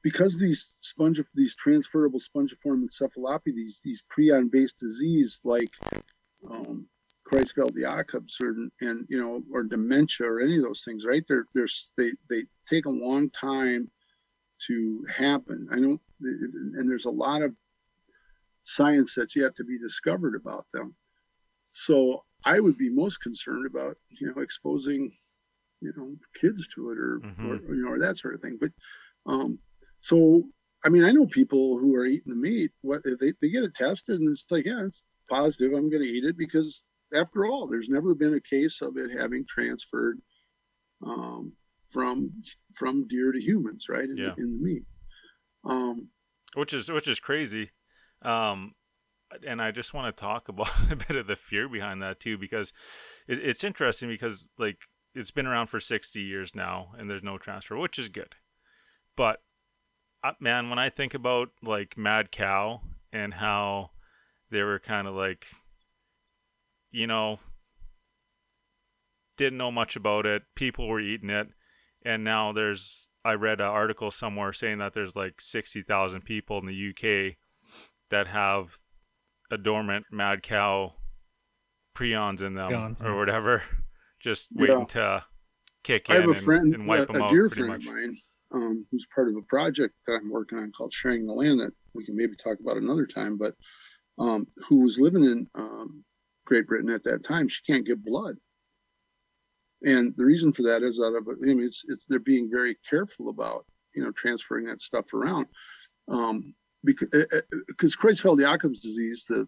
because 0.01 0.37
these 0.39 0.73
sponge, 0.81 1.21
these 1.33 1.55
transferable 1.55 2.19
spongiform 2.19 2.83
encephalopathy, 2.83 3.55
these, 3.55 3.81
these 3.83 4.03
prion-based 4.11 4.77
disease 4.77 5.39
like 5.43 5.71
um, 6.49 6.87
Creutzfeldt-Jakob's 7.33 8.39
or 8.41 8.55
and 8.81 9.05
you 9.09 9.19
know 9.19 9.41
or 9.51 9.63
dementia 9.63 10.27
or 10.27 10.39
any 10.39 10.57
of 10.57 10.63
those 10.63 10.83
things, 10.83 11.05
right? 11.05 11.23
They're 11.27 11.45
they're 11.55 11.67
they 11.97 12.11
they 12.29 12.43
take 12.69 12.85
a 12.85 12.91
long 12.91 13.29
time 13.31 13.89
to 14.67 15.05
happen. 15.13 15.67
I 15.71 15.79
don't, 15.79 15.99
and 16.21 16.89
there's 16.89 17.05
a 17.05 17.11
lot 17.11 17.41
of 17.41 17.53
science 18.63 19.15
that's 19.15 19.35
yet 19.35 19.55
to 19.57 19.63
be 19.63 19.77
discovered 19.79 20.35
about 20.35 20.65
them. 20.73 20.95
So 21.71 22.23
I 22.45 22.59
would 22.59 22.77
be 22.77 22.89
most 22.89 23.21
concerned 23.21 23.65
about 23.65 23.97
you 24.09 24.27
know 24.27 24.41
exposing 24.41 25.11
you 25.81 25.93
know 25.97 26.15
kids 26.39 26.67
to 26.75 26.91
it 26.91 26.97
or, 26.97 27.19
mm-hmm. 27.23 27.51
or 27.51 27.75
you 27.75 27.83
know 27.83 27.91
or 27.91 27.99
that 27.99 28.17
sort 28.17 28.35
of 28.35 28.41
thing. 28.41 28.57
But 28.59 28.71
um, 29.25 29.57
so 30.01 30.43
I 30.85 30.89
mean 30.89 31.03
I 31.03 31.11
know 31.11 31.25
people 31.25 31.79
who 31.79 31.95
are 31.95 32.05
eating 32.05 32.31
the 32.31 32.39
meat. 32.39 32.71
What 32.81 33.01
if 33.05 33.19
they, 33.19 33.33
they 33.41 33.49
get 33.49 33.63
it 33.63 33.75
tested 33.75 34.19
and 34.19 34.29
it's 34.29 34.45
like 34.51 34.65
yeah 34.65 34.85
it's 34.85 35.01
positive 35.29 35.73
I'm 35.73 35.89
going 35.89 36.03
to 36.03 36.07
eat 36.07 36.25
it 36.25 36.37
because 36.37 36.83
after 37.13 37.45
all, 37.45 37.67
there's 37.67 37.89
never 37.89 38.15
been 38.15 38.33
a 38.33 38.41
case 38.41 38.81
of 38.81 38.97
it 38.97 39.11
having 39.17 39.45
transferred 39.47 40.19
um, 41.05 41.53
from 41.89 42.31
from 42.75 43.07
deer 43.07 43.31
to 43.31 43.41
humans, 43.41 43.87
right? 43.89 44.03
In, 44.03 44.17
yeah. 44.17 44.33
the, 44.35 44.43
in 44.43 44.51
the 44.51 44.59
meat. 44.59 44.83
Um, 45.65 46.07
which 46.55 46.73
is 46.73 46.91
which 46.91 47.07
is 47.07 47.19
crazy. 47.19 47.71
Um, 48.21 48.73
and 49.45 49.61
I 49.61 49.71
just 49.71 49.93
want 49.93 50.15
to 50.15 50.21
talk 50.21 50.47
about 50.49 50.71
a 50.89 50.95
bit 50.95 51.17
of 51.17 51.27
the 51.27 51.35
fear 51.35 51.67
behind 51.67 52.01
that 52.01 52.19
too, 52.19 52.37
because 52.37 52.73
it, 53.27 53.39
it's 53.39 53.63
interesting 53.63 54.09
because 54.09 54.47
like 54.57 54.77
it's 55.15 55.31
been 55.31 55.47
around 55.47 55.67
for 55.67 55.79
60 55.79 56.19
years 56.19 56.55
now, 56.55 56.89
and 56.97 57.09
there's 57.09 57.23
no 57.23 57.37
transfer, 57.37 57.77
which 57.77 57.99
is 57.99 58.09
good. 58.09 58.35
But 59.15 59.41
uh, 60.23 60.31
man, 60.39 60.69
when 60.69 60.79
I 60.79 60.89
think 60.89 61.13
about 61.13 61.49
like 61.61 61.97
Mad 61.97 62.31
Cow 62.31 62.81
and 63.11 63.35
how 63.35 63.91
they 64.49 64.61
were 64.61 64.79
kind 64.79 65.07
of 65.07 65.15
like 65.15 65.47
you 66.93 67.07
know, 67.07 67.39
didn't 69.37 69.57
know 69.57 69.71
much 69.71 69.97
about 69.97 70.25
it. 70.25 70.43
People 70.55 70.87
were 70.87 71.01
eating 71.01 71.29
it, 71.29 71.47
and 72.05 72.23
now 72.23 72.53
there's 72.53 73.09
I 73.25 73.33
read 73.33 73.59
an 73.59 73.67
article 73.67 74.11
somewhere 74.11 74.53
saying 74.53 74.77
that 74.77 74.93
there's 74.93 75.15
like 75.15 75.41
sixty 75.41 75.81
thousand 75.81 76.21
people 76.21 76.59
in 76.59 76.65
the 76.65 76.89
UK 76.89 77.35
that 78.11 78.27
have 78.27 78.77
a 79.51 79.57
dormant 79.57 80.05
mad 80.11 80.43
cow 80.43 80.93
prions 81.95 82.41
in 82.41 82.53
them 82.53 82.69
Gone. 82.69 82.97
or 83.03 83.17
whatever, 83.17 83.63
just 84.21 84.49
waiting 84.53 84.79
yeah. 84.79 84.85
to 84.85 85.25
kick 85.83 86.09
in 86.09 86.15
I 86.15 86.19
have 86.21 86.29
a 86.29 86.35
friend, 86.35 86.73
and, 86.73 86.87
wipe 86.87 87.09
a, 87.09 87.13
them 87.13 87.21
a 87.21 87.25
out. 87.25 87.31
A 87.31 87.33
dear 87.33 87.49
friend 87.49 87.69
much. 87.69 87.81
of 87.81 87.85
mine 87.85 88.17
um, 88.53 88.85
who's 88.91 89.07
part 89.13 89.27
of 89.27 89.35
a 89.35 89.41
project 89.41 89.95
that 90.05 90.19
I'm 90.21 90.29
working 90.29 90.59
on 90.59 90.71
called 90.71 90.93
Sharing 90.93 91.25
the 91.25 91.33
Land 91.33 91.59
that 91.59 91.71
we 91.93 92.05
can 92.05 92.15
maybe 92.15 92.35
talk 92.35 92.59
about 92.59 92.77
another 92.77 93.05
time, 93.05 93.37
but 93.37 93.55
um, 94.19 94.47
who 94.67 94.81
was 94.81 94.99
living 94.99 95.23
in 95.23 95.47
um, 95.55 96.03
Great 96.45 96.67
Britain 96.67 96.89
at 96.89 97.03
that 97.03 97.23
time, 97.23 97.47
she 97.47 97.61
can't 97.65 97.85
get 97.85 98.03
blood. 98.03 98.35
And 99.83 100.13
the 100.15 100.25
reason 100.25 100.53
for 100.53 100.63
that 100.63 100.83
is 100.83 100.99
out 100.99 101.15
of 101.15 101.27
I 101.27 101.45
mean 101.45 101.61
it's 101.61 101.83
it's 101.87 102.05
they're 102.05 102.19
being 102.19 102.49
very 102.49 102.77
careful 102.89 103.29
about 103.29 103.65
you 103.95 104.03
know 104.03 104.11
transferring 104.11 104.65
that 104.65 104.81
stuff 104.81 105.13
around. 105.13 105.47
Um, 106.07 106.53
because 106.83 107.09
because 107.67 107.95
Creutzfeldt-Jakob's 107.95 108.81
disease, 108.81 109.25
the 109.27 109.47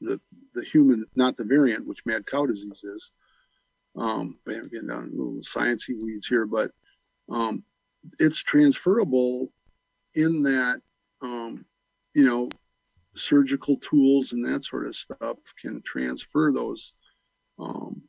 the 0.00 0.20
the 0.54 0.64
human, 0.64 1.06
not 1.16 1.36
the 1.36 1.44
variant, 1.44 1.86
which 1.86 2.04
mad 2.06 2.26
cow 2.26 2.46
disease 2.46 2.82
is. 2.84 3.10
Um, 3.96 4.38
I'm 4.48 4.68
getting 4.68 4.88
down 4.88 5.10
a 5.12 5.16
little 5.16 5.40
sciencey 5.42 6.02
weeds 6.02 6.26
here, 6.26 6.46
but 6.46 6.70
um, 7.30 7.62
it's 8.18 8.42
transferable 8.42 9.48
in 10.14 10.42
that 10.42 10.80
um, 11.22 11.64
you 12.14 12.24
know 12.24 12.48
surgical 13.14 13.76
tools 13.78 14.32
and 14.32 14.44
that 14.46 14.64
sort 14.64 14.86
of 14.86 14.96
stuff 14.96 15.38
can 15.60 15.82
transfer 15.82 16.50
those 16.52 16.94
um, 17.58 18.02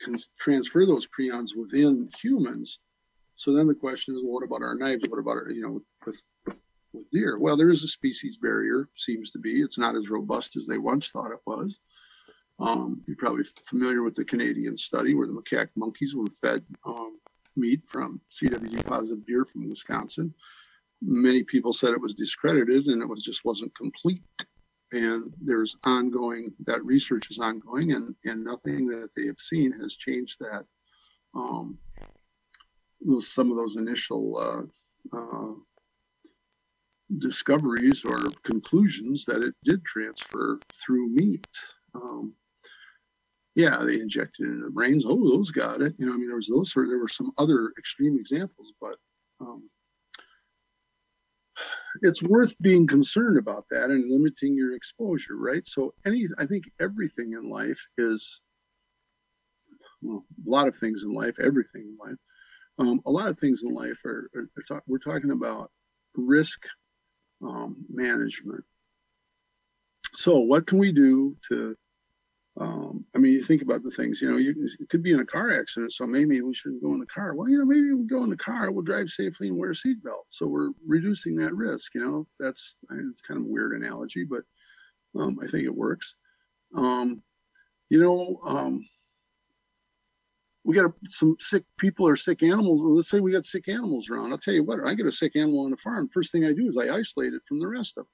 can 0.00 0.16
transfer 0.38 0.84
those 0.86 1.06
prions 1.06 1.56
within 1.56 2.08
humans. 2.20 2.80
So 3.36 3.52
then 3.52 3.66
the 3.66 3.74
question 3.74 4.14
is, 4.14 4.22
well, 4.22 4.34
what 4.34 4.44
about 4.44 4.62
our 4.62 4.74
knives? 4.74 5.04
What 5.08 5.18
about 5.18 5.36
our, 5.36 5.50
you 5.50 5.62
know 5.62 5.80
with, 6.06 6.20
with 6.92 7.10
deer? 7.10 7.38
Well, 7.38 7.56
there 7.56 7.70
is 7.70 7.82
a 7.82 7.88
species 7.88 8.36
barrier. 8.36 8.88
Seems 8.96 9.30
to 9.30 9.38
be. 9.38 9.60
It's 9.60 9.78
not 9.78 9.96
as 9.96 10.10
robust 10.10 10.56
as 10.56 10.66
they 10.66 10.78
once 10.78 11.10
thought 11.10 11.32
it 11.32 11.40
was. 11.46 11.78
Um, 12.60 13.02
you're 13.06 13.16
probably 13.16 13.44
familiar 13.64 14.02
with 14.02 14.14
the 14.14 14.24
Canadian 14.24 14.76
study 14.76 15.14
where 15.14 15.26
the 15.26 15.32
macaque 15.32 15.70
monkeys 15.74 16.14
were 16.14 16.26
fed 16.26 16.64
um, 16.86 17.18
meat 17.56 17.84
from 17.84 18.20
CWD 18.30 18.86
positive 18.86 19.26
deer 19.26 19.44
from 19.44 19.68
Wisconsin 19.68 20.32
many 21.04 21.42
people 21.42 21.72
said 21.72 21.90
it 21.90 22.00
was 22.00 22.14
discredited 22.14 22.86
and 22.86 23.02
it 23.02 23.08
was 23.08 23.22
just 23.22 23.44
wasn't 23.44 23.76
complete. 23.76 24.22
And 24.92 25.32
there's 25.40 25.76
ongoing 25.84 26.52
that 26.66 26.84
research 26.84 27.30
is 27.30 27.40
ongoing, 27.40 27.92
and 27.92 28.14
and 28.24 28.44
nothing 28.44 28.86
that 28.86 29.08
they 29.16 29.26
have 29.26 29.40
seen 29.40 29.72
has 29.72 29.96
changed 29.96 30.38
that. 30.40 30.64
Um, 31.34 31.78
some 33.20 33.50
of 33.50 33.56
those 33.56 33.76
initial 33.76 34.38
uh, 34.38 35.16
uh, 35.16 35.54
discoveries 37.18 38.04
or 38.04 38.28
conclusions 38.44 39.24
that 39.24 39.42
it 39.42 39.54
did 39.64 39.84
transfer 39.84 40.60
through 40.72 41.08
meat. 41.10 41.46
Um, 41.94 42.34
yeah, 43.56 43.82
they 43.84 44.00
injected 44.00 44.46
it 44.46 44.50
into 44.50 44.64
the 44.64 44.70
brains. 44.70 45.04
Oh, 45.06 45.16
those 45.16 45.50
got 45.50 45.80
it. 45.80 45.94
You 45.98 46.06
know, 46.06 46.14
I 46.14 46.16
mean, 46.16 46.28
there 46.28 46.36
was 46.36 46.48
those. 46.48 46.72
There 46.72 46.98
were 46.98 47.08
some 47.08 47.32
other 47.36 47.72
extreme 47.78 48.16
examples, 48.18 48.72
but 48.80 48.96
um, 49.40 49.68
it's 52.02 52.22
worth 52.22 52.54
being 52.60 52.86
concerned 52.86 53.38
about 53.38 53.64
that 53.70 53.90
and 53.90 54.10
limiting 54.10 54.56
your 54.56 54.74
exposure, 54.74 55.36
right? 55.36 55.66
So 55.66 55.94
any, 56.06 56.26
I 56.38 56.46
think 56.46 56.64
everything 56.80 57.32
in 57.32 57.50
life 57.50 57.86
is, 57.98 58.40
well, 60.02 60.24
a 60.46 60.50
lot 60.50 60.68
of 60.68 60.76
things 60.76 61.02
in 61.04 61.12
life, 61.12 61.38
everything 61.38 61.82
in 61.82 61.98
life, 62.04 62.18
um, 62.78 63.00
a 63.06 63.10
lot 63.10 63.28
of 63.28 63.38
things 63.38 63.62
in 63.62 63.72
life 63.72 64.04
are, 64.04 64.30
are, 64.34 64.50
are 64.56 64.62
talk, 64.66 64.82
we're 64.86 64.98
talking 64.98 65.30
about 65.30 65.70
risk 66.16 66.66
um, 67.42 67.76
management. 67.88 68.64
So 70.12 70.38
what 70.38 70.66
can 70.66 70.78
we 70.78 70.92
do 70.92 71.36
to 71.48 71.76
um, 72.60 73.04
I 73.14 73.18
mean, 73.18 73.32
you 73.32 73.42
think 73.42 73.62
about 73.62 73.82
the 73.82 73.90
things, 73.90 74.22
you 74.22 74.30
know, 74.30 74.36
you, 74.36 74.54
it 74.78 74.88
could 74.88 75.02
be 75.02 75.12
in 75.12 75.18
a 75.18 75.26
car 75.26 75.58
accident, 75.58 75.92
so 75.92 76.06
maybe 76.06 76.40
we 76.40 76.54
shouldn't 76.54 76.82
go 76.82 76.92
in 76.92 77.00
the 77.00 77.06
car. 77.06 77.34
Well, 77.34 77.48
you 77.48 77.58
know, 77.58 77.64
maybe 77.64 77.92
we'll 77.92 78.06
go 78.06 78.22
in 78.22 78.30
the 78.30 78.36
car, 78.36 78.70
we'll 78.70 78.84
drive 78.84 79.08
safely 79.08 79.48
and 79.48 79.56
wear 79.56 79.70
a 79.70 79.74
seatbelt. 79.74 80.26
So 80.30 80.46
we're 80.46 80.70
reducing 80.86 81.36
that 81.36 81.54
risk, 81.54 81.94
you 81.94 82.00
know, 82.00 82.26
that's 82.38 82.76
it's 82.90 83.20
kind 83.22 83.40
of 83.40 83.46
a 83.46 83.48
weird 83.48 83.72
analogy, 83.72 84.24
but 84.24 84.44
um, 85.20 85.38
I 85.42 85.48
think 85.48 85.64
it 85.64 85.74
works. 85.74 86.14
Um, 86.76 87.22
you 87.90 88.00
know, 88.00 88.40
um, 88.46 88.84
we 90.64 90.76
got 90.76 90.92
some 91.10 91.36
sick 91.40 91.64
people 91.78 92.06
or 92.06 92.16
sick 92.16 92.42
animals. 92.42 92.82
Let's 92.82 93.10
say 93.10 93.20
we 93.20 93.32
got 93.32 93.46
sick 93.46 93.68
animals 93.68 94.08
around. 94.08 94.30
I'll 94.30 94.38
tell 94.38 94.54
you 94.54 94.64
what, 94.64 94.78
I 94.84 94.94
get 94.94 95.06
a 95.06 95.12
sick 95.12 95.34
animal 95.36 95.64
on 95.64 95.70
the 95.70 95.76
farm. 95.76 96.08
First 96.08 96.32
thing 96.32 96.44
I 96.44 96.52
do 96.52 96.68
is 96.68 96.76
I 96.76 96.94
isolate 96.94 97.34
it 97.34 97.42
from 97.46 97.58
the 97.58 97.68
rest 97.68 97.98
of 97.98 98.04
them. 98.04 98.10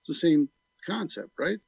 It's 0.00 0.20
the 0.20 0.28
same 0.28 0.48
concept, 0.84 1.30
right? 1.38 1.58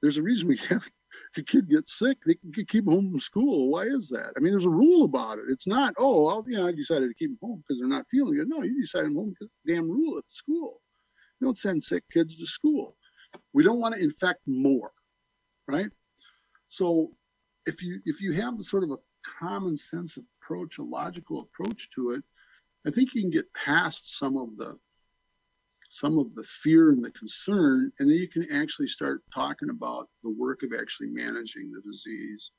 There's 0.00 0.18
a 0.18 0.22
reason 0.22 0.48
we 0.48 0.56
have 0.68 0.88
a 1.36 1.42
kid 1.42 1.68
gets 1.68 1.98
sick, 1.98 2.18
they 2.26 2.34
can 2.34 2.52
keep 2.52 2.86
him 2.86 2.92
home 2.92 3.10
from 3.10 3.20
school. 3.20 3.70
Why 3.70 3.82
is 3.82 4.08
that? 4.08 4.32
I 4.36 4.40
mean, 4.40 4.52
there's 4.52 4.66
a 4.66 4.70
rule 4.70 5.04
about 5.04 5.38
it. 5.38 5.44
It's 5.48 5.66
not, 5.66 5.94
oh, 5.98 6.24
well, 6.24 6.44
you 6.46 6.56
know, 6.56 6.66
I 6.66 6.72
decided 6.72 7.08
to 7.08 7.14
keep 7.14 7.30
them 7.30 7.38
home 7.40 7.62
because 7.66 7.78
they're 7.78 7.88
not 7.88 8.08
feeling 8.08 8.36
good. 8.36 8.48
No, 8.48 8.62
you 8.62 8.80
decided 8.80 9.10
them 9.10 9.16
home 9.16 9.30
because 9.30 9.52
damn 9.66 9.90
rule 9.90 10.18
at 10.18 10.30
school. 10.30 10.80
You 11.40 11.46
don't 11.46 11.58
send 11.58 11.82
sick 11.82 12.04
kids 12.12 12.38
to 12.38 12.46
school. 12.46 12.96
We 13.52 13.62
don't 13.62 13.80
want 13.80 13.94
to 13.94 14.02
infect 14.02 14.40
more, 14.46 14.90
right? 15.68 15.90
So 16.68 17.12
if 17.66 17.82
you 17.82 18.00
if 18.04 18.20
you 18.20 18.32
have 18.32 18.56
the 18.56 18.64
sort 18.64 18.84
of 18.84 18.90
a 18.90 18.98
common 19.38 19.76
sense 19.76 20.16
approach, 20.16 20.78
a 20.78 20.82
logical 20.82 21.40
approach 21.40 21.90
to 21.94 22.10
it, 22.12 22.24
I 22.86 22.90
think 22.90 23.14
you 23.14 23.22
can 23.22 23.30
get 23.30 23.52
past 23.52 24.18
some 24.18 24.36
of 24.36 24.56
the 24.56 24.78
some 26.00 26.18
of 26.18 26.34
the 26.34 26.42
fear 26.42 26.90
and 26.90 27.02
the 27.02 27.10
concern, 27.12 27.90
and 27.98 28.08
then 28.08 28.16
you 28.16 28.28
can 28.28 28.46
actually 28.52 28.86
start 28.86 29.22
talking 29.32 29.70
about 29.70 30.08
the 30.22 30.34
work 30.38 30.62
of 30.62 30.70
actually 30.78 31.08
managing 31.08 31.70
the 31.70 31.80
disease 31.90 32.52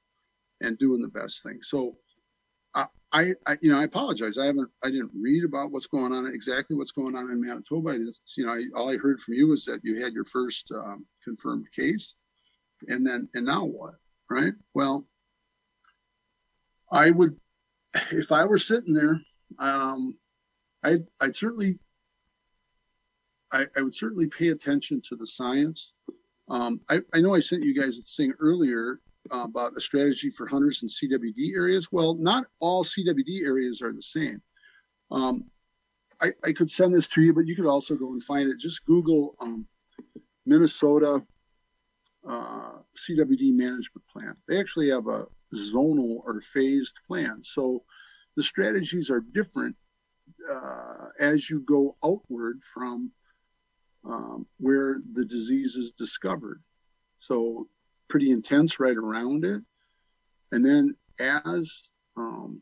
and 0.61 0.79
doing 0.79 1.01
the 1.01 1.19
best 1.19 1.43
thing. 1.43 1.59
So 1.61 1.97
I, 3.13 3.33
I, 3.45 3.55
you 3.61 3.71
know, 3.71 3.79
I 3.79 3.83
apologize. 3.83 4.37
I 4.37 4.47
haven't, 4.47 4.69
I 4.83 4.89
didn't 4.89 5.11
read 5.13 5.43
about 5.45 5.71
what's 5.71 5.87
going 5.87 6.11
on, 6.11 6.25
exactly 6.27 6.75
what's 6.75 6.91
going 6.91 7.15
on 7.15 7.31
in 7.31 7.39
Manitoba. 7.39 7.91
I 7.91 7.97
just, 7.97 8.21
you 8.37 8.45
know, 8.45 8.53
I, 8.53 8.63
all 8.75 8.89
I 8.89 8.97
heard 8.97 9.19
from 9.21 9.35
you 9.35 9.47
was 9.47 9.65
that 9.65 9.79
you 9.83 10.03
had 10.03 10.13
your 10.13 10.25
first 10.25 10.71
um, 10.75 11.05
confirmed 11.23 11.67
case, 11.73 12.15
and 12.87 13.05
then, 13.05 13.29
and 13.33 13.45
now 13.45 13.65
what, 13.65 13.93
right? 14.29 14.53
Well, 14.73 15.07
I 16.91 17.11
would, 17.11 17.37
if 18.11 18.31
I 18.31 18.45
were 18.45 18.59
sitting 18.59 18.93
there, 18.93 19.21
um, 19.57 20.17
I'd, 20.83 21.05
I'd 21.21 21.35
certainly, 21.35 21.79
I, 23.51 23.65
I 23.75 23.81
would 23.81 23.93
certainly 23.93 24.27
pay 24.27 24.49
attention 24.49 25.01
to 25.05 25.15
the 25.15 25.27
science. 25.27 25.93
Um, 26.49 26.81
I, 26.89 26.99
I 27.13 27.19
know 27.19 27.35
I 27.35 27.39
sent 27.39 27.63
you 27.63 27.75
guys 27.79 27.99
a 27.99 28.03
thing 28.03 28.33
earlier 28.39 28.99
uh, 29.31 29.43
about 29.43 29.75
a 29.75 29.81
strategy 29.81 30.29
for 30.29 30.47
hunters 30.47 30.83
in 30.83 30.89
CWD 30.89 31.55
areas. 31.55 31.91
Well, 31.91 32.15
not 32.15 32.45
all 32.59 32.83
CWD 32.83 33.45
areas 33.45 33.81
are 33.81 33.93
the 33.93 34.01
same. 34.01 34.41
Um, 35.11 35.45
I, 36.21 36.29
I, 36.43 36.51
could 36.51 36.71
send 36.71 36.93
this 36.93 37.07
to 37.09 37.21
you, 37.21 37.33
but 37.33 37.45
you 37.45 37.55
could 37.55 37.67
also 37.67 37.95
go 37.95 38.11
and 38.11 38.23
find 38.23 38.49
it. 38.49 38.59
Just 38.59 38.85
Google 38.85 39.35
um, 39.39 39.67
Minnesota 40.45 41.21
uh, 42.27 42.71
CWD 42.95 43.53
management 43.53 44.03
plan. 44.11 44.35
They 44.47 44.59
actually 44.59 44.89
have 44.89 45.07
a 45.07 45.25
zonal 45.55 46.19
or 46.25 46.41
phased 46.41 46.95
plan. 47.07 47.41
So 47.43 47.83
the 48.35 48.43
strategies 48.43 49.09
are 49.09 49.21
different 49.21 49.75
uh, 50.51 51.07
as 51.19 51.49
you 51.49 51.61
go 51.61 51.95
outward 52.03 52.61
from 52.63 53.11
um, 54.07 54.47
where 54.57 54.95
the 55.13 55.25
disease 55.25 55.75
is 55.75 55.91
discovered. 55.91 56.61
So 57.19 57.67
pretty 58.09 58.31
intense 58.31 58.79
right 58.79 58.95
around 58.95 59.45
it. 59.45 59.61
And 60.51 60.65
then 60.65 60.95
as 61.19 61.89
um, 62.15 62.61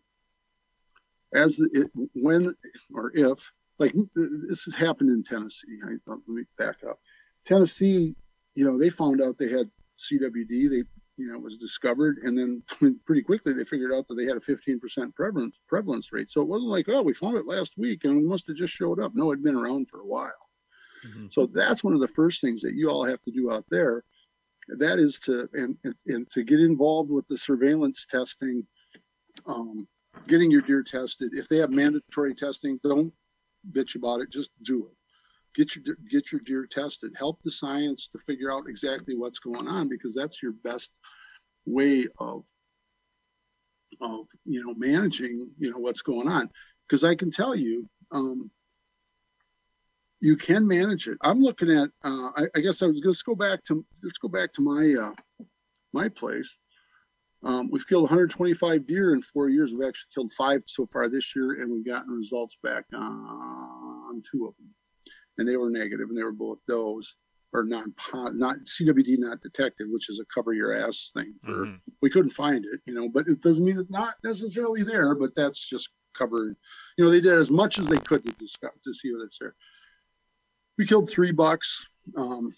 as 1.33 1.59
it 1.59 1.91
when 2.13 2.55
or 2.93 3.11
if 3.13 3.51
like 3.79 3.93
this 4.15 4.63
has 4.63 4.75
happened 4.75 5.09
in 5.09 5.23
Tennessee. 5.23 5.79
I, 5.83 5.93
let 6.07 6.27
me 6.27 6.43
back 6.57 6.77
up. 6.89 6.99
Tennessee, 7.45 8.15
you 8.55 8.65
know, 8.65 8.77
they 8.77 8.89
found 8.89 9.21
out 9.21 9.37
they 9.37 9.49
had 9.49 9.69
CWD. 9.99 10.69
They 10.69 10.83
you 11.17 11.31
know 11.31 11.39
was 11.39 11.57
discovered, 11.57 12.19
and 12.23 12.37
then 12.37 12.63
pretty 13.05 13.21
quickly 13.21 13.53
they 13.53 13.63
figured 13.63 13.93
out 13.93 14.07
that 14.07 14.15
they 14.15 14.25
had 14.25 14.37
a 14.37 14.39
15% 14.39 15.13
prevalence 15.13 15.55
prevalence 15.67 16.11
rate. 16.11 16.31
So 16.31 16.41
it 16.41 16.47
wasn't 16.47 16.71
like 16.71 16.85
oh 16.87 17.01
we 17.01 17.13
found 17.13 17.37
it 17.37 17.45
last 17.45 17.77
week 17.77 18.05
and 18.05 18.17
it 18.17 18.27
must 18.27 18.47
have 18.47 18.55
just 18.55 18.73
showed 18.73 18.99
up. 18.99 19.13
No, 19.13 19.31
it'd 19.31 19.43
been 19.43 19.55
around 19.55 19.89
for 19.89 19.99
a 19.99 20.07
while. 20.07 20.44
Mm-hmm. 21.05 21.27
So 21.31 21.47
that's 21.47 21.83
one 21.83 21.93
of 21.93 22.01
the 22.01 22.07
first 22.07 22.41
things 22.41 22.61
that 22.61 22.73
you 22.73 22.89
all 22.89 23.05
have 23.05 23.21
to 23.23 23.31
do 23.31 23.51
out 23.51 23.65
there. 23.69 24.03
That 24.67 24.99
is 24.99 25.19
to 25.21 25.47
and, 25.53 25.77
and 26.07 26.29
to 26.31 26.43
get 26.43 26.59
involved 26.59 27.11
with 27.11 27.27
the 27.27 27.37
surveillance 27.37 28.07
testing 28.09 28.65
um, 29.45 29.87
getting 30.27 30.49
your 30.49 30.61
deer 30.61 30.81
tested. 30.81 31.33
If 31.33 31.47
they 31.47 31.57
have 31.57 31.69
mandatory 31.69 32.33
testing 32.33 32.79
don't 32.83 33.13
bitch 33.71 33.95
about 33.95 34.21
it. 34.21 34.29
Just 34.31 34.51
do 34.63 34.87
it. 34.87 34.97
Get 35.55 35.75
your 35.75 35.95
get 36.09 36.31
your 36.31 36.41
deer 36.41 36.67
tested. 36.69 37.13
Help 37.17 37.41
the 37.43 37.51
science 37.51 38.07
to 38.09 38.19
figure 38.19 38.51
out 38.51 38.67
exactly 38.67 39.15
what's 39.15 39.39
going 39.39 39.67
on 39.67 39.87
because 39.87 40.13
that's 40.13 40.41
your 40.43 40.51
best 40.63 40.91
way 41.65 42.07
of 42.19 42.43
of 44.01 44.27
you 44.43 44.65
know 44.65 44.73
managing 44.75 45.49
you 45.57 45.71
know 45.71 45.77
what's 45.77 46.01
going 46.01 46.27
on. 46.27 46.49
Because 46.87 47.03
i 47.03 47.15
can 47.15 47.31
tell 47.31 47.55
you 47.55 47.87
um, 48.11 48.51
you 50.25 50.35
can 50.35 50.65
manage 50.65 51.07
it. 51.07 51.19
I'm 51.21 51.39
looking 51.39 51.69
at. 51.69 51.89
Uh, 52.03 52.29
I, 52.35 52.43
I, 52.55 52.59
guess 52.59 52.81
I 52.81 52.87
was. 52.87 52.99
Let's 53.05 53.21
go 53.21 53.35
back 53.35 53.63
to. 53.65 53.85
Let's 54.01 54.17
go 54.17 54.27
back 54.27 54.51
to 54.53 54.61
my 54.61 54.95
uh, 54.99 55.45
my 55.93 56.09
place. 56.09 56.57
Um, 57.43 57.69
we've 57.71 57.87
killed 57.87 58.03
125 58.03 58.87
deer 58.87 59.13
in 59.13 59.21
four 59.21 59.49
years. 59.49 59.71
We've 59.71 59.87
actually 59.87 60.09
killed 60.15 60.31
five 60.35 60.63
so 60.65 60.87
far 60.87 61.09
this 61.09 61.35
year, 61.35 61.61
and 61.61 61.71
we've 61.71 61.85
gotten 61.85 62.11
results 62.11 62.57
back 62.63 62.85
on 62.95 64.23
two 64.31 64.47
of 64.47 64.55
them, 64.57 64.73
and 65.37 65.47
they 65.47 65.57
were 65.57 65.69
negative, 65.69 66.09
and 66.09 66.17
they 66.17 66.23
were 66.23 66.31
both 66.31 66.57
does 66.67 67.15
or 67.53 67.63
non 67.63 67.93
not 68.33 68.55
CWD 68.65 69.19
not 69.19 69.41
detected, 69.41 69.91
which 69.91 70.09
is 70.09 70.19
a 70.19 70.25
cover 70.33 70.53
your 70.53 70.73
ass 70.73 71.11
thing. 71.13 71.35
For 71.43 71.51
mm-hmm. 71.51 71.75
we 72.01 72.09
couldn't 72.09 72.31
find 72.31 72.65
it, 72.65 72.81
you 72.87 72.95
know, 72.95 73.09
but 73.09 73.27
it 73.27 73.41
doesn't 73.41 73.63
mean 73.63 73.77
it's 73.77 73.91
not 73.91 74.15
necessarily 74.23 74.81
there. 74.81 75.13
But 75.13 75.35
that's 75.35 75.69
just 75.69 75.89
covering. 76.17 76.55
You 76.97 77.05
know, 77.05 77.11
they 77.11 77.21
did 77.21 77.33
as 77.33 77.51
much 77.51 77.77
as 77.77 77.87
they 77.87 77.97
could 77.97 78.25
to 78.25 78.31
discuss 78.39 78.71
to 78.83 78.91
see 78.91 79.11
whether 79.11 79.25
it's 79.25 79.37
there 79.37 79.53
we 80.77 80.85
killed 80.85 81.09
three 81.09 81.31
bucks, 81.31 81.89
um, 82.15 82.53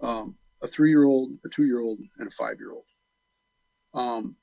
um, 0.00 0.34
a 0.62 0.66
three-year-old, 0.66 1.32
a 1.44 1.48
two-year-old, 1.48 2.00
and 2.18 2.28
a 2.28 2.30
five-year-old. 2.30 2.84
Um, 3.94 4.36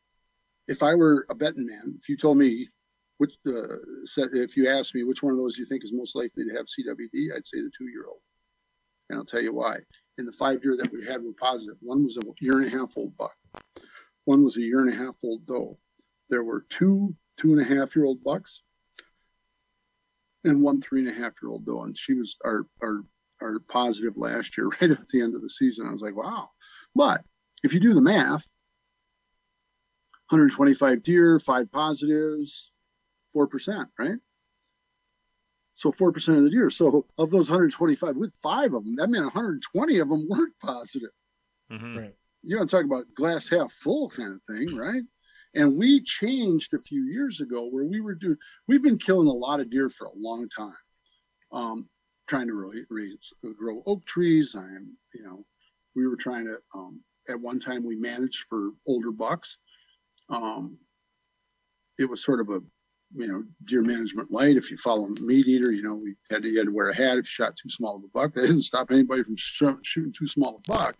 if 0.67 0.83
I 0.83 0.95
were 0.95 1.25
a 1.29 1.35
betting 1.35 1.65
man, 1.65 1.95
if 1.97 2.09
you 2.09 2.17
told 2.17 2.37
me 2.37 2.69
which, 3.17 3.33
uh, 3.47 3.77
if 4.33 4.55
you 4.55 4.69
asked 4.69 4.93
me 4.93 5.03
which 5.03 5.23
one 5.23 5.33
of 5.33 5.39
those 5.39 5.57
you 5.57 5.65
think 5.65 5.83
is 5.83 5.93
most 5.93 6.15
likely 6.15 6.43
to 6.43 6.55
have 6.55 6.67
CWD, 6.67 7.35
I'd 7.35 7.47
say 7.47 7.59
the 7.59 7.71
two-year-old, 7.77 8.19
and 9.09 9.17
I'll 9.17 9.25
tell 9.25 9.41
you 9.41 9.53
why. 9.53 9.77
In 10.17 10.25
the 10.25 10.31
five 10.31 10.61
deer 10.61 10.75
that 10.77 10.91
we 10.91 11.05
had 11.05 11.23
were 11.23 11.33
positive. 11.39 11.77
One 11.81 12.03
was 12.03 12.17
a 12.17 12.21
year 12.39 12.59
and 12.59 12.73
a 12.73 12.77
half 12.77 12.97
old 12.97 13.15
buck. 13.17 13.35
One 14.25 14.43
was 14.43 14.57
a 14.57 14.61
year 14.61 14.81
and 14.81 14.91
a 14.91 14.95
half 14.95 15.15
old 15.23 15.45
doe. 15.45 15.77
There 16.29 16.43
were 16.43 16.65
two 16.69 17.15
two 17.37 17.53
and 17.53 17.61
a 17.61 17.75
half 17.75 17.95
year 17.95 18.05
old 18.05 18.23
bucks 18.23 18.63
and 20.47 20.61
one 20.61 20.81
three 20.81 20.99
and 20.99 21.09
a 21.09 21.13
half 21.13 21.33
year 21.41 21.51
old 21.51 21.65
doe, 21.65 21.83
and 21.83 21.97
she 21.97 22.13
was 22.13 22.37
our 22.45 22.65
our 22.81 23.03
our 23.41 23.59
positive 23.67 24.17
last 24.17 24.57
year, 24.57 24.67
right 24.81 24.91
at 24.91 25.07
the 25.07 25.21
end 25.21 25.35
of 25.35 25.41
the 25.41 25.49
season. 25.49 25.87
I 25.87 25.91
was 25.91 26.01
like, 26.01 26.15
wow. 26.15 26.49
But 26.95 27.21
if 27.63 27.73
you 27.73 27.79
do 27.79 27.93
the 27.93 28.01
math, 28.01 28.47
125 30.29 31.03
deer, 31.03 31.39
five 31.39 31.71
positives, 31.71 32.71
four 33.33 33.47
percent, 33.47 33.89
right? 33.97 34.17
So 35.75 35.91
four 35.91 36.11
percent 36.11 36.37
of 36.37 36.43
the 36.43 36.49
deer. 36.49 36.69
So 36.69 37.05
of 37.17 37.29
those 37.29 37.49
125, 37.49 38.15
with 38.15 38.33
five 38.41 38.73
of 38.73 38.83
them, 38.83 38.95
that 38.95 39.09
meant 39.09 39.25
120 39.25 39.99
of 39.99 40.09
them 40.09 40.27
weren't 40.29 40.53
positive. 40.61 41.11
Mm-hmm. 41.71 41.97
Right. 41.97 42.15
You 42.43 42.57
want 42.57 42.69
to 42.69 42.75
talk 42.75 42.85
about 42.85 43.13
glass 43.13 43.49
half 43.49 43.71
full 43.71 44.09
kind 44.09 44.33
of 44.33 44.43
thing, 44.43 44.75
right? 44.75 45.03
And 45.57 45.75
we 45.75 46.01
changed 46.01 46.75
a 46.75 46.79
few 46.79 47.05
years 47.05 47.41
ago 47.41 47.67
where 47.67 47.83
we 47.83 47.99
were 47.99 48.13
doing, 48.13 48.37
we've 48.67 48.83
been 48.83 48.99
killing 48.99 49.27
a 49.27 49.31
lot 49.31 49.59
of 49.59 49.71
deer 49.71 49.89
for 49.89 50.05
a 50.05 50.15
long 50.15 50.47
time, 50.55 50.77
um, 51.51 51.89
trying 52.27 52.45
to 52.45 52.53
really 52.53 52.83
raise, 52.91 53.33
grow 53.57 53.81
oak 53.87 54.05
trees. 54.05 54.55
I'm, 54.55 54.95
you 55.15 55.23
know, 55.23 55.43
we 55.95 56.07
were 56.07 56.15
trying 56.15 56.45
to, 56.45 56.57
um, 56.75 57.01
at 57.27 57.41
one 57.41 57.59
time 57.59 57.83
we 57.83 57.95
managed 57.95 58.45
for 58.47 58.69
older 58.85 59.11
bucks. 59.11 59.57
Um, 60.29 60.77
it 61.97 62.07
was 62.07 62.23
sort 62.23 62.39
of 62.39 62.49
a, 62.49 62.59
you 63.15 63.27
know, 63.27 63.43
deer 63.65 63.81
management 63.81 64.29
light. 64.29 64.57
If 64.57 64.69
you 64.69 64.77
follow 64.77 65.07
meat 65.21 65.47
eater, 65.47 65.71
you 65.71 65.81
know, 65.81 65.95
we 65.95 66.13
had 66.29 66.43
to, 66.43 66.55
had 66.55 66.67
to 66.67 66.71
wear 66.71 66.91
a 66.91 66.95
hat 66.95 67.17
if 67.17 67.25
you 67.25 67.29
shot 67.29 67.55
too 67.55 67.69
small 67.69 67.97
of 67.97 68.03
a 68.03 68.07
buck. 68.09 68.33
That 68.35 68.41
didn't 68.41 68.61
stop 68.61 68.91
anybody 68.91 69.23
from 69.23 69.37
sh- 69.37 69.63
shooting 69.81 70.13
too 70.13 70.27
small 70.27 70.57
a 70.57 70.71
buck 70.71 70.95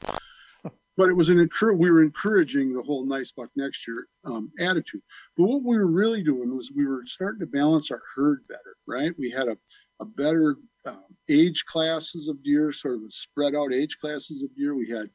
but 0.98 1.10
it 1.10 1.16
was 1.16 1.30
an 1.30 1.40
encourage. 1.40 1.78
We 1.78 1.92
were 1.92 2.02
encouraging 2.02 2.74
the 2.74 2.82
whole 2.82 3.06
nice 3.06 3.32
buck 3.32 3.50
next 3.56 3.88
year 3.88 4.08
um, 4.26 4.52
attitude. 4.60 5.02
But 5.38 5.46
what 5.46 5.64
we 5.64 5.78
were 5.78 5.92
really 5.92 6.24
doing 6.24 6.56
was 6.56 6.72
we 6.76 6.88
were 6.88 7.04
starting 7.06 7.40
to 7.42 7.46
balance 7.46 7.92
our 7.92 8.02
herd 8.16 8.40
better, 8.50 8.76
right? 8.88 9.14
We 9.18 9.30
had 9.30 9.48
a, 9.48 9.58
a 10.02 10.06
better 10.06 10.58
um, 10.86 11.06
age 11.30 11.66
classes 11.66 12.28
of 12.28 12.44
deer, 12.44 12.72
sort 12.72 12.96
of 12.96 13.14
spread 13.14 13.54
out 13.54 13.72
age 13.72 14.00
classes 14.00 14.42
of 14.42 14.54
deer. 14.56 14.74
We 14.76 14.90
had, 14.90 15.10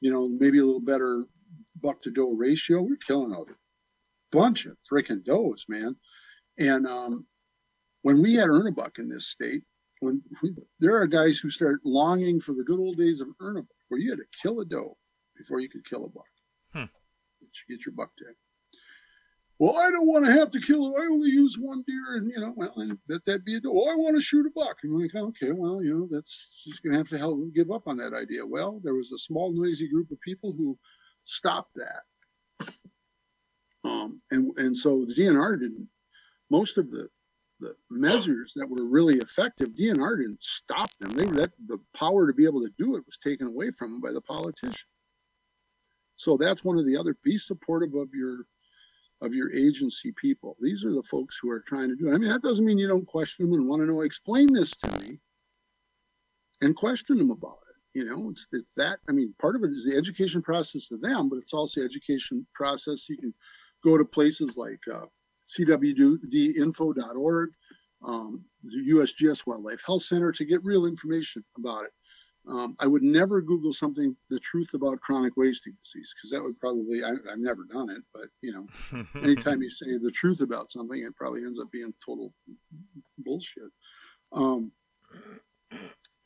you 0.00 0.12
know, 0.12 0.28
maybe 0.28 0.58
a 0.58 0.64
little 0.64 0.80
better 0.80 1.24
buck 1.80 2.02
to 2.02 2.10
doe 2.10 2.34
ratio. 2.34 2.82
We 2.82 2.92
are 2.92 3.06
killing 3.06 3.32
a 3.32 3.44
bunch 4.30 4.66
of 4.66 4.76
freaking 4.92 5.24
does, 5.24 5.64
man. 5.68 5.96
And 6.58 6.86
um, 6.86 7.26
when 8.02 8.20
we 8.20 8.34
had 8.34 8.50
Earn-a-Buck 8.50 8.98
in 8.98 9.08
this 9.08 9.28
state, 9.28 9.62
when 10.00 10.20
we, 10.42 10.54
there 10.80 10.96
are 11.00 11.06
guys 11.06 11.38
who 11.38 11.48
start 11.48 11.80
longing 11.82 12.40
for 12.40 12.52
the 12.52 12.64
good 12.64 12.78
old 12.78 12.98
days 12.98 13.22
of 13.22 13.28
Earn-a-Buck, 13.40 13.68
where 13.88 14.00
you 14.00 14.10
had 14.10 14.18
to 14.18 14.42
kill 14.42 14.60
a 14.60 14.66
doe 14.66 14.98
before 15.36 15.60
you 15.60 15.68
could 15.68 15.84
kill 15.84 16.04
a 16.04 16.08
buck. 16.08 16.24
Hmm. 16.72 16.90
Get 17.68 17.84
your 17.84 17.94
buck 17.94 18.10
tag. 18.16 18.34
Well, 19.58 19.76
I 19.76 19.90
don't 19.90 20.08
want 20.08 20.24
to 20.24 20.32
have 20.32 20.50
to 20.50 20.60
kill 20.60 20.88
it. 20.88 21.00
I 21.00 21.06
only 21.06 21.30
use 21.30 21.56
one 21.58 21.84
deer, 21.86 22.16
and 22.16 22.30
you 22.30 22.40
know, 22.40 22.52
well, 22.56 22.74
and 22.76 22.98
that 23.06 23.24
that 23.26 23.44
be 23.44 23.56
a. 23.56 23.60
Oh, 23.64 23.88
I 23.88 23.94
want 23.94 24.16
to 24.16 24.22
shoot 24.22 24.46
a 24.46 24.50
buck. 24.50 24.78
And 24.82 24.92
I'm 24.92 25.00
like, 25.00 25.14
okay, 25.14 25.52
well, 25.52 25.82
you 25.82 25.94
know, 25.94 26.08
that's 26.10 26.64
just 26.66 26.82
gonna 26.82 26.98
have 26.98 27.08
to 27.10 27.18
help 27.18 27.38
give 27.54 27.70
up 27.70 27.86
on 27.86 27.96
that 27.98 28.14
idea. 28.14 28.44
Well, 28.44 28.80
there 28.82 28.94
was 28.94 29.12
a 29.12 29.18
small, 29.18 29.52
noisy 29.52 29.88
group 29.88 30.10
of 30.10 30.20
people 30.22 30.52
who 30.56 30.76
stopped 31.24 31.76
that. 31.76 32.68
Um, 33.84 34.20
and 34.30 34.50
and 34.56 34.76
so 34.76 35.04
the 35.04 35.14
DNR 35.14 35.60
didn't. 35.60 35.88
Most 36.50 36.76
of 36.76 36.90
the 36.90 37.08
the 37.60 37.74
measures 37.90 38.52
that 38.56 38.68
were 38.68 38.88
really 38.88 39.18
effective, 39.18 39.68
DNR 39.68 40.18
didn't 40.18 40.42
stop 40.42 40.90
them. 40.98 41.12
They 41.12 41.26
were 41.26 41.36
that 41.36 41.52
the 41.66 41.78
power 41.96 42.26
to 42.26 42.32
be 42.32 42.44
able 42.44 42.60
to 42.62 42.72
do 42.76 42.96
it 42.96 43.06
was 43.06 43.18
taken 43.18 43.46
away 43.46 43.70
from 43.70 43.92
them 43.92 44.00
by 44.00 44.12
the 44.12 44.20
politicians. 44.20 44.84
So 46.16 46.36
that's 46.36 46.64
one 46.64 46.78
of 46.78 46.86
the 46.86 46.96
other. 46.96 47.16
Be 47.22 47.38
supportive 47.38 47.94
of 47.94 48.08
your 48.14 48.46
of 49.20 49.34
your 49.34 49.52
agency 49.54 50.12
people. 50.12 50.56
These 50.60 50.84
are 50.84 50.92
the 50.92 51.02
folks 51.02 51.38
who 51.40 51.50
are 51.50 51.60
trying 51.60 51.88
to 51.88 51.96
do. 51.96 52.12
I 52.12 52.18
mean, 52.18 52.28
that 52.28 52.42
doesn't 52.42 52.64
mean 52.64 52.78
you 52.78 52.88
don't 52.88 53.06
question 53.06 53.46
them 53.46 53.58
and 53.58 53.68
want 53.68 53.80
to 53.80 53.86
know. 53.86 54.02
Explain 54.02 54.52
this 54.52 54.70
to 54.72 55.00
me, 55.00 55.18
and 56.60 56.76
question 56.76 57.18
them 57.18 57.30
about 57.30 57.58
it. 57.68 57.98
You 57.98 58.04
know, 58.04 58.30
it's 58.30 58.46
it's 58.52 58.70
that. 58.76 58.98
I 59.08 59.12
mean, 59.12 59.34
part 59.40 59.56
of 59.56 59.64
it 59.64 59.70
is 59.70 59.84
the 59.84 59.96
education 59.96 60.42
process 60.42 60.88
to 60.88 60.96
them, 60.96 61.28
but 61.28 61.38
it's 61.38 61.54
also 61.54 61.82
education 61.82 62.46
process. 62.54 63.08
You 63.08 63.16
can 63.16 63.34
go 63.82 63.96
to 63.96 64.04
places 64.04 64.56
like 64.56 64.80
uh, 64.92 65.06
cwdinfo.org, 65.48 67.50
um, 68.04 68.44
the 68.62 68.94
USGS 68.94 69.46
Wildlife 69.46 69.82
Health 69.86 70.02
Center 70.02 70.32
to 70.32 70.44
get 70.44 70.64
real 70.64 70.86
information 70.86 71.44
about 71.56 71.84
it. 71.84 71.92
Um, 72.46 72.76
I 72.78 72.86
would 72.86 73.02
never 73.02 73.40
Google 73.40 73.72
something, 73.72 74.14
the 74.28 74.38
truth 74.38 74.74
about 74.74 75.00
chronic 75.00 75.34
wasting 75.36 75.74
disease, 75.82 76.14
because 76.14 76.30
that 76.30 76.42
would 76.42 76.60
probably, 76.60 77.02
I, 77.02 77.10
have 77.30 77.38
never 77.38 77.64
done 77.64 77.88
it, 77.88 78.02
but 78.12 78.28
you 78.42 78.52
know, 78.52 79.02
anytime 79.22 79.62
you 79.62 79.70
say 79.70 79.86
the 79.98 80.10
truth 80.10 80.40
about 80.40 80.70
something, 80.70 81.02
it 81.02 81.16
probably 81.16 81.42
ends 81.42 81.58
up 81.58 81.70
being 81.70 81.94
total 82.04 82.34
bullshit. 83.18 83.70
Um, 84.32 84.72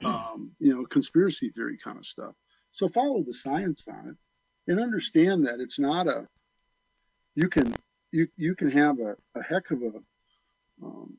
um, 0.04 0.52
you 0.58 0.74
know, 0.74 0.84
conspiracy 0.86 1.50
theory 1.50 1.78
kind 1.82 1.98
of 1.98 2.06
stuff. 2.06 2.34
So 2.72 2.88
follow 2.88 3.22
the 3.22 3.34
science 3.34 3.84
on 3.88 4.08
it 4.08 4.70
and 4.70 4.80
understand 4.80 5.46
that 5.46 5.60
it's 5.60 5.78
not 5.78 6.06
a, 6.06 6.26
you 7.34 7.48
can, 7.48 7.74
you, 8.10 8.28
you 8.36 8.54
can 8.54 8.70
have 8.70 8.98
a, 8.98 9.16
a 9.36 9.42
heck 9.42 9.70
of 9.70 9.82
a, 9.82 9.92
um, 10.84 11.16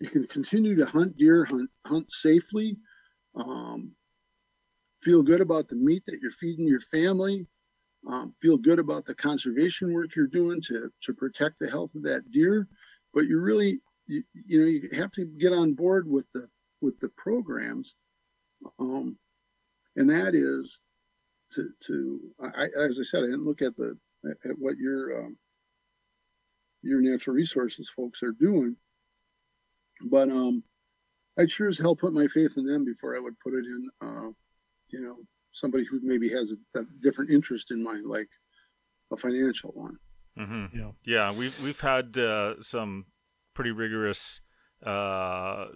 you 0.00 0.08
can 0.08 0.26
continue 0.26 0.76
to 0.76 0.86
hunt 0.86 1.16
deer, 1.16 1.44
hunt, 1.44 1.70
hunt 1.84 2.10
safely, 2.12 2.76
um, 3.34 3.92
feel 5.02 5.22
good 5.22 5.40
about 5.40 5.68
the 5.68 5.76
meat 5.76 6.04
that 6.06 6.18
you're 6.20 6.30
feeding 6.30 6.66
your 6.66 6.80
family, 6.80 7.46
um, 8.06 8.34
feel 8.40 8.56
good 8.56 8.78
about 8.78 9.04
the 9.04 9.14
conservation 9.14 9.92
work 9.92 10.14
you're 10.14 10.26
doing 10.26 10.60
to, 10.62 10.90
to 11.02 11.12
protect 11.12 11.58
the 11.58 11.70
health 11.70 11.94
of 11.94 12.02
that 12.02 12.30
deer. 12.30 12.68
But 13.12 13.24
you 13.26 13.40
really, 13.40 13.80
you, 14.06 14.22
you 14.32 14.60
know, 14.60 14.66
you 14.66 14.88
have 14.92 15.12
to 15.12 15.24
get 15.24 15.52
on 15.52 15.74
board 15.74 16.08
with 16.08 16.26
the 16.32 16.48
with 16.80 16.98
the 17.00 17.08
programs, 17.16 17.96
um, 18.78 19.18
and 19.96 20.08
that 20.10 20.34
is 20.34 20.80
to 21.52 21.70
to 21.86 22.20
I, 22.40 22.66
as 22.78 22.98
I 22.98 23.02
said, 23.02 23.24
I 23.24 23.26
didn't 23.26 23.46
look 23.46 23.62
at 23.62 23.76
the 23.76 23.98
at 24.44 24.58
what 24.58 24.76
your 24.76 25.24
um, 25.24 25.36
your 26.82 27.00
natural 27.00 27.34
resources 27.34 27.88
folks 27.88 28.22
are 28.22 28.32
doing, 28.32 28.76
but 30.04 30.28
um, 30.28 30.62
I'd 31.38 31.50
sure 31.50 31.68
as 31.68 31.78
hell 31.78 31.96
put 31.96 32.12
my 32.12 32.26
faith 32.26 32.54
in 32.56 32.66
them 32.66 32.84
before 32.84 33.16
I 33.16 33.20
would 33.20 33.38
put 33.40 33.54
it 33.54 33.64
in 33.64 33.88
uh, 34.00 34.30
you 34.90 35.00
know 35.00 35.16
somebody 35.50 35.84
who 35.84 36.00
maybe 36.02 36.28
has 36.28 36.52
a, 36.52 36.78
a 36.78 36.82
different 37.00 37.30
interest 37.30 37.70
in 37.70 37.82
mind, 37.82 38.06
like 38.06 38.28
a 39.12 39.16
financial 39.16 39.72
one. 39.74 39.96
Mm-hmm. 40.38 40.78
Yeah, 40.78 40.90
yeah. 41.04 41.32
We've 41.32 41.60
we've 41.62 41.80
had 41.80 42.16
uh, 42.16 42.60
some 42.60 43.06
pretty 43.54 43.72
rigorous 43.72 44.40
uh, 44.84 45.66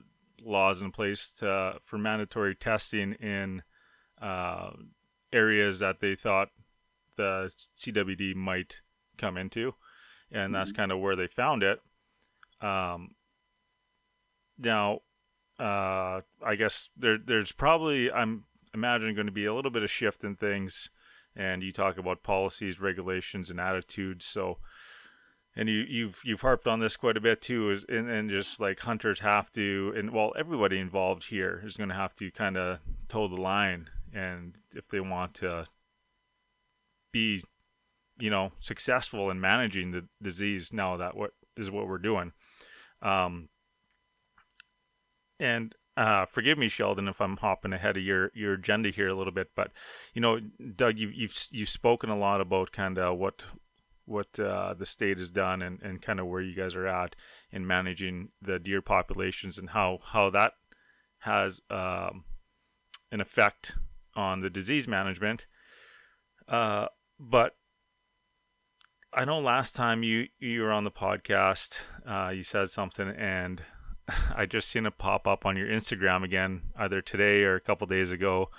laws 0.44 0.82
in 0.82 0.92
place 0.92 1.32
to, 1.38 1.78
for 1.84 1.98
mandatory 1.98 2.54
testing 2.54 3.14
in 3.14 3.62
uh, 4.20 4.70
areas 5.32 5.80
that 5.80 6.00
they 6.00 6.14
thought 6.14 6.48
the 7.16 7.52
CWD 7.76 8.36
might 8.36 8.76
come 9.18 9.36
into, 9.36 9.74
and 10.30 10.44
mm-hmm. 10.44 10.52
that's 10.52 10.72
kind 10.72 10.92
of 10.92 11.00
where 11.00 11.16
they 11.16 11.26
found 11.26 11.62
it. 11.62 11.80
Um, 12.60 13.16
now, 14.58 15.00
uh, 15.58 16.20
I 16.44 16.54
guess 16.56 16.88
there 16.96 17.18
there's 17.18 17.52
probably 17.52 18.10
I'm 18.10 18.44
imagine 18.74 19.14
going 19.14 19.26
to 19.26 19.32
be 19.32 19.46
a 19.46 19.54
little 19.54 19.70
bit 19.70 19.82
of 19.82 19.90
shift 19.90 20.24
in 20.24 20.36
things. 20.36 20.90
And 21.34 21.62
you 21.62 21.72
talk 21.72 21.96
about 21.96 22.22
policies, 22.22 22.80
regulations, 22.80 23.48
and 23.48 23.58
attitudes. 23.58 24.26
So, 24.26 24.58
and 25.56 25.68
you, 25.68 25.84
you've 25.88 26.20
you've 26.24 26.42
harped 26.42 26.66
on 26.66 26.80
this 26.80 26.96
quite 26.96 27.16
a 27.16 27.22
bit 27.22 27.40
too. 27.40 27.70
Is 27.70 27.86
and, 27.88 28.10
and 28.10 28.28
just 28.28 28.60
like 28.60 28.80
hunters 28.80 29.20
have 29.20 29.50
to, 29.52 29.94
and 29.96 30.12
well, 30.12 30.32
everybody 30.38 30.78
involved 30.78 31.28
here 31.28 31.62
is 31.64 31.76
going 31.76 31.88
to 31.88 31.94
have 31.94 32.14
to 32.16 32.30
kind 32.30 32.58
of 32.58 32.80
toe 33.08 33.28
the 33.28 33.40
line, 33.40 33.88
and 34.12 34.56
if 34.74 34.88
they 34.88 35.00
want 35.00 35.32
to 35.34 35.68
be, 37.12 37.44
you 38.18 38.28
know, 38.28 38.52
successful 38.60 39.30
in 39.30 39.40
managing 39.40 39.90
the 39.90 40.06
disease, 40.20 40.70
now 40.70 40.98
that 40.98 41.16
what 41.16 41.30
is 41.56 41.70
what 41.70 41.88
we're 41.88 41.98
doing. 41.98 42.32
Um, 43.00 43.48
and 45.40 45.74
uh, 45.96 46.24
forgive 46.26 46.56
me, 46.56 46.68
Sheldon, 46.68 47.08
if 47.08 47.20
I'm 47.20 47.36
hopping 47.36 47.72
ahead 47.72 47.96
of 47.96 48.02
your, 48.02 48.30
your 48.34 48.54
agenda 48.54 48.90
here 48.90 49.08
a 49.08 49.14
little 49.14 49.32
bit, 49.32 49.50
but 49.54 49.70
you 50.14 50.20
know, 50.20 50.40
Doug, 50.74 50.98
you've 50.98 51.12
you've 51.12 51.46
you've 51.50 51.68
spoken 51.68 52.08
a 52.08 52.18
lot 52.18 52.40
about 52.40 52.72
kind 52.72 52.98
of 52.98 53.18
what 53.18 53.44
what 54.06 54.38
uh, 54.38 54.74
the 54.74 54.86
state 54.86 55.18
has 55.18 55.30
done 55.30 55.62
and, 55.62 55.80
and 55.82 56.02
kind 56.02 56.18
of 56.18 56.26
where 56.26 56.40
you 56.40 56.54
guys 56.54 56.74
are 56.74 56.86
at 56.86 57.14
in 57.50 57.66
managing 57.66 58.28
the 58.40 58.58
deer 58.58 58.80
populations 58.80 59.58
and 59.58 59.70
how 59.70 59.98
how 60.02 60.30
that 60.30 60.54
has 61.20 61.60
um, 61.70 62.24
an 63.10 63.20
effect 63.20 63.74
on 64.16 64.40
the 64.40 64.50
disease 64.50 64.88
management. 64.88 65.46
Uh, 66.48 66.86
but 67.20 67.54
I 69.12 69.26
know 69.26 69.40
last 69.40 69.74
time 69.74 70.02
you 70.02 70.28
you 70.38 70.62
were 70.62 70.72
on 70.72 70.84
the 70.84 70.90
podcast, 70.90 71.80
uh, 72.08 72.30
you 72.30 72.42
said 72.42 72.70
something, 72.70 73.08
and 73.08 73.62
I 74.36 74.46
just 74.46 74.68
seen 74.68 74.86
it 74.86 74.98
pop 74.98 75.26
up 75.26 75.46
on 75.46 75.56
your 75.56 75.68
Instagram 75.68 76.24
again, 76.24 76.62
either 76.76 77.00
today 77.00 77.42
or 77.42 77.54
a 77.54 77.60
couple 77.60 77.86
days 77.86 78.10
ago, 78.10 78.50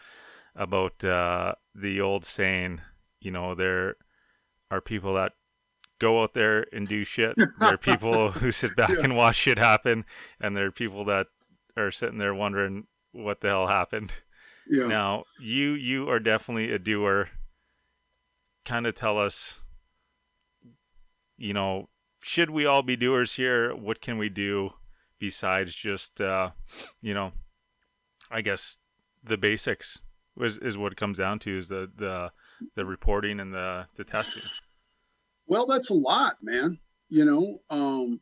about 0.55 1.03
uh, 1.03 1.55
the 1.75 2.01
old 2.01 2.25
saying. 2.25 2.81
You 3.19 3.31
know, 3.31 3.55
there 3.55 3.95
are 4.69 4.81
people 4.81 5.13
that 5.15 5.33
go 5.99 6.23
out 6.23 6.33
there 6.33 6.65
and 6.73 6.87
do 6.87 7.03
shit. 7.03 7.35
There 7.37 7.53
are 7.61 7.77
people 7.77 8.31
who 8.31 8.51
sit 8.51 8.75
back 8.75 8.89
yeah. 8.89 9.03
and 9.03 9.15
watch 9.15 9.37
shit 9.37 9.57
happen, 9.57 10.05
and 10.39 10.55
there 10.55 10.65
are 10.65 10.71
people 10.71 11.05
that 11.05 11.27
are 11.77 11.91
sitting 11.91 12.17
there 12.17 12.33
wondering 12.33 12.87
what 13.11 13.41
the 13.41 13.49
hell 13.49 13.67
happened. 13.67 14.11
Yeah. 14.69 14.87
Now, 14.87 15.23
you 15.39 15.71
you 15.71 16.09
are 16.09 16.19
definitely 16.19 16.71
a 16.71 16.79
doer. 16.79 17.29
Kind 18.65 18.87
of 18.87 18.95
tell 18.95 19.19
us, 19.19 19.59
you 21.37 21.53
know, 21.53 21.89
should 22.21 22.49
we 22.49 22.65
all 22.65 22.81
be 22.81 22.95
doers 22.95 23.33
here? 23.33 23.75
What 23.75 24.01
can 24.01 24.17
we 24.17 24.29
do? 24.29 24.73
Besides 25.23 25.73
just 25.73 26.19
uh, 26.19 26.49
you 27.01 27.13
know, 27.13 27.31
I 28.29 28.41
guess 28.41 28.77
the 29.23 29.37
basics 29.37 30.01
is 30.41 30.57
is 30.57 30.77
what 30.77 30.91
it 30.91 30.97
comes 30.97 31.17
down 31.17 31.39
to 31.39 31.57
is 31.57 31.69
the 31.69 31.89
the 31.95 32.29
the 32.75 32.83
reporting 32.83 33.39
and 33.39 33.53
the 33.53 33.85
the 33.95 34.03
testing. 34.03 34.41
Well, 35.47 35.65
that's 35.65 35.89
a 35.91 35.93
lot, 35.93 36.35
man. 36.41 36.77
You 37.07 37.23
know, 37.23 37.61
um, 37.69 38.19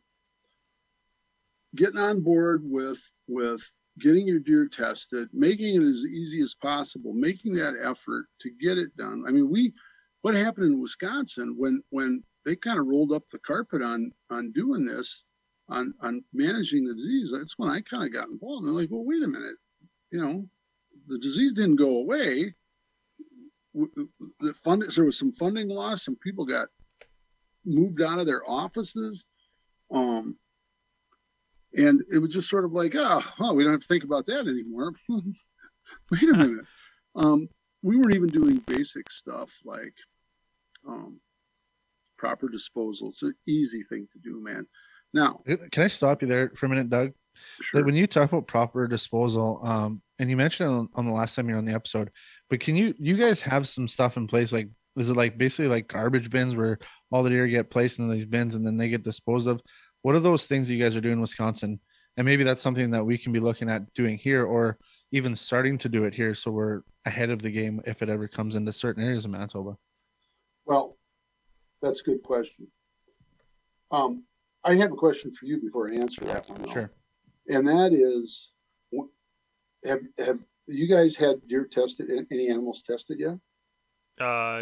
getting 1.75 1.97
on 1.97 2.21
board 2.21 2.61
with 2.63 2.99
with 3.27 3.67
getting 3.99 4.27
your 4.27 4.39
deer 4.39 4.67
tested, 4.67 5.27
making 5.33 5.81
it 5.81 5.83
as 5.83 6.05
easy 6.05 6.39
as 6.39 6.53
possible, 6.53 7.13
making 7.13 7.53
that 7.53 7.73
effort 7.83 8.27
to 8.41 8.51
get 8.61 8.77
it 8.77 8.95
done. 8.95 9.23
I 9.27 9.31
mean, 9.31 9.49
we 9.49 9.73
what 10.21 10.35
happened 10.35 10.67
in 10.67 10.79
Wisconsin 10.79 11.55
when 11.57 11.81
when 11.89 12.23
they 12.45 12.55
kind 12.55 12.79
of 12.79 12.85
rolled 12.85 13.11
up 13.11 13.27
the 13.29 13.39
carpet 13.39 13.81
on 13.81 14.11
on 14.29 14.51
doing 14.51 14.85
this 14.85 15.23
on 15.71 15.93
on 16.01 16.23
managing 16.33 16.85
the 16.85 16.93
disease, 16.93 17.31
that's 17.31 17.57
when 17.57 17.69
I 17.69 17.81
kind 17.81 18.03
of 18.03 18.13
got 18.13 18.29
involved. 18.29 18.63
And 18.63 18.71
I'm 18.71 18.75
like, 18.75 18.89
well, 18.91 19.05
wait 19.05 19.23
a 19.23 19.27
minute, 19.27 19.55
you 20.11 20.19
know, 20.19 20.45
the 21.07 21.17
disease 21.19 21.53
didn't 21.53 21.77
go 21.77 21.97
away. 21.97 22.53
The 23.73 24.53
fund, 24.53 24.83
there 24.95 25.05
was 25.05 25.17
some 25.17 25.31
funding 25.31 25.69
loss, 25.69 26.07
and 26.07 26.19
people 26.19 26.45
got 26.45 26.67
moved 27.65 28.01
out 28.01 28.19
of 28.19 28.25
their 28.25 28.47
offices. 28.47 29.25
Um, 29.91 30.35
and 31.73 32.01
it 32.11 32.17
was 32.17 32.33
just 32.33 32.49
sort 32.49 32.65
of 32.65 32.73
like, 32.73 32.95
oh, 32.95 33.23
well, 33.39 33.55
we 33.55 33.63
don't 33.63 33.73
have 33.73 33.81
to 33.81 33.87
think 33.87 34.03
about 34.03 34.25
that 34.25 34.47
anymore. 34.47 34.91
wait 35.09 36.23
a 36.23 36.25
minute. 36.37 36.65
Um, 37.15 37.47
we 37.81 37.97
weren't 37.97 38.15
even 38.15 38.29
doing 38.29 38.57
basic 38.67 39.09
stuff 39.09 39.51
like 39.63 39.95
um, 40.87 41.19
proper 42.17 42.49
disposal. 42.49 43.09
It's 43.09 43.23
an 43.23 43.35
easy 43.47 43.83
thing 43.83 44.07
to 44.11 44.19
do, 44.19 44.41
man. 44.41 44.67
Now, 45.13 45.41
can 45.45 45.83
I 45.83 45.87
stop 45.87 46.21
you 46.21 46.27
there 46.27 46.51
for 46.55 46.65
a 46.65 46.69
minute, 46.69 46.89
Doug? 46.89 47.11
Sure. 47.61 47.79
Like 47.79 47.85
when 47.85 47.95
you 47.95 48.07
talk 48.07 48.31
about 48.31 48.47
proper 48.47 48.87
disposal, 48.87 49.59
um, 49.63 50.01
and 50.19 50.29
you 50.29 50.37
mentioned 50.37 50.69
on, 50.69 50.89
on 50.95 51.05
the 51.05 51.11
last 51.11 51.35
time 51.35 51.49
you're 51.49 51.57
on 51.57 51.65
the 51.65 51.73
episode, 51.73 52.11
but 52.49 52.59
can 52.59 52.75
you 52.75 52.93
you 52.99 53.17
guys 53.17 53.41
have 53.41 53.67
some 53.67 53.87
stuff 53.87 54.17
in 54.17 54.27
place? 54.27 54.51
Like, 54.51 54.69
is 54.95 55.09
it 55.09 55.17
like 55.17 55.37
basically 55.37 55.67
like 55.67 55.87
garbage 55.87 56.29
bins 56.29 56.55
where 56.55 56.77
all 57.11 57.23
the 57.23 57.29
deer 57.29 57.47
get 57.47 57.69
placed 57.69 57.99
in 57.99 58.09
these 58.09 58.25
bins 58.25 58.55
and 58.55 58.65
then 58.65 58.77
they 58.77 58.89
get 58.89 59.03
disposed 59.03 59.47
of? 59.47 59.61
What 60.03 60.15
are 60.15 60.19
those 60.19 60.45
things 60.45 60.69
you 60.69 60.81
guys 60.81 60.95
are 60.95 61.01
doing 61.01 61.13
in 61.13 61.21
Wisconsin? 61.21 61.79
And 62.17 62.25
maybe 62.25 62.43
that's 62.43 62.61
something 62.61 62.91
that 62.91 63.05
we 63.05 63.17
can 63.17 63.31
be 63.31 63.39
looking 63.39 63.69
at 63.69 63.93
doing 63.93 64.17
here, 64.17 64.43
or 64.43 64.77
even 65.11 65.35
starting 65.35 65.77
to 65.79 65.89
do 65.89 66.05
it 66.05 66.13
here, 66.13 66.33
so 66.33 66.51
we're 66.51 66.81
ahead 67.05 67.29
of 67.29 67.41
the 67.41 67.51
game 67.51 67.81
if 67.85 68.01
it 68.01 68.09
ever 68.09 68.27
comes 68.27 68.55
into 68.55 68.73
certain 68.73 69.03
areas 69.03 69.25
of 69.25 69.31
Manitoba. 69.31 69.77
Well, 70.65 70.97
that's 71.81 72.01
a 72.01 72.03
good 72.03 72.23
question. 72.23 72.67
Um, 73.91 74.23
I 74.63 74.75
have 74.75 74.91
a 74.91 74.95
question 74.95 75.31
for 75.31 75.45
you 75.45 75.59
before 75.59 75.91
I 75.91 75.95
answer 75.95 76.23
that 76.25 76.49
one. 76.49 76.69
Sure. 76.71 76.91
And 77.47 77.67
that 77.67 77.93
is, 77.93 78.51
have 79.83 80.01
have 80.17 80.39
you 80.67 80.87
guys 80.87 81.15
had 81.15 81.47
deer 81.47 81.65
tested? 81.65 82.09
Any 82.31 82.49
animals 82.49 82.83
tested 82.85 83.19
yet? 83.19 83.37
Uh, 84.19 84.61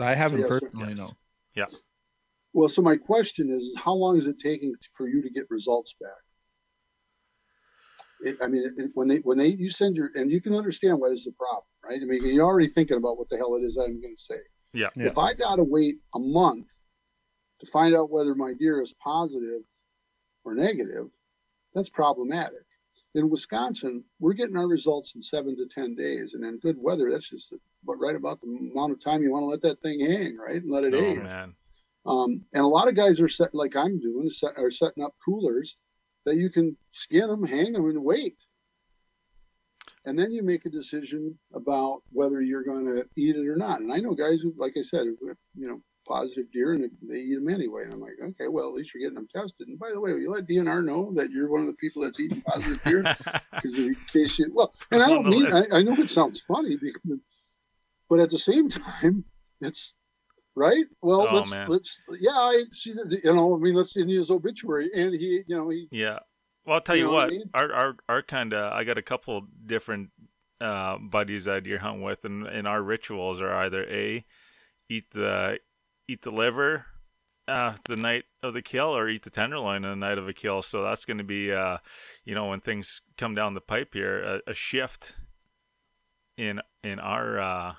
I 0.00 0.14
haven't 0.14 0.40
yes, 0.40 0.48
personally. 0.48 0.94
No. 0.94 1.10
Yeah. 1.56 1.66
Well, 2.52 2.68
so 2.68 2.82
my 2.82 2.96
question 2.96 3.50
is, 3.50 3.74
how 3.76 3.92
long 3.92 4.16
is 4.16 4.26
it 4.26 4.38
taking 4.38 4.72
for 4.96 5.08
you 5.08 5.20
to 5.22 5.30
get 5.30 5.50
results 5.50 5.94
back? 6.00 6.10
It, 8.20 8.36
I 8.42 8.46
mean, 8.46 8.64
it, 8.76 8.90
when 8.94 9.08
they 9.08 9.16
when 9.18 9.38
they 9.38 9.48
you 9.48 9.68
send 9.68 9.96
your 9.96 10.10
and 10.14 10.30
you 10.30 10.40
can 10.40 10.54
understand 10.54 10.98
why 11.00 11.08
this 11.08 11.20
is 11.20 11.26
a 11.28 11.32
problem, 11.32 11.64
right? 11.84 12.00
I 12.00 12.04
mean, 12.04 12.24
you're 12.34 12.46
already 12.46 12.68
thinking 12.68 12.96
about 12.96 13.18
what 13.18 13.28
the 13.28 13.36
hell 13.36 13.56
it 13.56 13.64
is 13.64 13.76
I'm 13.76 14.00
going 14.00 14.14
to 14.16 14.22
say. 14.22 14.38
Yeah. 14.72 14.88
Yeah. 14.94 15.06
If 15.06 15.18
I 15.18 15.34
got 15.34 15.56
to 15.56 15.64
wait 15.64 15.96
a 16.14 16.20
month 16.20 16.68
to 17.60 17.66
find 17.66 17.94
out 17.94 18.10
whether 18.10 18.34
my 18.34 18.54
deer 18.54 18.80
is 18.80 18.94
positive 19.02 19.62
or 20.44 20.54
negative, 20.54 21.08
that's 21.74 21.88
problematic. 21.88 22.64
In 23.14 23.30
Wisconsin, 23.30 24.04
we're 24.20 24.34
getting 24.34 24.56
our 24.56 24.68
results 24.68 25.14
in 25.14 25.22
seven 25.22 25.56
to 25.56 25.66
ten 25.66 25.94
days, 25.94 26.34
and 26.34 26.44
in 26.44 26.58
good 26.58 26.76
weather, 26.78 27.10
that's 27.10 27.28
just 27.28 27.54
but 27.84 27.96
right 27.96 28.16
about 28.16 28.40
the 28.40 28.46
amount 28.46 28.92
of 28.92 29.02
time 29.02 29.22
you 29.22 29.32
want 29.32 29.42
to 29.42 29.46
let 29.46 29.62
that 29.62 29.80
thing 29.80 30.00
hang, 30.00 30.36
right, 30.36 30.62
and 30.62 30.70
let 30.70 30.84
it 30.84 30.94
Oh 30.94 31.12
age. 31.12 31.18
man. 31.18 31.54
Um, 32.06 32.44
and 32.52 32.62
a 32.62 32.66
lot 32.66 32.88
of 32.88 32.94
guys 32.94 33.20
are 33.20 33.28
set 33.28 33.54
like 33.54 33.76
I'm 33.76 34.00
doing, 34.00 34.30
set, 34.30 34.56
are 34.56 34.70
setting 34.70 35.04
up 35.04 35.14
coolers 35.24 35.76
that 36.24 36.36
you 36.36 36.50
can 36.50 36.76
skin 36.92 37.28
them, 37.28 37.44
hang 37.44 37.72
them, 37.72 37.88
and 37.88 38.04
wait. 38.04 38.36
And 40.04 40.18
then 40.18 40.30
you 40.30 40.42
make 40.42 40.64
a 40.64 40.70
decision 40.70 41.38
about 41.52 42.00
whether 42.12 42.40
you're 42.40 42.64
going 42.64 42.86
to 42.86 43.04
eat 43.16 43.36
it 43.36 43.46
or 43.46 43.56
not. 43.56 43.80
And 43.80 43.92
I 43.92 43.98
know 43.98 44.14
guys 44.14 44.40
who, 44.40 44.54
like 44.56 44.74
I 44.78 44.82
said, 44.82 45.06
you 45.06 45.36
know, 45.68 45.80
positive 46.08 46.50
deer 46.52 46.72
and 46.72 46.90
they 47.02 47.16
eat 47.16 47.34
them 47.34 47.48
anyway. 47.48 47.84
And 47.84 47.94
I'm 47.94 48.00
like, 48.00 48.14
okay, 48.20 48.48
well, 48.48 48.68
at 48.68 48.74
least 48.74 48.94
you're 48.94 49.02
getting 49.02 49.14
them 49.14 49.28
tested. 49.34 49.68
And 49.68 49.78
by 49.78 49.90
the 49.90 50.00
way, 50.00 50.12
will 50.12 50.20
you 50.20 50.30
let 50.30 50.46
DNR 50.48 50.82
know 50.84 51.12
that 51.14 51.30
you're 51.30 51.50
one 51.50 51.60
of 51.60 51.66
the 51.66 51.74
people 51.74 52.02
that's 52.02 52.18
eating 52.18 52.40
positive 52.40 52.82
deer? 52.84 53.02
Because 53.52 53.76
in 53.76 53.96
case 54.12 54.38
you, 54.38 54.50
well, 54.54 54.72
and 54.92 55.02
I 55.02 55.08
don't 55.08 55.26
mean, 55.26 55.46
I. 55.52 55.64
I 55.72 55.82
know 55.82 55.94
it 55.94 56.10
sounds 56.10 56.40
funny, 56.40 56.76
because, 56.80 57.18
but 58.08 58.20
at 58.20 58.30
the 58.30 58.38
same 58.38 58.68
time, 58.70 59.24
it's 59.60 59.96
right. 60.54 60.84
Well, 61.02 61.26
Oh, 61.28 61.34
let's 61.36 61.50
man. 61.50 61.68
let's 61.68 62.00
yeah, 62.20 62.30
I 62.32 62.64
see 62.72 62.92
that. 62.92 63.20
You 63.24 63.34
know, 63.34 63.54
I 63.54 63.58
mean, 63.58 63.74
let's 63.74 63.96
in 63.96 64.08
his 64.08 64.30
obituary, 64.30 64.90
and 64.94 65.12
he, 65.12 65.42
you 65.46 65.56
know, 65.56 65.68
he 65.70 65.88
Yeah. 65.90 66.20
Well, 66.64 66.76
I'll 66.76 66.80
tell 66.80 66.94
You 66.94 67.06
you, 67.06 67.08
know 67.08 67.14
what 67.14 67.26
I 67.26 67.30
mean? 67.30 67.50
Our 67.54 67.72
our 67.72 67.96
our 68.08 68.22
kind 68.22 68.52
of. 68.52 68.72
I 68.72 68.84
got 68.84 68.96
a 68.98 69.02
couple 69.02 69.46
different 69.66 70.10
uh, 70.60 70.98
buddies 70.98 71.48
I 71.48 71.60
deer 71.60 71.78
hunt 71.78 72.02
with, 72.02 72.24
and, 72.24 72.46
and 72.46 72.68
our 72.68 72.82
rituals 72.82 73.40
are 73.40 73.52
either 73.54 73.84
a 73.84 74.24
eat 74.88 75.04
the 75.12 75.58
eat 76.08 76.22
the 76.22 76.32
liver 76.32 76.86
uh, 77.46 77.74
the 77.84 77.96
night 77.96 78.24
of 78.42 78.54
the 78.54 78.62
kill, 78.62 78.96
or 78.96 79.08
eat 79.08 79.22
the 79.22 79.30
tenderloin 79.30 79.84
on 79.84 79.98
the 79.98 80.06
night 80.06 80.18
of 80.18 80.28
a 80.28 80.32
kill. 80.32 80.62
So 80.62 80.82
that's 80.82 81.04
going 81.04 81.18
to 81.18 81.24
be, 81.24 81.52
uh, 81.52 81.78
you 82.24 82.34
know, 82.34 82.46
when 82.46 82.60
things 82.60 83.02
come 83.16 83.34
down 83.34 83.54
the 83.54 83.60
pipe 83.60 83.94
here, 83.94 84.22
a, 84.46 84.50
a 84.50 84.54
shift 84.54 85.16
in 86.36 86.60
in 86.82 86.98
our 86.98 87.40
uh, 87.40 87.72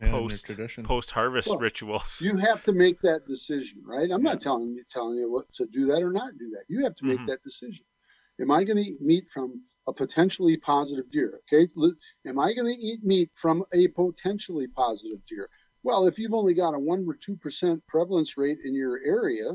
Yeah, 0.00 0.10
post 0.12 0.46
tradition. 0.46 0.84
post 0.84 1.12
harvest 1.12 1.50
Well, 1.50 1.58
rituals. 1.58 2.20
you 2.20 2.36
have 2.36 2.62
to 2.64 2.72
make 2.72 3.00
that 3.02 3.26
decision, 3.26 3.82
right? 3.84 4.10
I'm 4.10 4.22
Yeah. 4.22 4.30
not 4.30 4.40
telling 4.40 4.72
you 4.74 4.82
telling 4.90 5.18
you 5.18 5.30
what 5.30 5.52
to 5.54 5.66
do 5.66 5.86
that 5.86 6.02
or 6.02 6.12
not 6.12 6.36
do 6.38 6.50
that. 6.50 6.64
You 6.68 6.82
have 6.82 6.94
to 6.96 7.04
make 7.06 7.18
Mhm. 7.18 7.26
that 7.28 7.42
decision. 7.42 7.84
Am 8.40 8.50
I 8.50 8.64
going 8.64 8.76
to 8.76 8.82
eat 8.82 9.00
meat 9.00 9.28
from 9.28 9.62
a 9.86 9.92
potentially 9.92 10.56
positive 10.56 11.10
deer? 11.10 11.40
Okay, 11.52 11.68
am 12.26 12.38
I 12.38 12.52
going 12.54 12.72
to 12.72 12.80
eat 12.80 13.04
meat 13.04 13.30
from 13.34 13.64
a 13.72 13.88
potentially 13.88 14.66
positive 14.68 15.24
deer? 15.28 15.48
Well, 15.82 16.06
if 16.06 16.18
you've 16.18 16.34
only 16.34 16.54
got 16.54 16.74
a 16.74 16.78
one 16.78 17.04
or 17.08 17.14
two 17.14 17.36
percent 17.36 17.84
prevalence 17.86 18.36
rate 18.36 18.58
in 18.64 18.74
your 18.74 19.00
area, 19.04 19.50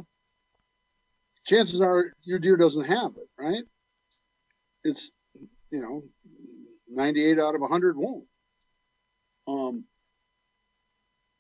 chances 1.45 1.81
are 1.81 2.13
your 2.23 2.39
deer 2.39 2.57
doesn't 2.57 2.85
have 2.85 3.11
it, 3.17 3.29
right? 3.37 3.63
It's 4.83 5.11
you 5.71 5.81
know, 5.81 6.03
98 6.89 7.39
out 7.39 7.55
of 7.55 7.61
100 7.61 7.97
won't. 7.97 8.25
Um, 9.47 9.85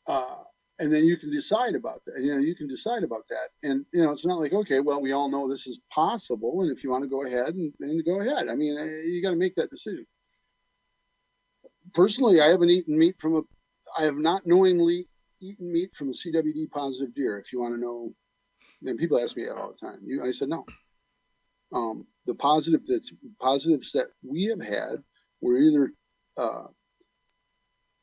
uh, 0.05 0.43
and 0.79 0.93
then 0.93 1.05
you 1.05 1.17
can 1.17 1.31
decide 1.31 1.75
about 1.75 2.03
that. 2.05 2.19
You 2.19 2.35
know, 2.35 2.39
you 2.39 2.55
can 2.55 2.67
decide 2.67 3.03
about 3.03 3.27
that. 3.29 3.49
And 3.67 3.85
you 3.93 4.03
know, 4.03 4.11
it's 4.11 4.25
not 4.25 4.39
like 4.39 4.53
okay, 4.53 4.79
well, 4.79 5.01
we 5.01 5.11
all 5.11 5.29
know 5.29 5.49
this 5.49 5.67
is 5.67 5.79
possible, 5.91 6.61
and 6.61 6.71
if 6.71 6.83
you 6.83 6.91
want 6.91 7.03
to 7.03 7.09
go 7.09 7.25
ahead, 7.25 7.55
and 7.55 7.73
then 7.79 8.01
go 8.05 8.21
ahead. 8.21 8.47
I 8.47 8.55
mean, 8.55 8.75
you 9.05 9.21
got 9.21 9.31
to 9.31 9.35
make 9.35 9.55
that 9.55 9.71
decision. 9.71 10.05
Personally, 11.93 12.41
I 12.41 12.47
haven't 12.47 12.69
eaten 12.69 12.97
meat 12.97 13.19
from 13.19 13.37
a, 13.37 13.41
I 13.97 14.03
have 14.03 14.17
not 14.17 14.45
knowingly 14.45 15.07
eaten 15.41 15.71
meat 15.71 15.95
from 15.95 16.09
a 16.09 16.13
CWD 16.13 16.71
positive 16.71 17.13
deer. 17.13 17.37
If 17.39 17.53
you 17.53 17.59
want 17.59 17.75
to 17.75 17.79
know, 17.79 18.13
and 18.83 18.97
people 18.97 19.19
ask 19.19 19.35
me 19.37 19.45
that 19.45 19.57
all 19.57 19.73
the 19.79 19.87
time. 19.87 19.99
You, 20.03 20.23
I 20.25 20.31
said 20.31 20.49
no. 20.49 20.65
Um, 21.73 22.07
the 22.25 22.35
positive 22.35 22.81
that's 22.87 23.11
positives 23.41 23.91
that 23.91 24.07
we 24.23 24.45
have 24.45 24.61
had 24.61 25.03
were 25.41 25.57
either 25.57 25.91
uh, 26.37 26.63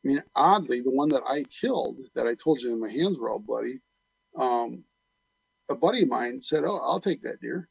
I 0.05 0.09
mean, 0.09 0.23
oddly, 0.36 0.81
the 0.81 0.90
one 0.90 1.09
that 1.11 1.23
I 1.27 1.44
killed, 1.44 1.98
that 2.15 2.27
I 2.27 2.35
told 2.35 2.61
you 2.61 2.77
my 2.77 2.90
hands 2.90 3.19
were 3.19 3.31
all 3.31 3.39
bloody, 3.39 3.81
um, 4.36 4.85
a 5.70 5.74
buddy 5.74 6.02
of 6.02 6.09
mine 6.09 6.43
said, 6.43 6.65
"Oh, 6.65 6.77
I'll 6.77 7.01
take 7.01 7.23
that 7.23 7.40
deer," 7.40 7.69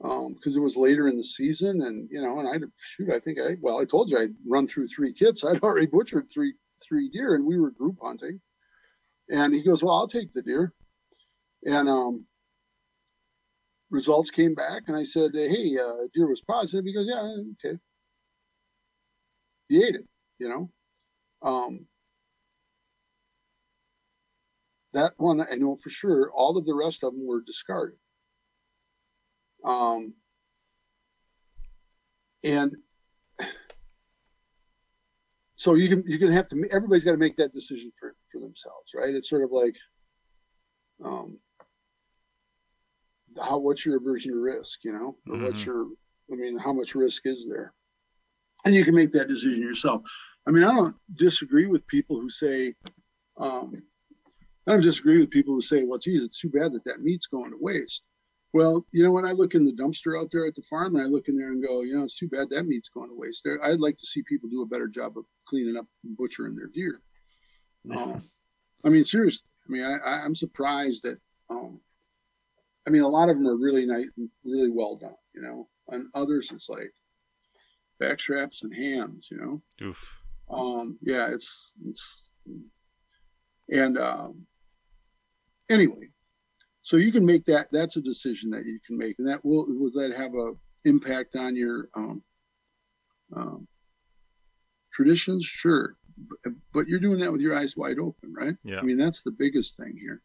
because 0.00 0.56
it 0.56 0.60
was 0.60 0.76
later 0.76 1.08
in 1.08 1.18
the 1.18 1.24
season, 1.24 1.82
and 1.82 2.08
you 2.10 2.22
know, 2.22 2.38
and 2.38 2.48
I 2.48 2.66
shoot, 2.78 3.10
I 3.10 3.20
think 3.20 3.38
I 3.38 3.56
well, 3.60 3.78
I 3.78 3.84
told 3.84 4.10
you 4.10 4.18
I'd 4.18 4.34
run 4.46 4.66
through 4.66 4.86
three 4.86 5.12
kits. 5.12 5.44
I'd 5.44 5.62
already 5.62 5.86
butchered 5.86 6.30
three 6.32 6.54
three 6.86 7.08
deer, 7.10 7.34
and 7.34 7.44
we 7.44 7.58
were 7.58 7.70
group 7.70 7.98
hunting. 8.02 8.40
And 9.28 9.54
he 9.54 9.62
goes, 9.62 9.82
"Well, 9.82 9.94
I'll 9.94 10.08
take 10.08 10.32
the 10.32 10.42
deer," 10.42 10.72
and 11.64 11.88
um, 11.88 12.26
results 13.90 14.30
came 14.30 14.54
back, 14.54 14.84
and 14.88 14.96
I 14.96 15.04
said, 15.04 15.30
"Hey, 15.34 15.76
uh, 15.78 16.08
deer 16.14 16.28
was 16.28 16.42
positive." 16.42 16.84
He 16.84 16.94
goes, 16.94 17.06
"Yeah, 17.08 17.36
okay." 17.64 17.78
He 19.68 19.82
ate 19.82 19.94
it, 19.94 20.06
you 20.38 20.48
know. 20.48 20.70
Um, 21.42 21.86
that 24.92 25.12
one 25.16 25.40
I 25.40 25.56
know 25.56 25.76
for 25.76 25.90
sure. 25.90 26.30
All 26.32 26.56
of 26.56 26.66
the 26.66 26.74
rest 26.74 27.02
of 27.02 27.12
them 27.12 27.26
were 27.26 27.42
discarded. 27.42 27.98
Um, 29.64 30.14
and 32.44 32.76
so 35.64 35.72
you 35.76 35.88
can 35.88 36.04
you 36.06 36.18
can 36.18 36.30
have 36.30 36.46
to 36.48 36.62
everybody's 36.70 37.04
got 37.04 37.12
to 37.12 37.16
make 37.16 37.38
that 37.38 37.54
decision 37.54 37.90
for 37.98 38.14
for 38.30 38.38
themselves, 38.38 38.92
right? 38.94 39.14
It's 39.14 39.30
sort 39.30 39.44
of 39.44 39.50
like, 39.50 39.74
um, 41.02 41.38
how 43.42 43.56
what's 43.56 43.86
your 43.86 43.96
aversion 43.96 44.32
to 44.32 44.42
risk, 44.42 44.84
you 44.84 44.92
know, 44.92 45.16
or 45.26 45.38
what's 45.38 45.64
your 45.64 45.86
I 46.30 46.36
mean, 46.36 46.58
how 46.58 46.74
much 46.74 46.94
risk 46.94 47.22
is 47.24 47.46
there? 47.48 47.72
And 48.66 48.74
you 48.74 48.84
can 48.84 48.94
make 48.94 49.10
that 49.12 49.28
decision 49.28 49.62
yourself. 49.62 50.02
I 50.46 50.50
mean, 50.50 50.64
I 50.64 50.74
don't 50.74 50.96
disagree 51.14 51.66
with 51.66 51.86
people 51.86 52.20
who 52.20 52.28
say, 52.28 52.74
um, 53.38 53.72
I 54.66 54.72
don't 54.72 54.82
disagree 54.82 55.18
with 55.18 55.30
people 55.30 55.54
who 55.54 55.62
say, 55.62 55.84
well, 55.84 55.98
geez, 55.98 56.22
it's 56.22 56.40
too 56.40 56.50
bad 56.50 56.74
that 56.74 56.84
that 56.84 57.00
meat's 57.00 57.26
going 57.26 57.52
to 57.52 57.58
waste. 57.58 58.02
Well, 58.54 58.86
you 58.92 59.02
know, 59.02 59.10
when 59.10 59.24
I 59.26 59.32
look 59.32 59.56
in 59.56 59.64
the 59.64 59.72
dumpster 59.72 60.18
out 60.18 60.30
there 60.30 60.46
at 60.46 60.54
the 60.54 60.62
farm 60.62 60.96
I 60.96 61.02
look 61.02 61.26
in 61.26 61.36
there 61.36 61.50
and 61.50 61.60
go, 61.60 61.82
you 61.82 61.96
know, 61.96 62.04
it's 62.04 62.14
too 62.14 62.28
bad 62.28 62.48
that 62.50 62.66
meat's 62.66 62.88
going 62.88 63.08
to 63.08 63.18
waste. 63.18 63.42
There, 63.44 63.62
I'd 63.62 63.80
like 63.80 63.96
to 63.96 64.06
see 64.06 64.22
people 64.22 64.48
do 64.48 64.62
a 64.62 64.66
better 64.66 64.86
job 64.86 65.18
of 65.18 65.24
cleaning 65.44 65.76
up 65.76 65.86
and 66.04 66.16
butchering 66.16 66.54
their 66.54 66.68
deer. 66.68 67.00
Um, 67.90 68.22
I 68.84 68.90
mean, 68.90 69.02
seriously. 69.02 69.48
I 69.66 69.72
mean, 69.72 69.82
I, 69.82 70.20
I'm 70.24 70.36
surprised 70.36 71.02
that. 71.02 71.18
Um, 71.50 71.80
I 72.86 72.90
mean, 72.90 73.02
a 73.02 73.08
lot 73.08 73.28
of 73.28 73.36
them 73.36 73.48
are 73.48 73.56
really 73.56 73.86
nice, 73.86 74.06
really 74.44 74.70
well 74.70 74.96
done. 74.96 75.16
You 75.34 75.42
know, 75.42 75.68
and 75.88 76.06
others 76.14 76.52
it's 76.52 76.68
like 76.68 76.94
back 77.98 78.20
straps 78.20 78.62
and 78.62 78.72
hams. 78.72 79.28
You 79.32 79.36
know. 79.38 79.88
Oof. 79.88 80.16
Um, 80.48 80.96
yeah, 81.02 81.26
it's 81.32 81.72
it's 81.88 82.22
and 83.68 83.98
um, 83.98 84.46
anyway, 85.68 86.08
so 86.84 86.98
you 86.98 87.10
can 87.10 87.24
make 87.26 87.44
that. 87.46 87.66
That's 87.72 87.96
a 87.96 88.00
decision 88.02 88.50
that 88.50 88.64
you 88.66 88.78
can 88.86 88.96
make, 88.96 89.18
and 89.18 89.26
that 89.26 89.44
will 89.44 89.66
will 89.68 89.90
that 90.00 90.14
have 90.16 90.34
a 90.34 90.52
impact 90.84 91.34
on 91.34 91.56
your 91.56 91.88
um, 91.96 92.22
um, 93.34 93.66
traditions? 94.92 95.44
Sure, 95.44 95.96
but, 96.44 96.52
but 96.72 96.86
you're 96.86 97.00
doing 97.00 97.18
that 97.20 97.32
with 97.32 97.40
your 97.40 97.56
eyes 97.56 97.76
wide 97.76 97.98
open, 97.98 98.32
right? 98.36 98.54
Yeah. 98.62 98.78
I 98.78 98.82
mean, 98.82 98.98
that's 98.98 99.22
the 99.22 99.32
biggest 99.32 99.76
thing 99.76 99.96
here. 99.98 100.20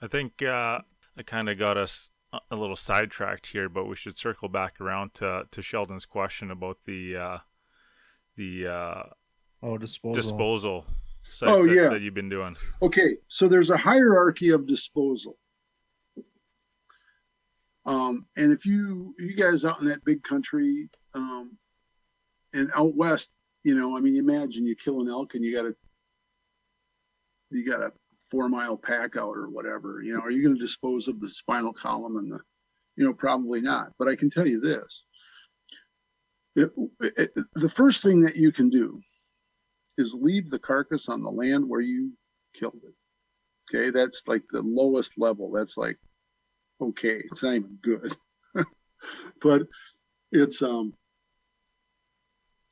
I 0.00 0.06
think 0.06 0.42
uh, 0.42 0.78
it 1.16 1.26
kind 1.26 1.48
of 1.48 1.58
got 1.58 1.76
us 1.76 2.10
a- 2.32 2.38
a 2.52 2.56
little 2.56 2.76
sidetracked 2.76 3.46
here, 3.48 3.68
but 3.68 3.86
we 3.86 3.96
should 3.96 4.16
circle 4.16 4.48
back 4.48 4.80
around 4.80 5.14
to, 5.14 5.42
to 5.50 5.60
Sheldon's 5.62 6.06
question 6.06 6.50
about 6.50 6.78
the 6.86 7.16
uh, 7.16 7.38
the 8.36 8.66
uh, 8.68 9.02
Oh, 9.62 9.78
disposal. 9.78 10.14
disposal 10.14 10.86
sites 11.30 11.50
Oh, 11.52 11.64
that, 11.64 11.74
yeah. 11.74 11.88
that 11.88 12.00
you've 12.02 12.14
been 12.14 12.28
doing. 12.28 12.54
Okay, 12.82 13.16
so 13.28 13.48
there's 13.48 13.70
a 13.70 13.76
hierarchy 13.76 14.50
of 14.50 14.66
disposal. 14.68 15.36
Um, 17.86 18.26
and 18.36 18.52
if 18.52 18.64
you 18.64 19.14
you 19.18 19.34
guys 19.36 19.64
out 19.64 19.80
in 19.80 19.86
that 19.86 20.04
big 20.04 20.22
country, 20.22 20.88
um, 21.14 21.56
and 22.54 22.70
out 22.74 22.94
west, 22.94 23.32
you 23.62 23.74
know, 23.74 23.96
I 23.96 24.00
mean, 24.00 24.16
imagine 24.16 24.66
you 24.66 24.74
kill 24.76 25.00
an 25.00 25.08
elk 25.08 25.34
and 25.34 25.44
you 25.44 25.54
got 25.54 25.66
a 25.66 25.74
you 27.50 27.66
got 27.68 27.82
a 27.82 27.92
four 28.30 28.48
mile 28.48 28.76
pack 28.76 29.16
out 29.16 29.36
or 29.36 29.50
whatever. 29.50 30.02
You 30.02 30.14
know, 30.14 30.20
are 30.20 30.30
you 30.30 30.42
going 30.42 30.54
to 30.54 30.60
dispose 30.60 31.08
of 31.08 31.20
the 31.20 31.28
spinal 31.28 31.72
column 31.72 32.16
and 32.16 32.32
the, 32.32 32.40
you 32.96 33.04
know, 33.04 33.12
probably 33.12 33.60
not. 33.60 33.88
But 33.98 34.08
I 34.08 34.16
can 34.16 34.30
tell 34.30 34.46
you 34.46 34.60
this: 34.60 35.04
it, 36.56 36.70
it, 37.00 37.30
the 37.54 37.68
first 37.68 38.02
thing 38.02 38.20
that 38.22 38.36
you 38.36 38.52
can 38.52 38.70
do 38.70 39.00
is 39.98 40.16
leave 40.18 40.50
the 40.50 40.58
carcass 40.58 41.08
on 41.08 41.22
the 41.22 41.30
land 41.30 41.68
where 41.68 41.80
you 41.80 42.12
killed 42.54 42.80
it. 42.82 42.94
Okay, 43.70 43.90
that's 43.90 44.24
like 44.26 44.42
the 44.50 44.62
lowest 44.62 45.12
level. 45.16 45.50
That's 45.50 45.76
like 45.76 45.98
okay. 46.80 47.22
It's 47.30 47.42
not 47.42 47.54
even 47.54 47.78
good, 47.82 48.16
but 49.40 49.62
it's 50.32 50.62
um 50.62 50.94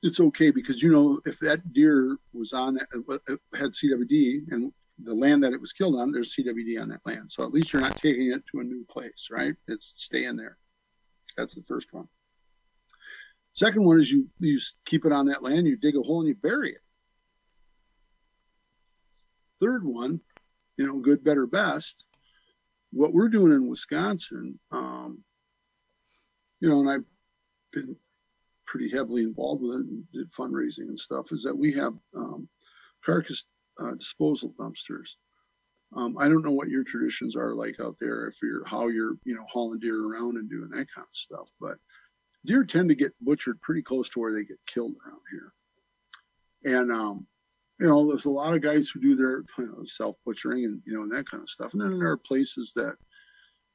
it's 0.03 0.21
okay 0.21 0.51
because 0.51 0.83
you 0.83 0.91
know 0.91 1.21
if 1.25 1.39
that 1.41 1.73
deer 1.73 2.17
was 2.33 2.53
on 2.53 2.75
that 2.75 2.89
uh, 3.09 3.37
had 3.57 3.71
CWD 3.71 4.51
and 4.51 4.73
the 5.05 5.15
land 5.15 5.43
that 5.43 5.53
it 5.53 5.61
was 5.61 5.73
killed 5.73 5.97
on, 5.97 6.13
there's 6.13 6.35
CWD 6.35 6.81
on 6.81 6.89
that 6.89 7.01
land. 7.05 7.31
So 7.31 7.43
at 7.43 7.53
least 7.53 7.73
you're 7.73 7.83
not 7.83 7.97
taking 7.97 8.31
it 8.33 8.43
to 8.53 8.61
a 8.61 8.65
new 8.65 8.85
place, 8.91 9.29
right? 9.31 9.55
It's 9.69 9.95
staying 9.97 10.37
there. 10.37 10.59
That's 11.37 11.55
the 11.55 11.63
first 11.63 11.93
one. 11.93 12.09
Second 13.55 13.85
one 13.85 13.99
is 13.99 14.11
you 14.11 14.29
you 14.39 14.59
keep 14.87 15.05
it 15.05 15.13
on 15.13 15.27
that 15.27 15.43
land, 15.43 15.67
you 15.67 15.77
dig 15.77 15.97
a 15.97 16.03
hole 16.03 16.21
and 16.21 16.29
you 16.29 16.35
bury 16.35 16.71
it. 16.71 16.81
Third 19.61 19.85
one, 19.85 20.21
you 20.77 20.87
know, 20.87 20.99
good, 20.99 21.23
better, 21.23 21.47
best. 21.47 22.07
What 22.93 23.13
we're 23.13 23.29
doing 23.29 23.53
in 23.53 23.69
Wisconsin, 23.69 24.59
um, 24.71 25.25
you 26.61 26.69
know, 26.69 26.81
and 26.81 26.91
I've 26.91 27.05
been 27.73 27.97
pretty 28.67 28.91
heavily 28.91 29.23
involved 29.23 29.63
with 29.63 29.81
it 29.81 29.87
and 29.87 30.05
did 30.13 30.31
fundraising 30.31 30.89
and 30.89 30.99
stuff, 30.99 31.33
is 31.33 31.43
that 31.43 31.57
we 31.57 31.73
have 31.75 31.95
um, 32.15 32.49
carcass 33.05 33.47
uh, 33.83 33.95
disposal 33.95 34.55
dumpsters. 34.59 35.17
Um, 35.95 36.17
I 36.19 36.29
don't 36.29 36.45
know 36.45 36.53
what 36.53 36.69
your 36.69 36.85
traditions 36.85 37.37
are 37.37 37.55
like 37.55 37.77
out 37.81 37.97
there, 38.01 38.27
if 38.27 38.37
you're 38.43 38.65
how 38.67 38.89
you're, 38.89 39.17
you 39.25 39.35
know, 39.35 39.45
hauling 39.51 39.81
deer 39.81 40.07
around 40.07 40.37
and 40.37 40.49
doing 40.49 40.71
that 40.71 40.87
kind 40.95 41.07
of 41.07 41.17
stuff, 41.17 41.51
but 41.61 41.77
deer 42.47 42.65
tend 42.65 42.89
to 42.89 42.95
get 42.95 43.13
butchered 43.21 43.61
pretty 43.61 43.83
close 43.83 44.09
to 44.11 44.21
where 44.21 44.33
they 44.33 44.45
get 44.45 44.59
killed 44.67 44.93
around 45.05 45.21
here. 45.31 45.53
And 46.65 46.93
um, 46.93 47.27
you 47.83 47.89
know, 47.89 48.09
there's 48.09 48.27
a 48.27 48.31
lot 48.31 48.55
of 48.55 48.63
guys 48.63 48.89
who 48.89 49.01
do 49.01 49.17
their 49.17 49.43
you 49.59 49.73
know, 49.73 49.85
self 49.87 50.17
butchering 50.25 50.65
and 50.65 50.81
you 50.87 50.95
know 50.95 51.03
and 51.03 51.13
that 51.13 51.29
kind 51.29 51.43
of 51.43 51.51
stuff. 51.51 51.73
And 51.73 51.83
then 51.83 51.99
there 51.99 52.11
are 52.11 52.17
places 52.17 52.73
that 52.77 52.97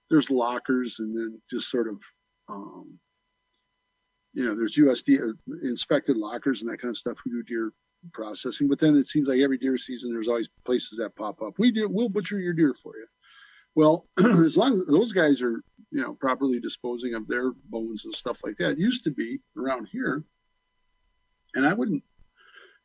there's 0.10 0.32
lockers 0.32 1.00
and 1.00 1.16
then 1.16 1.42
just 1.50 1.70
sort 1.70 1.88
of 1.88 2.02
um, 2.50 3.00
you 4.34 4.46
know, 4.46 4.56
there's 4.56 4.76
USDA 4.76 5.32
uh, 5.32 5.34
inspected 5.64 6.16
lockers 6.16 6.62
and 6.62 6.72
that 6.72 6.78
kind 6.78 6.92
of 6.92 6.98
stuff 6.98 7.18
who 7.24 7.32
do 7.32 7.44
deer 7.44 7.74
processing. 8.14 8.68
But 8.68 8.80
then 8.80 8.96
it 8.96 9.08
seems 9.08 9.28
like 9.28 9.40
every 9.40 9.58
deer 9.58 9.78
season, 9.78 10.14
there's 10.14 10.28
always 10.28 10.50
places 10.64 11.00
that 11.00 11.16
pop 11.16 11.42
up. 11.42 11.56
We 11.58 11.72
do, 11.72 11.90
we'll 11.90 12.08
butcher 12.10 12.40
your 12.40 12.54
deer 12.54 12.74
for 12.74 12.96
you. 12.96 13.08
Well, 13.74 14.08
as 14.20 14.56
long 14.56 14.74
as 14.74 14.86
those 14.86 15.12
guys 15.12 15.42
are, 15.42 15.64
you 15.92 16.02
know, 16.02 16.14
properly 16.14 16.60
disposing 16.60 17.14
of 17.14 17.28
their 17.28 17.52
bones 17.70 18.06
and 18.06 18.14
stuff 18.14 18.42
like 18.44 18.58
that, 18.58 18.72
it 18.72 18.78
used 18.80 19.04
to 19.06 19.12
be 19.12 19.40
around 19.58 19.88
here, 19.92 20.24
and 21.56 21.66
I 21.66 21.74
wouldn't. 21.74 22.04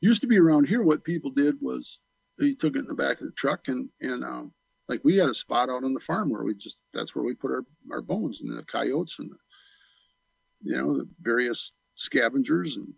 Used 0.02 0.20
to 0.22 0.26
be 0.26 0.38
around 0.38 0.66
here. 0.66 0.82
What 0.82 1.04
people 1.04 1.30
did 1.30 1.56
was 1.60 2.00
they 2.38 2.54
took 2.54 2.74
it 2.76 2.80
in 2.80 2.88
the 2.88 2.94
back 2.94 3.20
of 3.20 3.26
the 3.26 3.32
truck 3.32 3.68
and 3.68 3.88
and 4.00 4.24
um, 4.24 4.52
like 4.88 5.00
we 5.04 5.16
had 5.16 5.28
a 5.28 5.34
spot 5.34 5.70
out 5.70 5.84
on 5.84 5.94
the 5.94 6.00
farm 6.00 6.28
where 6.28 6.42
we 6.42 6.54
just 6.54 6.80
that's 6.92 7.14
where 7.14 7.24
we 7.24 7.34
put 7.34 7.52
our 7.52 7.64
our 7.92 8.02
bones 8.02 8.40
and 8.40 8.50
the 8.50 8.64
coyotes 8.64 9.20
and 9.20 9.30
the, 9.30 9.36
you 10.70 10.76
know 10.76 10.98
the 10.98 11.08
various 11.20 11.72
scavengers 11.94 12.76
and 12.76 12.92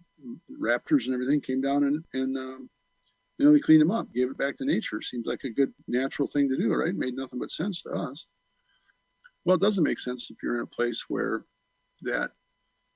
raptors 0.58 1.04
and 1.04 1.12
everything 1.12 1.42
came 1.42 1.60
down 1.60 1.84
and 1.84 2.04
and 2.14 2.38
um, 2.38 2.70
you 3.36 3.44
know 3.44 3.52
they 3.52 3.60
cleaned 3.60 3.82
them 3.82 3.90
up, 3.90 4.10
gave 4.14 4.30
it 4.30 4.38
back 4.38 4.56
to 4.56 4.64
nature. 4.64 5.02
Seems 5.02 5.26
like 5.26 5.44
a 5.44 5.50
good 5.50 5.74
natural 5.86 6.26
thing 6.26 6.48
to 6.48 6.56
do, 6.56 6.72
right? 6.72 6.94
Made 6.94 7.14
nothing 7.14 7.38
but 7.38 7.50
sense 7.50 7.82
to 7.82 7.90
us. 7.90 8.26
Well, 9.44 9.56
it 9.56 9.60
doesn't 9.60 9.84
make 9.84 9.98
sense 9.98 10.30
if 10.30 10.38
you're 10.42 10.56
in 10.56 10.64
a 10.64 10.74
place 10.74 11.04
where 11.08 11.44
that 12.00 12.30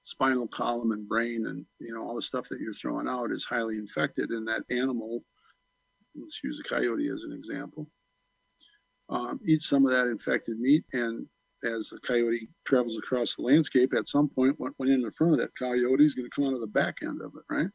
spinal 0.08 0.48
column 0.48 0.92
and 0.92 1.06
brain 1.06 1.44
and 1.48 1.66
you 1.80 1.92
know 1.92 2.00
all 2.00 2.16
the 2.16 2.22
stuff 2.22 2.48
that 2.48 2.60
you're 2.60 2.72
throwing 2.72 3.06
out 3.06 3.30
is 3.30 3.44
highly 3.44 3.76
infected 3.76 4.30
and 4.30 4.48
that 4.48 4.62
animal. 4.70 5.22
Let's 6.18 6.40
use 6.42 6.58
a 6.58 6.66
coyote 6.66 7.08
as 7.08 7.24
an 7.24 7.32
example. 7.32 7.86
Um, 9.10 9.38
eats 9.46 9.68
some 9.68 9.84
of 9.84 9.92
that 9.92 10.06
infected 10.06 10.58
meat 10.58 10.84
and 10.94 11.26
as 11.62 11.90
the 11.90 11.98
coyote 12.00 12.48
travels 12.64 12.96
across 12.96 13.36
the 13.36 13.42
landscape 13.42 13.92
at 13.92 14.08
some 14.08 14.28
point 14.28 14.58
what 14.58 14.72
went 14.78 14.92
in 14.92 15.02
the 15.02 15.10
front 15.10 15.34
of 15.34 15.40
that 15.40 15.54
coyote 15.58 16.04
is 16.04 16.14
going 16.14 16.28
to 16.28 16.34
come 16.34 16.46
out 16.46 16.54
of 16.54 16.60
the 16.60 16.66
back 16.68 16.96
end 17.02 17.20
of 17.20 17.32
it 17.34 17.54
right? 17.54 17.68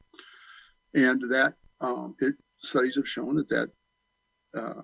And 0.96 1.22
that 1.30 1.54
um, 1.82 2.16
it 2.20 2.34
studies 2.58 2.96
have 2.96 3.08
shown 3.08 3.36
that 3.36 3.50
that 3.50 3.70
uh, 4.60 4.82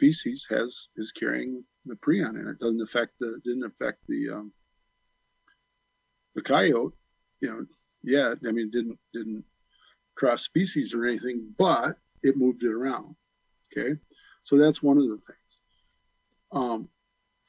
feces 0.00 0.46
has 0.50 0.88
is 0.96 1.12
carrying 1.12 1.62
the 1.84 1.94
prion 1.96 2.30
and 2.30 2.48
it. 2.48 2.58
Doesn't 2.58 2.82
affect 2.82 3.12
the 3.20 3.40
didn't 3.44 3.64
affect 3.64 3.98
the 4.08 4.30
um, 4.34 4.52
the 6.34 6.42
coyote, 6.42 6.94
you 7.40 7.48
know, 7.48 7.66
yeah, 8.02 8.34
I 8.46 8.52
mean, 8.52 8.70
didn't 8.70 8.98
didn't 9.12 9.44
cross 10.16 10.42
species 10.42 10.94
or 10.94 11.04
anything, 11.04 11.54
but 11.58 11.96
it 12.22 12.36
moved 12.36 12.62
it 12.62 12.72
around. 12.72 13.14
Okay, 13.72 13.98
so 14.42 14.56
that's 14.56 14.82
one 14.82 14.96
of 14.96 15.04
the 15.04 15.18
things. 15.18 15.58
Um, 16.52 16.88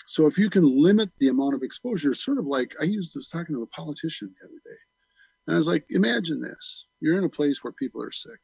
so 0.05 0.25
if 0.25 0.37
you 0.37 0.49
can 0.49 0.63
limit 0.81 1.09
the 1.19 1.29
amount 1.29 1.55
of 1.55 1.63
exposure, 1.63 2.13
sort 2.13 2.37
of 2.37 2.45
like 2.45 2.75
I 2.79 2.85
used 2.85 3.15
was 3.15 3.29
talking 3.29 3.55
to 3.55 3.63
a 3.63 3.67
politician 3.67 4.33
the 4.39 4.47
other 4.47 4.59
day, 4.65 4.79
and 5.47 5.55
I 5.55 5.57
was 5.57 5.67
like, 5.67 5.85
imagine 5.89 6.41
this: 6.41 6.87
you're 6.99 7.17
in 7.17 7.25
a 7.25 7.29
place 7.29 7.63
where 7.63 7.73
people 7.73 8.03
are 8.03 8.11
sick, 8.11 8.39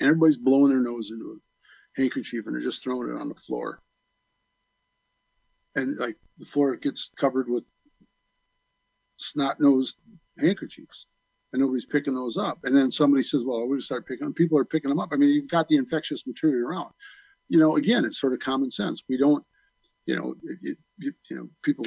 and 0.00 0.08
everybody's 0.08 0.38
blowing 0.38 0.70
their 0.70 0.82
nose 0.82 1.10
into 1.10 1.38
a 1.38 2.00
handkerchief 2.00 2.46
and 2.46 2.54
they're 2.54 2.62
just 2.62 2.82
throwing 2.82 3.08
it 3.08 3.20
on 3.20 3.28
the 3.28 3.34
floor, 3.34 3.80
and 5.76 5.96
like 5.98 6.16
the 6.38 6.46
floor 6.46 6.76
gets 6.76 7.10
covered 7.16 7.48
with 7.48 7.64
snot 9.22 9.60
nosed 9.60 9.96
handkerchiefs 10.38 11.06
and 11.52 11.60
nobody's 11.60 11.84
picking 11.84 12.14
those 12.14 12.36
up. 12.36 12.58
And 12.64 12.76
then 12.76 12.90
somebody 12.90 13.22
says, 13.22 13.44
well, 13.44 13.68
we'll 13.68 13.80
start 13.80 14.06
picking 14.06 14.24
them. 14.26 14.34
People 14.34 14.58
are 14.58 14.64
picking 14.64 14.88
them 14.88 14.98
up. 14.98 15.10
I 15.12 15.16
mean, 15.16 15.30
you've 15.30 15.48
got 15.48 15.68
the 15.68 15.76
infectious 15.76 16.26
material 16.26 16.68
around. 16.68 16.90
You 17.48 17.58
know, 17.58 17.76
again, 17.76 18.04
it's 18.04 18.18
sort 18.18 18.32
of 18.32 18.38
common 18.38 18.70
sense. 18.70 19.04
We 19.08 19.18
don't, 19.18 19.44
you 20.06 20.16
know, 20.16 20.34
you 20.62 21.14
know, 21.30 21.48
people, 21.62 21.84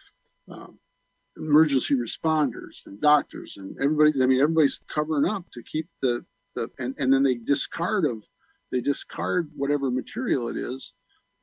um, 0.50 0.78
emergency 1.36 1.94
responders 1.94 2.86
and 2.86 3.00
doctors 3.00 3.56
and 3.56 3.76
everybody's, 3.82 4.20
I 4.20 4.26
mean, 4.26 4.40
everybody's 4.40 4.80
covering 4.88 5.28
up 5.28 5.44
to 5.52 5.62
keep 5.62 5.88
the, 6.02 6.24
the, 6.54 6.68
and, 6.78 6.94
and 6.98 7.12
then 7.12 7.22
they 7.22 7.34
discard 7.34 8.04
of, 8.04 8.24
they 8.72 8.80
discard 8.80 9.50
whatever 9.56 9.90
material 9.90 10.48
it 10.48 10.56
is, 10.56 10.94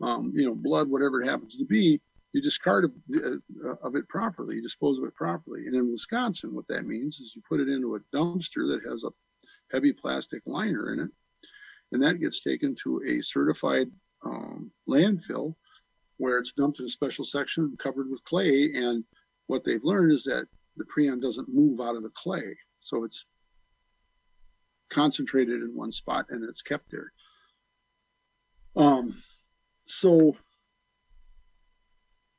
um, 0.02 0.32
you 0.36 0.45
know, 0.45 0.56
blood, 0.56 0.90
whatever 0.90 1.22
it 1.22 1.28
happens 1.28 1.57
to 1.57 1.65
be, 1.65 2.02
you 2.34 2.41
discard 2.41 2.84
of, 2.84 2.93
uh, 3.15 3.76
of 3.84 3.95
it 3.95 4.10
properly, 4.10 4.55
you 4.55 4.61
dispose 4.61 4.97
of 4.97 5.05
it 5.05 5.15
properly. 5.15 5.61
And 5.68 5.76
in 5.76 5.91
Wisconsin, 5.91 6.53
what 6.53 6.68
that 6.68 6.85
means 6.85 7.19
is 7.19 7.34
you 7.35 7.41
put 7.47 7.60
it 7.60 7.69
into 7.69 7.95
a 7.95 8.15
dumpster 8.15 8.68
that 8.68 8.81
has 8.89 9.03
a 9.03 9.11
heavy 9.72 9.93
plastic 9.93 10.41
liner 10.45 10.93
in 10.93 10.99
it, 10.99 11.10
and 11.91 12.01
that 12.01 12.19
gets 12.19 12.41
taken 12.41 12.76
to 12.84 13.01
a 13.07 13.22
certified 13.22 13.88
um, 14.26 14.72
landfill 14.89 15.55
where 16.18 16.39
it's 16.39 16.53
dumped 16.53 16.80
in 16.80 16.85
a 16.85 16.89
special 16.89 17.26
section 17.26 17.76
covered 17.77 18.10
with 18.10 18.23
clay. 18.23 18.72
And 18.73 19.03
what 19.47 19.64
they've 19.64 19.84
learned 19.84 20.11
is 20.11 20.23
that 20.23 20.47
the 20.77 20.85
prion 20.85 21.22
doesn't 21.22 21.53
move 21.53 21.80
out 21.80 21.95
of 21.95 22.03
the 22.03 22.11
clay, 22.15 22.57
so 22.80 23.03
it's 23.03 23.26
concentrated 24.89 25.61
in 25.61 25.76
one 25.76 25.91
spot 25.91 26.27
and 26.30 26.43
it's 26.43 26.61
kept 26.61 26.89
there. 26.91 27.11
Um, 28.76 29.15
so 29.85 30.35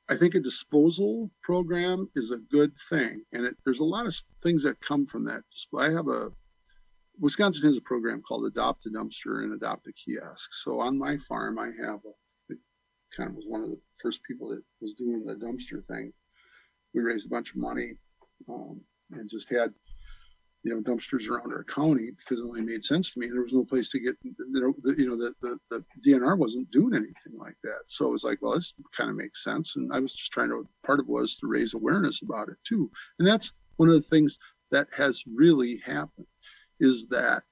I 0.09 0.17
think 0.17 0.35
a 0.35 0.41
disposal 0.41 1.31
program 1.43 2.11
is 2.15 2.31
a 2.31 2.39
good 2.39 2.73
thing, 2.91 3.25
and 3.33 3.47
it, 3.47 3.57
there's 3.65 3.81
a 3.81 3.85
lot 3.85 4.07
of 4.07 4.15
things 4.43 4.63
that 4.65 4.81
come 4.81 5.07
from 5.07 5.25
that. 5.25 5.43
I 5.79 5.91
have 5.91 6.09
a 6.09 6.31
Wisconsin 7.19 7.65
has 7.65 7.77
a 7.77 7.83
program 7.83 8.23
called 8.23 8.45
Adopt 8.45 8.87
a 8.87 8.91
Dumpster 8.91 9.45
and 9.45 9.55
Adopt 9.55 9.87
a 9.87 9.93
Kiosk. 9.93 10.53
So 10.53 10.81
on 10.81 10.99
my 10.99 11.17
farm, 11.17 11.59
I 11.59 11.67
have 11.67 12.01
a 12.05 12.53
it 12.53 12.59
kind 13.17 13.31
of 13.31 13.37
was 13.37 13.47
one 13.47 13.63
of 13.63 13.71
the 13.71 13.81
first 14.03 14.21
people 14.25 14.49
that 14.51 14.63
was 14.81 14.95
doing 14.95 15.25
the 15.25 15.37
dumpster 15.37 15.85
thing. 15.87 16.13
We 16.93 17.03
raised 17.03 17.27
a 17.27 17.31
bunch 17.31 17.51
of 17.51 17.57
money 17.57 17.93
um, 18.49 18.81
and 19.13 19.31
just 19.31 19.49
had 19.49 19.73
you 20.65 20.75
know 20.75 20.81
dumpsters 20.81 21.29
around 21.29 21.53
our 21.53 21.65
county 21.65 22.11
because 22.17 22.41
it 22.41 22.47
only 22.47 22.63
made 22.63 22.83
sense 22.83 23.13
to 23.13 23.21
me. 23.21 23.29
There 23.31 23.43
was 23.43 23.53
no 23.53 23.65
place 23.65 23.91
to 23.91 24.01
get 24.01 24.15
you 24.25 24.35
know 25.07 25.17
the, 25.17 25.35
the, 25.43 25.59
the 25.71 25.85
DNR 26.05 26.39
wasn't 26.39 26.71
doing 26.71 26.95
anything 26.95 27.39
like 27.39 27.57
that. 27.63 27.83
So 27.87 28.07
it 28.07 28.13
was 28.13 28.25
like, 28.25 28.41
well, 28.41 28.55
this 28.55 28.75
kind 28.97 29.11
of 29.11 29.17
makes 29.17 29.45
sense. 29.45 29.77
And 29.77 29.93
I 29.93 30.01
was 30.01 30.17
just 30.17 30.33
trying 30.33 30.49
to 30.49 30.67
part 30.85 31.01
of 31.01 31.07
it 31.07 31.13
was 31.13 31.37
to 31.39 31.47
raise 31.47 31.75
awareness 31.75 32.23
about 32.23 32.49
it 32.49 32.57
too. 32.65 32.91
And 33.19 33.29
that's 33.29 33.53
one 33.77 33.91
of 33.91 33.95
the 33.95 34.01
things 34.01 34.39
that 34.71 34.89
has 34.97 35.23
really 35.33 35.81
happened 35.85 36.27
is 36.81 37.07
that 37.09 37.43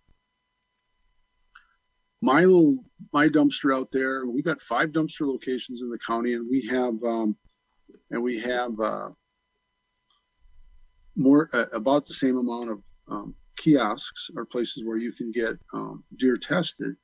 my 2.22 2.44
little 2.44 2.78
my 3.12 3.28
dumpster 3.28 3.76
out 3.76 3.90
there, 3.92 4.26
we've 4.26 4.44
got 4.44 4.62
five 4.62 4.90
dumpster 4.90 5.26
locations 5.26 5.82
in 5.82 5.90
the 5.90 5.98
county, 5.98 6.32
and 6.32 6.48
we 6.48 6.66
have 6.68 6.94
um, 7.04 7.36
and 8.10 8.22
we 8.22 8.40
have 8.40 8.78
uh, 8.80 9.10
more 11.14 11.50
uh, 11.52 11.66
about 11.74 12.06
the 12.06 12.14
same 12.14 12.38
amount 12.38 12.70
of 12.70 12.82
um, 13.12 13.34
kiosks 13.56 14.30
are 14.36 14.44
places 14.44 14.84
where 14.84 14.96
you 14.96 15.12
can 15.12 15.30
get 15.32 15.54
um, 15.74 16.02
deer 16.16 16.36
tested. 16.36 16.96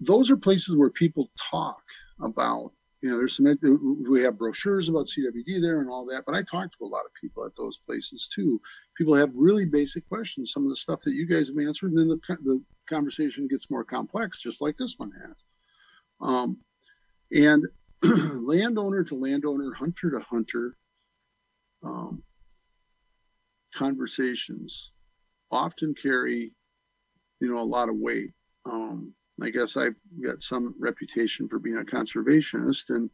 Those 0.00 0.30
are 0.30 0.36
places 0.36 0.76
where 0.76 0.90
people 0.90 1.30
talk 1.38 1.82
about 2.20 2.72
you 3.04 3.10
know, 3.10 3.18
there's 3.18 3.36
some, 3.36 4.06
we 4.10 4.22
have 4.22 4.38
brochures 4.38 4.88
about 4.88 5.04
CWD 5.04 5.60
there 5.60 5.80
and 5.80 5.90
all 5.90 6.06
that, 6.06 6.22
but 6.26 6.34
I 6.34 6.42
talk 6.42 6.72
to 6.72 6.84
a 6.84 6.86
lot 6.86 7.04
of 7.04 7.12
people 7.20 7.44
at 7.44 7.54
those 7.54 7.76
places 7.76 8.30
too. 8.34 8.58
People 8.96 9.14
have 9.14 9.30
really 9.34 9.66
basic 9.66 10.08
questions, 10.08 10.52
some 10.52 10.62
of 10.62 10.70
the 10.70 10.76
stuff 10.76 11.00
that 11.02 11.12
you 11.12 11.26
guys 11.26 11.48
have 11.48 11.58
answered, 11.58 11.92
and 11.92 11.98
then 11.98 12.08
the, 12.08 12.36
the 12.42 12.64
conversation 12.88 13.46
gets 13.46 13.68
more 13.68 13.84
complex, 13.84 14.40
just 14.40 14.62
like 14.62 14.78
this 14.78 14.94
one 14.96 15.12
has. 15.22 15.36
Um, 16.22 16.56
and 17.30 17.66
landowner 18.02 19.04
to 19.04 19.14
landowner, 19.14 19.74
hunter 19.74 20.10
to 20.10 20.20
hunter 20.20 20.74
um, 21.82 22.22
conversations 23.74 24.92
often 25.50 25.94
carry, 25.94 26.52
you 27.40 27.50
know, 27.50 27.58
a 27.58 27.62
lot 27.62 27.88
of 27.88 27.96
weight. 27.96 28.30
Um, 28.66 29.14
I 29.42 29.50
guess 29.50 29.76
I've 29.76 29.96
got 30.24 30.42
some 30.42 30.74
reputation 30.78 31.48
for 31.48 31.58
being 31.58 31.78
a 31.78 31.84
conservationist. 31.84 32.90
And 32.90 33.10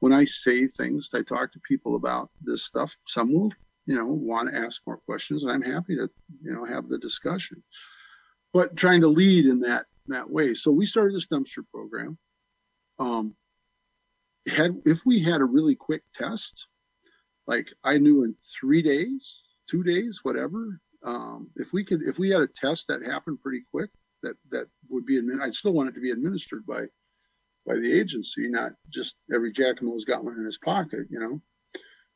when 0.00 0.12
I 0.12 0.24
say 0.24 0.66
things, 0.66 1.10
I 1.14 1.22
talk 1.22 1.52
to 1.52 1.60
people 1.60 1.96
about 1.96 2.30
this 2.42 2.64
stuff. 2.64 2.96
Some 3.06 3.32
will, 3.32 3.52
you 3.86 3.96
know, 3.96 4.06
want 4.06 4.50
to 4.50 4.58
ask 4.58 4.82
more 4.86 4.98
questions, 4.98 5.42
and 5.42 5.52
I'm 5.52 5.62
happy 5.62 5.96
to, 5.96 6.10
you 6.42 6.54
know, 6.54 6.64
have 6.64 6.88
the 6.88 6.98
discussion. 6.98 7.62
But 8.52 8.76
trying 8.76 9.00
to 9.02 9.08
lead 9.08 9.46
in 9.46 9.60
that 9.60 9.86
that 10.08 10.28
way. 10.28 10.54
So 10.54 10.70
we 10.72 10.86
started 10.86 11.14
this 11.14 11.28
dumpster 11.28 11.64
program. 11.72 12.18
Um, 12.98 13.34
had 14.48 14.80
if 14.84 15.06
we 15.06 15.20
had 15.20 15.40
a 15.40 15.44
really 15.44 15.76
quick 15.76 16.02
test, 16.14 16.66
like 17.46 17.72
I 17.84 17.98
knew 17.98 18.24
in 18.24 18.34
three 18.60 18.82
days, 18.82 19.44
two 19.70 19.82
days, 19.82 20.20
whatever. 20.22 20.80
Um, 21.04 21.50
if 21.56 21.72
we 21.72 21.84
could, 21.84 22.02
if 22.02 22.18
we 22.18 22.30
had 22.30 22.42
a 22.42 22.48
test 22.48 22.88
that 22.88 23.02
happened 23.02 23.40
pretty 23.42 23.62
quick, 23.70 23.90
that 24.22 24.34
that 24.50 24.66
would 24.88 25.06
be 25.06 25.20
admin. 25.20 25.40
I'd 25.40 25.54
still 25.54 25.72
want 25.72 25.88
it 25.88 25.92
to 25.92 26.00
be 26.00 26.10
administered 26.10 26.66
by 26.66 26.86
by 27.66 27.76
the 27.76 27.92
agency, 27.92 28.48
not 28.48 28.72
just 28.88 29.16
every 29.32 29.52
Jackano's 29.52 30.04
got 30.04 30.24
one 30.24 30.36
in 30.38 30.44
his 30.44 30.58
pocket, 30.58 31.06
you 31.10 31.20
know, 31.20 31.40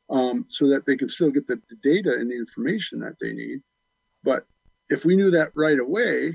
um, 0.09 0.45
so 0.49 0.67
that 0.67 0.85
they 0.85 0.97
can 0.97 1.07
still 1.07 1.31
get 1.31 1.47
the, 1.47 1.61
the 1.69 1.75
data 1.75 2.13
and 2.13 2.29
the 2.29 2.35
information 2.35 2.99
that 2.99 3.15
they 3.21 3.31
need. 3.31 3.61
But 4.23 4.45
if 4.89 5.05
we 5.05 5.15
knew 5.15 5.31
that 5.31 5.51
right 5.55 5.79
away, 5.79 6.33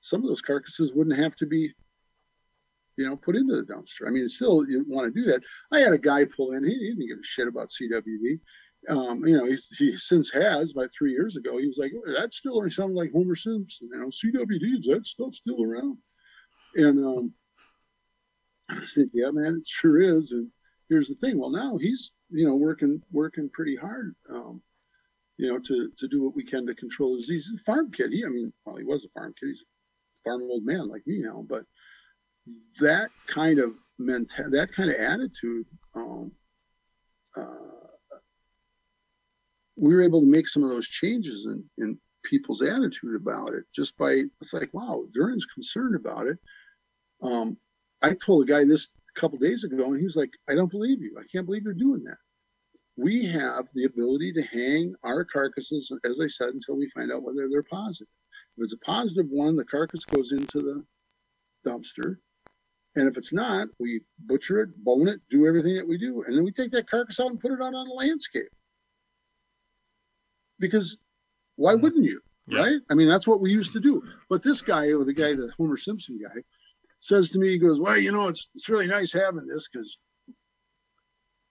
some 0.00 0.22
of 0.22 0.28
those 0.28 0.42
carcasses 0.42 0.94
wouldn't 0.94 1.18
have 1.18 1.36
to 1.36 1.46
be, 1.46 1.72
you 2.96 3.06
know, 3.06 3.16
put 3.16 3.36
into 3.36 3.56
the 3.56 3.72
dumpster. 3.72 4.06
I 4.06 4.10
mean, 4.10 4.28
still 4.28 4.66
you 4.68 4.84
want 4.88 5.12
to 5.12 5.20
do 5.20 5.30
that. 5.30 5.42
I 5.70 5.80
had 5.80 5.92
a 5.92 5.98
guy 5.98 6.24
pull 6.24 6.52
in. 6.52 6.64
He 6.64 6.74
didn't 6.74 7.06
give 7.06 7.18
a 7.18 7.24
shit 7.24 7.48
about 7.48 7.68
CWD 7.68 8.40
um, 8.88 9.24
you 9.24 9.36
know, 9.36 9.46
he, 9.46 9.56
he, 9.78 9.96
since 9.96 10.30
has 10.32 10.72
about 10.72 10.90
three 10.96 11.12
years 11.12 11.36
ago, 11.36 11.58
he 11.58 11.66
was 11.66 11.78
like, 11.78 11.92
that 12.06 12.34
still 12.34 12.58
only 12.58 12.70
sounded 12.70 12.96
like 12.96 13.12
Homer 13.12 13.34
Simpson, 13.34 13.88
you 13.92 13.98
know, 13.98 14.06
CWD, 14.06 14.78
is 14.78 14.86
that 14.86 15.06
stuff 15.06 15.32
still 15.32 15.62
around? 15.62 15.98
And 16.74 17.04
um, 17.04 17.32
I 18.68 18.80
said, 18.86 19.10
yeah, 19.12 19.30
man, 19.30 19.58
it 19.60 19.68
sure 19.68 19.98
is. 19.98 20.32
And 20.32 20.48
here's 20.88 21.08
the 21.08 21.14
thing. 21.14 21.38
Well, 21.38 21.50
now 21.50 21.76
he's, 21.78 22.12
you 22.30 22.46
know, 22.46 22.56
working, 22.56 23.02
working 23.10 23.50
pretty 23.52 23.76
hard, 23.76 24.14
um, 24.30 24.62
you 25.36 25.48
know, 25.48 25.58
to, 25.58 25.90
to 25.98 26.08
do 26.08 26.22
what 26.22 26.36
we 26.36 26.44
can 26.44 26.66
to 26.66 26.74
control 26.74 27.14
his 27.14 27.26
disease. 27.26 27.48
He's 27.50 27.60
a 27.60 27.64
farm 27.64 27.90
kid. 27.90 28.12
He, 28.12 28.24
I 28.24 28.28
mean, 28.28 28.52
well, 28.64 28.76
he 28.76 28.84
was 28.84 29.04
a 29.04 29.08
farm 29.08 29.34
kid. 29.38 29.48
He's 29.48 29.62
a 29.62 30.30
farm 30.30 30.42
old 30.42 30.64
man 30.64 30.88
like 30.88 31.06
me 31.06 31.20
now, 31.20 31.44
but 31.48 31.64
that 32.80 33.10
kind 33.26 33.58
of 33.58 33.74
mental, 33.98 34.50
that 34.50 34.72
kind 34.72 34.90
of 34.90 34.96
attitude, 34.96 35.66
um, 35.94 36.30
uh, 37.36 37.85
we 39.76 39.94
were 39.94 40.02
able 40.02 40.20
to 40.20 40.26
make 40.26 40.48
some 40.48 40.62
of 40.62 40.70
those 40.70 40.88
changes 40.88 41.46
in, 41.46 41.64
in 41.78 41.98
people's 42.24 42.62
attitude 42.62 43.14
about 43.14 43.52
it 43.52 43.64
just 43.74 43.96
by 43.96 44.22
it's 44.40 44.52
like 44.52 44.72
wow 44.72 45.04
Duren's 45.12 45.46
concerned 45.46 45.94
about 45.94 46.26
it. 46.26 46.38
Um, 47.22 47.56
i 48.02 48.14
told 48.14 48.48
a 48.48 48.52
guy 48.52 48.64
this 48.64 48.90
a 49.16 49.20
couple 49.20 49.38
days 49.38 49.64
ago 49.64 49.84
and 49.84 49.96
he 49.96 50.04
was 50.04 50.16
like 50.16 50.32
i 50.48 50.54
don't 50.54 50.70
believe 50.70 51.00
you. 51.00 51.16
I 51.18 51.24
can't 51.30 51.46
believe 51.46 51.62
you're 51.64 51.74
doing 51.74 52.02
that. 52.04 52.18
We 52.96 53.24
have 53.26 53.68
the 53.74 53.84
ability 53.84 54.32
to 54.34 54.42
hang 54.42 54.94
our 55.04 55.24
carcasses 55.24 55.92
as 56.04 56.20
i 56.20 56.26
said 56.26 56.50
until 56.50 56.78
we 56.78 56.88
find 56.90 57.12
out 57.12 57.22
whether 57.22 57.48
they're 57.48 57.62
positive. 57.62 58.08
If 58.56 58.64
it's 58.64 58.74
a 58.74 58.78
positive 58.78 59.26
one 59.30 59.56
the 59.56 59.64
carcass 59.64 60.04
goes 60.04 60.32
into 60.32 60.62
the 60.62 60.84
dumpster. 61.68 62.16
And 62.96 63.08
if 63.08 63.18
it's 63.18 63.32
not 63.32 63.68
we 63.78 64.00
butcher 64.20 64.62
it 64.62 64.84
bone 64.84 65.08
it 65.08 65.20
do 65.30 65.46
everything 65.46 65.76
that 65.76 65.86
we 65.86 65.98
do. 65.98 66.24
And 66.26 66.36
then 66.36 66.44
we 66.44 66.52
take 66.52 66.72
that 66.72 66.90
carcass 66.90 67.20
out 67.20 67.30
and 67.30 67.40
put 67.40 67.52
it 67.52 67.62
out 67.62 67.74
on 67.74 67.86
the 67.86 67.94
landscape 67.94 68.48
because 70.58 70.98
why 71.56 71.72
mm-hmm. 71.72 71.82
wouldn't 71.82 72.04
you? 72.04 72.20
Yeah. 72.48 72.60
Right? 72.60 72.80
I 72.90 72.94
mean, 72.94 73.08
that's 73.08 73.26
what 73.26 73.40
we 73.40 73.50
used 73.50 73.72
to 73.72 73.80
do. 73.80 74.02
But 74.30 74.42
this 74.42 74.62
guy, 74.62 74.86
or 74.92 75.04
the 75.04 75.12
guy, 75.12 75.34
the 75.34 75.50
Homer 75.58 75.76
Simpson 75.76 76.18
guy, 76.22 76.42
says 77.00 77.30
to 77.30 77.40
me, 77.40 77.48
he 77.48 77.58
goes, 77.58 77.80
Well, 77.80 77.98
you 77.98 78.12
know, 78.12 78.28
it's 78.28 78.50
it's 78.54 78.68
really 78.68 78.86
nice 78.86 79.12
having 79.12 79.46
this 79.46 79.68
because 79.68 79.98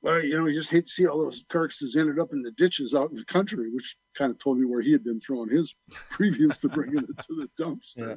well, 0.06 0.24
you 0.24 0.38
know, 0.38 0.46
you 0.46 0.54
just 0.54 0.70
hate 0.70 0.86
to 0.86 0.92
see 0.92 1.08
all 1.08 1.18
those 1.18 1.44
carcasses 1.50 1.96
ended 1.96 2.20
up 2.20 2.32
in 2.32 2.44
the 2.44 2.52
ditches 2.52 2.94
out 2.94 3.10
in 3.10 3.16
the 3.16 3.26
country, 3.26 3.72
which 3.72 3.96
kind 4.16 4.30
of 4.30 4.38
told 4.38 4.60
me 4.60 4.66
where 4.66 4.82
he 4.82 4.92
had 4.92 5.04
been 5.04 5.20
throwing 5.20 5.50
his 5.50 5.74
previous 6.12 6.60
to 6.60 6.70
bringing 6.70 7.00
it 7.00 7.18
to 7.28 7.36
the 7.36 7.50
dumps. 7.58 7.96
Yeah. 7.98 8.16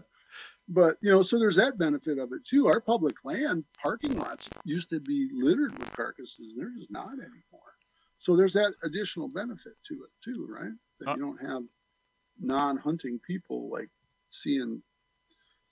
But 0.69 0.97
you 1.01 1.11
know, 1.11 1.23
so 1.23 1.39
there's 1.39 1.57
that 1.57 1.79
benefit 1.79 2.19
of 2.19 2.29
it 2.33 2.45
too. 2.45 2.67
Our 2.69 2.83
public 2.83 3.17
land 3.25 3.65
parking 3.81 4.19
lots 4.19 4.51
used 4.65 4.91
to 4.91 5.01
be 5.01 5.31
littered 5.33 5.79
with 5.79 5.91
carcasses, 5.93 6.37
and 6.39 6.59
they're 6.59 6.75
just 6.79 6.91
not 6.91 7.13
anymore. 7.15 7.73
So 8.19 8.37
there's 8.37 8.55
that 8.55 8.73
additional 8.85 9.29
benefit 9.29 9.75
to 9.87 9.95
it 9.95 10.11
too, 10.25 10.47
right? 10.51 10.73
That 11.01 11.17
you 11.17 11.23
don't 11.23 11.49
have 11.49 11.63
non-hunting 12.41 13.21
people 13.27 13.71
like 13.71 13.89
seeing 14.31 14.83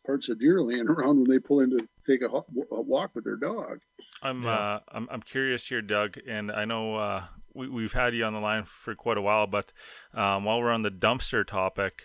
parts 0.05 0.29
of 0.29 0.39
deer 0.39 0.61
laying 0.61 0.89
around 0.89 1.21
when 1.21 1.31
they 1.31 1.39
pull 1.39 1.61
in 1.61 1.71
to 1.71 1.89
take 2.07 2.23
a, 2.23 2.27
a 2.27 2.83
walk 2.83 3.15
with 3.15 3.25
their 3.25 3.37
dog. 3.37 3.81
I'm 4.23 4.45
yeah. 4.45 4.51
uh, 4.51 4.81
I'm 4.93 5.09
I'm 5.11 5.23
curious 5.23 5.67
here, 5.67 5.83
Doug, 5.83 6.19
and 6.29 6.53
I 6.53 6.65
know 6.65 6.97
uh, 6.97 7.25
we 7.55 7.69
we've 7.69 7.93
had 7.93 8.15
you 8.15 8.25
on 8.25 8.33
the 8.33 8.41
line 8.41 8.65
for 8.65 8.95
quite 8.95 9.19
a 9.19 9.23
while, 9.23 9.47
but 9.47 9.73
um, 10.15 10.45
while 10.45 10.61
we're 10.61 10.73
on 10.73 10.83
the 10.83 10.91
dumpster 10.91 11.45
topic 11.47 12.05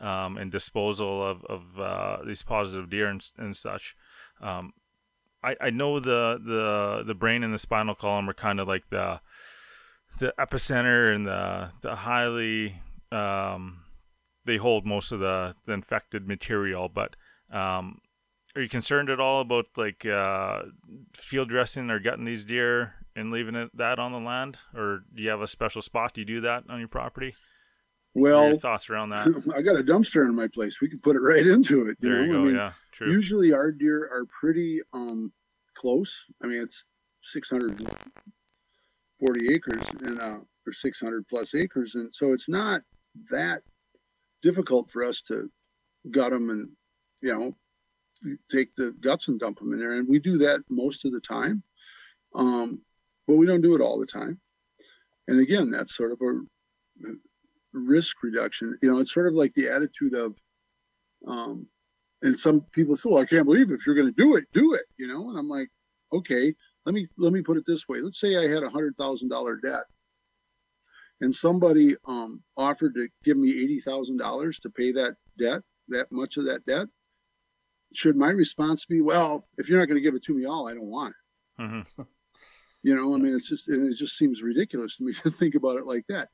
um, 0.00 0.36
and 0.36 0.52
disposal 0.52 1.26
of 1.26 1.44
of 1.46 1.80
uh, 1.80 2.18
these 2.24 2.42
positive 2.42 2.88
deer 2.88 3.08
and, 3.08 3.24
and 3.36 3.56
such. 3.56 3.96
Um, 4.40 4.72
I, 5.42 5.56
I 5.60 5.70
know 5.70 6.00
the, 6.00 6.40
the 6.42 7.04
the 7.06 7.14
brain 7.14 7.44
and 7.44 7.52
the 7.52 7.58
spinal 7.58 7.94
column 7.94 8.30
are 8.30 8.34
kind 8.34 8.58
of 8.58 8.66
like 8.66 8.88
the 8.88 9.20
the 10.18 10.34
epicenter 10.38 11.12
and 11.12 11.26
the 11.26 11.70
the 11.82 11.94
highly 11.94 12.80
um, 13.12 13.84
they 14.44 14.56
hold 14.56 14.84
most 14.84 15.12
of 15.12 15.20
the, 15.20 15.54
the 15.66 15.72
infected 15.72 16.26
material. 16.26 16.88
But 16.88 17.16
um, 17.50 18.00
are 18.54 18.62
you 18.62 18.68
concerned 18.68 19.10
at 19.10 19.20
all 19.20 19.40
about 19.40 19.66
like 19.76 20.04
uh, 20.06 20.62
field 21.14 21.48
dressing 21.48 21.90
or 21.90 21.98
getting 21.98 22.24
these 22.24 22.44
deer 22.44 22.94
and 23.16 23.30
leaving 23.30 23.54
it 23.54 23.70
that 23.76 23.98
on 23.98 24.12
the 24.12 24.18
land, 24.18 24.58
or 24.74 25.04
do 25.14 25.22
you 25.22 25.30
have 25.30 25.40
a 25.40 25.48
special 25.48 25.82
spot? 25.82 26.14
Do 26.14 26.20
you 26.20 26.26
do 26.26 26.40
that 26.42 26.64
on 26.68 26.78
your 26.78 26.88
property? 26.88 27.34
Well, 28.14 28.46
your 28.46 28.56
thoughts 28.56 28.90
around 28.90 29.10
that? 29.10 29.26
I 29.56 29.62
got 29.62 29.76
a 29.76 29.82
dumpster 29.82 30.26
in 30.28 30.34
my 30.34 30.48
place. 30.48 30.80
We 30.80 30.88
can 30.88 31.00
put 31.00 31.16
it 31.16 31.20
right 31.20 31.46
into 31.46 31.88
it. 31.88 31.96
You 32.00 32.08
there 32.08 32.18
know? 32.18 32.24
you 32.24 32.32
go. 32.32 32.40
I 32.40 32.44
mean, 32.44 32.54
yeah, 32.56 32.72
true. 32.92 33.10
Usually 33.10 33.52
our 33.52 33.72
deer 33.72 34.04
are 34.04 34.26
pretty 34.26 34.80
um, 34.92 35.32
close. 35.74 36.24
I 36.42 36.46
mean, 36.46 36.60
it's 36.60 36.86
600 37.22 37.78
40 39.20 39.54
acres 39.54 39.84
and 40.02 40.20
uh, 40.20 40.38
or 40.66 40.72
600 40.72 41.28
plus 41.28 41.54
acres, 41.54 41.94
and 41.94 42.14
so 42.14 42.32
it's 42.32 42.48
not 42.48 42.82
that 43.30 43.62
difficult 44.42 44.90
for 44.90 45.04
us 45.04 45.22
to 45.22 45.50
gut 46.10 46.30
them 46.30 46.50
and 46.50 46.68
you 47.22 47.32
know 47.32 48.36
take 48.50 48.74
the 48.74 48.94
guts 49.00 49.28
and 49.28 49.38
dump 49.38 49.58
them 49.58 49.72
in 49.72 49.78
there, 49.78 49.92
and 49.92 50.08
we 50.08 50.18
do 50.18 50.38
that 50.38 50.62
most 50.68 51.04
of 51.04 51.12
the 51.12 51.20
time, 51.20 51.62
um, 52.34 52.80
but 53.26 53.36
we 53.36 53.46
don't 53.46 53.60
do 53.60 53.74
it 53.74 53.80
all 53.80 53.98
the 53.98 54.06
time. 54.06 54.40
And 55.28 55.40
again, 55.40 55.70
that's 55.70 55.96
sort 55.96 56.12
of 56.12 56.20
a 56.20 57.12
risk 57.72 58.22
reduction. 58.22 58.78
You 58.82 58.90
know, 58.90 58.98
it's 58.98 59.12
sort 59.12 59.26
of 59.26 59.34
like 59.34 59.54
the 59.54 59.68
attitude 59.68 60.14
of, 60.14 60.36
um, 61.26 61.66
and 62.22 62.38
some 62.38 62.62
people 62.72 62.96
say, 62.96 63.08
"Well, 63.08 63.22
I 63.22 63.26
can't 63.26 63.46
believe 63.46 63.70
if 63.70 63.86
you're 63.86 63.96
going 63.96 64.12
to 64.12 64.22
do 64.22 64.36
it, 64.36 64.44
do 64.52 64.74
it." 64.74 64.86
You 64.96 65.08
know, 65.08 65.28
and 65.28 65.38
I'm 65.38 65.48
like, 65.48 65.68
okay, 66.14 66.54
let 66.84 66.94
me 66.94 67.06
let 67.16 67.32
me 67.32 67.42
put 67.42 67.56
it 67.56 67.64
this 67.66 67.88
way. 67.88 68.00
Let's 68.00 68.20
say 68.20 68.36
I 68.36 68.48
had 68.52 68.62
a 68.62 68.70
hundred 68.70 68.96
thousand 68.96 69.28
dollar 69.28 69.56
debt, 69.56 69.84
and 71.20 71.34
somebody 71.34 71.96
um, 72.06 72.42
offered 72.56 72.94
to 72.94 73.08
give 73.24 73.36
me 73.36 73.50
eighty 73.50 73.80
thousand 73.80 74.18
dollars 74.18 74.58
to 74.60 74.70
pay 74.70 74.92
that 74.92 75.16
debt, 75.38 75.62
that 75.88 76.12
much 76.12 76.36
of 76.36 76.44
that 76.44 76.66
debt. 76.66 76.86
Should 77.94 78.16
my 78.16 78.30
response 78.30 78.86
be, 78.86 79.00
well, 79.00 79.46
if 79.56 79.68
you're 79.68 79.78
not 79.78 79.86
going 79.86 79.96
to 79.96 80.02
give 80.02 80.16
it 80.16 80.24
to 80.24 80.34
me 80.34 80.46
all, 80.46 80.68
I 80.68 80.74
don't 80.74 80.90
want 80.90 81.14
it. 81.58 81.62
Mm-hmm. 81.62 82.02
You 82.84 82.94
know, 82.94 83.14
I 83.14 83.18
mean, 83.18 83.34
it's 83.34 83.48
just 83.48 83.66
and 83.68 83.90
it 83.90 83.96
just 83.96 84.18
seems 84.18 84.42
ridiculous 84.42 84.98
to 84.98 85.04
me 85.04 85.14
to 85.22 85.30
think 85.30 85.54
about 85.54 85.78
it 85.78 85.86
like 85.86 86.04
that. 86.08 86.28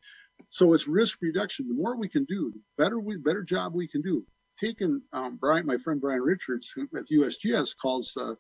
So 0.51 0.73
it's 0.73 0.89
risk 0.89 1.19
reduction. 1.23 1.69
The 1.69 1.75
more 1.75 1.97
we 1.97 2.09
can 2.09 2.25
do, 2.25 2.51
the 2.51 2.61
better 2.83 2.99
we 2.99 3.17
better 3.19 3.45
job 3.45 3.73
we 3.73 3.87
can 3.87 4.03
do. 4.03 4.27
Taking 4.59 5.01
um, 5.13 5.37
Bryan, 5.37 5.65
my 5.65 5.77
friend 5.79 6.01
Bryan 6.01 6.23
Richards, 6.23 6.71
who 6.75 6.89
at 6.99 7.07
USGS 7.07 7.77
calls 7.81 8.17
uh, 8.17 8.35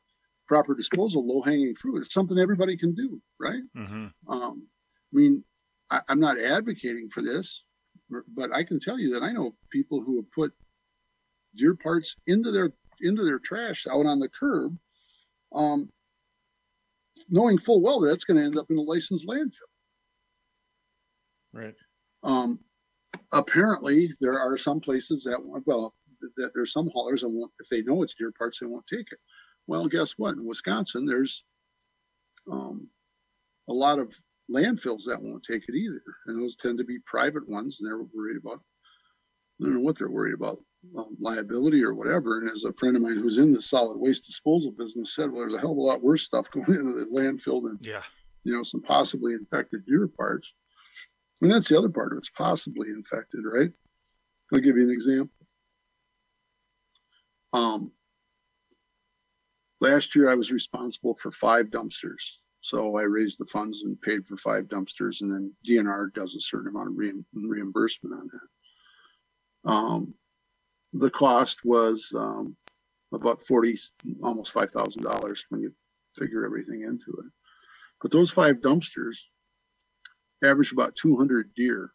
proper 0.51 0.75
disposal, 0.75 1.25
low 1.25 1.43
hanging 1.43 1.77
fruit. 1.77 2.01
It's 2.01 2.13
something 2.13 2.37
everybody 2.37 2.77
can 2.77 2.93
do, 2.93 3.23
right? 3.39 3.63
Mm-hmm. 3.77 4.07
Um, 4.29 4.67
I 5.13 5.17
mean, 5.17 5.45
I, 5.93 6.01
am 6.09 6.19
not 6.19 6.41
advocating 6.41 7.09
for 7.09 7.23
this, 7.23 7.63
but 8.35 8.53
I 8.53 8.65
can 8.65 8.81
tell 8.81 8.99
you 8.99 9.15
that 9.15 9.23
I 9.23 9.31
know 9.31 9.55
people 9.71 10.03
who 10.03 10.17
have 10.17 10.31
put 10.33 10.53
deer 11.55 11.77
parts 11.77 12.17
into 12.27 12.51
their 12.51 12.73
into 13.01 13.23
their 13.23 13.39
trash 13.39 13.87
out 13.87 14.07
on 14.07 14.19
the 14.19 14.29
curb, 14.29 14.77
um, 15.55 15.89
knowing 17.29 17.57
full 17.57 17.81
well 17.81 18.01
that 18.01 18.09
that's 18.09 18.25
going 18.25 18.39
to 18.41 18.45
end 18.45 18.59
up 18.59 18.67
in 18.71 18.77
a 18.77 18.83
licensed 18.83 19.29
landfill. 19.29 19.71
Right. 21.53 21.75
Um, 22.25 22.59
apparently, 23.33 24.09
there 24.21 24.39
are 24.39 24.57
some 24.57 24.81
places 24.81 25.23
that 25.25 25.39
well, 25.65 25.95
that 26.37 26.51
there's 26.55 26.73
some 26.73 26.91
haulers 26.93 27.21
that 27.21 27.29
won't, 27.29 27.53
if 27.61 27.69
they 27.69 27.83
know 27.83 28.03
it's 28.03 28.15
deer 28.15 28.33
parts, 28.37 28.59
they 28.59 28.67
won't 28.67 28.87
take 28.89 29.07
it. 29.13 29.19
Well, 29.71 29.87
guess 29.87 30.15
what? 30.19 30.35
In 30.35 30.45
Wisconsin, 30.45 31.07
there's 31.07 31.45
um, 32.51 32.89
a 33.69 33.73
lot 33.73 34.01
of 34.01 34.13
landfills 34.51 35.05
that 35.07 35.23
won't 35.23 35.45
take 35.45 35.63
it 35.69 35.77
either, 35.77 36.03
and 36.27 36.43
those 36.43 36.57
tend 36.57 36.79
to 36.79 36.85
be 36.85 36.99
private 37.07 37.49
ones, 37.49 37.81
and 37.81 37.89
they're 37.89 38.03
worried 38.13 38.37
about. 38.37 38.61
I 39.61 39.67
don't 39.67 39.75
know 39.75 39.81
what 39.81 39.97
they're 39.97 40.11
worried 40.11 40.35
about, 40.35 40.59
um, 40.99 41.17
liability 41.21 41.85
or 41.85 41.95
whatever. 41.95 42.41
And 42.41 42.51
as 42.51 42.65
a 42.65 42.73
friend 42.73 42.97
of 42.97 43.03
mine 43.03 43.19
who's 43.19 43.39
in 43.39 43.53
the 43.53 43.63
solid 43.63 43.97
waste 43.97 44.27
disposal 44.27 44.73
business 44.73 45.15
said, 45.15 45.31
well, 45.31 45.43
there's 45.43 45.55
a 45.55 45.61
hell 45.61 45.71
of 45.71 45.77
a 45.77 45.81
lot 45.81 46.03
worse 46.03 46.23
stuff 46.23 46.51
going 46.53 46.67
into 46.67 46.95
the 46.95 47.07
landfill 47.15 47.63
than 47.63 47.79
Yeah. 47.81 48.03
you 48.43 48.53
know 48.53 48.65
some 48.65 48.83
possibly 48.83 49.35
infected 49.35 49.87
deer 49.87 50.09
parts. 50.09 50.53
And 51.43 51.53
that's 51.53 51.69
the 51.69 51.79
other 51.79 51.91
part 51.91 52.11
of. 52.13 52.19
It's 52.19 52.31
possibly 52.31 52.89
infected, 52.89 53.43
right? 53.45 53.71
I'll 54.53 54.61
give 54.61 54.77
you 54.77 54.83
an 54.83 54.91
example. 54.91 55.47
Um, 57.53 57.93
last 59.81 60.15
year 60.15 60.31
I 60.31 60.35
was 60.35 60.53
responsible 60.53 61.15
for 61.15 61.31
five 61.31 61.71
dumpsters. 61.71 62.39
So 62.61 62.99
I 62.99 63.03
raised 63.03 63.39
the 63.39 63.47
funds 63.47 63.83
and 63.83 64.01
paid 64.01 64.27
for 64.27 64.37
five 64.37 64.65
dumpsters, 64.65 65.23
and 65.23 65.33
then 65.33 65.53
DNR 65.67 66.13
does 66.15 66.35
a 66.35 66.41
certain 66.41 66.69
amount 66.69 66.89
of 66.89 66.97
re- 66.97 67.25
reimbursement 67.35 68.15
on 68.15 68.31
that. 68.33 69.71
Um, 69.71 70.15
the 70.93 71.11
cost 71.11 71.61
was 71.65 72.13
um, 72.15 72.57
about 73.15 73.43
forty, 73.43 73.77
almost 74.23 74.53
five 74.53 74.71
thousand 74.71 75.05
dollars 75.05 75.45
when 75.49 75.63
you 75.63 75.73
figure 76.19 76.45
everything 76.45 76.83
into 76.83 77.19
it. 77.25 77.33
But 78.03 78.11
those 78.11 78.31
five 78.31 78.57
dumpsters 78.57 79.17
average 80.43 80.73
about 80.73 80.97
200 80.97 81.51
deer 81.55 81.93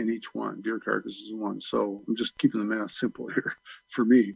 in 0.00 0.10
each 0.10 0.34
one, 0.34 0.60
deer 0.62 0.78
carcasses 0.78 1.30
in 1.30 1.38
one. 1.38 1.60
So 1.60 2.02
I'm 2.08 2.16
just 2.16 2.36
keeping 2.38 2.60
the 2.60 2.74
math 2.74 2.90
simple 2.90 3.28
here 3.28 3.54
for 3.88 4.04
me. 4.04 4.34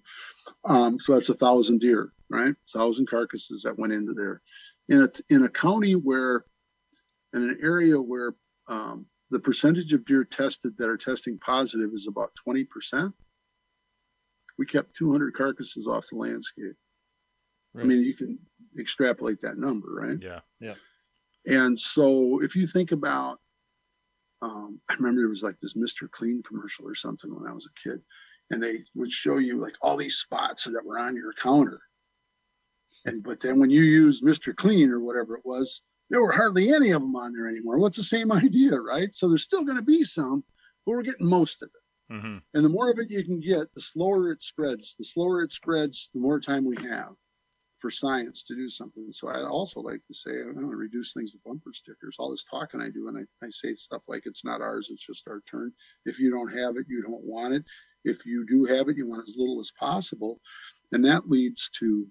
Um, 0.64 0.98
so 1.00 1.14
that's 1.14 1.28
a 1.28 1.34
thousand 1.34 1.80
deer, 1.80 2.12
right? 2.30 2.52
A 2.52 2.78
thousand 2.78 3.08
carcasses 3.08 3.62
that 3.62 3.78
went 3.78 3.92
into 3.92 4.12
there. 4.12 4.40
In 4.88 5.02
a 5.02 5.08
in 5.34 5.44
a 5.44 5.48
county 5.48 5.94
where, 5.94 6.44
in 7.32 7.42
an 7.42 7.58
area 7.62 7.96
where 7.96 8.34
um, 8.68 9.06
the 9.30 9.40
percentage 9.40 9.92
of 9.92 10.04
deer 10.04 10.24
tested 10.24 10.74
that 10.78 10.88
are 10.88 10.96
testing 10.96 11.38
positive 11.38 11.90
is 11.92 12.06
about 12.06 12.34
20 12.36 12.64
percent, 12.64 13.14
we 14.58 14.66
kept 14.66 14.94
200 14.94 15.34
carcasses 15.34 15.88
off 15.88 16.06
the 16.10 16.18
landscape. 16.18 16.76
I 17.76 17.82
mean, 17.82 18.02
you 18.02 18.14
can 18.14 18.38
extrapolate 18.78 19.40
that 19.40 19.58
number, 19.58 19.88
right? 19.90 20.18
Yeah, 20.20 20.40
Yeah. 20.60 20.74
And 21.46 21.78
so 21.78 22.40
if 22.42 22.56
you 22.56 22.66
think 22.66 22.92
about, 22.92 23.40
um, 24.44 24.80
I 24.90 24.94
remember 24.94 25.22
there 25.22 25.28
was 25.28 25.42
like 25.42 25.58
this 25.58 25.74
Mr. 25.74 26.10
Clean 26.10 26.42
commercial 26.46 26.86
or 26.86 26.94
something 26.94 27.34
when 27.34 27.48
I 27.48 27.54
was 27.54 27.66
a 27.66 27.88
kid, 27.88 28.02
and 28.50 28.62
they 28.62 28.80
would 28.94 29.10
show 29.10 29.38
you 29.38 29.58
like 29.58 29.74
all 29.80 29.96
these 29.96 30.16
spots 30.16 30.64
that 30.64 30.84
were 30.84 30.98
on 30.98 31.16
your 31.16 31.32
counter. 31.32 31.80
And 33.06 33.22
but 33.22 33.40
then 33.40 33.58
when 33.58 33.70
you 33.70 33.82
use 33.82 34.20
Mr. 34.20 34.54
Clean 34.54 34.90
or 34.90 35.00
whatever 35.00 35.34
it 35.36 35.46
was, 35.46 35.80
there 36.10 36.20
were 36.22 36.32
hardly 36.32 36.72
any 36.72 36.90
of 36.90 37.00
them 37.00 37.16
on 37.16 37.32
there 37.32 37.48
anymore. 37.48 37.78
What's 37.78 37.96
the 37.96 38.04
same 38.04 38.30
idea, 38.44 38.78
right? 38.78 39.14
So 39.14 39.28
there's 39.28 39.42
still 39.42 39.64
going 39.64 39.78
to 39.78 39.84
be 39.84 40.04
some, 40.04 40.44
but 40.84 40.92
we're 40.92 41.02
getting 41.02 41.28
most 41.28 41.62
of 41.62 41.70
it. 41.74 42.14
hmm 42.14 42.38
And 42.52 42.64
the 42.64 42.68
more 42.68 42.90
of 42.90 42.98
it 42.98 43.10
you 43.10 43.24
can 43.24 43.40
get, 43.40 43.72
the 43.74 43.80
slower 43.80 44.30
it 44.30 44.42
spreads. 44.42 44.94
The 44.98 45.04
slower 45.04 45.42
it 45.42 45.52
spreads, 45.52 46.10
the 46.12 46.20
more 46.20 46.38
time 46.38 46.66
we 46.66 46.76
have 46.76 47.14
for 47.84 47.90
science 47.90 48.44
to 48.44 48.54
do 48.54 48.66
something. 48.66 49.12
So 49.12 49.28
I 49.28 49.42
also 49.42 49.78
like 49.78 50.00
to 50.06 50.14
say, 50.14 50.30
I 50.30 50.44
don't 50.44 50.54
want 50.54 50.70
to 50.70 50.76
reduce 50.76 51.12
things 51.12 51.32
to 51.32 51.38
bumper 51.44 51.74
stickers. 51.74 52.16
All 52.18 52.30
this 52.30 52.46
talking 52.50 52.80
I 52.80 52.88
do, 52.88 53.08
and 53.08 53.18
I, 53.18 53.44
I 53.44 53.50
say 53.50 53.74
stuff 53.74 54.04
like 54.08 54.22
it's 54.24 54.42
not 54.42 54.62
ours, 54.62 54.88
it's 54.90 55.06
just 55.06 55.28
our 55.28 55.42
turn. 55.46 55.70
If 56.06 56.18
you 56.18 56.30
don't 56.30 56.48
have 56.56 56.78
it, 56.78 56.86
you 56.88 57.02
don't 57.02 57.22
want 57.22 57.52
it. 57.52 57.62
If 58.02 58.24
you 58.24 58.46
do 58.46 58.64
have 58.64 58.88
it, 58.88 58.96
you 58.96 59.06
want 59.06 59.28
as 59.28 59.34
little 59.36 59.60
as 59.60 59.70
possible. 59.78 60.40
And 60.92 61.04
that 61.04 61.28
leads 61.28 61.68
to 61.80 62.06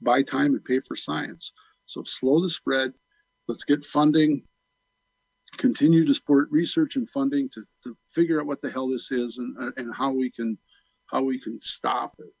buy 0.00 0.22
time 0.22 0.54
and 0.54 0.64
pay 0.64 0.78
for 0.78 0.94
science. 0.94 1.52
So 1.86 2.04
slow 2.04 2.40
the 2.40 2.48
spread. 2.48 2.92
Let's 3.48 3.64
get 3.64 3.84
funding, 3.84 4.44
continue 5.56 6.06
to 6.06 6.14
support 6.14 6.46
research 6.52 6.94
and 6.94 7.08
funding 7.08 7.50
to, 7.54 7.62
to 7.82 7.96
figure 8.08 8.40
out 8.40 8.46
what 8.46 8.62
the 8.62 8.70
hell 8.70 8.88
this 8.88 9.10
is 9.10 9.38
and, 9.38 9.56
uh, 9.60 9.72
and 9.78 9.92
how 9.92 10.12
we 10.12 10.30
can 10.30 10.56
how 11.10 11.24
we 11.24 11.40
can 11.40 11.60
stop 11.60 12.14
it. 12.20 12.32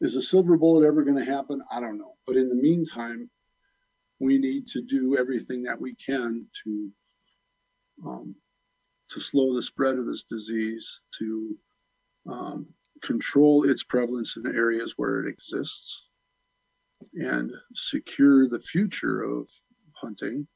Is 0.00 0.16
a 0.16 0.22
silver 0.22 0.56
bullet 0.56 0.86
ever 0.86 1.02
going 1.02 1.16
to 1.16 1.30
happen? 1.30 1.62
I 1.70 1.80
don't 1.80 1.98
know. 1.98 2.14
But 2.26 2.36
in 2.36 2.48
the 2.48 2.54
meantime, 2.54 3.30
we 4.20 4.38
need 4.38 4.66
to 4.68 4.82
do 4.82 5.16
everything 5.16 5.62
that 5.62 5.80
we 5.80 5.94
can 5.94 6.46
to 6.64 6.90
um, 8.04 8.34
to 9.08 9.20
slow 9.20 9.54
the 9.54 9.62
spread 9.62 9.96
of 9.96 10.06
this 10.06 10.24
disease, 10.24 11.00
to 11.18 11.56
um, 12.28 12.66
control 13.02 13.68
its 13.68 13.82
prevalence 13.82 14.36
in 14.36 14.46
areas 14.46 14.94
where 14.96 15.20
it 15.20 15.28
exists, 15.28 16.08
and 17.14 17.52
secure 17.74 18.48
the 18.48 18.60
future 18.60 19.22
of 19.22 19.48
hunting 19.94 20.46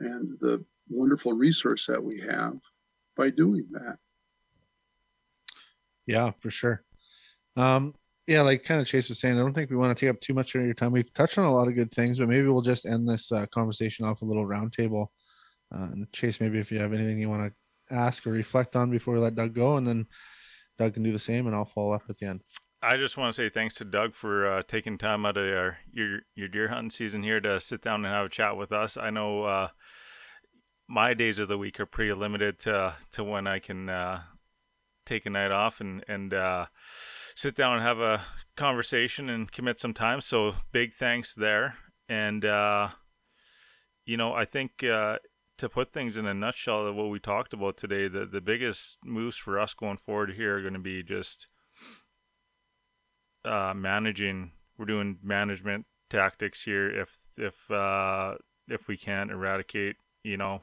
and 0.00 0.30
the 0.40 0.64
wonderful 0.88 1.32
resource 1.32 1.86
that 1.86 2.02
we 2.02 2.20
have 2.20 2.54
by 3.16 3.30
doing 3.30 3.66
that. 3.70 3.98
Yeah, 6.06 6.30
for 6.38 6.50
sure. 6.50 6.82
Um, 7.56 7.94
yeah, 8.28 8.42
like 8.42 8.62
kind 8.62 8.78
of 8.78 8.86
Chase 8.86 9.08
was 9.08 9.18
saying, 9.18 9.36
I 9.36 9.38
don't 9.38 9.54
think 9.54 9.70
we 9.70 9.76
want 9.76 9.96
to 9.96 9.98
take 9.98 10.14
up 10.14 10.20
too 10.20 10.34
much 10.34 10.54
of 10.54 10.62
your 10.62 10.74
time. 10.74 10.92
We've 10.92 11.12
touched 11.14 11.38
on 11.38 11.46
a 11.46 11.52
lot 11.52 11.66
of 11.66 11.74
good 11.74 11.90
things, 11.90 12.18
but 12.18 12.28
maybe 12.28 12.46
we'll 12.46 12.60
just 12.60 12.84
end 12.84 13.08
this 13.08 13.32
uh, 13.32 13.46
conversation 13.46 14.04
off 14.04 14.20
a 14.20 14.26
little 14.26 14.46
roundtable. 14.46 15.06
Uh, 15.74 15.88
and 15.92 16.12
Chase, 16.12 16.38
maybe 16.38 16.58
if 16.58 16.70
you 16.70 16.78
have 16.78 16.92
anything 16.92 17.18
you 17.18 17.30
want 17.30 17.50
to 17.50 17.94
ask 17.94 18.26
or 18.26 18.30
reflect 18.30 18.76
on 18.76 18.90
before 18.90 19.14
we 19.14 19.20
let 19.20 19.34
Doug 19.34 19.54
go, 19.54 19.78
and 19.78 19.86
then 19.86 20.06
Doug 20.78 20.92
can 20.92 21.02
do 21.02 21.10
the 21.10 21.18
same, 21.18 21.46
and 21.46 21.56
I'll 21.56 21.64
follow 21.64 21.92
up 21.92 22.02
at 22.10 22.18
the 22.18 22.26
end. 22.26 22.42
I 22.82 22.98
just 22.98 23.16
want 23.16 23.34
to 23.34 23.42
say 23.42 23.48
thanks 23.48 23.74
to 23.76 23.84
Doug 23.86 24.14
for 24.14 24.46
uh, 24.46 24.62
taking 24.68 24.98
time 24.98 25.24
out 25.24 25.38
of 25.38 25.46
your, 25.46 25.78
your 25.90 26.18
your 26.36 26.48
deer 26.48 26.68
hunting 26.68 26.90
season 26.90 27.22
here 27.22 27.40
to 27.40 27.60
sit 27.60 27.82
down 27.82 28.04
and 28.04 28.14
have 28.14 28.26
a 28.26 28.28
chat 28.28 28.56
with 28.56 28.72
us. 28.72 28.96
I 28.96 29.10
know 29.10 29.44
uh, 29.44 29.68
my 30.86 31.14
days 31.14 31.40
of 31.40 31.48
the 31.48 31.58
week 31.58 31.80
are 31.80 31.86
pretty 31.86 32.12
limited 32.12 32.60
to 32.60 32.94
to 33.12 33.24
when 33.24 33.46
I 33.46 33.58
can 33.58 33.88
uh, 33.88 34.20
take 35.06 35.26
a 35.26 35.30
night 35.30 35.50
off 35.50 35.80
and 35.80 36.04
and 36.06 36.32
uh, 36.32 36.66
sit 37.38 37.54
down 37.54 37.78
and 37.78 37.86
have 37.86 38.00
a 38.00 38.24
conversation 38.56 39.28
and 39.28 39.52
commit 39.52 39.78
some 39.78 39.94
time. 39.94 40.20
So 40.20 40.56
big 40.72 40.92
thanks 40.92 41.36
there. 41.36 41.76
And 42.08 42.44
uh, 42.44 42.88
you 44.04 44.16
know, 44.16 44.32
I 44.32 44.44
think 44.44 44.82
uh, 44.82 45.18
to 45.58 45.68
put 45.68 45.92
things 45.92 46.16
in 46.16 46.26
a 46.26 46.34
nutshell, 46.34 46.92
what 46.92 47.10
we 47.10 47.20
talked 47.20 47.52
about 47.52 47.76
today, 47.76 48.08
the 48.08 48.26
the 48.26 48.40
biggest 48.40 48.98
moves 49.04 49.36
for 49.36 49.56
us 49.56 49.72
going 49.72 49.98
forward 49.98 50.32
here 50.32 50.56
are 50.58 50.62
going 50.62 50.72
to 50.72 50.80
be 50.80 51.04
just 51.04 51.46
uh, 53.44 53.72
managing. 53.72 54.50
We're 54.76 54.86
doing 54.86 55.18
management 55.22 55.86
tactics 56.10 56.64
here. 56.64 56.90
If 56.90 57.30
if 57.36 57.70
uh, 57.70 58.34
if 58.66 58.88
we 58.88 58.96
can't 58.96 59.30
eradicate, 59.30 59.94
you 60.24 60.36
know, 60.36 60.62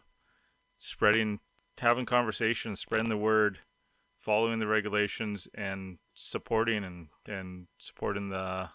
spreading, 0.77 1.39
having 1.77 2.05
conversations, 2.05 2.81
spreading 2.81 3.07
the 3.07 3.15
word, 3.15 3.59
following 4.19 4.59
the 4.59 4.67
regulations, 4.67 5.47
and 5.55 5.99
supporting 6.15 6.83
and 6.83 7.07
and 7.27 7.67
supporting 7.77 8.29
the 8.29 8.69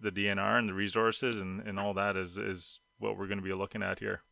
the 0.00 0.10
DNR 0.10 0.58
and 0.58 0.68
the 0.68 0.74
resources 0.74 1.40
and, 1.40 1.60
and 1.66 1.78
all 1.78 1.94
that 1.94 2.16
is 2.16 2.38
is 2.38 2.80
what 2.98 3.16
we're 3.16 3.26
going 3.26 3.38
to 3.38 3.44
be 3.44 3.52
looking 3.52 3.82
at 3.82 3.98
here. 3.98 4.22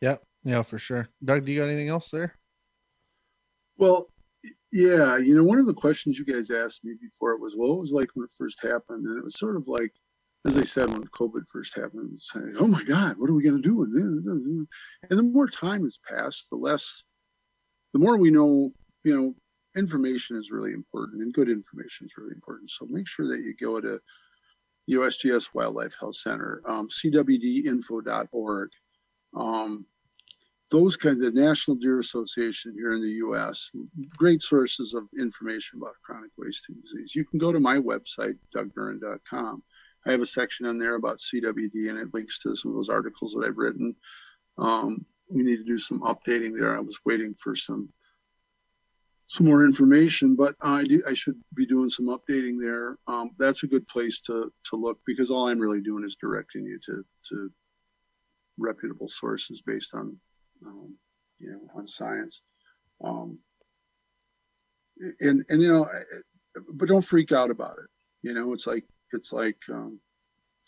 Yeah, 0.00 0.16
yeah, 0.44 0.62
for 0.62 0.78
sure. 0.78 1.08
Doug, 1.24 1.44
do 1.44 1.52
you 1.52 1.60
got 1.60 1.68
anything 1.68 1.88
else 1.88 2.10
there? 2.10 2.34
Well, 3.76 4.08
yeah, 4.72 5.16
you 5.16 5.34
know, 5.34 5.44
one 5.44 5.58
of 5.58 5.66
the 5.66 5.74
questions 5.74 6.18
you 6.18 6.24
guys 6.24 6.50
asked 6.50 6.84
me 6.84 6.94
before 7.00 7.32
it 7.32 7.40
was, 7.40 7.56
well, 7.56 7.70
what 7.70 7.80
was 7.80 7.92
it 7.92 7.96
like 7.96 8.10
when 8.14 8.24
it 8.24 8.32
first 8.36 8.62
happened? 8.62 9.06
And 9.06 9.18
it 9.18 9.24
was 9.24 9.38
sort 9.38 9.56
of 9.56 9.66
like, 9.68 9.92
as 10.46 10.56
I 10.58 10.64
said, 10.64 10.90
when 10.90 11.04
COVID 11.04 11.48
first 11.50 11.74
happened, 11.74 12.10
it's 12.12 12.34
like, 12.34 12.60
oh 12.60 12.66
my 12.66 12.82
God, 12.82 13.16
what 13.16 13.30
are 13.30 13.34
we 13.34 13.42
going 13.42 13.62
to 13.62 13.68
do? 13.68 13.82
And 13.82 15.18
the 15.18 15.22
more 15.22 15.48
time 15.48 15.82
has 15.84 15.98
passed, 16.06 16.50
the 16.50 16.56
less, 16.56 17.04
the 17.94 17.98
more 17.98 18.18
we 18.18 18.30
know, 18.30 18.72
you 19.04 19.14
know, 19.14 19.34
information 19.76 20.36
is 20.36 20.50
really 20.50 20.72
important 20.72 21.22
and 21.22 21.32
good 21.32 21.48
information 21.48 22.06
is 22.06 22.14
really 22.16 22.32
important. 22.32 22.70
So 22.70 22.86
make 22.88 23.08
sure 23.08 23.26
that 23.26 23.42
you 23.42 23.54
go 23.60 23.80
to 23.80 23.98
USGS 24.90 25.54
Wildlife 25.54 25.96
Health 25.98 26.16
Center, 26.16 26.62
um, 26.66 26.88
cwdinfo.org, 26.88 28.70
um, 29.36 29.86
those 30.70 30.96
kinds 30.96 31.22
of 31.22 31.34
National 31.34 31.76
Deer 31.76 31.98
Association 31.98 32.74
here 32.74 32.94
in 32.94 33.02
the 33.02 33.16
U.S. 33.16 33.70
Great 34.16 34.42
sources 34.42 34.94
of 34.94 35.04
information 35.18 35.78
about 35.78 35.94
chronic 36.02 36.30
wasting 36.38 36.76
disease. 36.80 37.14
You 37.14 37.24
can 37.24 37.38
go 37.38 37.52
to 37.52 37.60
my 37.60 37.76
website, 37.76 38.36
dougduren.com. 38.54 39.62
I 40.06 40.10
have 40.10 40.20
a 40.20 40.26
section 40.26 40.66
on 40.66 40.78
there 40.78 40.96
about 40.96 41.18
CWD, 41.18 41.90
and 41.90 41.98
it 41.98 42.12
links 42.12 42.38
to 42.40 42.56
some 42.56 42.70
of 42.70 42.76
those 42.76 42.88
articles 42.88 43.32
that 43.32 43.46
I've 43.46 43.56
written. 43.56 43.94
Um, 44.58 45.04
we 45.28 45.42
need 45.42 45.56
to 45.58 45.64
do 45.64 45.78
some 45.78 46.00
updating 46.00 46.52
there. 46.58 46.76
I 46.76 46.80
was 46.80 46.98
waiting 47.04 47.34
for 47.34 47.54
some 47.54 47.88
some 49.26 49.46
more 49.46 49.64
information. 49.64 50.36
But 50.36 50.54
I 50.62 50.84
do 50.84 51.02
I 51.08 51.14
should 51.14 51.40
be 51.54 51.66
doing 51.66 51.90
some 51.90 52.06
updating 52.06 52.60
there. 52.60 52.96
Um, 53.06 53.30
that's 53.38 53.62
a 53.62 53.68
good 53.68 53.86
place 53.88 54.20
to 54.22 54.52
to 54.70 54.76
look 54.76 54.98
because 55.06 55.30
all 55.30 55.48
I'm 55.48 55.58
really 55.58 55.80
doing 55.80 56.04
is 56.04 56.16
directing 56.20 56.64
you 56.64 56.78
to 56.86 57.04
to 57.30 57.50
reputable 58.58 59.08
sources 59.08 59.62
based 59.62 59.94
on 59.94 60.16
um, 60.66 60.96
you 61.38 61.50
know 61.52 61.60
on 61.74 61.88
science. 61.88 62.42
Um, 63.02 63.38
and 65.20 65.44
and 65.48 65.62
you 65.62 65.68
know, 65.68 65.86
but 66.74 66.88
don't 66.88 67.02
freak 67.04 67.32
out 67.32 67.50
about 67.50 67.78
it. 67.78 67.90
You 68.22 68.34
know, 68.34 68.52
it's 68.52 68.66
like 68.66 68.84
it's 69.12 69.32
like 69.32 69.58
um, 69.70 69.98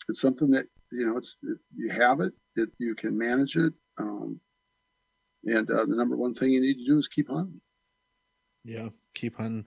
it's 0.09 0.21
something 0.21 0.49
that 0.51 0.67
you 0.91 1.05
know 1.05 1.17
it's 1.17 1.35
it, 1.43 1.57
you 1.75 1.89
have 1.89 2.21
it, 2.21 2.33
you 2.77 2.95
can 2.95 3.17
manage 3.17 3.55
it, 3.57 3.73
um, 3.99 4.39
and 5.45 5.69
uh, 5.69 5.85
the 5.85 5.95
number 5.95 6.17
one 6.17 6.33
thing 6.33 6.51
you 6.51 6.61
need 6.61 6.75
to 6.75 6.85
do 6.85 6.97
is 6.97 7.07
keep 7.07 7.29
hunting. 7.29 7.61
Yeah, 8.63 8.89
keep 9.13 9.37
hunting. 9.37 9.65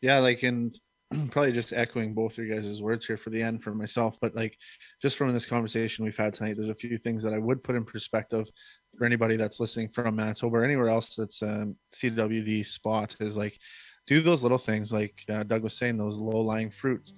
Yeah, 0.00 0.18
like 0.18 0.42
in 0.42 0.72
probably 1.30 1.52
just 1.52 1.72
echoing 1.72 2.14
both 2.14 2.38
your 2.38 2.46
guys' 2.46 2.82
words 2.82 3.04
here 3.04 3.16
for 3.16 3.30
the 3.30 3.42
end 3.42 3.62
for 3.62 3.74
myself, 3.74 4.16
but 4.20 4.34
like 4.34 4.56
just 5.02 5.16
from 5.16 5.32
this 5.32 5.46
conversation 5.46 6.04
we've 6.04 6.16
had 6.16 6.34
tonight, 6.34 6.56
there's 6.56 6.68
a 6.68 6.74
few 6.74 6.98
things 6.98 7.22
that 7.22 7.34
I 7.34 7.38
would 7.38 7.64
put 7.64 7.74
in 7.74 7.84
perspective 7.84 8.48
for 8.96 9.04
anybody 9.04 9.36
that's 9.36 9.60
listening 9.60 9.88
from 9.88 10.16
Manitoba 10.16 10.58
or 10.58 10.64
anywhere 10.64 10.88
else 10.88 11.16
that's 11.16 11.42
a 11.42 11.62
um, 11.62 11.76
CWD 11.94 12.66
spot 12.66 13.16
is 13.20 13.36
like 13.36 13.58
do 14.06 14.20
those 14.20 14.42
little 14.42 14.58
things 14.58 14.92
like 14.92 15.24
uh, 15.28 15.42
Doug 15.42 15.62
was 15.62 15.76
saying, 15.76 15.96
those 15.96 16.16
low 16.16 16.40
lying 16.40 16.70
fruits, 16.70 17.12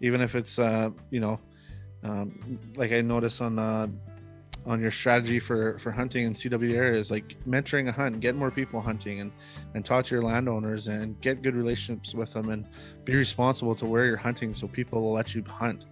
even 0.00 0.20
if 0.20 0.34
it's 0.34 0.58
uh, 0.58 0.90
you 1.10 1.20
know, 1.20 1.38
um, 2.02 2.58
like 2.76 2.92
I 2.92 3.00
noticed 3.00 3.40
on 3.42 3.58
uh, 3.58 3.88
on 4.66 4.80
your 4.80 4.90
strategy 4.90 5.38
for 5.38 5.78
for 5.78 5.90
hunting 5.90 6.26
in 6.26 6.34
CW 6.34 6.74
areas, 6.74 7.10
like 7.10 7.36
mentoring 7.46 7.88
a 7.88 7.92
hunt, 7.92 8.20
get 8.20 8.34
more 8.34 8.50
people 8.50 8.80
hunting, 8.80 9.20
and 9.20 9.32
and 9.74 9.84
talk 9.84 10.06
to 10.06 10.14
your 10.14 10.24
landowners 10.24 10.88
and 10.88 11.20
get 11.20 11.42
good 11.42 11.54
relationships 11.54 12.14
with 12.14 12.32
them, 12.32 12.50
and 12.50 12.66
be 13.04 13.14
responsible 13.14 13.74
to 13.76 13.86
where 13.86 14.06
you're 14.06 14.16
hunting, 14.16 14.52
so 14.52 14.66
people 14.66 15.02
will 15.02 15.12
let 15.12 15.34
you 15.34 15.42
hunt 15.44 15.84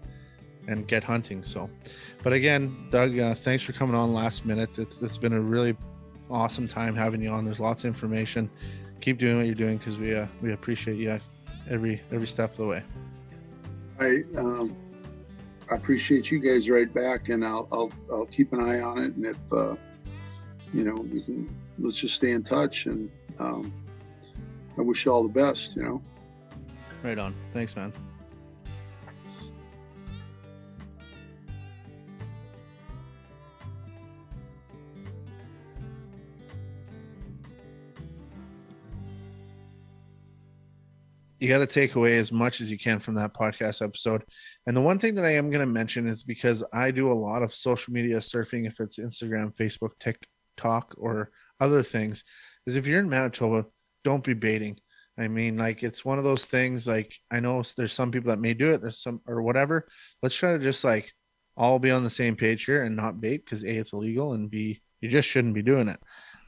and 0.67 0.89
get 0.89 1.05
hunting. 1.05 1.43
So, 1.43 1.71
but 2.23 2.33
again, 2.33 2.89
Doug, 2.91 3.19
uh, 3.19 3.35
thanks 3.35 3.63
for 3.63 3.73
coming 3.73 3.95
on 3.95 4.13
last 4.13 4.45
minute. 4.45 4.79
It's, 4.79 4.97
it's 5.03 5.19
been 5.19 5.35
a 5.35 5.41
really 5.41 5.77
awesome 6.31 6.67
time 6.67 6.97
having 6.97 7.23
you 7.23 7.31
on. 7.31 7.45
There's 7.45 7.61
lots 7.61 7.85
of 7.85 7.89
information. 7.89 8.51
Keep 9.01 9.19
doing 9.19 9.37
what 9.37 9.47
you're 9.47 9.55
doing 9.55 9.79
because 9.79 9.99
we 9.99 10.15
uh, 10.15 10.27
we 10.41 10.53
appreciate 10.53 10.97
you 10.97 11.21
every 11.69 12.01
every 12.11 12.27
step 12.27 12.53
of 12.53 12.57
the 12.57 12.67
way. 12.67 12.83
I 14.01 14.23
um, 14.37 14.77
I 15.71 15.77
appreciate 15.77 16.31
you 16.31 16.39
guys 16.41 16.69
right 16.69 16.93
back, 16.93 17.29
and 17.29 17.45
I'll 17.45 17.69
I'll 17.73 17.93
I'll 18.11 18.27
keep 18.27 18.53
an 18.53 18.61
eye 18.61 18.81
on 18.81 18.99
it, 18.99 19.15
and 19.15 19.27
if 19.27 19.53
uh, 19.53 19.77
you 20.73 20.85
know 20.85 20.95
we 20.95 21.23
can 21.23 21.55
let's 21.79 21.97
just 21.97 22.15
stay 22.15 22.33
in 22.33 22.43
touch, 22.43 22.87
and 22.87 23.11
um, 23.39 23.73
I 24.79 24.83
wish 24.83 25.05
you 25.07 25.13
all 25.13 25.23
the 25.23 25.33
best. 25.33 25.77
You 25.77 25.83
know. 25.83 26.03
Right 27.03 27.19
on. 27.19 27.35
Thanks, 27.53 27.77
man. 27.77 27.93
you 41.45 41.51
got 41.51 41.59
to 41.59 41.67
take 41.67 41.95
away 41.95 42.17
as 42.17 42.33
much 42.33 42.63
as 42.63 42.71
you 42.71 42.79
can 42.79 42.99
from 42.99 43.15
that 43.17 43.35
podcast 43.35 43.83
episode. 43.83 44.25
And 44.67 44.77
the 44.77 44.81
one 44.81 44.99
thing 44.99 45.15
that 45.17 45.25
I 45.25 45.35
am 45.35 45.51
going 45.51 45.61
to 45.61 45.67
mention 45.67 46.07
is 46.07 46.23
because 46.23 46.65
I 46.73 46.91
do 46.91 47.13
a 47.13 47.15
lot 47.15 47.43
of 47.43 47.53
social 47.53 47.93
media 47.93 48.17
surfing, 48.17 48.67
if 48.67 48.81
it's 48.81 48.99
Instagram, 48.99 49.55
Facebook, 49.55 49.91
TikTok, 50.01 50.95
or 50.97 51.31
other 51.61 51.83
things, 51.83 52.25
is 52.67 52.77
if 52.77 52.87
you're 52.87 53.01
in 53.01 53.09
Manitoba, 53.09 53.67
don't 54.05 54.25
be 54.25 54.35
baiting. 54.35 54.79
I 55.19 55.29
mean, 55.29 55.57
like 55.57 55.83
it's 55.83 56.05
one 56.05 56.19
of 56.19 56.25
those 56.25 56.47
things. 56.47 56.87
Like 56.87 57.17
I 57.31 57.41
know 57.41 57.63
there's 57.77 57.93
some 57.93 58.11
people 58.11 58.31
that 58.31 58.41
may 58.41 58.55
do 58.55 58.73
it, 58.73 58.81
there's 58.81 59.03
some 59.03 59.21
or 59.27 59.43
whatever. 59.43 59.87
Let's 60.23 60.35
try 60.35 60.53
to 60.53 60.59
just 60.59 60.83
like 60.83 61.13
all 61.57 61.79
be 61.79 61.91
on 61.91 62.03
the 62.03 62.11
same 62.11 62.35
page 62.35 62.65
here 62.65 62.83
and 62.83 62.97
not 62.97 63.21
bait 63.21 63.45
because 63.45 63.63
a 63.63 63.69
it's 63.69 63.93
illegal 63.93 64.33
and 64.33 64.51
b 64.51 64.81
you 65.01 65.09
just 65.09 65.29
shouldn't 65.29 65.55
be 65.55 65.63
doing 65.63 65.89
it. 65.89 66.01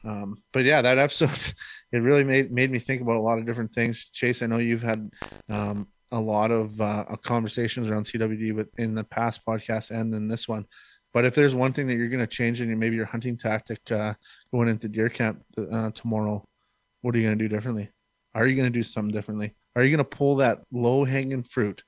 Um, 0.03 0.37
but 0.51 0.65
yeah, 0.65 0.81
that 0.81 0.97
episode 0.97 1.29
it 1.91 1.99
really 1.99 2.23
made 2.23 2.51
made 2.51 2.71
me 2.71 2.79
think 2.79 3.01
about 3.01 3.17
a 3.17 3.21
lot 3.21 3.39
of 3.39 3.45
different 3.45 3.73
things. 3.73 4.09
Chase, 4.11 4.41
I 4.41 4.47
know 4.47 4.57
you've 4.57 4.83
had 4.83 5.09
um, 5.49 5.87
a 6.11 6.19
lot 6.19 6.51
of 6.51 6.79
uh, 6.79 7.05
conversations 7.23 7.89
around 7.89 8.03
CWD 8.03 8.53
with 8.53 8.69
in 8.79 8.95
the 8.95 9.03
past 9.03 9.45
podcast 9.45 9.91
and 9.91 10.13
in 10.13 10.27
this 10.27 10.47
one. 10.47 10.65
But 11.13 11.25
if 11.25 11.35
there's 11.35 11.55
one 11.55 11.73
thing 11.73 11.87
that 11.87 11.95
you're 11.95 12.09
going 12.09 12.19
to 12.19 12.27
change 12.27 12.61
in 12.61 12.67
your 12.67 12.77
maybe 12.77 12.95
your 12.95 13.05
hunting 13.05 13.37
tactic 13.37 13.79
uh, 13.91 14.13
going 14.51 14.67
into 14.67 14.87
deer 14.87 15.09
camp 15.09 15.43
uh, 15.57 15.91
tomorrow, 15.91 16.43
what 17.01 17.15
are 17.15 17.17
you 17.17 17.25
going 17.25 17.37
to 17.37 17.43
do 17.43 17.53
differently? 17.53 17.89
Are 18.35 18.45
you 18.45 18.55
going 18.55 18.71
to 18.71 18.77
do 18.77 18.83
something 18.83 19.11
differently? 19.11 19.55
Are 19.75 19.83
you 19.83 19.89
going 19.89 19.97
to 19.97 20.17
pull 20.17 20.35
that 20.37 20.59
low 20.71 21.05
hanging 21.05 21.43
fruit? 21.43 21.83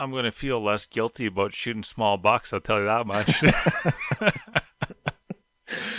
I'm 0.00 0.12
going 0.12 0.24
to 0.24 0.32
feel 0.32 0.62
less 0.62 0.86
guilty 0.86 1.26
about 1.26 1.52
shooting 1.52 1.82
small 1.82 2.16
bucks. 2.16 2.52
I'll 2.52 2.60
tell 2.60 2.78
you 2.78 2.84
that 2.84 3.06
much. 3.06 3.40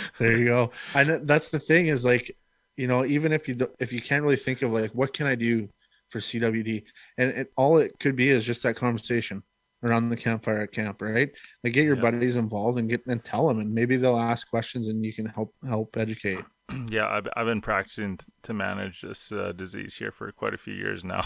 there 0.18 0.38
you 0.38 0.46
go. 0.46 0.70
And 0.94 1.28
that's 1.28 1.50
the 1.50 1.60
thing 1.60 1.88
is 1.88 2.04
like, 2.04 2.36
you 2.76 2.86
know, 2.86 3.04
even 3.04 3.32
if 3.32 3.48
you 3.48 3.56
if 3.78 3.92
you 3.92 4.00
can't 4.00 4.22
really 4.22 4.36
think 4.36 4.62
of 4.62 4.72
like 4.72 4.90
what 4.92 5.12
can 5.12 5.26
I 5.26 5.34
do 5.34 5.68
for 6.10 6.18
CWD, 6.18 6.82
and 7.18 7.30
it, 7.30 7.52
all 7.56 7.78
it 7.78 7.98
could 7.98 8.16
be 8.16 8.28
is 8.28 8.44
just 8.44 8.62
that 8.62 8.76
conversation 8.76 9.42
around 9.82 10.08
the 10.10 10.16
campfire 10.16 10.62
at 10.62 10.72
camp, 10.72 11.00
right? 11.00 11.30
Like 11.64 11.72
get 11.72 11.84
your 11.84 11.96
yeah. 11.96 12.02
buddies 12.02 12.36
involved 12.36 12.78
and 12.78 12.88
get 12.88 13.06
and 13.06 13.22
tell 13.24 13.48
them, 13.48 13.60
and 13.60 13.72
maybe 13.72 13.96
they'll 13.96 14.18
ask 14.18 14.48
questions 14.48 14.88
and 14.88 15.04
you 15.04 15.12
can 15.12 15.26
help 15.26 15.54
help 15.66 15.96
educate. 15.96 16.40
Yeah, 16.88 17.08
I've, 17.08 17.26
I've 17.36 17.46
been 17.46 17.60
practicing 17.60 18.16
to 18.44 18.54
manage 18.54 19.00
this 19.00 19.32
uh, 19.32 19.50
disease 19.56 19.96
here 19.96 20.12
for 20.12 20.30
quite 20.30 20.54
a 20.54 20.56
few 20.56 20.72
years 20.72 21.04
now. 21.04 21.22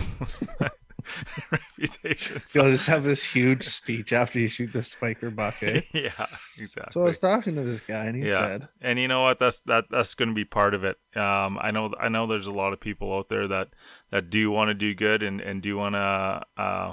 reputation. 1.50 2.42
So. 2.46 2.62
You'll 2.62 2.72
just 2.72 2.86
have 2.86 3.04
this 3.04 3.24
huge 3.24 3.66
speech 3.68 4.12
after 4.12 4.38
you 4.38 4.48
shoot 4.48 4.72
the 4.72 4.82
spiker 4.82 5.30
buck. 5.30 5.62
Eh? 5.62 5.80
yeah, 5.92 6.26
exactly. 6.58 6.92
So 6.92 7.00
I 7.02 7.04
was 7.04 7.18
talking 7.18 7.54
to 7.56 7.62
this 7.62 7.80
guy, 7.80 8.06
and 8.06 8.16
he 8.16 8.28
yeah. 8.28 8.38
said, 8.38 8.68
and 8.80 8.98
you 8.98 9.08
know 9.08 9.22
what? 9.22 9.38
That's 9.38 9.60
that 9.60 9.86
that's 9.90 10.14
going 10.14 10.28
to 10.28 10.34
be 10.34 10.44
part 10.44 10.74
of 10.74 10.84
it. 10.84 10.96
Um, 11.16 11.58
I 11.60 11.70
know 11.70 11.92
I 12.00 12.08
know 12.08 12.26
there's 12.26 12.46
a 12.46 12.52
lot 12.52 12.72
of 12.72 12.80
people 12.80 13.14
out 13.16 13.28
there 13.28 13.48
that 13.48 13.68
that 14.10 14.30
do 14.30 14.50
want 14.50 14.68
to 14.68 14.74
do 14.74 14.94
good 14.94 15.22
and 15.22 15.40
and 15.40 15.62
do 15.62 15.76
want 15.76 15.94
to 15.94 16.42
uh, 16.56 16.92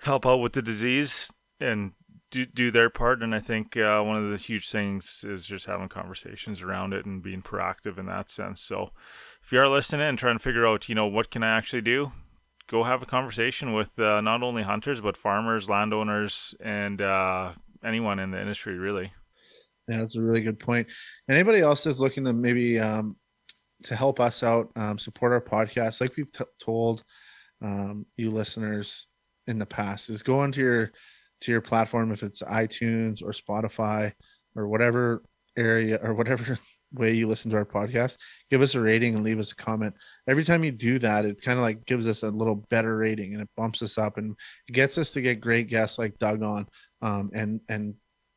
help 0.00 0.26
out 0.26 0.38
with 0.38 0.52
the 0.52 0.62
disease 0.62 1.30
and 1.60 1.92
do 2.30 2.46
do 2.46 2.70
their 2.70 2.90
part. 2.90 3.22
And 3.22 3.34
I 3.34 3.40
think 3.40 3.76
uh, 3.76 4.00
one 4.02 4.16
of 4.16 4.30
the 4.30 4.36
huge 4.36 4.70
things 4.70 5.24
is 5.26 5.46
just 5.46 5.66
having 5.66 5.88
conversations 5.88 6.62
around 6.62 6.92
it 6.92 7.04
and 7.04 7.22
being 7.22 7.42
proactive 7.42 7.98
in 7.98 8.06
that 8.06 8.30
sense. 8.30 8.60
So 8.60 8.90
if 9.42 9.52
you 9.52 9.58
are 9.58 9.68
listening 9.68 10.06
and 10.06 10.18
trying 10.18 10.38
to 10.38 10.42
figure 10.42 10.66
out, 10.66 10.88
you 10.88 10.94
know, 10.94 11.06
what 11.06 11.30
can 11.30 11.42
I 11.42 11.56
actually 11.56 11.82
do, 11.82 12.12
go 12.70 12.84
have 12.84 13.02
a 13.02 13.06
conversation 13.06 13.72
with 13.72 13.98
uh, 13.98 14.20
not 14.20 14.42
only 14.42 14.62
hunters 14.62 15.00
but 15.00 15.16
farmers, 15.16 15.68
landowners, 15.68 16.54
and 16.60 17.02
uh, 17.02 17.52
anyone 17.84 18.20
in 18.20 18.30
the 18.30 18.40
industry, 18.40 18.78
really. 18.78 19.12
Yeah, 19.88 19.98
that's 19.98 20.16
a 20.16 20.22
really 20.22 20.40
good 20.40 20.60
point. 20.60 20.86
Anybody 21.28 21.60
else 21.60 21.82
that's 21.82 21.98
looking 21.98 22.24
to 22.24 22.32
maybe 22.32 22.78
um, 22.78 23.16
to 23.84 23.96
help 23.96 24.20
us 24.20 24.44
out, 24.44 24.70
um, 24.76 24.98
support 24.98 25.32
our 25.32 25.40
podcast, 25.40 26.00
like 26.00 26.16
we've 26.16 26.30
t- 26.30 26.44
told 26.60 27.02
um, 27.60 28.06
you 28.16 28.30
listeners 28.30 29.08
in 29.48 29.58
the 29.58 29.66
past, 29.66 30.08
is 30.08 30.22
go 30.22 30.38
onto 30.38 30.60
your 30.60 30.92
to 31.40 31.50
your 31.50 31.60
platform 31.60 32.12
if 32.12 32.22
it's 32.22 32.42
iTunes 32.42 33.22
or 33.22 33.32
Spotify 33.32 34.12
or 34.54 34.68
whatever 34.68 35.22
area 35.56 35.98
or 36.02 36.14
whatever 36.14 36.58
way 36.92 37.12
you 37.12 37.26
listen 37.26 37.50
to 37.50 37.56
our 37.56 37.64
podcast, 37.64 38.16
give 38.50 38.62
us 38.62 38.74
a 38.74 38.80
rating 38.80 39.14
and 39.14 39.24
leave 39.24 39.38
us 39.38 39.52
a 39.52 39.56
comment. 39.56 39.94
Every 40.28 40.44
time 40.44 40.64
you 40.64 40.72
do 40.72 40.98
that, 40.98 41.24
it 41.24 41.42
kind 41.42 41.58
of 41.58 41.62
like 41.62 41.84
gives 41.86 42.08
us 42.08 42.22
a 42.22 42.28
little 42.28 42.56
better 42.70 42.96
rating 42.96 43.34
and 43.34 43.42
it 43.42 43.48
bumps 43.56 43.82
us 43.82 43.98
up 43.98 44.18
and 44.18 44.36
gets 44.72 44.98
us 44.98 45.10
to 45.12 45.22
get 45.22 45.40
great 45.40 45.68
guests 45.68 45.98
like 45.98 46.18
Doug 46.18 46.42
on. 46.42 46.66
Um, 47.02 47.30
and 47.32 47.60
and 47.68 47.94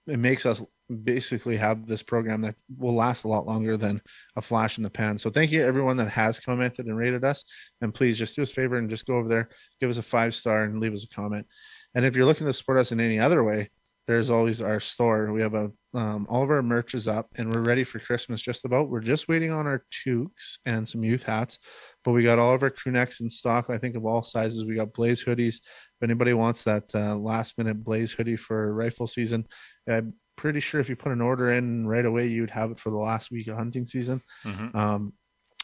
it 0.07 0.19
makes 0.19 0.45
us 0.45 0.63
basically 1.03 1.57
have 1.57 1.87
this 1.87 2.03
program 2.03 2.41
that 2.41 2.55
will 2.77 2.93
last 2.93 3.23
a 3.23 3.27
lot 3.27 3.47
longer 3.47 3.77
than 3.77 4.01
a 4.35 4.41
flash 4.41 4.77
in 4.77 4.83
the 4.83 4.89
pan. 4.89 5.17
So 5.17 5.29
thank 5.29 5.51
you 5.51 5.63
everyone 5.63 5.97
that 5.97 6.09
has 6.09 6.39
commented 6.39 6.85
and 6.85 6.97
rated 6.97 7.23
us. 7.23 7.43
And 7.81 7.93
please 7.93 8.17
just 8.17 8.35
do 8.35 8.41
us 8.41 8.51
a 8.51 8.53
favor 8.53 8.77
and 8.77 8.89
just 8.89 9.05
go 9.05 9.15
over 9.15 9.29
there, 9.29 9.49
give 9.79 9.89
us 9.89 9.97
a 9.97 10.03
five 10.03 10.35
star 10.35 10.63
and 10.63 10.79
leave 10.79 10.93
us 10.93 11.05
a 11.05 11.15
comment. 11.15 11.47
And 11.95 12.05
if 12.05 12.15
you're 12.15 12.25
looking 12.25 12.47
to 12.47 12.53
support 12.53 12.79
us 12.79 12.91
in 12.91 12.99
any 12.99 13.19
other 13.19 13.43
way, 13.43 13.69
there's 14.07 14.29
always 14.29 14.61
our 14.61 14.79
store. 14.79 15.31
We 15.31 15.41
have 15.41 15.53
a 15.53 15.71
um, 15.93 16.25
all 16.29 16.43
of 16.43 16.49
our 16.49 16.63
merch 16.63 16.95
is 16.95 17.07
up 17.07 17.29
and 17.35 17.53
we're 17.53 17.61
ready 17.61 17.83
for 17.83 17.99
Christmas 17.99 18.41
just 18.41 18.65
about. 18.65 18.89
We're 18.89 18.99
just 18.99 19.27
waiting 19.27 19.51
on 19.51 19.67
our 19.67 19.85
toques 20.03 20.57
and 20.65 20.87
some 20.87 21.03
youth 21.03 21.23
hats, 21.23 21.59
but 22.03 22.11
we 22.11 22.23
got 22.23 22.39
all 22.39 22.53
of 22.53 22.63
our 22.63 22.69
crew 22.69 22.91
necks 22.91 23.19
in 23.19 23.29
stock. 23.29 23.69
I 23.69 23.77
think 23.77 23.95
of 23.95 24.05
all 24.05 24.23
sizes. 24.23 24.65
We 24.65 24.75
got 24.75 24.93
Blaze 24.93 25.23
hoodies. 25.23 25.55
If 25.57 26.03
anybody 26.03 26.33
wants 26.33 26.63
that 26.63 26.93
uh, 26.95 27.15
last 27.15 27.57
minute 27.57 27.83
Blaze 27.83 28.11
hoodie 28.11 28.37
for 28.37 28.73
rifle 28.73 29.07
season, 29.07 29.45
I'm 29.87 30.13
pretty 30.35 30.59
sure 30.59 30.81
if 30.81 30.89
you 30.89 30.95
put 30.95 31.11
an 31.11 31.21
order 31.21 31.51
in 31.51 31.87
right 31.87 32.05
away, 32.05 32.27
you'd 32.27 32.49
have 32.49 32.71
it 32.71 32.79
for 32.79 32.89
the 32.89 32.97
last 32.97 33.29
week 33.29 33.47
of 33.47 33.57
hunting 33.57 33.85
season. 33.85 34.21
Mm-hmm. 34.43 34.75
Um, 34.75 35.13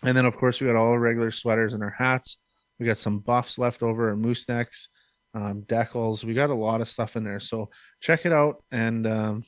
and 0.03 0.18
then 0.18 0.26
of 0.26 0.38
course 0.38 0.61
we 0.61 0.68
got 0.68 0.76
all 0.76 0.91
our 0.91 0.99
regular 0.99 1.31
sweaters 1.31 1.73
and 1.73 1.84
our 1.84 1.95
hats. 1.97 2.38
We 2.80 2.85
got 2.85 2.99
some 2.99 3.19
buffs 3.19 3.57
left 3.57 3.84
over 3.84 4.11
and 4.11 4.22
moose 4.22 4.47
necks 4.47 4.89
um, 5.34 5.64
decals. 5.68 6.23
We 6.23 6.34
got 6.34 6.49
a 6.49 6.56
lot 6.56 6.81
of 6.81 6.89
stuff 6.89 7.15
in 7.15 7.23
there. 7.23 7.39
So 7.39 7.69
check 8.01 8.26
it 8.26 8.31
out 8.31 8.64
and 8.72 9.06
um, 9.07 9.43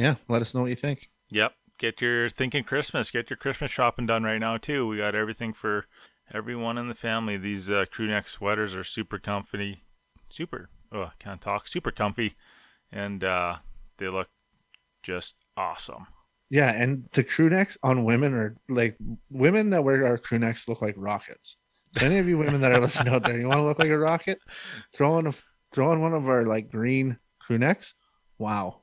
yeah, 0.00 0.14
let 0.28 0.42
us 0.42 0.54
know 0.54 0.62
what 0.62 0.70
you 0.70 0.76
think. 0.76 1.08
Yep. 1.30 1.52
get 1.78 2.00
your 2.00 2.28
thinking 2.28 2.64
Christmas, 2.64 3.10
get 3.10 3.30
your 3.30 3.36
Christmas 3.36 3.70
shopping 3.70 4.06
done 4.06 4.22
right 4.22 4.38
now 4.38 4.56
too. 4.56 4.86
We 4.86 4.98
got 4.98 5.14
everything 5.14 5.52
for 5.52 5.86
everyone 6.32 6.78
in 6.78 6.88
the 6.88 6.94
family. 6.94 7.36
These 7.36 7.70
uh, 7.70 7.84
crew 7.90 8.06
neck 8.08 8.28
sweaters 8.28 8.74
are 8.74 8.84
super 8.84 9.18
comfy, 9.18 9.82
super. 10.28 10.70
Oh, 10.92 11.02
I 11.02 11.12
can't 11.18 11.40
talk. 11.40 11.68
Super 11.68 11.90
comfy, 11.90 12.34
and 12.92 13.22
uh, 13.22 13.56
they 13.98 14.08
look 14.08 14.28
just 15.02 15.36
awesome. 15.56 16.06
Yeah, 16.50 16.70
and 16.72 17.08
the 17.12 17.22
crew 17.22 17.48
necks 17.48 17.78
on 17.82 18.04
women 18.04 18.34
are 18.34 18.56
like 18.68 18.96
women 19.30 19.70
that 19.70 19.84
wear 19.84 20.04
our 20.04 20.18
crew 20.18 20.38
necks 20.38 20.66
look 20.66 20.82
like 20.82 20.94
rockets. 20.96 21.56
So 21.96 22.06
any 22.06 22.18
of 22.18 22.28
you 22.28 22.38
women 22.38 22.60
that 22.60 22.72
are 22.72 22.80
listening 22.80 23.12
out 23.12 23.24
there, 23.24 23.38
you 23.38 23.46
want 23.46 23.58
to 23.58 23.64
look 23.64 23.78
like 23.78 23.90
a 23.90 23.98
rocket? 23.98 24.38
Throw 24.92 25.12
on 25.14 25.26
a 25.28 25.34
throw 25.72 25.90
on 25.90 26.00
one 26.00 26.12
of 26.12 26.28
our 26.28 26.44
like 26.44 26.70
green 26.70 27.18
crew 27.40 27.58
necks. 27.58 27.94
Wow, 28.38 28.82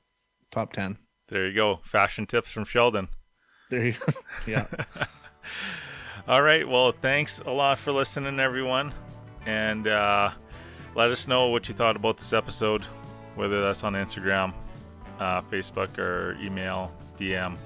top 0.51 0.71
ten. 0.73 0.97
There 1.29 1.47
you 1.47 1.53
go. 1.53 1.79
Fashion 1.83 2.25
tips 2.25 2.51
from 2.51 2.65
Sheldon. 2.65 3.09
There 3.69 3.85
you 3.85 3.93
go. 3.93 4.13
Yeah. 4.47 4.65
All 6.27 6.41
right. 6.41 6.67
Well, 6.67 6.91
thanks 6.91 7.39
a 7.39 7.51
lot 7.51 7.79
for 7.79 7.91
listening, 7.91 8.39
everyone. 8.39 8.93
And 9.45 9.87
uh, 9.87 10.31
let 10.95 11.09
us 11.09 11.27
know 11.27 11.49
what 11.49 11.67
you 11.67 11.73
thought 11.73 11.95
about 11.95 12.17
this 12.17 12.33
episode, 12.33 12.85
whether 13.35 13.61
that's 13.61 13.83
on 13.83 13.93
Instagram, 13.93 14.53
uh, 15.19 15.41
Facebook, 15.43 15.97
or 15.97 16.37
email, 16.41 16.91
DM, 17.17 17.57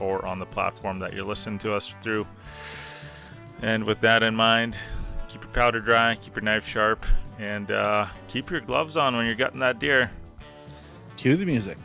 or 0.00 0.24
on 0.26 0.38
the 0.38 0.46
platform 0.46 0.98
that 1.00 1.12
you're 1.12 1.24
listening 1.24 1.58
to 1.60 1.74
us 1.74 1.94
through. 2.02 2.26
And 3.62 3.84
with 3.84 4.00
that 4.00 4.22
in 4.22 4.34
mind, 4.34 4.76
keep 5.28 5.42
your 5.42 5.52
powder 5.52 5.80
dry, 5.80 6.16
keep 6.16 6.34
your 6.34 6.42
knife 6.42 6.66
sharp, 6.66 7.04
and 7.38 7.70
uh, 7.70 8.06
keep 8.28 8.50
your 8.50 8.60
gloves 8.60 8.96
on 8.96 9.16
when 9.16 9.26
you're 9.26 9.34
gutting 9.34 9.60
that 9.60 9.78
deer. 9.78 10.10
Cue 11.16 11.36
the 11.36 11.46
music. 11.46 11.78